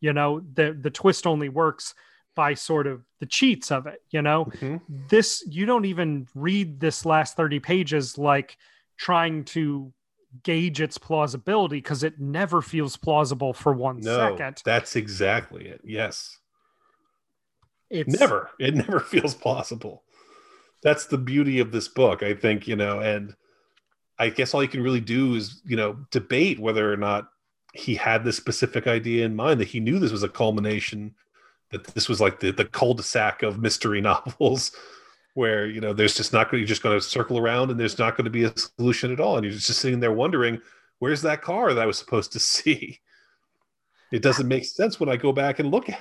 you 0.00 0.12
know 0.12 0.40
the 0.54 0.76
the 0.80 0.90
twist 0.90 1.26
only 1.26 1.48
works 1.48 1.94
by 2.34 2.54
sort 2.54 2.86
of 2.86 3.02
the 3.20 3.26
cheats 3.26 3.72
of 3.72 3.86
it 3.86 4.00
you 4.10 4.22
know 4.22 4.44
mm-hmm. 4.44 4.76
this 5.08 5.42
you 5.48 5.66
don't 5.66 5.84
even 5.84 6.26
read 6.34 6.78
this 6.78 7.04
last 7.04 7.36
30 7.36 7.58
pages 7.60 8.16
like 8.16 8.56
trying 8.96 9.44
to 9.44 9.92
gauge 10.42 10.80
its 10.80 10.98
plausibility 10.98 11.76
because 11.76 12.02
it 12.02 12.20
never 12.20 12.60
feels 12.60 12.96
plausible 12.96 13.52
for 13.52 13.72
one 13.72 14.00
no, 14.00 14.16
second. 14.16 14.62
That's 14.64 14.96
exactly 14.96 15.66
it. 15.66 15.80
Yes. 15.84 16.38
It's 17.90 18.18
never. 18.18 18.50
It 18.58 18.74
never 18.74 19.00
feels 19.00 19.34
plausible. 19.34 20.04
That's 20.82 21.06
the 21.06 21.18
beauty 21.18 21.60
of 21.60 21.72
this 21.72 21.88
book, 21.88 22.22
I 22.22 22.34
think, 22.34 22.68
you 22.68 22.76
know, 22.76 23.00
and 23.00 23.34
I 24.18 24.28
guess 24.28 24.54
all 24.54 24.62
you 24.62 24.68
can 24.68 24.82
really 24.82 25.00
do 25.00 25.34
is, 25.34 25.60
you 25.64 25.76
know, 25.76 25.96
debate 26.10 26.58
whether 26.60 26.92
or 26.92 26.96
not 26.96 27.28
he 27.74 27.94
had 27.94 28.24
this 28.24 28.36
specific 28.36 28.86
idea 28.86 29.24
in 29.24 29.36
mind 29.36 29.60
that 29.60 29.68
he 29.68 29.80
knew 29.80 29.98
this 29.98 30.12
was 30.12 30.22
a 30.22 30.28
culmination 30.28 31.14
that 31.70 31.84
this 31.88 32.08
was 32.08 32.20
like 32.20 32.40
the, 32.40 32.50
the 32.50 32.64
cul-de-sac 32.64 33.42
of 33.42 33.58
mystery 33.58 34.00
novels 34.02 34.72
where 35.34 35.66
you 35.66 35.80
know 35.80 35.92
there's 35.92 36.14
just 36.14 36.32
not 36.32 36.50
going 36.50 36.60
you're 36.60 36.66
just 36.66 36.82
going 36.82 36.98
to 36.98 37.04
circle 37.04 37.38
around 37.38 37.70
and 37.70 37.78
there's 37.78 37.98
not 37.98 38.16
going 38.16 38.24
to 38.24 38.30
be 38.30 38.44
a 38.44 38.52
solution 38.56 39.12
at 39.12 39.20
all. 39.20 39.36
And 39.36 39.44
you're 39.44 39.54
just 39.54 39.78
sitting 39.78 40.00
there 40.00 40.12
wondering 40.12 40.60
where's 40.98 41.22
that 41.22 41.42
car 41.42 41.72
that 41.72 41.82
i 41.82 41.86
was 41.86 41.98
supposed 41.98 42.32
to 42.32 42.40
see? 42.40 43.00
It 44.10 44.22
doesn't 44.22 44.48
make 44.48 44.64
sense 44.64 44.98
when 44.98 45.08
i 45.08 45.16
go 45.16 45.32
back 45.32 45.58
and 45.58 45.70
look 45.70 45.88
at 45.88 46.00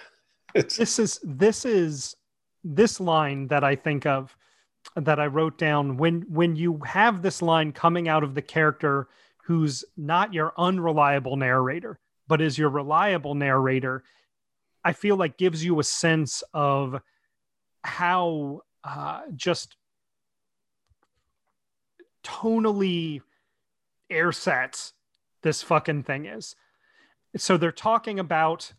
it. 0.56 0.74
This 0.78 0.98
is 0.98 1.20
this 1.24 1.66
is 1.66 2.16
this 2.64 3.00
line 3.00 3.48
that 3.48 3.64
i 3.64 3.76
think 3.76 4.06
of 4.06 4.36
that 4.96 5.20
i 5.20 5.28
wrote 5.28 5.58
down 5.58 5.98
when 5.98 6.22
when 6.30 6.56
you 6.56 6.80
have 6.86 7.22
this 7.22 7.42
line 7.42 7.72
coming 7.72 8.08
out 8.08 8.24
of 8.24 8.34
the 8.34 8.42
character 8.42 9.08
who's 9.48 9.84
not 9.96 10.34
your 10.34 10.54
unreliable 10.58 11.36
narrator 11.36 12.00
but 12.28 12.42
is 12.42 12.58
your 12.58 12.70
reliable 12.70 13.36
narrator 13.36 14.04
i 14.84 14.94
feel 14.94 15.16
like 15.16 15.38
gives 15.38 15.64
you 15.64 15.80
a 15.80 15.84
sense 15.84 16.44
of 16.54 17.02
how 17.84 18.62
uh, 18.84 19.22
just 19.36 19.76
tonally 22.24 23.22
airsets 24.12 24.94
this 25.42 25.62
fucking 25.62 26.04
thing 26.04 26.26
is. 26.26 26.56
So 27.36 27.58
they're 27.58 27.72
talking 27.72 28.20
about 28.20 28.74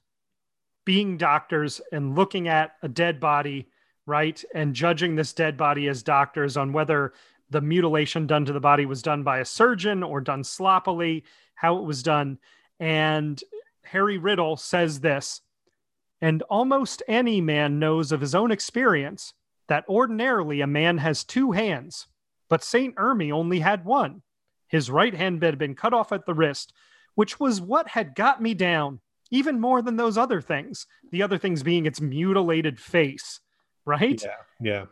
being 0.85 1.17
doctors 1.17 1.81
and 1.93 2.15
looking 2.15 2.49
at 2.49 2.73
a 2.83 2.89
dead 2.89 3.21
body, 3.21 3.69
right? 4.07 4.43
And 4.55 4.75
judging 4.75 5.17
this 5.17 5.33
dead 5.33 5.57
body 5.57 5.89
as 5.89 6.03
doctors 6.03 6.57
on 6.57 6.73
whether 6.73 7.13
the 7.51 7.61
mutilation 7.61 8.27
done 8.27 8.45
to 8.45 8.53
the 8.53 8.61
body 8.61 8.87
was 8.87 9.03
done 9.03 9.23
by 9.23 9.39
a 9.39 9.45
surgeon 9.45 10.03
or 10.03 10.21
done 10.21 10.45
sloppily, 10.45 11.25
how 11.55 11.79
it 11.79 11.85
was 11.85 12.03
done. 12.03 12.39
And 12.79 13.43
Harry 13.83 14.19
Riddle 14.19 14.57
says 14.57 15.01
this, 15.01 15.41
and 16.21 16.43
almost 16.43 17.03
any 17.09 17.41
man 17.41 17.79
knows 17.79 18.13
of 18.13 18.21
his 18.21 18.35
own 18.35 18.51
experience 18.51 19.35
that 19.69 19.89
ordinarily 19.89 20.61
a 20.61 20.67
man 20.67 20.99
has 20.99 21.25
two 21.25 21.53
hands, 21.53 22.07
but 22.49 22.65
St. 22.65 22.95
Erme 22.97 23.33
only 23.33 23.61
had 23.61 23.85
one. 23.85 24.23
His 24.67 24.91
right 24.91 25.15
hand 25.15 25.43
had 25.43 25.59
been 25.59 25.75
cut 25.75 25.95
off 25.95 26.13
at 26.13 26.27
the 26.27 26.35
wrist, 26.35 26.73
which 27.15 27.39
was 27.41 27.61
what 27.61 27.89
had 27.89 28.15
got 28.15 28.43
me 28.43 28.55
down, 28.55 29.01
even 29.31 29.61
more 29.61 29.81
than 29.83 29.97
those 29.97 30.19
other 30.19 30.41
things. 30.41 30.87
The 31.11 31.23
other 31.23 31.39
things 31.39 31.63
being 31.63 31.87
its 31.87 32.01
mutilated 32.01 32.79
face, 32.79 33.41
right? 33.85 34.23
Yeah. 34.23 34.37
Yeah. 34.61 34.85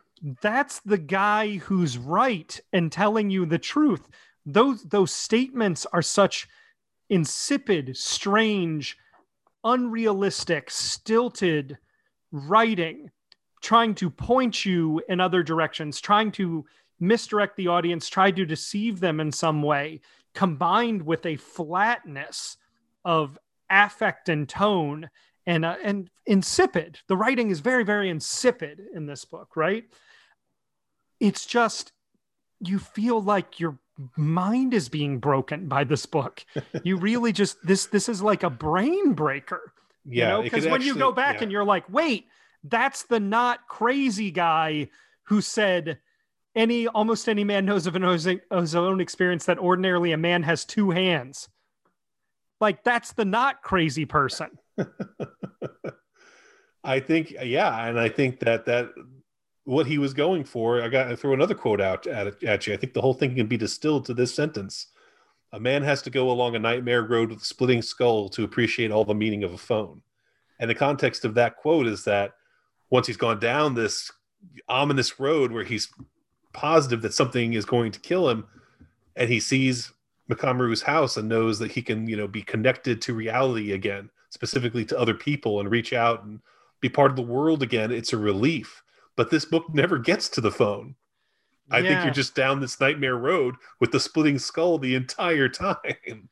That's 0.43 0.81
the 0.81 0.99
guy 0.99 1.57
who's 1.57 1.99
right 1.99 2.59
and 2.73 2.91
telling 2.91 3.31
you 3.31 3.47
the 3.47 3.59
truth. 3.59 4.09
Those 4.45 4.83
those 4.85 5.13
statements 5.13 5.87
are 5.93 6.03
such 6.03 6.49
insipid, 7.09 7.97
strange, 7.97 8.97
unrealistic, 9.65 10.71
stilted 10.71 11.79
writing 12.33 13.11
trying 13.67 13.95
to 13.97 14.11
point 14.11 14.65
you 14.65 15.03
in 15.09 15.21
other 15.21 15.43
directions, 15.43 16.01
trying 16.01 16.31
to 16.31 16.65
misdirect 17.01 17.57
the 17.57 17.67
audience, 17.67 18.09
try 18.09 18.31
to 18.31 18.47
deceive 18.47 19.01
them 19.01 19.19
in 19.19 19.33
some 19.33 19.61
way, 19.61 20.01
combined 20.35 21.03
with 21.03 21.27
a 21.27 21.37
flatness 21.37 22.57
of 23.05 23.37
affect 23.69 24.29
and 24.29 24.49
tone 24.49 25.11
and 25.47 25.65
uh, 25.65 25.77
and 25.83 26.11
insipid. 26.27 27.01
The 27.09 27.17
writing 27.17 27.51
is 27.51 27.61
very 27.61 27.85
very 27.85 28.09
insipid 28.09 28.81
in 28.95 29.07
this 29.07 29.25
book, 29.25 29.57
right? 29.57 29.85
It's 31.21 31.47
just 31.47 31.93
you 32.61 32.79
feel 32.79 33.21
like 33.23 33.61
your 33.61 33.79
mind 34.17 34.75
is 34.75 34.89
being 34.89 35.19
broken 35.19 35.69
by 35.69 35.85
this 35.85 36.07
book. 36.07 36.45
you 36.83 36.97
really 36.99 37.33
just 37.33 37.59
this 37.65 37.87
this 37.87 38.09
is 38.09 38.23
like 38.23 38.43
a 38.43 38.51
brain 38.51 39.13
breaker. 39.13 39.73
Yeah, 40.05 40.41
because 40.41 40.65
you 40.65 40.71
know? 40.71 40.73
when 40.73 40.83
you 40.83 40.95
go 40.95 41.13
back 41.13 41.37
yeah. 41.37 41.45
and 41.45 41.53
you're 41.53 41.65
like, 41.65 41.89
wait, 41.91 42.27
that's 42.63 43.05
the 43.05 43.21
not 43.21 43.67
crazy 43.69 44.31
guy 44.31 44.89
who 45.25 45.41
said 45.41 45.99
any 46.55 46.87
almost 46.87 47.29
any 47.29 47.45
man 47.45 47.67
knows 47.67 47.87
of 47.87 47.97
an 47.97 48.03
his 48.03 48.75
own 48.75 49.01
experience 49.01 49.45
that 49.47 49.59
ordinarily 49.59 50.13
a 50.13 50.17
man 50.17 50.43
has 50.43 50.65
two 50.65 50.91
hands. 50.91 51.49
Like 52.61 52.85
that's 52.85 53.13
the 53.13 53.25
not 53.25 53.63
crazy 53.63 54.05
person. 54.07 54.51
I 56.85 57.01
think 57.01 57.35
yeah, 57.43 57.87
and 57.87 57.99
I 58.01 58.09
think 58.09 58.41
that 58.41 58.67
that 58.67 58.91
what 59.67 59.87
he 59.87 59.99
was 59.99 60.15
going 60.15 60.45
for. 60.45 60.81
I 60.81 60.89
got 60.89 61.09
to 61.09 61.17
throw 61.17 61.35
another 61.35 61.55
quote 61.55 61.81
out 61.81 62.07
at, 62.07 62.43
at 62.43 62.67
you. 62.67 62.73
I 62.73 62.77
think 62.77 62.95
the 62.95 63.01
whole 63.03 63.15
thing 63.15 63.35
can 63.35 63.47
be 63.47 63.57
distilled 63.57 64.07
to 64.07 64.15
this 64.15 64.35
sentence: 64.35 64.87
"A 65.53 65.61
man 65.61 65.83
has 65.83 66.01
to 66.03 66.11
go 66.11 66.31
along 66.31 66.55
a 66.55 66.59
nightmare 66.59 67.03
road 67.03 67.31
with 67.31 67.43
a 67.43 67.45
splitting 67.45 67.83
skull 67.83 68.29
to 68.31 68.45
appreciate 68.45 68.91
all 68.91 69.05
the 69.05 69.15
meaning 69.15 69.45
of 69.45 69.53
a 69.53 69.59
phone." 69.59 70.01
And 70.59 70.71
the 70.71 70.75
context 70.75 71.25
of 71.25 71.35
that 71.35 71.57
quote 71.57 71.87
is 71.87 72.05
that 72.05 72.33
once 72.91 73.07
he's 73.07 73.17
gone 73.17 73.41
down 73.41 73.75
this 73.75 74.11
ominous 74.69 75.19
road 75.19 75.53
where 75.53 75.65
he's 75.65 75.93
positive 76.53 77.03
that 77.03 77.13
something 77.13 77.53
is 77.53 77.65
going 77.65 77.93
to 77.93 78.01
kill 78.01 78.31
him 78.31 78.47
and 79.17 79.29
he 79.29 79.41
sees 79.41 79.93
McComaru's 80.31 80.83
house 80.83 81.17
and 81.17 81.29
knows 81.29 81.59
that 81.59 81.73
he 81.73 81.83
can, 81.83 82.09
you 82.09 82.17
know, 82.17 82.29
be 82.29 82.43
connected 82.43 83.03
to 83.03 83.15
reality 83.15 83.73
again, 83.73 84.11
specifically 84.31 84.85
to 84.85 84.99
other 84.99 85.15
people 85.15 85.61
and 85.61 85.71
reach 85.71 85.93
out 85.93 86.25
and 86.25 86.41
be 86.81 86.89
part 86.89 87.11
of 87.11 87.17
the 87.17 87.23
world 87.23 87.63
again, 87.63 87.91
it's 87.91 88.13
a 88.13 88.19
relief. 88.19 88.83
But 89.17 89.31
this 89.31 89.45
book 89.45 89.73
never 89.73 89.99
gets 89.99 90.29
to 90.31 90.41
the 90.41 90.51
phone. 90.51 90.95
I 91.71 91.79
yeah. 91.79 91.89
think 91.89 92.05
you're 92.05 92.15
just 92.15 92.35
down 92.35 92.61
this 92.61 92.79
nightmare 92.79 93.17
road 93.17 93.57
with 93.81 93.91
the 93.91 93.99
splitting 93.99 94.39
skull 94.39 94.79
the 94.79 94.95
entire 94.95 95.49
time 95.49 96.29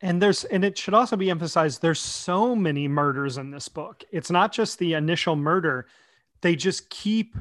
and 0.00 0.22
there's 0.22 0.44
and 0.44 0.64
it 0.64 0.78
should 0.78 0.94
also 0.94 1.16
be 1.16 1.30
emphasized 1.30 1.82
there's 1.82 2.00
so 2.00 2.54
many 2.54 2.86
murders 2.86 3.38
in 3.38 3.50
this 3.50 3.68
book 3.68 4.04
it's 4.12 4.30
not 4.30 4.52
just 4.52 4.78
the 4.78 4.94
initial 4.94 5.36
murder 5.36 5.86
they 6.40 6.54
just 6.54 6.88
keep 6.90 7.36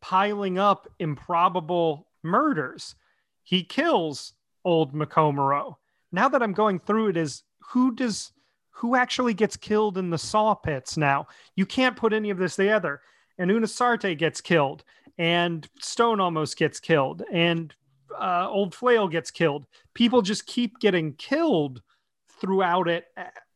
piling 0.00 0.58
up 0.58 0.88
improbable 0.98 2.08
murders 2.22 2.94
he 3.42 3.62
kills 3.62 4.34
old 4.64 4.92
McComaro. 4.92 5.76
now 6.12 6.28
that 6.28 6.42
i'm 6.42 6.52
going 6.52 6.78
through 6.78 7.08
it 7.08 7.16
is 7.16 7.42
who 7.60 7.94
does 7.94 8.32
who 8.70 8.94
actually 8.94 9.34
gets 9.34 9.56
killed 9.56 9.98
in 9.98 10.10
the 10.10 10.18
saw 10.18 10.54
pits 10.54 10.96
now 10.96 11.26
you 11.54 11.66
can't 11.66 11.96
put 11.96 12.12
any 12.12 12.30
of 12.30 12.38
this 12.38 12.56
together 12.56 13.00
and 13.38 13.50
Unasarte 13.50 14.18
gets 14.18 14.40
killed 14.40 14.84
and 15.16 15.68
stone 15.80 16.20
almost 16.20 16.56
gets 16.56 16.80
killed 16.80 17.22
and 17.32 17.74
uh, 18.18 18.46
old 18.48 18.74
flail 18.74 19.08
gets 19.08 19.30
killed. 19.30 19.66
People 19.94 20.22
just 20.22 20.46
keep 20.46 20.78
getting 20.80 21.12
killed 21.14 21.82
throughout 22.40 22.88
it 22.88 23.06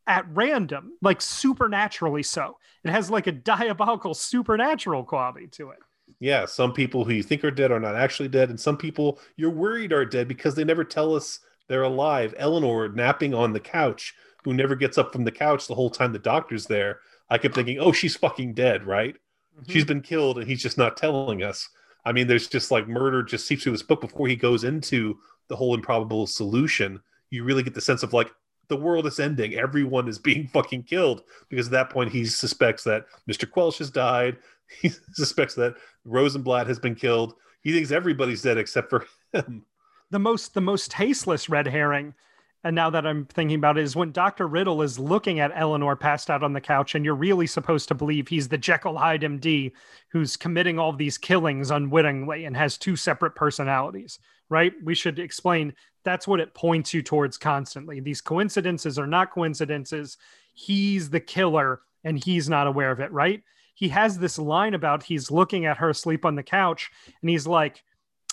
at 0.07 0.25
random 0.29 0.93
like 1.01 1.21
supernaturally 1.21 2.23
so. 2.23 2.57
It 2.83 2.91
has 2.91 3.09
like 3.09 3.27
a 3.27 3.31
diabolical 3.31 4.13
supernatural 4.13 5.03
quality 5.03 5.47
to 5.47 5.71
it. 5.71 5.79
Yeah 6.19 6.45
some 6.45 6.73
people 6.73 7.05
who 7.05 7.13
you 7.13 7.23
think 7.23 7.43
are 7.43 7.51
dead 7.51 7.71
are 7.71 7.79
not 7.79 7.95
actually 7.95 8.29
dead 8.29 8.49
and 8.49 8.59
some 8.59 8.77
people 8.77 9.19
you're 9.37 9.49
worried 9.49 9.93
are 9.93 10.05
dead 10.05 10.27
because 10.27 10.55
they 10.55 10.63
never 10.63 10.83
tell 10.83 11.15
us 11.15 11.39
they're 11.69 11.83
alive. 11.83 12.35
Eleanor 12.37 12.89
napping 12.89 13.33
on 13.33 13.53
the 13.53 13.59
couch 13.59 14.13
who 14.43 14.53
never 14.53 14.75
gets 14.75 14.97
up 14.97 15.13
from 15.13 15.23
the 15.23 15.31
couch 15.31 15.67
the 15.67 15.75
whole 15.75 15.89
time 15.89 16.11
the 16.11 16.19
doctor's 16.19 16.65
there. 16.65 16.99
I 17.29 17.37
kept 17.37 17.55
thinking 17.55 17.79
oh 17.79 17.93
she's 17.93 18.17
fucking 18.17 18.53
dead 18.53 18.85
right 18.85 19.15
mm-hmm. 19.55 19.71
she's 19.71 19.85
been 19.85 20.01
killed 20.01 20.37
and 20.37 20.47
he's 20.47 20.61
just 20.61 20.77
not 20.77 20.97
telling 20.97 21.43
us 21.43 21.69
I 22.05 22.11
mean, 22.11 22.27
there's 22.27 22.47
just 22.47 22.71
like 22.71 22.87
murder 22.87 23.23
just 23.23 23.47
seeps 23.47 23.63
through 23.63 23.73
this 23.73 23.83
book 23.83 24.01
before 24.01 24.27
he 24.27 24.35
goes 24.35 24.63
into 24.63 25.17
the 25.47 25.55
whole 25.55 25.73
improbable 25.73 26.27
solution. 26.27 27.01
You 27.29 27.43
really 27.43 27.63
get 27.63 27.73
the 27.73 27.81
sense 27.81 28.03
of 28.03 28.13
like 28.13 28.31
the 28.67 28.77
world 28.77 29.07
is 29.07 29.19
ending. 29.19 29.55
Everyone 29.55 30.07
is 30.07 30.19
being 30.19 30.47
fucking 30.53 30.83
killed 30.83 31.23
because 31.49 31.67
at 31.67 31.71
that 31.71 31.89
point 31.89 32.11
he 32.11 32.25
suspects 32.25 32.83
that 32.83 33.05
Mr. 33.29 33.49
Quelch 33.49 33.77
has 33.79 33.89
died. 33.89 34.37
He 34.81 34.89
suspects 35.11 35.53
that 35.55 35.75
Rosenblatt 36.03 36.65
has 36.65 36.79
been 36.79 36.95
killed. 36.95 37.35
He 37.61 37.73
thinks 37.73 37.91
everybody's 37.91 38.41
dead 38.41 38.57
except 38.57 38.89
for 38.89 39.05
him. 39.33 39.65
The 40.09 40.17
most 40.17 40.53
the 40.55 40.61
most 40.61 40.89
tasteless 40.89 41.47
red 41.47 41.67
herring 41.67 42.15
and 42.63 42.75
now 42.75 42.89
that 42.89 43.05
I'm 43.05 43.25
thinking 43.25 43.57
about 43.57 43.77
it, 43.77 43.83
is 43.83 43.95
when 43.95 44.13
Dr. 44.13 44.47
Riddle 44.47 44.81
is 44.81 44.97
looking 44.97 45.41
at 45.41 45.51
Eleanor 45.53 45.97
passed 45.97 46.29
out 46.29 46.43
on 46.43 46.53
the 46.53 46.61
couch, 46.61 46.95
and 46.95 47.03
you're 47.03 47.13
really 47.13 47.47
supposed 47.47 47.89
to 47.89 47.95
believe 47.95 48.27
he's 48.27 48.47
the 48.47 48.57
Jekyll 48.57 48.97
Hyde 48.97 49.21
MD 49.21 49.73
who's 50.09 50.37
committing 50.37 50.79
all 50.79 50.93
these 50.93 51.17
killings 51.17 51.71
unwittingly 51.71 52.45
and 52.45 52.55
has 52.55 52.77
two 52.77 52.95
separate 52.95 53.35
personalities, 53.35 54.17
right? 54.49 54.71
We 54.81 54.95
should 54.95 55.19
explain 55.19 55.73
that's 56.05 56.27
what 56.27 56.39
it 56.39 56.53
points 56.53 56.93
you 56.93 57.01
towards 57.01 57.37
constantly. 57.37 57.99
These 57.99 58.21
coincidences 58.21 58.97
are 58.97 59.07
not 59.07 59.31
coincidences. 59.31 60.17
He's 60.53 61.09
the 61.09 61.19
killer 61.19 61.81
and 62.05 62.23
he's 62.23 62.47
not 62.47 62.67
aware 62.67 62.91
of 62.91 62.99
it, 62.99 63.11
right? 63.11 63.41
He 63.75 63.89
has 63.89 64.17
this 64.17 64.37
line 64.37 64.73
about 64.73 65.03
he's 65.03 65.31
looking 65.31 65.65
at 65.65 65.77
her 65.77 65.89
asleep 65.89 66.25
on 66.25 66.35
the 66.35 66.43
couch 66.43 66.91
and 67.21 67.29
he's 67.29 67.47
like, 67.47 67.83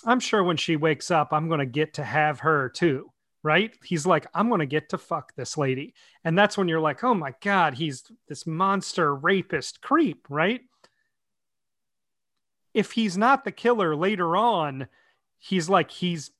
I'm 0.05 0.19
sure 0.19 0.43
when 0.43 0.57
she 0.57 0.75
wakes 0.75 1.11
up, 1.11 1.29
I'm 1.31 1.47
going 1.47 1.59
to 1.59 1.65
get 1.65 1.95
to 1.95 2.03
have 2.03 2.39
her 2.41 2.69
too 2.69 3.10
right? 3.43 3.75
He's 3.83 4.05
like, 4.05 4.27
I'm 4.33 4.49
going 4.49 4.59
to 4.59 4.65
get 4.65 4.89
to 4.89 4.97
fuck 4.97 5.33
this 5.35 5.57
lady. 5.57 5.93
And 6.23 6.37
that's 6.37 6.57
when 6.57 6.67
you're 6.67 6.79
like, 6.79 7.03
oh 7.03 7.13
my 7.13 7.33
God, 7.41 7.73
he's 7.73 8.03
this 8.27 8.45
monster 8.45 9.15
rapist 9.15 9.81
creep, 9.81 10.27
right? 10.29 10.61
If 12.73 12.91
he's 12.91 13.17
not 13.17 13.43
the 13.43 13.51
killer 13.51 13.95
later 13.95 14.35
on, 14.35 14.87
he's 15.39 15.67
like, 15.69 15.91
he's 15.91 16.31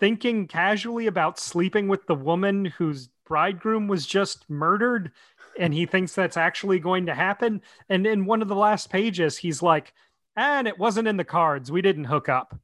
thinking 0.00 0.48
casually 0.48 1.06
about 1.06 1.38
sleeping 1.38 1.88
with 1.88 2.06
the 2.06 2.14
woman 2.14 2.64
whose 2.64 3.08
bridegroom 3.26 3.86
was 3.86 4.06
just 4.06 4.48
murdered. 4.50 5.12
And 5.58 5.72
he 5.72 5.86
thinks 5.86 6.14
that's 6.14 6.36
actually 6.36 6.80
going 6.80 7.06
to 7.06 7.14
happen. 7.14 7.62
And 7.88 8.06
in 8.06 8.26
one 8.26 8.42
of 8.42 8.48
the 8.48 8.56
last 8.56 8.90
pages, 8.90 9.38
he's 9.38 9.62
like, 9.62 9.94
and 10.36 10.66
it 10.66 10.80
wasn't 10.80 11.06
in 11.06 11.16
the 11.16 11.24
cards. 11.24 11.70
We 11.70 11.80
didn't 11.80 12.04
hook 12.04 12.28
up. 12.28 12.58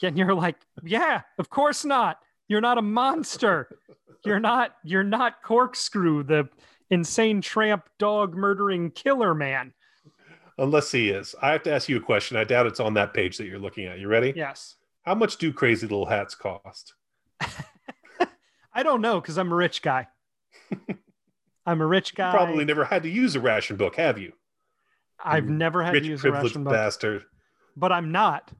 And 0.00 0.16
you're 0.16 0.34
like, 0.34 0.56
yeah, 0.84 1.22
of 1.38 1.50
course 1.50 1.84
not 1.84 2.18
you're 2.48 2.60
not 2.60 2.78
a 2.78 2.82
monster. 2.82 3.68
You're 4.24 4.40
not 4.40 4.76
you're 4.84 5.04
not 5.04 5.42
corkscrew, 5.42 6.22
the 6.22 6.48
insane 6.90 7.40
tramp 7.40 7.88
dog 7.98 8.34
murdering 8.34 8.90
killer 8.90 9.34
man. 9.34 9.72
Unless 10.58 10.92
he 10.92 11.10
is. 11.10 11.34
I 11.42 11.50
have 11.52 11.64
to 11.64 11.72
ask 11.72 11.88
you 11.88 11.96
a 11.96 12.00
question. 12.00 12.36
I 12.36 12.44
doubt 12.44 12.66
it's 12.66 12.80
on 12.80 12.94
that 12.94 13.12
page 13.12 13.38
that 13.38 13.46
you're 13.46 13.58
looking 13.58 13.86
at. 13.86 13.98
You 13.98 14.08
ready? 14.08 14.32
Yes. 14.36 14.76
How 15.02 15.14
much 15.14 15.36
do 15.36 15.52
crazy 15.52 15.86
little 15.86 16.06
hats 16.06 16.34
cost? 16.34 16.94
I 18.72 18.82
don't 18.82 19.00
know 19.00 19.20
because 19.20 19.36
I'm 19.36 19.52
a 19.52 19.54
rich 19.54 19.82
guy. 19.82 20.06
I'm 21.66 21.80
a 21.80 21.86
rich 21.86 22.14
guy. 22.14 22.30
You 22.30 22.36
probably 22.36 22.64
never 22.64 22.84
had 22.84 23.02
to 23.02 23.08
use 23.08 23.36
a 23.36 23.40
ration 23.40 23.76
book, 23.76 23.96
have 23.96 24.18
you? 24.18 24.32
I've 25.22 25.48
never 25.48 25.82
had 25.82 25.94
rich, 25.94 26.04
to 26.04 26.08
use 26.10 26.24
a 26.24 26.32
ration 26.32 26.64
book. 26.64 26.72
bastard. 26.72 27.24
But 27.76 27.92
I'm 27.92 28.12
not. 28.12 28.52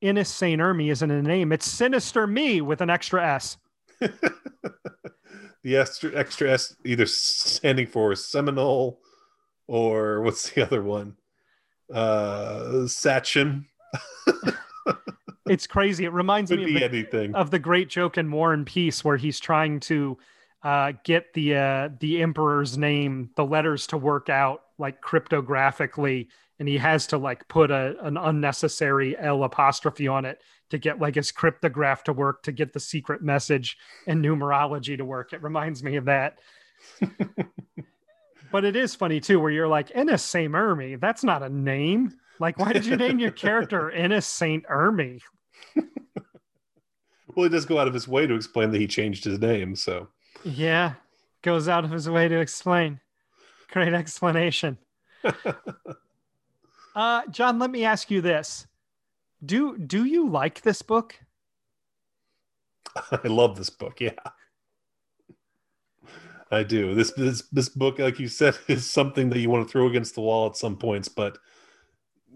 Inis 0.00 0.28
St. 0.28 0.60
Erme 0.60 0.90
isn't 0.90 1.10
a 1.10 1.22
name. 1.22 1.52
It's 1.52 1.66
Sinister 1.66 2.26
Me 2.26 2.60
with 2.60 2.80
an 2.80 2.90
extra 2.90 3.26
S. 3.26 3.56
the 4.00 5.76
extra, 5.76 6.14
extra 6.14 6.52
S 6.52 6.76
either 6.84 7.06
standing 7.06 7.86
for 7.86 8.14
Seminole 8.14 9.00
or 9.66 10.22
what's 10.22 10.50
the 10.50 10.64
other 10.64 10.82
one? 10.82 11.16
Uh, 11.92 12.84
Sachin. 12.86 13.64
it's 15.48 15.66
crazy. 15.66 16.04
It 16.04 16.12
reminds 16.12 16.50
Could 16.50 16.60
me 16.60 16.74
of 16.74 16.78
the, 16.78 16.84
anything. 16.84 17.34
of 17.34 17.50
the 17.50 17.58
great 17.58 17.88
joke 17.88 18.18
in 18.18 18.30
War 18.30 18.52
and 18.52 18.66
Peace 18.66 19.04
where 19.04 19.16
he's 19.16 19.40
trying 19.40 19.80
to 19.80 20.16
uh, 20.62 20.92
get 21.04 21.32
the 21.34 21.56
uh, 21.56 21.88
the 22.00 22.22
emperor's 22.22 22.76
name, 22.76 23.30
the 23.36 23.44
letters 23.44 23.86
to 23.88 23.96
work 23.96 24.28
out 24.28 24.62
like 24.78 25.00
cryptographically 25.00 26.28
and 26.58 26.68
he 26.68 26.78
has 26.78 27.06
to 27.08 27.18
like 27.18 27.46
put 27.48 27.70
a 27.70 27.96
an 28.02 28.16
unnecessary 28.16 29.16
L 29.18 29.44
apostrophe 29.44 30.08
on 30.08 30.24
it 30.24 30.40
to 30.70 30.78
get 30.78 30.98
like 30.98 31.14
his 31.14 31.32
cryptograph 31.32 32.02
to 32.04 32.12
work 32.12 32.42
to 32.42 32.52
get 32.52 32.72
the 32.72 32.80
secret 32.80 33.22
message 33.22 33.78
and 34.06 34.24
numerology 34.24 34.96
to 34.96 35.04
work. 35.04 35.32
It 35.32 35.42
reminds 35.42 35.82
me 35.82 35.96
of 35.96 36.06
that. 36.06 36.38
but 38.52 38.64
it 38.64 38.76
is 38.76 38.94
funny 38.94 39.20
too, 39.20 39.40
where 39.40 39.50
you're 39.50 39.68
like 39.68 39.92
Inis 39.94 40.22
Saint 40.22 40.52
Erme. 40.54 41.00
That's 41.00 41.24
not 41.24 41.42
a 41.42 41.48
name. 41.48 42.12
Like, 42.40 42.58
why 42.58 42.72
did 42.72 42.86
you 42.86 42.96
name 42.96 43.18
your 43.18 43.32
character 43.32 43.90
Inis 43.90 44.26
Saint 44.26 44.64
Erme? 44.68 45.20
well, 45.74 47.44
he 47.44 47.48
does 47.48 47.64
go 47.64 47.78
out 47.78 47.88
of 47.88 47.94
his 47.94 48.06
way 48.06 48.26
to 48.26 48.34
explain 48.34 48.70
that 48.70 48.80
he 48.80 48.86
changed 48.86 49.24
his 49.24 49.38
name. 49.38 49.74
So 49.74 50.08
yeah, 50.44 50.94
goes 51.42 51.68
out 51.68 51.84
of 51.84 51.90
his 51.90 52.08
way 52.08 52.28
to 52.28 52.38
explain. 52.38 53.00
Great 53.70 53.94
explanation. 53.94 54.78
Uh, 56.94 57.22
John, 57.30 57.58
let 57.58 57.70
me 57.70 57.84
ask 57.84 58.10
you 58.10 58.20
this: 58.20 58.66
do 59.44 59.78
do 59.78 60.04
you 60.04 60.28
like 60.28 60.62
this 60.62 60.82
book? 60.82 61.14
I 63.12 63.28
love 63.28 63.56
this 63.56 63.70
book. 63.70 64.00
Yeah, 64.00 64.12
I 66.50 66.62
do. 66.62 66.94
This 66.94 67.12
this 67.12 67.42
this 67.52 67.68
book, 67.68 67.98
like 67.98 68.18
you 68.18 68.28
said, 68.28 68.58
is 68.68 68.88
something 68.90 69.30
that 69.30 69.38
you 69.38 69.50
want 69.50 69.66
to 69.66 69.70
throw 69.70 69.88
against 69.88 70.14
the 70.14 70.20
wall 70.20 70.48
at 70.48 70.56
some 70.56 70.76
points, 70.76 71.08
but 71.08 71.38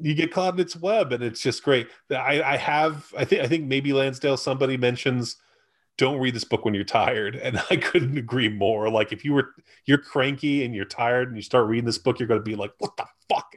you 0.01 0.15
get 0.15 0.33
caught 0.33 0.55
in 0.55 0.61
its 0.61 0.77
web, 0.77 1.13
and 1.13 1.23
it's 1.23 1.43
just 1.43 1.63
great. 1.63 1.89
I, 2.11 2.43
I 2.43 2.57
have. 2.57 3.13
I 3.17 3.25
think. 3.25 3.43
I 3.43 3.49
think 3.49 3.67
maybe 3.67 3.93
Lansdale. 3.93 4.37
Somebody 4.37 4.77
mentions 4.77 5.37
don't 5.99 6.21
read 6.21 6.35
this 6.35 6.45
book 6.45 6.65
when 6.65 6.75
you're 6.75 6.85
tired 6.85 7.37
and 7.37 7.63
i 7.71 7.77
couldn't 7.77 8.17
agree 8.17 8.49
more 8.49 8.89
like 8.89 9.13
if 9.13 9.25
you 9.25 9.33
were 9.33 9.51
you're 9.85 9.99
cranky 9.99 10.65
and 10.65 10.75
you're 10.75 10.85
tired 10.85 11.29
and 11.29 11.37
you 11.37 11.43
start 11.43 11.69
reading 11.69 11.85
this 11.85 11.99
book 11.99 12.19
you're 12.19 12.27
going 12.27 12.41
to 12.41 12.45
be 12.45 12.57
like 12.57 12.73
what 12.79 12.97
the 12.97 13.05
fuck 13.29 13.55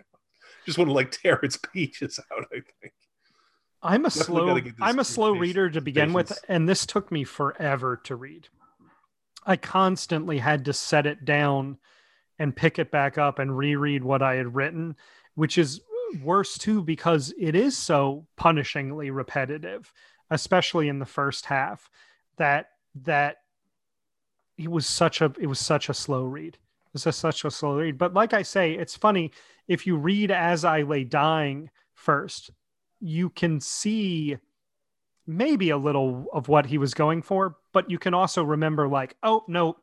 just 0.65 0.77
want 0.77 0.89
to 0.89 0.93
like 0.93 1.11
tear 1.11 1.39
its 1.43 1.57
pages 1.57 2.19
out. 2.31 2.45
I 2.51 2.61
think. 2.81 2.93
I'm 3.81 4.05
a 4.05 4.09
Definitely 4.09 4.71
slow. 4.71 4.85
I'm 4.85 4.99
a 4.99 5.03
slow 5.03 5.31
reader 5.31 5.69
to 5.69 5.79
begin 5.79 6.09
patience. 6.13 6.29
with, 6.31 6.45
and 6.49 6.67
this 6.67 6.85
took 6.85 7.11
me 7.11 7.23
forever 7.23 8.01
to 8.05 8.15
read. 8.15 8.47
I 9.45 9.57
constantly 9.57 10.39
had 10.39 10.65
to 10.65 10.73
set 10.73 11.05
it 11.05 11.23
down 11.23 11.77
and 12.39 12.55
pick 12.55 12.79
it 12.79 12.89
back 12.89 13.17
up 13.17 13.37
and 13.37 13.55
reread 13.55 14.03
what 14.03 14.23
I 14.23 14.35
had 14.35 14.55
written, 14.55 14.95
which 15.35 15.57
is 15.57 15.81
worse 16.23 16.57
too 16.57 16.81
because 16.81 17.33
it 17.39 17.55
is 17.55 17.77
so 17.77 18.25
punishingly 18.39 19.13
repetitive, 19.13 19.93
especially 20.31 20.89
in 20.89 20.99
the 20.99 21.05
first 21.05 21.45
half. 21.45 21.89
That 22.37 22.69
that 23.03 23.37
it 24.57 24.71
was 24.71 24.87
such 24.87 25.21
a 25.21 25.31
it 25.39 25.47
was 25.47 25.59
such 25.59 25.89
a 25.89 25.93
slow 25.93 26.23
read. 26.23 26.57
It 26.95 27.05
was 27.05 27.15
such 27.17 27.43
a 27.43 27.51
slow 27.51 27.75
read. 27.75 27.97
But 27.97 28.13
like 28.13 28.33
I 28.33 28.41
say, 28.41 28.73
it's 28.73 28.95
funny 28.95 29.31
if 29.67 29.85
you 29.85 29.97
read 29.97 30.31
as 30.31 30.63
I 30.63 30.83
lay 30.83 31.03
dying 31.03 31.69
first, 31.93 32.51
you 33.01 33.29
can 33.29 33.59
see 33.59 34.37
maybe 35.27 35.71
a 35.71 35.77
little 35.77 36.27
of 36.31 36.47
what 36.47 36.67
he 36.67 36.77
was 36.77 36.93
going 36.93 37.21
for, 37.21 37.57
but 37.73 37.91
you 37.91 37.99
can 37.99 38.13
also 38.13 38.43
remember, 38.43 38.87
like, 38.87 39.17
oh, 39.23 39.43
no, 39.47 39.75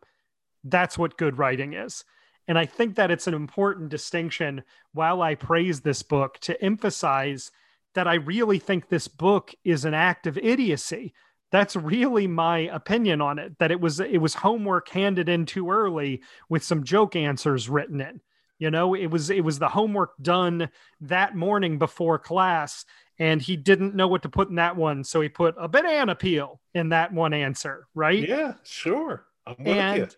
that's 0.64 0.96
what 0.96 1.18
good 1.18 1.36
writing 1.36 1.74
is. 1.74 2.04
And 2.48 2.58
I 2.58 2.64
think 2.64 2.96
that 2.96 3.10
it's 3.10 3.26
an 3.26 3.34
important 3.34 3.90
distinction 3.90 4.62
while 4.94 5.20
I 5.20 5.34
praise 5.34 5.80
this 5.80 6.02
book 6.02 6.38
to 6.40 6.60
emphasize 6.64 7.50
that 7.94 8.08
I 8.08 8.14
really 8.14 8.58
think 8.58 8.88
this 8.88 9.06
book 9.06 9.54
is 9.64 9.84
an 9.84 9.94
act 9.94 10.26
of 10.26 10.38
idiocy. 10.38 11.12
That's 11.52 11.76
really 11.76 12.26
my 12.26 12.60
opinion 12.60 13.20
on 13.20 13.38
it. 13.38 13.58
That 13.58 13.70
it 13.70 13.80
was 13.80 14.00
it 14.00 14.18
was 14.18 14.34
homework 14.34 14.88
handed 14.88 15.28
in 15.28 15.46
too 15.46 15.70
early 15.70 16.22
with 16.48 16.64
some 16.64 16.82
joke 16.82 17.14
answers 17.14 17.68
written 17.68 18.00
in. 18.00 18.20
You 18.58 18.70
know, 18.70 18.94
it 18.94 19.06
was 19.08 19.28
it 19.28 19.44
was 19.44 19.58
the 19.58 19.68
homework 19.68 20.14
done 20.20 20.70
that 21.02 21.36
morning 21.36 21.78
before 21.78 22.18
class, 22.18 22.84
and 23.18 23.42
he 23.42 23.56
didn't 23.56 23.94
know 23.94 24.08
what 24.08 24.22
to 24.22 24.28
put 24.28 24.48
in 24.48 24.54
that 24.56 24.76
one, 24.76 25.04
so 25.04 25.20
he 25.20 25.28
put 25.28 25.54
a 25.58 25.68
banana 25.68 26.14
peel 26.14 26.60
in 26.74 26.88
that 26.88 27.12
one 27.12 27.34
answer, 27.34 27.86
right? 27.94 28.26
Yeah, 28.26 28.54
sure. 28.64 29.26
and 29.58 30.16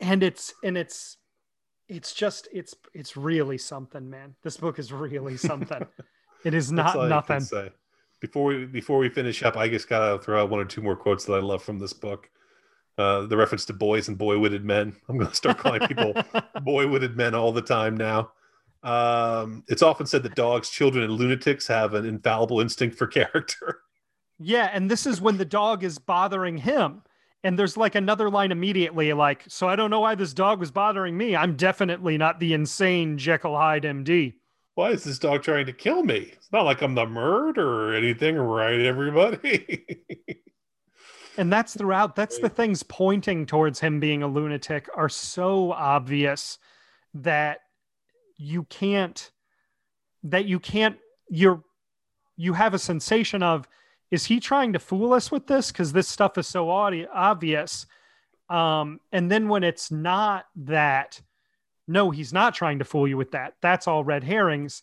and 0.00 0.22
it's 0.22 0.52
and 0.62 0.76
it's 0.76 1.16
it's 1.88 2.12
just 2.12 2.48
it's 2.52 2.74
it's 2.92 3.16
really 3.16 3.58
something, 3.58 4.10
man. 4.10 4.34
This 4.42 4.56
book 4.56 4.78
is 4.78 4.92
really 4.92 5.36
something. 5.36 5.86
it 6.44 6.52
is 6.52 6.70
not 6.70 7.08
nothing. 7.08 7.72
Before 8.24 8.44
we 8.44 8.64
before 8.64 8.98
we 8.98 9.10
finish 9.10 9.42
up, 9.42 9.56
I 9.56 9.68
just 9.68 9.88
gotta 9.88 10.18
throw 10.18 10.42
out 10.42 10.48
one 10.48 10.60
or 10.60 10.64
two 10.64 10.80
more 10.80 10.96
quotes 10.96 11.26
that 11.26 11.34
I 11.34 11.40
love 11.40 11.62
from 11.62 11.78
this 11.78 11.92
book 11.92 12.30
uh, 12.98 13.26
the 13.26 13.36
reference 13.36 13.64
to 13.66 13.72
boys 13.72 14.08
and 14.08 14.16
boy-witted 14.16 14.64
men. 14.64 14.94
I'm 15.08 15.16
going 15.16 15.28
to 15.28 15.34
start 15.34 15.58
calling 15.58 15.86
people 15.86 16.14
boy-witted 16.62 17.16
men 17.16 17.34
all 17.34 17.52
the 17.52 17.62
time 17.62 17.96
now. 17.96 18.30
Um, 18.82 19.64
it's 19.68 19.82
often 19.82 20.06
said 20.06 20.22
that 20.24 20.34
dogs, 20.34 20.68
children, 20.68 21.04
and 21.04 21.12
lunatics 21.12 21.66
have 21.68 21.94
an 21.94 22.04
infallible 22.04 22.60
instinct 22.60 22.96
for 22.96 23.06
character. 23.20 23.80
Yeah, 24.38 24.68
and 24.72 24.90
this 24.90 25.06
is 25.06 25.20
when 25.20 25.38
the 25.38 25.44
dog 25.44 25.84
is 25.84 25.98
bothering 25.98 26.58
him. 26.58 27.02
And 27.42 27.58
there's 27.58 27.76
like 27.76 27.94
another 27.94 28.30
line 28.30 28.52
immediately, 28.52 29.12
like, 29.12 29.44
so 29.48 29.68
I 29.68 29.76
don't 29.76 29.90
know 29.90 30.00
why 30.00 30.14
this 30.14 30.32
dog 30.32 30.60
was 30.60 30.70
bothering 30.70 31.14
me. 31.14 31.36
I'm 31.36 31.56
definitely 31.56 32.16
not 32.16 32.40
the 32.40 32.54
insane 32.54 33.18
Jekyll 33.18 33.54
Hyde 33.54 33.82
MD. 33.82 34.34
Why 34.74 34.90
is 34.90 35.04
this 35.04 35.18
dog 35.18 35.42
trying 35.42 35.66
to 35.66 35.72
kill 35.72 36.02
me? 36.02 36.30
It's 36.32 36.50
not 36.52 36.64
like 36.64 36.82
I'm 36.82 36.94
the 36.94 37.06
murderer 37.06 37.90
or 37.90 37.94
anything, 37.94 38.36
right, 38.36 38.80
everybody? 38.80 39.84
and 41.38 41.52
that's 41.52 41.76
throughout. 41.76 42.16
That's 42.16 42.38
the 42.38 42.48
things 42.48 42.82
pointing 42.82 43.46
towards 43.46 43.80
him 43.80 44.00
being 44.00 44.22
a 44.22 44.26
lunatic 44.26 44.88
are 44.96 45.08
so 45.08 45.72
obvious 45.72 46.58
that 47.14 47.60
you 48.36 48.64
can't, 48.64 49.30
that 50.24 50.46
you 50.46 50.58
can't, 50.58 50.96
you're, 51.28 51.62
you 52.36 52.52
have 52.54 52.74
a 52.74 52.78
sensation 52.78 53.44
of, 53.44 53.68
is 54.10 54.24
he 54.24 54.40
trying 54.40 54.72
to 54.72 54.78
fool 54.80 55.12
us 55.12 55.30
with 55.30 55.46
this? 55.46 55.70
Because 55.70 55.92
this 55.92 56.08
stuff 56.08 56.36
is 56.36 56.48
so 56.48 56.68
obvious. 56.68 57.86
Um, 58.50 59.00
and 59.12 59.30
then 59.30 59.48
when 59.48 59.62
it's 59.62 59.90
not 59.92 60.46
that, 60.56 61.20
no, 61.86 62.10
he's 62.10 62.32
not 62.32 62.54
trying 62.54 62.78
to 62.78 62.84
fool 62.84 63.06
you 63.06 63.16
with 63.16 63.32
that. 63.32 63.54
That's 63.60 63.86
all 63.86 64.04
red 64.04 64.24
herrings. 64.24 64.82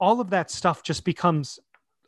All 0.00 0.20
of 0.20 0.30
that 0.30 0.50
stuff 0.50 0.82
just 0.82 1.04
becomes 1.04 1.58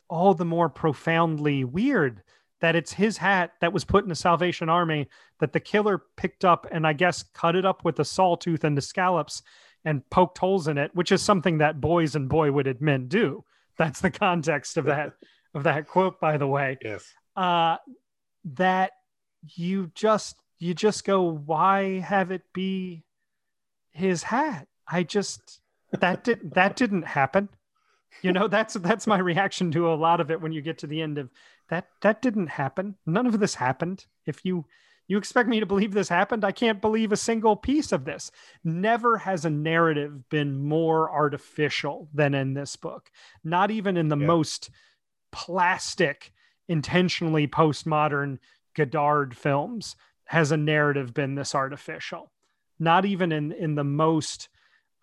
all 0.09 0.33
the 0.33 0.45
more 0.45 0.69
profoundly 0.69 1.63
weird 1.63 2.21
that 2.61 2.75
it's 2.75 2.93
his 2.93 3.17
hat 3.17 3.51
that 3.61 3.73
was 3.73 3.85
put 3.85 4.03
in 4.03 4.09
the 4.09 4.15
Salvation 4.15 4.69
Army 4.69 5.07
that 5.39 5.53
the 5.53 5.59
killer 5.59 6.03
picked 6.15 6.45
up 6.45 6.67
and 6.71 6.85
I 6.87 6.93
guess 6.93 7.23
cut 7.33 7.55
it 7.55 7.65
up 7.65 7.83
with 7.83 7.99
a 7.99 8.05
sawtooth 8.05 8.63
and 8.63 8.77
the 8.77 8.81
scallops 8.81 9.41
and 9.83 10.07
poked 10.09 10.37
holes 10.37 10.67
in 10.67 10.77
it, 10.77 10.91
which 10.95 11.11
is 11.11 11.21
something 11.21 11.59
that 11.59 11.81
boys 11.81 12.15
and 12.15 12.27
boy-witted 12.27 12.81
men 12.81 13.07
do. 13.07 13.43
That's 13.77 14.01
the 14.01 14.11
context 14.11 14.77
of 14.77 14.85
that 14.85 15.13
of 15.53 15.63
that 15.63 15.87
quote, 15.87 16.19
by 16.19 16.37
the 16.37 16.47
way. 16.47 16.77
Yes. 16.81 17.05
Uh, 17.35 17.77
that 18.55 18.91
you 19.55 19.91
just 19.93 20.37
you 20.57 20.73
just 20.73 21.03
go, 21.03 21.21
why 21.21 21.99
have 21.99 22.31
it 22.31 22.41
be 22.53 23.03
his 23.95 24.23
hat. 24.23 24.67
I 24.87 25.03
just 25.03 25.61
that 25.99 26.23
did 26.23 26.53
that 26.53 26.75
didn't 26.75 27.03
happen. 27.03 27.49
You 28.21 28.31
know, 28.31 28.47
that's 28.47 28.75
that's 28.75 29.07
my 29.07 29.17
reaction 29.17 29.71
to 29.71 29.91
a 29.91 29.95
lot 29.95 30.21
of 30.21 30.29
it 30.29 30.41
when 30.41 30.51
you 30.51 30.61
get 30.61 30.77
to 30.79 30.87
the 30.87 31.01
end 31.01 31.17
of 31.17 31.29
that 31.69 31.87
that 32.01 32.21
didn't 32.21 32.47
happen. 32.47 32.95
None 33.05 33.25
of 33.25 33.39
this 33.39 33.55
happened. 33.55 34.05
If 34.25 34.43
you 34.43 34.65
you 35.07 35.17
expect 35.17 35.47
me 35.47 35.59
to 35.59 35.65
believe 35.65 35.93
this 35.93 36.09
happened, 36.09 36.43
I 36.43 36.51
can't 36.51 36.81
believe 36.81 37.11
a 37.11 37.17
single 37.17 37.55
piece 37.55 37.91
of 37.91 38.05
this. 38.05 38.31
Never 38.63 39.17
has 39.19 39.45
a 39.45 39.49
narrative 39.49 40.29
been 40.29 40.63
more 40.63 41.11
artificial 41.11 42.09
than 42.13 42.33
in 42.33 42.53
this 42.53 42.75
book. 42.75 43.11
Not 43.43 43.71
even 43.71 43.97
in 43.97 44.09
the 44.09 44.17
yeah. 44.17 44.25
most 44.25 44.71
plastic, 45.31 46.31
intentionally 46.67 47.47
postmodern 47.47 48.39
Godard 48.75 49.37
films 49.37 49.95
has 50.25 50.51
a 50.51 50.57
narrative 50.57 51.13
been 51.13 51.35
this 51.35 51.53
artificial 51.53 52.31
not 52.79 53.05
even 53.05 53.31
in 53.31 53.51
in 53.51 53.75
the 53.75 53.83
most 53.83 54.49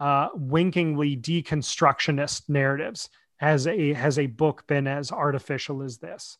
uh, 0.01 0.29
winkingly 0.35 1.17
deconstructionist 1.17 2.49
narratives 2.49 3.09
has 3.37 3.67
a 3.67 3.93
has 3.93 4.19
a 4.19 4.27
book 4.27 4.67
been 4.67 4.87
as 4.87 5.13
artificial 5.13 5.83
as 5.83 5.99
this. 5.99 6.39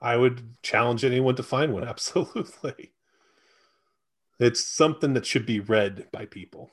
I 0.00 0.16
would 0.16 0.54
challenge 0.62 1.04
anyone 1.04 1.36
to 1.36 1.42
find 1.42 1.72
one 1.72 1.84
absolutely. 1.88 2.92
It's 4.38 4.64
something 4.64 5.12
that 5.14 5.26
should 5.26 5.44
be 5.44 5.60
read 5.60 6.06
by 6.12 6.24
people. 6.24 6.70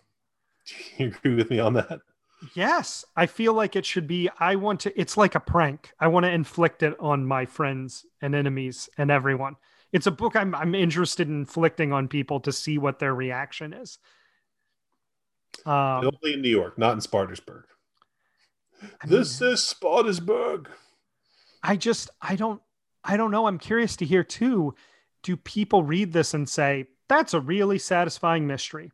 Do 0.65 1.03
you 1.03 1.07
agree 1.07 1.35
with 1.35 1.49
me 1.49 1.59
on 1.59 1.73
that? 1.73 1.99
Yes 2.53 3.03
i 3.15 3.25
feel 3.25 3.53
like 3.53 3.75
it 3.75 3.83
should 3.83 4.05
be 4.05 4.29
i 4.39 4.55
want 4.55 4.81
to 4.81 4.99
it's 4.99 5.17
like 5.17 5.33
a 5.33 5.39
prank. 5.39 5.91
I 5.99 6.07
want 6.07 6.25
to 6.25 6.31
inflict 6.31 6.83
it 6.83 6.95
on 6.99 7.25
my 7.25 7.45
friends 7.45 8.05
and 8.21 8.35
enemies 8.35 8.89
and 8.97 9.09
everyone 9.09 9.55
it's 9.93 10.07
a 10.07 10.11
book 10.11 10.35
I'm 10.35 10.53
I'm 10.53 10.75
interested 10.75 11.27
in 11.27 11.39
inflicting 11.39 11.93
on 11.93 12.07
people 12.07 12.39
to 12.41 12.51
see 12.51 12.77
what 12.77 12.99
their 12.99 13.13
reaction 13.13 13.73
is. 13.73 13.99
Um, 15.65 16.11
Only 16.23 16.33
in 16.33 16.41
New 16.41 16.49
York, 16.49 16.77
not 16.77 16.93
in 16.93 17.01
Spartanburg. 17.01 17.65
I 19.01 19.07
this 19.07 19.41
mean, 19.41 19.51
is 19.51 19.63
Spartanburg. 19.63 20.69
I 21.63 21.75
just 21.75 22.09
I 22.21 22.35
don't 22.35 22.61
I 23.03 23.17
don't 23.17 23.31
know. 23.31 23.47
I'm 23.47 23.57
curious 23.57 23.95
to 23.97 24.05
hear 24.05 24.23
too. 24.23 24.75
Do 25.23 25.35
people 25.35 25.83
read 25.83 26.13
this 26.13 26.33
and 26.33 26.47
say 26.47 26.87
that's 27.07 27.33
a 27.33 27.39
really 27.39 27.79
satisfying 27.79 28.47
mystery? 28.47 28.91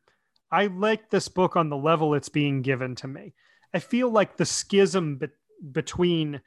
I 0.52 0.68
like 0.68 1.10
this 1.10 1.28
book 1.28 1.56
on 1.56 1.70
the 1.70 1.78
level 1.78 2.14
it's 2.14 2.30
being 2.30 2.62
given 2.62 2.96
to 2.96 3.08
me. 3.08 3.34
I 3.74 3.80
feel 3.80 4.10
like 4.10 4.38
the 4.38 4.46
schism 4.46 5.18
be- 5.18 5.28
between 5.72 6.42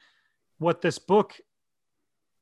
what 0.58 0.80
this 0.80 0.98
book 0.98 1.34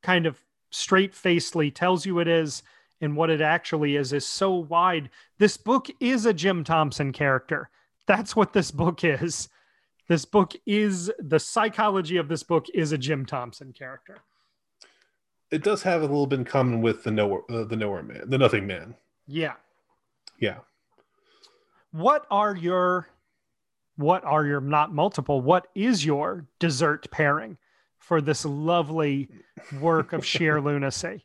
kind 0.03 0.27
of 0.27 0.39
straight 0.75 1.15
facedly 1.15 1.71
tells 1.71 2.05
you 2.05 2.19
it 2.19 2.29
is 2.29 2.63
and 3.01 3.17
what 3.17 3.31
it 3.31 3.41
actually 3.41 3.97
is 3.97 4.13
is 4.13 4.27
so 4.27 4.53
wide. 4.55 5.11
This 5.39 5.57
book 5.57 5.89
is 6.01 6.27
a 6.27 6.35
Jim 6.35 6.65
Thompson 6.65 7.13
character. 7.13 7.71
That's 8.07 8.35
what 8.35 8.53
this 8.53 8.71
book 8.71 9.05
is. 9.05 9.49
This 10.09 10.25
book 10.25 10.53
is 10.67 11.11
the 11.19 11.39
psychology 11.39 12.17
of 12.17 12.29
this 12.29 12.43
book 12.43 12.67
is 12.75 12.93
a 12.93 12.99
Jim 12.99 13.25
Thompson 13.25 13.73
character. 13.73 14.19
It 15.51 15.63
does 15.63 15.83
have 15.83 16.03
a 16.03 16.07
little 16.07 16.27
bit 16.27 16.41
in 16.41 16.45
common 16.45 16.83
with 16.83 17.05
the 17.05 17.11
nowhere, 17.11 17.43
uh, 17.49 17.65
the 17.65 17.77
nowhere 17.77 18.03
man, 18.03 18.23
the 18.27 18.39
nothing 18.39 18.67
man. 18.67 18.97
Yeah, 19.27 19.55
yeah. 20.41 20.59
What 21.93 22.27
are 22.31 22.57
your, 22.57 23.09
what 23.97 24.25
are 24.25 24.45
your 24.45 24.61
not 24.61 24.93
multiple? 24.93 25.41
What 25.41 25.69
is 25.75 26.05
your 26.05 26.47
dessert 26.59 27.11
pairing? 27.11 27.57
For 28.05 28.21
this 28.21 28.45
lovely 28.45 29.29
work 29.81 30.13
of 30.13 30.25
sheer 30.25 30.61
lunacy. 30.61 31.25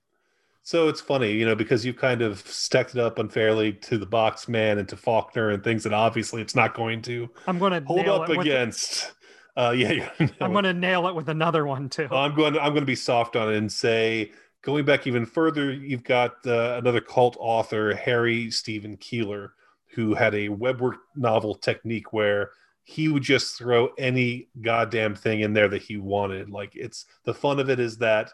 So 0.63 0.87
it's 0.87 1.01
funny, 1.01 1.31
you 1.31 1.45
know, 1.45 1.55
because 1.55 1.85
you've 1.85 1.97
kind 1.97 2.21
of 2.21 2.39
stacked 2.41 2.91
it 2.91 2.99
up 2.99 3.17
unfairly 3.17 3.73
to 3.73 3.97
the 3.97 4.05
box 4.05 4.47
man 4.47 4.77
and 4.77 4.87
to 4.89 4.95
Faulkner 4.95 5.49
and 5.49 5.63
things 5.63 5.83
that 5.83 5.93
obviously 5.93 6.41
it's 6.41 6.55
not 6.55 6.75
going 6.75 7.01
to. 7.03 7.29
I'm 7.47 7.59
going 7.59 7.73
to 7.73 7.85
hold 7.85 8.07
up 8.07 8.29
against. 8.29 9.11
Uh, 9.57 9.73
yeah, 9.75 10.09
I'm 10.39 10.51
going 10.51 10.65
to 10.65 10.73
nail 10.73 11.07
it 11.07 11.15
with 11.15 11.27
another 11.27 11.65
one 11.65 11.89
too. 11.89 12.07
I'm 12.11 12.35
going. 12.35 12.53
To, 12.53 12.61
I'm 12.61 12.71
going 12.71 12.81
to 12.81 12.85
be 12.85 12.95
soft 12.95 13.35
on 13.35 13.51
it 13.51 13.57
and 13.57 13.71
say, 13.71 14.31
going 14.61 14.85
back 14.85 15.07
even 15.07 15.25
further, 15.25 15.73
you've 15.73 16.03
got 16.03 16.35
uh, 16.45 16.77
another 16.77 17.01
cult 17.01 17.35
author, 17.39 17.95
Harry 17.95 18.51
Stephen 18.51 18.95
Keeler, 18.97 19.53
who 19.95 20.13
had 20.13 20.35
a 20.35 20.49
webwork 20.49 20.97
novel 21.15 21.55
technique 21.55 22.13
where 22.13 22.51
he 22.89 23.07
would 23.07 23.21
just 23.21 23.55
throw 23.55 23.89
any 23.99 24.47
goddamn 24.59 25.13
thing 25.13 25.41
in 25.41 25.53
there 25.53 25.67
that 25.67 25.83
he 25.83 25.97
wanted. 25.97 26.49
Like 26.49 26.75
it's 26.75 27.05
the 27.23 27.35
fun 27.35 27.59
of 27.59 27.69
it 27.69 27.79
is 27.79 27.99
that 27.99 28.31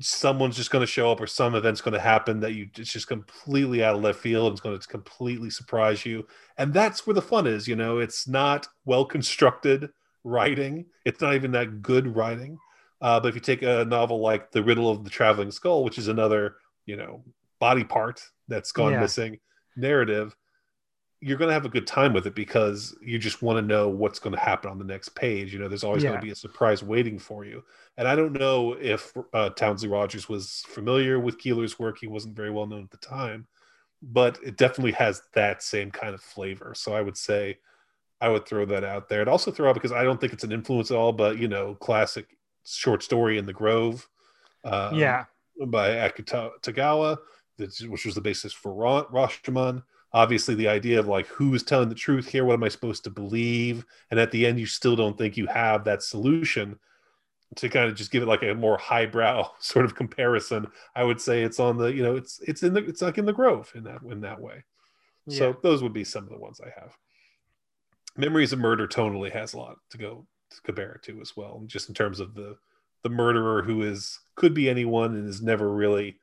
someone's 0.00 0.56
just 0.56 0.70
going 0.70 0.82
to 0.82 0.86
show 0.86 1.10
up 1.10 1.18
or 1.18 1.26
some 1.26 1.54
event's 1.54 1.80
going 1.80 1.94
to 1.94 2.00
happen 2.00 2.40
that 2.40 2.52
you 2.52 2.68
it's 2.76 2.92
just 2.92 3.08
completely 3.08 3.82
out 3.82 3.94
of 3.94 4.02
left 4.02 4.20
field. 4.20 4.48
and 4.48 4.52
It's 4.52 4.60
going 4.60 4.78
to 4.78 4.86
completely 4.86 5.48
surprise 5.48 6.04
you, 6.04 6.26
and 6.58 6.74
that's 6.74 7.06
where 7.06 7.14
the 7.14 7.22
fun 7.22 7.46
is. 7.46 7.66
You 7.66 7.74
know, 7.74 8.00
it's 8.00 8.28
not 8.28 8.68
well 8.84 9.06
constructed 9.06 9.88
writing. 10.22 10.84
It's 11.06 11.22
not 11.22 11.34
even 11.34 11.52
that 11.52 11.80
good 11.80 12.14
writing. 12.14 12.58
Uh, 13.00 13.18
but 13.18 13.28
if 13.28 13.34
you 13.34 13.40
take 13.40 13.62
a 13.62 13.86
novel 13.86 14.20
like 14.20 14.50
The 14.50 14.62
Riddle 14.62 14.90
of 14.90 15.04
the 15.04 15.10
Traveling 15.10 15.52
Skull, 15.52 15.84
which 15.84 15.96
is 15.96 16.08
another 16.08 16.56
you 16.84 16.96
know 16.96 17.24
body 17.60 17.84
part 17.84 18.20
that's 18.46 18.72
gone 18.72 18.92
yeah. 18.92 19.00
missing 19.00 19.38
narrative 19.74 20.36
you're 21.20 21.36
going 21.36 21.48
to 21.48 21.54
have 21.54 21.66
a 21.66 21.70
good 21.70 21.86
time 21.86 22.14
with 22.14 22.26
it 22.26 22.34
because 22.34 22.96
you 23.02 23.18
just 23.18 23.42
want 23.42 23.58
to 23.58 23.62
know 23.62 23.88
what's 23.88 24.18
going 24.18 24.34
to 24.34 24.40
happen 24.40 24.70
on 24.70 24.78
the 24.78 24.84
next 24.84 25.10
page. 25.10 25.52
You 25.52 25.58
know, 25.58 25.68
there's 25.68 25.84
always 25.84 26.02
yeah. 26.02 26.10
going 26.10 26.20
to 26.20 26.24
be 26.24 26.32
a 26.32 26.36
surprise 26.36 26.82
waiting 26.82 27.18
for 27.18 27.44
you. 27.44 27.62
And 27.98 28.08
I 28.08 28.16
don't 28.16 28.32
know 28.32 28.72
if 28.80 29.12
uh, 29.34 29.50
Townsley 29.50 29.88
Rogers 29.88 30.30
was 30.30 30.64
familiar 30.68 31.20
with 31.20 31.38
Keeler's 31.38 31.78
work. 31.78 31.98
He 32.00 32.06
wasn't 32.06 32.36
very 32.36 32.50
well 32.50 32.66
known 32.66 32.84
at 32.84 32.90
the 32.90 33.06
time, 33.06 33.46
but 34.02 34.38
it 34.42 34.56
definitely 34.56 34.92
has 34.92 35.20
that 35.34 35.62
same 35.62 35.90
kind 35.90 36.14
of 36.14 36.22
flavor. 36.22 36.72
So 36.74 36.94
I 36.94 37.02
would 37.02 37.18
say 37.18 37.58
I 38.22 38.30
would 38.30 38.46
throw 38.46 38.64
that 38.66 38.84
out 38.84 39.10
there. 39.10 39.20
And 39.20 39.28
also 39.28 39.50
throw 39.50 39.68
out 39.68 39.74
because 39.74 39.92
I 39.92 40.04
don't 40.04 40.18
think 40.18 40.32
it's 40.32 40.44
an 40.44 40.52
influence 40.52 40.90
at 40.90 40.96
all, 40.96 41.12
but 41.12 41.38
you 41.38 41.48
know, 41.48 41.74
classic 41.74 42.34
short 42.64 43.02
story 43.02 43.36
in 43.36 43.44
the 43.44 43.52
Grove. 43.52 44.08
Um, 44.64 44.94
yeah. 44.94 45.24
By 45.66 45.90
Akutagawa, 45.90 47.18
which 47.58 48.06
was 48.06 48.14
the 48.14 48.22
basis 48.22 48.54
for 48.54 48.72
Rashomon 48.72 49.82
obviously 50.12 50.54
the 50.54 50.68
idea 50.68 50.98
of 50.98 51.06
like 51.06 51.26
who's 51.26 51.62
telling 51.62 51.88
the 51.88 51.94
truth 51.94 52.26
here? 52.26 52.44
What 52.44 52.54
am 52.54 52.64
i 52.64 52.68
supposed 52.68 53.04
to 53.04 53.10
believe? 53.10 53.84
And 54.10 54.18
at 54.18 54.30
the 54.30 54.46
end 54.46 54.58
you 54.58 54.66
still 54.66 54.96
don't 54.96 55.16
think 55.16 55.36
you 55.36 55.46
have 55.46 55.84
that 55.84 56.02
solution 56.02 56.78
to 57.56 57.68
kind 57.68 57.90
of 57.90 57.96
just 57.96 58.12
give 58.12 58.22
it 58.22 58.28
like 58.28 58.42
a 58.42 58.54
more 58.54 58.78
highbrow 58.78 59.48
sort 59.58 59.84
of 59.84 59.94
comparison. 59.94 60.66
I 60.94 61.04
would 61.04 61.20
say 61.20 61.42
it's 61.42 61.60
on 61.60 61.76
the 61.76 61.92
you 61.92 62.02
know 62.02 62.16
it's 62.16 62.40
it's 62.46 62.62
in 62.62 62.74
the 62.74 62.84
it's 62.84 63.02
like 63.02 63.18
in 63.18 63.26
the 63.26 63.32
grove 63.32 63.72
in 63.74 63.84
that 63.84 64.02
in 64.02 64.20
that 64.22 64.40
way. 64.40 64.64
Yeah. 65.26 65.38
so 65.38 65.56
those 65.62 65.82
would 65.82 65.92
be 65.92 66.04
some 66.04 66.24
of 66.24 66.30
the 66.30 66.38
ones 66.38 66.60
i 66.64 66.70
have. 66.80 66.96
Memories 68.16 68.52
of 68.52 68.58
murder 68.58 68.88
tonally 68.88 69.30
has 69.32 69.52
a 69.52 69.58
lot 69.58 69.76
to 69.90 69.98
go 69.98 70.26
to 70.50 70.60
compare 70.62 70.92
it 70.92 71.02
to 71.04 71.20
as 71.20 71.36
well 71.36 71.62
just 71.66 71.88
in 71.88 71.94
terms 71.94 72.18
of 72.18 72.34
the 72.34 72.56
the 73.02 73.08
murderer 73.08 73.62
who 73.62 73.82
is 73.82 74.18
could 74.34 74.54
be 74.54 74.68
anyone 74.68 75.14
and 75.14 75.28
is 75.28 75.42
never 75.42 75.72
really 75.72 76.18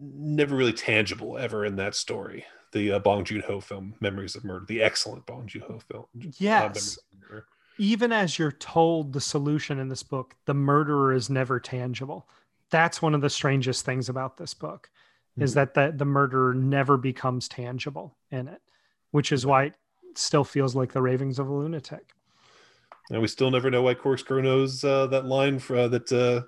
never 0.00 0.56
really 0.56 0.72
tangible 0.72 1.38
ever 1.38 1.64
in 1.64 1.76
that 1.76 1.94
story. 1.94 2.44
The 2.72 2.92
uh, 2.92 2.98
Bong 2.98 3.24
Joon 3.24 3.42
Ho 3.46 3.60
film, 3.60 3.94
Memories 4.00 4.34
of 4.34 4.44
Murder, 4.44 4.66
the 4.66 4.82
excellent 4.82 5.24
Bong 5.26 5.46
Joon 5.46 5.62
Ho 5.62 5.78
film. 5.78 6.04
Uh, 6.20 6.28
yes. 6.38 6.98
Uh, 7.32 7.40
Even 7.78 8.12
as 8.12 8.38
you're 8.38 8.52
told 8.52 9.12
the 9.12 9.20
solution 9.20 9.78
in 9.78 9.88
this 9.88 10.02
book, 10.02 10.34
the 10.46 10.54
murderer 10.54 11.12
is 11.12 11.30
never 11.30 11.60
tangible. 11.60 12.28
That's 12.70 13.00
one 13.00 13.14
of 13.14 13.20
the 13.20 13.30
strangest 13.30 13.84
things 13.84 14.08
about 14.08 14.36
this 14.36 14.52
book, 14.52 14.90
mm-hmm. 15.32 15.44
is 15.44 15.54
that 15.54 15.74
the, 15.74 15.92
the 15.94 16.04
murderer 16.04 16.54
never 16.54 16.96
becomes 16.96 17.48
tangible 17.48 18.16
in 18.30 18.48
it, 18.48 18.60
which 19.12 19.32
is 19.32 19.46
why 19.46 19.64
it 19.64 19.74
still 20.14 20.44
feels 20.44 20.74
like 20.74 20.92
the 20.92 21.02
ravings 21.02 21.38
of 21.38 21.48
a 21.48 21.52
lunatic. 21.52 22.12
And 23.10 23.22
we 23.22 23.28
still 23.28 23.50
never 23.50 23.70
know 23.70 23.82
why 23.82 23.94
Corkscrew 23.94 24.42
knows 24.42 24.82
uh, 24.82 25.06
that 25.06 25.26
line 25.26 25.60
for, 25.60 25.76
uh, 25.76 25.88
that 25.88 26.12
uh, 26.12 26.42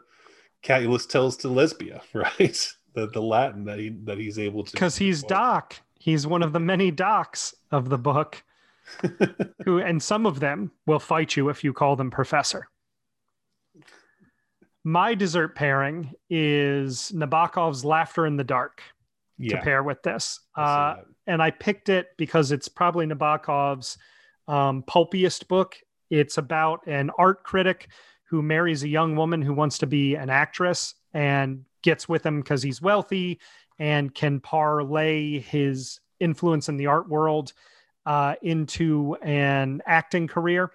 Catullus 0.62 1.06
tells 1.06 1.36
to 1.38 1.48
Lesbia, 1.48 2.02
right? 2.12 2.72
The 2.94 3.08
the 3.08 3.22
Latin 3.22 3.64
that 3.64 3.78
he 3.78 3.90
that 4.04 4.18
he's 4.18 4.38
able 4.38 4.64
to 4.64 4.72
because 4.72 4.96
he's 4.96 5.22
Doc. 5.22 5.76
He's 5.98 6.26
one 6.26 6.42
of 6.42 6.52
the 6.52 6.60
many 6.60 6.90
docs 6.90 7.54
of 7.70 7.88
the 7.88 7.98
book. 7.98 8.42
who 9.64 9.78
and 9.80 10.02
some 10.02 10.24
of 10.24 10.40
them 10.40 10.70
will 10.86 10.98
fight 10.98 11.36
you 11.36 11.50
if 11.50 11.62
you 11.62 11.72
call 11.72 11.96
them 11.96 12.10
professor. 12.10 12.68
My 14.84 15.14
dessert 15.14 15.54
pairing 15.54 16.14
is 16.30 17.12
Nabokov's 17.14 17.84
Laughter 17.84 18.26
in 18.26 18.36
the 18.36 18.44
Dark 18.44 18.82
yeah. 19.38 19.56
to 19.56 19.62
pair 19.62 19.82
with 19.82 20.02
this. 20.02 20.40
Uh, 20.54 20.96
and 21.26 21.42
I 21.42 21.50
picked 21.50 21.88
it 21.88 22.08
because 22.16 22.52
it's 22.52 22.68
probably 22.68 23.06
Nabokov's 23.06 23.98
um, 24.46 24.82
pulpiest 24.84 25.48
book. 25.48 25.76
It's 26.10 26.38
about 26.38 26.86
an 26.86 27.10
art 27.18 27.44
critic 27.44 27.88
who 28.24 28.42
marries 28.42 28.82
a 28.82 28.88
young 28.88 29.16
woman 29.16 29.42
who 29.42 29.52
wants 29.52 29.78
to 29.78 29.86
be 29.86 30.14
an 30.14 30.30
actress 30.30 30.94
and 31.12 31.64
gets 31.82 32.08
with 32.08 32.24
him 32.24 32.40
because 32.40 32.62
he's 32.62 32.82
wealthy 32.82 33.40
and 33.78 34.14
can 34.14 34.40
parlay 34.40 35.38
his 35.38 36.00
influence 36.20 36.68
in 36.68 36.76
the 36.76 36.86
art 36.86 37.08
world 37.08 37.52
uh, 38.06 38.34
into 38.42 39.16
an 39.22 39.82
acting 39.86 40.26
career. 40.26 40.70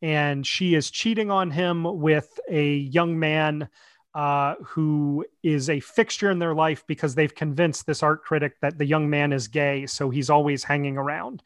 And 0.00 0.46
she 0.46 0.74
is 0.74 0.90
cheating 0.90 1.30
on 1.30 1.50
him 1.50 1.84
with 1.84 2.38
a 2.48 2.76
young 2.76 3.18
man 3.18 3.68
uh, 4.14 4.54
who 4.64 5.24
is 5.42 5.68
a 5.68 5.80
fixture 5.80 6.30
in 6.30 6.38
their 6.38 6.54
life 6.54 6.84
because 6.86 7.14
they've 7.14 7.34
convinced 7.34 7.86
this 7.86 8.02
art 8.02 8.24
critic 8.24 8.54
that 8.62 8.78
the 8.78 8.86
young 8.86 9.08
man 9.10 9.32
is 9.32 9.48
gay. 9.48 9.86
So 9.86 10.10
he's 10.10 10.30
always 10.30 10.64
hanging 10.64 10.96
around. 10.96 11.42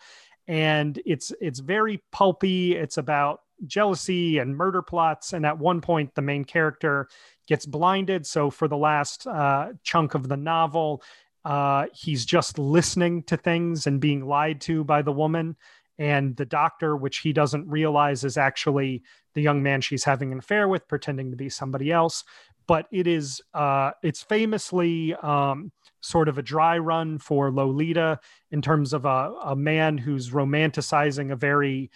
And 0.48 1.00
it's 1.04 1.32
it's 1.40 1.60
very 1.60 2.02
pulpy. 2.12 2.74
It's 2.74 2.98
about 2.98 3.40
jealousy 3.66 4.38
and 4.38 4.56
murder 4.56 4.82
plots. 4.82 5.32
And 5.32 5.46
at 5.46 5.58
one 5.58 5.80
point, 5.80 6.14
the 6.14 6.22
main 6.22 6.44
character 6.44 7.08
gets 7.46 7.66
blinded. 7.66 8.26
So 8.26 8.50
for 8.50 8.68
the 8.68 8.76
last 8.76 9.26
uh, 9.26 9.70
chunk 9.82 10.14
of 10.14 10.28
the 10.28 10.36
novel, 10.36 11.02
uh, 11.44 11.86
he's 11.92 12.24
just 12.24 12.58
listening 12.58 13.24
to 13.24 13.36
things 13.36 13.86
and 13.86 14.00
being 14.00 14.26
lied 14.26 14.60
to 14.62 14.84
by 14.84 15.02
the 15.02 15.12
woman. 15.12 15.56
And 15.98 16.36
the 16.36 16.46
doctor, 16.46 16.96
which 16.96 17.18
he 17.18 17.32
doesn't 17.32 17.68
realize 17.68 18.24
is 18.24 18.36
actually 18.36 19.02
the 19.34 19.42
young 19.42 19.62
man 19.62 19.80
she's 19.80 20.04
having 20.04 20.32
an 20.32 20.38
affair 20.38 20.68
with, 20.68 20.88
pretending 20.88 21.30
to 21.30 21.36
be 21.36 21.48
somebody 21.48 21.90
else. 21.90 22.24
But 22.66 22.86
it 22.92 23.06
is, 23.06 23.40
uh, 23.54 23.90
it's 24.02 24.22
famously 24.22 25.14
um, 25.16 25.72
sort 26.00 26.28
of 26.28 26.38
a 26.38 26.42
dry 26.42 26.78
run 26.78 27.18
for 27.18 27.50
Lolita 27.50 28.20
in 28.50 28.62
terms 28.62 28.92
of 28.92 29.04
a, 29.04 29.34
a 29.44 29.56
man 29.56 29.98
who's 29.98 30.30
romanticizing 30.30 31.32
a 31.32 31.36
very 31.36 31.90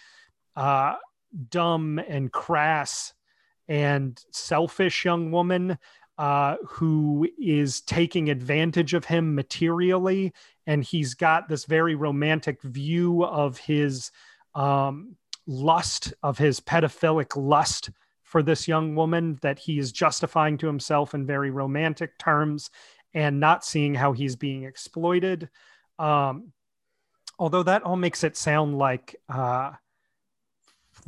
uh, 0.55 0.95
dumb 1.49 1.99
and 1.99 2.31
crass 2.31 3.13
and 3.67 4.23
selfish 4.31 5.05
young 5.05 5.31
woman 5.31 5.77
uh, 6.17 6.55
who 6.65 7.27
is 7.37 7.81
taking 7.81 8.29
advantage 8.29 8.93
of 8.93 9.05
him 9.05 9.35
materially. 9.35 10.33
And 10.65 10.83
he's 10.83 11.13
got 11.13 11.47
this 11.47 11.65
very 11.65 11.95
romantic 11.95 12.61
view 12.63 13.23
of 13.23 13.57
his 13.57 14.11
um, 14.55 15.15
lust, 15.45 16.13
of 16.23 16.37
his 16.37 16.59
pedophilic 16.59 17.35
lust 17.35 17.91
for 18.23 18.43
this 18.43 18.67
young 18.67 18.95
woman 18.95 19.37
that 19.41 19.59
he 19.59 19.79
is 19.79 19.91
justifying 19.91 20.57
to 20.57 20.67
himself 20.67 21.13
in 21.13 21.25
very 21.25 21.49
romantic 21.51 22.17
terms 22.17 22.69
and 23.13 23.39
not 23.39 23.63
seeing 23.63 23.95
how 23.95 24.11
he's 24.11 24.35
being 24.35 24.63
exploited. 24.63 25.49
Um, 25.97 26.51
although 27.39 27.63
that 27.63 27.83
all 27.83 27.95
makes 27.95 28.23
it 28.23 28.35
sound 28.35 28.77
like 28.77 29.15
uh, 29.29 29.71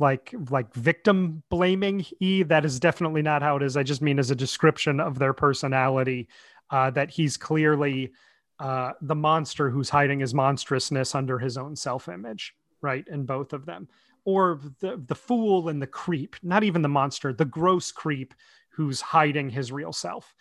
like 0.00 0.34
like 0.50 0.72
victim 0.74 1.42
blaming 1.50 2.04
e 2.18 2.42
that 2.42 2.64
is 2.64 2.80
definitely 2.80 3.22
not 3.22 3.42
how 3.42 3.56
it 3.56 3.62
is. 3.62 3.76
I 3.76 3.82
just 3.82 4.02
mean 4.02 4.18
as 4.18 4.30
a 4.30 4.36
description 4.36 4.98
of 4.98 5.18
their 5.18 5.32
personality 5.32 6.28
uh, 6.70 6.90
that 6.90 7.10
he's 7.10 7.36
clearly 7.36 8.12
uh, 8.58 8.92
the 9.02 9.14
monster 9.14 9.70
who's 9.70 9.90
hiding 9.90 10.20
his 10.20 10.34
monstrousness 10.34 11.14
under 11.14 11.38
his 11.38 11.56
own 11.56 11.76
self-image 11.76 12.54
right 12.82 13.06
in 13.08 13.24
both 13.24 13.52
of 13.52 13.66
them. 13.66 13.88
Or 14.24 14.60
the 14.80 15.02
the 15.06 15.14
fool 15.14 15.68
and 15.68 15.80
the 15.80 15.86
creep 15.86 16.36
not 16.42 16.64
even 16.64 16.82
the 16.82 16.88
monster 16.88 17.32
the 17.32 17.44
gross 17.44 17.92
creep 17.92 18.34
who's 18.70 19.00
hiding 19.00 19.50
his 19.50 19.70
real 19.70 19.92
self 19.92 20.34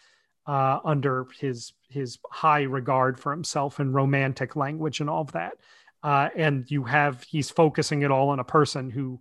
uh, 0.47 0.79
under 0.83 1.27
his 1.39 1.73
his 1.89 2.17
high 2.31 2.63
regard 2.63 3.19
for 3.19 3.31
himself 3.31 3.79
and 3.79 3.93
romantic 3.93 4.55
language 4.55 4.99
and 4.99 5.09
all 5.09 5.21
of 5.21 5.31
that. 5.33 5.53
Uh, 6.01 6.29
and 6.35 6.69
you 6.71 6.83
have 6.83 7.23
he's 7.23 7.49
focusing 7.49 8.03
it 8.03 8.11
all 8.11 8.29
on 8.29 8.39
a 8.39 8.43
person 8.43 8.89
who 8.89 9.19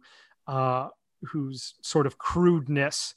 uh, 0.48 0.88
whose 1.22 1.74
sort 1.82 2.06
of 2.06 2.18
crudeness 2.18 3.14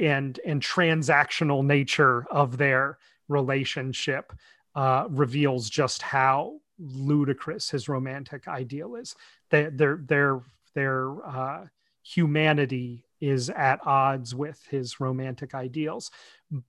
and 0.00 0.40
and 0.44 0.60
transactional 0.60 1.64
nature 1.64 2.26
of 2.30 2.58
their 2.58 2.98
relationship 3.28 4.32
uh, 4.74 5.06
reveals 5.08 5.70
just 5.70 6.02
how 6.02 6.58
ludicrous 6.78 7.70
his 7.70 7.88
romantic 7.88 8.48
ideal 8.48 8.96
is. 8.96 9.14
They, 9.50 9.64
their 9.66 10.00
their 10.04 10.40
their 10.74 11.26
uh, 11.26 11.66
humanity 12.02 13.04
is 13.20 13.50
at 13.50 13.78
odds 13.86 14.34
with 14.34 14.60
his 14.68 14.98
romantic 14.98 15.54
ideals. 15.54 16.10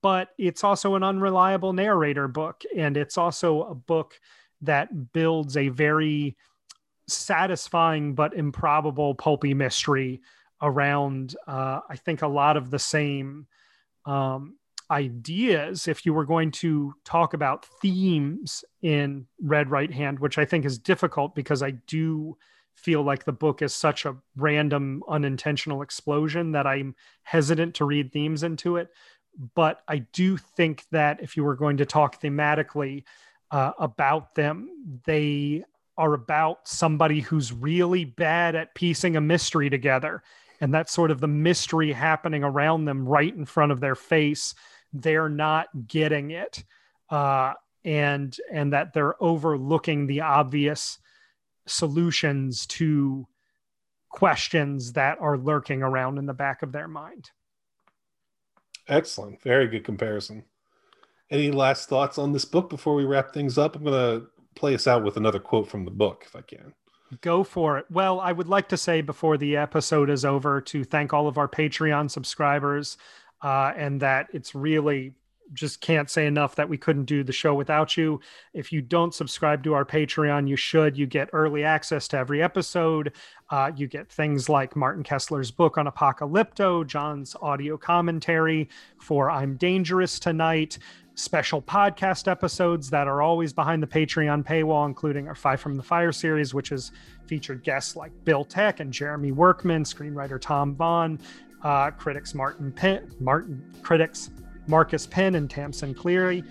But 0.02 0.28
it's 0.38 0.62
also 0.62 0.94
an 0.94 1.02
unreliable 1.02 1.72
narrator 1.72 2.28
book, 2.28 2.62
and 2.76 2.96
it's 2.96 3.18
also 3.18 3.64
a 3.64 3.74
book 3.74 4.20
that 4.62 5.12
builds 5.12 5.56
a 5.56 5.68
very 5.68 6.36
satisfying 7.06 8.14
but 8.14 8.34
improbable 8.34 9.14
pulpy 9.14 9.54
mystery 9.54 10.20
around 10.62 11.36
uh, 11.46 11.80
i 11.90 11.96
think 11.96 12.22
a 12.22 12.28
lot 12.28 12.56
of 12.56 12.70
the 12.70 12.78
same 12.78 13.46
um, 14.06 14.56
ideas. 14.90 15.88
If 15.88 16.04
you 16.04 16.12
were 16.12 16.26
going 16.26 16.50
to 16.52 16.94
talk 17.04 17.34
about 17.34 17.66
themes 17.80 18.64
in 18.82 19.26
red 19.40 19.70
right 19.70 19.92
hand 19.92 20.18
which 20.18 20.38
i 20.38 20.44
think 20.44 20.64
is 20.64 20.78
difficult 20.78 21.34
because 21.34 21.62
i 21.62 21.70
do 21.70 22.36
feel 22.74 23.02
like 23.02 23.24
the 23.24 23.32
book 23.32 23.62
is 23.62 23.74
such 23.74 24.04
a 24.04 24.16
random 24.36 25.02
unintentional 25.08 25.80
explosion 25.80 26.52
that 26.52 26.66
i'm 26.66 26.94
hesitant 27.22 27.74
to 27.74 27.84
read 27.84 28.12
themes 28.12 28.42
into 28.42 28.76
it. 28.76 28.90
But 29.54 29.80
i 29.88 29.98
do 29.98 30.36
think 30.36 30.84
that 30.90 31.22
if 31.22 31.36
you 31.36 31.44
were 31.44 31.56
going 31.56 31.78
to 31.78 31.86
talk 31.86 32.20
thematically 32.20 33.04
uh, 33.50 33.72
about 33.78 34.34
them 34.34 35.00
they 35.06 35.64
are 35.96 36.14
about 36.14 36.66
somebody 36.66 37.20
who's 37.20 37.52
really 37.52 38.04
bad 38.04 38.54
at 38.54 38.74
piecing 38.74 39.16
a 39.16 39.20
mystery 39.20 39.70
together. 39.70 40.22
And 40.60 40.72
that's 40.72 40.92
sort 40.92 41.10
of 41.10 41.20
the 41.20 41.28
mystery 41.28 41.92
happening 41.92 42.42
around 42.42 42.84
them 42.84 43.08
right 43.08 43.34
in 43.34 43.44
front 43.44 43.72
of 43.72 43.80
their 43.80 43.94
face. 43.94 44.54
They're 44.92 45.28
not 45.28 45.68
getting 45.86 46.30
it. 46.30 46.64
Uh, 47.10 47.54
and 47.84 48.34
and 48.50 48.72
that 48.72 48.94
they're 48.94 49.22
overlooking 49.22 50.06
the 50.06 50.22
obvious 50.22 50.98
solutions 51.66 52.66
to 52.66 53.26
questions 54.08 54.92
that 54.92 55.18
are 55.20 55.36
lurking 55.36 55.82
around 55.82 56.18
in 56.18 56.26
the 56.26 56.32
back 56.32 56.62
of 56.62 56.72
their 56.72 56.88
mind. 56.88 57.30
Excellent. 58.88 59.42
Very 59.42 59.66
good 59.66 59.84
comparison. 59.84 60.44
Any 61.30 61.50
last 61.50 61.88
thoughts 61.88 62.18
on 62.18 62.32
this 62.32 62.44
book 62.44 62.70
before 62.70 62.94
we 62.94 63.04
wrap 63.04 63.32
things 63.32 63.58
up? 63.58 63.76
I'm 63.76 63.84
going 63.84 64.20
to 64.20 64.26
play 64.54 64.74
us 64.74 64.86
out 64.86 65.04
with 65.04 65.16
another 65.16 65.38
quote 65.38 65.68
from 65.68 65.84
the 65.84 65.90
book, 65.90 66.24
if 66.26 66.36
I 66.36 66.40
can. 66.40 66.74
Go 67.20 67.44
for 67.44 67.78
it. 67.78 67.86
Well, 67.90 68.20
I 68.20 68.32
would 68.32 68.48
like 68.48 68.68
to 68.70 68.76
say 68.76 69.00
before 69.00 69.36
the 69.36 69.56
episode 69.56 70.10
is 70.10 70.24
over 70.24 70.60
to 70.62 70.84
thank 70.84 71.12
all 71.12 71.28
of 71.28 71.38
our 71.38 71.48
Patreon 71.48 72.10
subscribers 72.10 72.96
uh, 73.42 73.72
and 73.76 74.00
that 74.00 74.28
it's 74.32 74.54
really 74.54 75.14
just 75.52 75.80
can't 75.80 76.08
say 76.08 76.26
enough 76.26 76.56
that 76.56 76.68
we 76.68 76.78
couldn't 76.78 77.04
do 77.04 77.22
the 77.22 77.32
show 77.32 77.54
without 77.54 77.96
you. 77.96 78.20
If 78.54 78.72
you 78.72 78.80
don't 78.80 79.14
subscribe 79.14 79.62
to 79.64 79.74
our 79.74 79.84
Patreon, 79.84 80.48
you 80.48 80.56
should. 80.56 80.96
You 80.96 81.06
get 81.06 81.28
early 81.32 81.64
access 81.64 82.08
to 82.08 82.16
every 82.16 82.42
episode. 82.42 83.12
Uh, 83.50 83.70
you 83.76 83.86
get 83.86 84.10
things 84.10 84.48
like 84.48 84.74
Martin 84.74 85.04
Kessler's 85.04 85.50
book 85.50 85.76
on 85.76 85.86
Apocalypto, 85.86 86.86
John's 86.86 87.36
audio 87.42 87.76
commentary 87.76 88.68
for 88.98 89.30
I'm 89.30 89.56
Dangerous 89.56 90.18
Tonight, 90.18 90.78
special 91.14 91.62
podcast 91.62 92.28
episodes 92.30 92.90
that 92.90 93.06
are 93.06 93.22
always 93.22 93.52
behind 93.52 93.82
the 93.82 93.86
Patreon 93.86 94.44
paywall, 94.44 94.86
including 94.86 95.28
our 95.28 95.34
Five 95.34 95.60
from 95.60 95.76
the 95.76 95.82
Fire 95.82 96.12
series, 96.12 96.54
which 96.54 96.70
has 96.70 96.92
featured 97.26 97.62
guests 97.62 97.96
like 97.96 98.12
Bill 98.24 98.44
Tech 98.44 98.80
and 98.80 98.92
Jeremy 98.92 99.32
Workman, 99.32 99.84
screenwriter 99.84 100.40
Tom 100.40 100.74
Vaughn, 100.74 101.18
uh, 101.62 101.90
critics 101.92 102.34
Martin 102.34 102.72
Penn, 102.72 103.10
Martin 103.20 103.62
critics 103.82 104.30
Marcus 104.66 105.06
Penn 105.06 105.34
and 105.34 105.48
Tamsin 105.48 105.94
Cleary, 105.94 106.42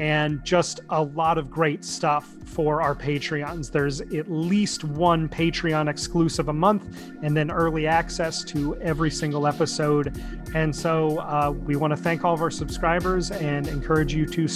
and 0.00 0.42
just 0.42 0.80
a 0.88 1.02
lot 1.02 1.36
of 1.36 1.50
great 1.50 1.84
stuff 1.84 2.34
for 2.46 2.80
our 2.80 2.94
Patreons. 2.94 3.70
There's 3.70 4.00
at 4.00 4.30
least 4.30 4.82
one 4.82 5.28
Patreon 5.28 5.90
exclusive 5.90 6.48
a 6.48 6.54
month, 6.54 7.12
and 7.22 7.36
then 7.36 7.50
early 7.50 7.86
access 7.86 8.42
to 8.44 8.76
every 8.76 9.10
single 9.10 9.46
episode. 9.46 10.18
And 10.54 10.74
so 10.74 11.18
uh, 11.18 11.50
we 11.50 11.76
want 11.76 11.90
to 11.90 11.98
thank 11.98 12.24
all 12.24 12.32
of 12.32 12.40
our 12.40 12.50
subscribers 12.50 13.30
and 13.30 13.68
encourage 13.68 14.14
you 14.14 14.24
to 14.24 14.48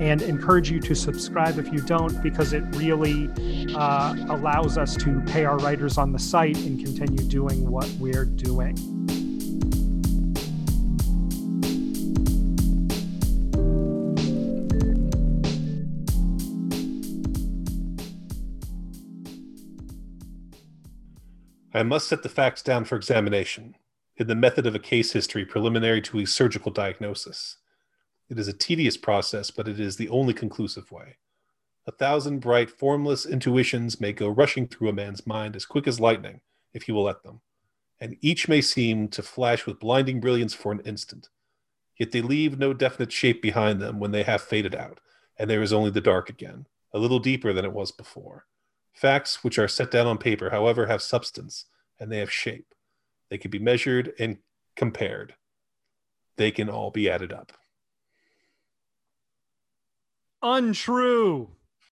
and 0.00 0.22
encourage 0.22 0.70
you 0.70 0.80
to 0.80 0.94
subscribe 0.94 1.58
if 1.58 1.70
you 1.70 1.80
don't, 1.80 2.22
because 2.22 2.54
it 2.54 2.64
really 2.76 3.28
uh, 3.76 4.16
allows 4.30 4.78
us 4.78 4.96
to 4.96 5.20
pay 5.26 5.44
our 5.44 5.58
writers 5.58 5.98
on 5.98 6.10
the 6.10 6.18
site 6.18 6.56
and 6.56 6.82
continue 6.82 7.22
doing 7.28 7.70
what 7.70 7.88
we're 8.00 8.24
doing. 8.24 8.91
I 21.74 21.82
must 21.82 22.06
set 22.08 22.22
the 22.22 22.28
facts 22.28 22.62
down 22.62 22.84
for 22.84 22.96
examination 22.96 23.76
in 24.18 24.26
the 24.26 24.34
method 24.34 24.66
of 24.66 24.74
a 24.74 24.78
case 24.78 25.12
history 25.12 25.46
preliminary 25.46 26.02
to 26.02 26.18
a 26.18 26.26
surgical 26.26 26.70
diagnosis. 26.70 27.56
It 28.28 28.38
is 28.38 28.46
a 28.46 28.52
tedious 28.52 28.98
process, 28.98 29.50
but 29.50 29.66
it 29.66 29.80
is 29.80 29.96
the 29.96 30.10
only 30.10 30.34
conclusive 30.34 30.92
way. 30.92 31.16
A 31.86 31.92
thousand 31.92 32.40
bright, 32.40 32.70
formless 32.70 33.24
intuitions 33.24 34.00
may 34.00 34.12
go 34.12 34.28
rushing 34.28 34.68
through 34.68 34.90
a 34.90 34.92
man's 34.92 35.26
mind 35.26 35.56
as 35.56 35.64
quick 35.64 35.86
as 35.88 35.98
lightning, 35.98 36.42
if 36.74 36.84
he 36.84 36.92
will 36.92 37.04
let 37.04 37.22
them, 37.22 37.40
and 37.98 38.16
each 38.20 38.48
may 38.48 38.60
seem 38.60 39.08
to 39.08 39.22
flash 39.22 39.66
with 39.66 39.80
blinding 39.80 40.20
brilliance 40.20 40.52
for 40.52 40.72
an 40.72 40.82
instant. 40.84 41.30
Yet 41.96 42.12
they 42.12 42.20
leave 42.20 42.58
no 42.58 42.74
definite 42.74 43.12
shape 43.12 43.40
behind 43.40 43.80
them 43.80 43.98
when 43.98 44.10
they 44.10 44.24
have 44.24 44.42
faded 44.42 44.74
out, 44.74 45.00
and 45.38 45.48
there 45.48 45.62
is 45.62 45.72
only 45.72 45.90
the 45.90 46.02
dark 46.02 46.28
again, 46.28 46.66
a 46.92 46.98
little 46.98 47.18
deeper 47.18 47.54
than 47.54 47.64
it 47.64 47.72
was 47.72 47.92
before. 47.92 48.46
Facts 48.92 49.42
which 49.42 49.58
are 49.58 49.68
set 49.68 49.90
down 49.90 50.06
on 50.06 50.18
paper, 50.18 50.50
however, 50.50 50.86
have 50.86 51.02
substance 51.02 51.66
and 51.98 52.10
they 52.10 52.18
have 52.18 52.30
shape. 52.30 52.74
They 53.30 53.38
can 53.38 53.50
be 53.50 53.58
measured 53.58 54.12
and 54.18 54.38
compared. 54.76 55.34
They 56.36 56.50
can 56.50 56.68
all 56.68 56.90
be 56.90 57.08
added 57.08 57.32
up. 57.32 57.52
Untrue. 60.42 61.50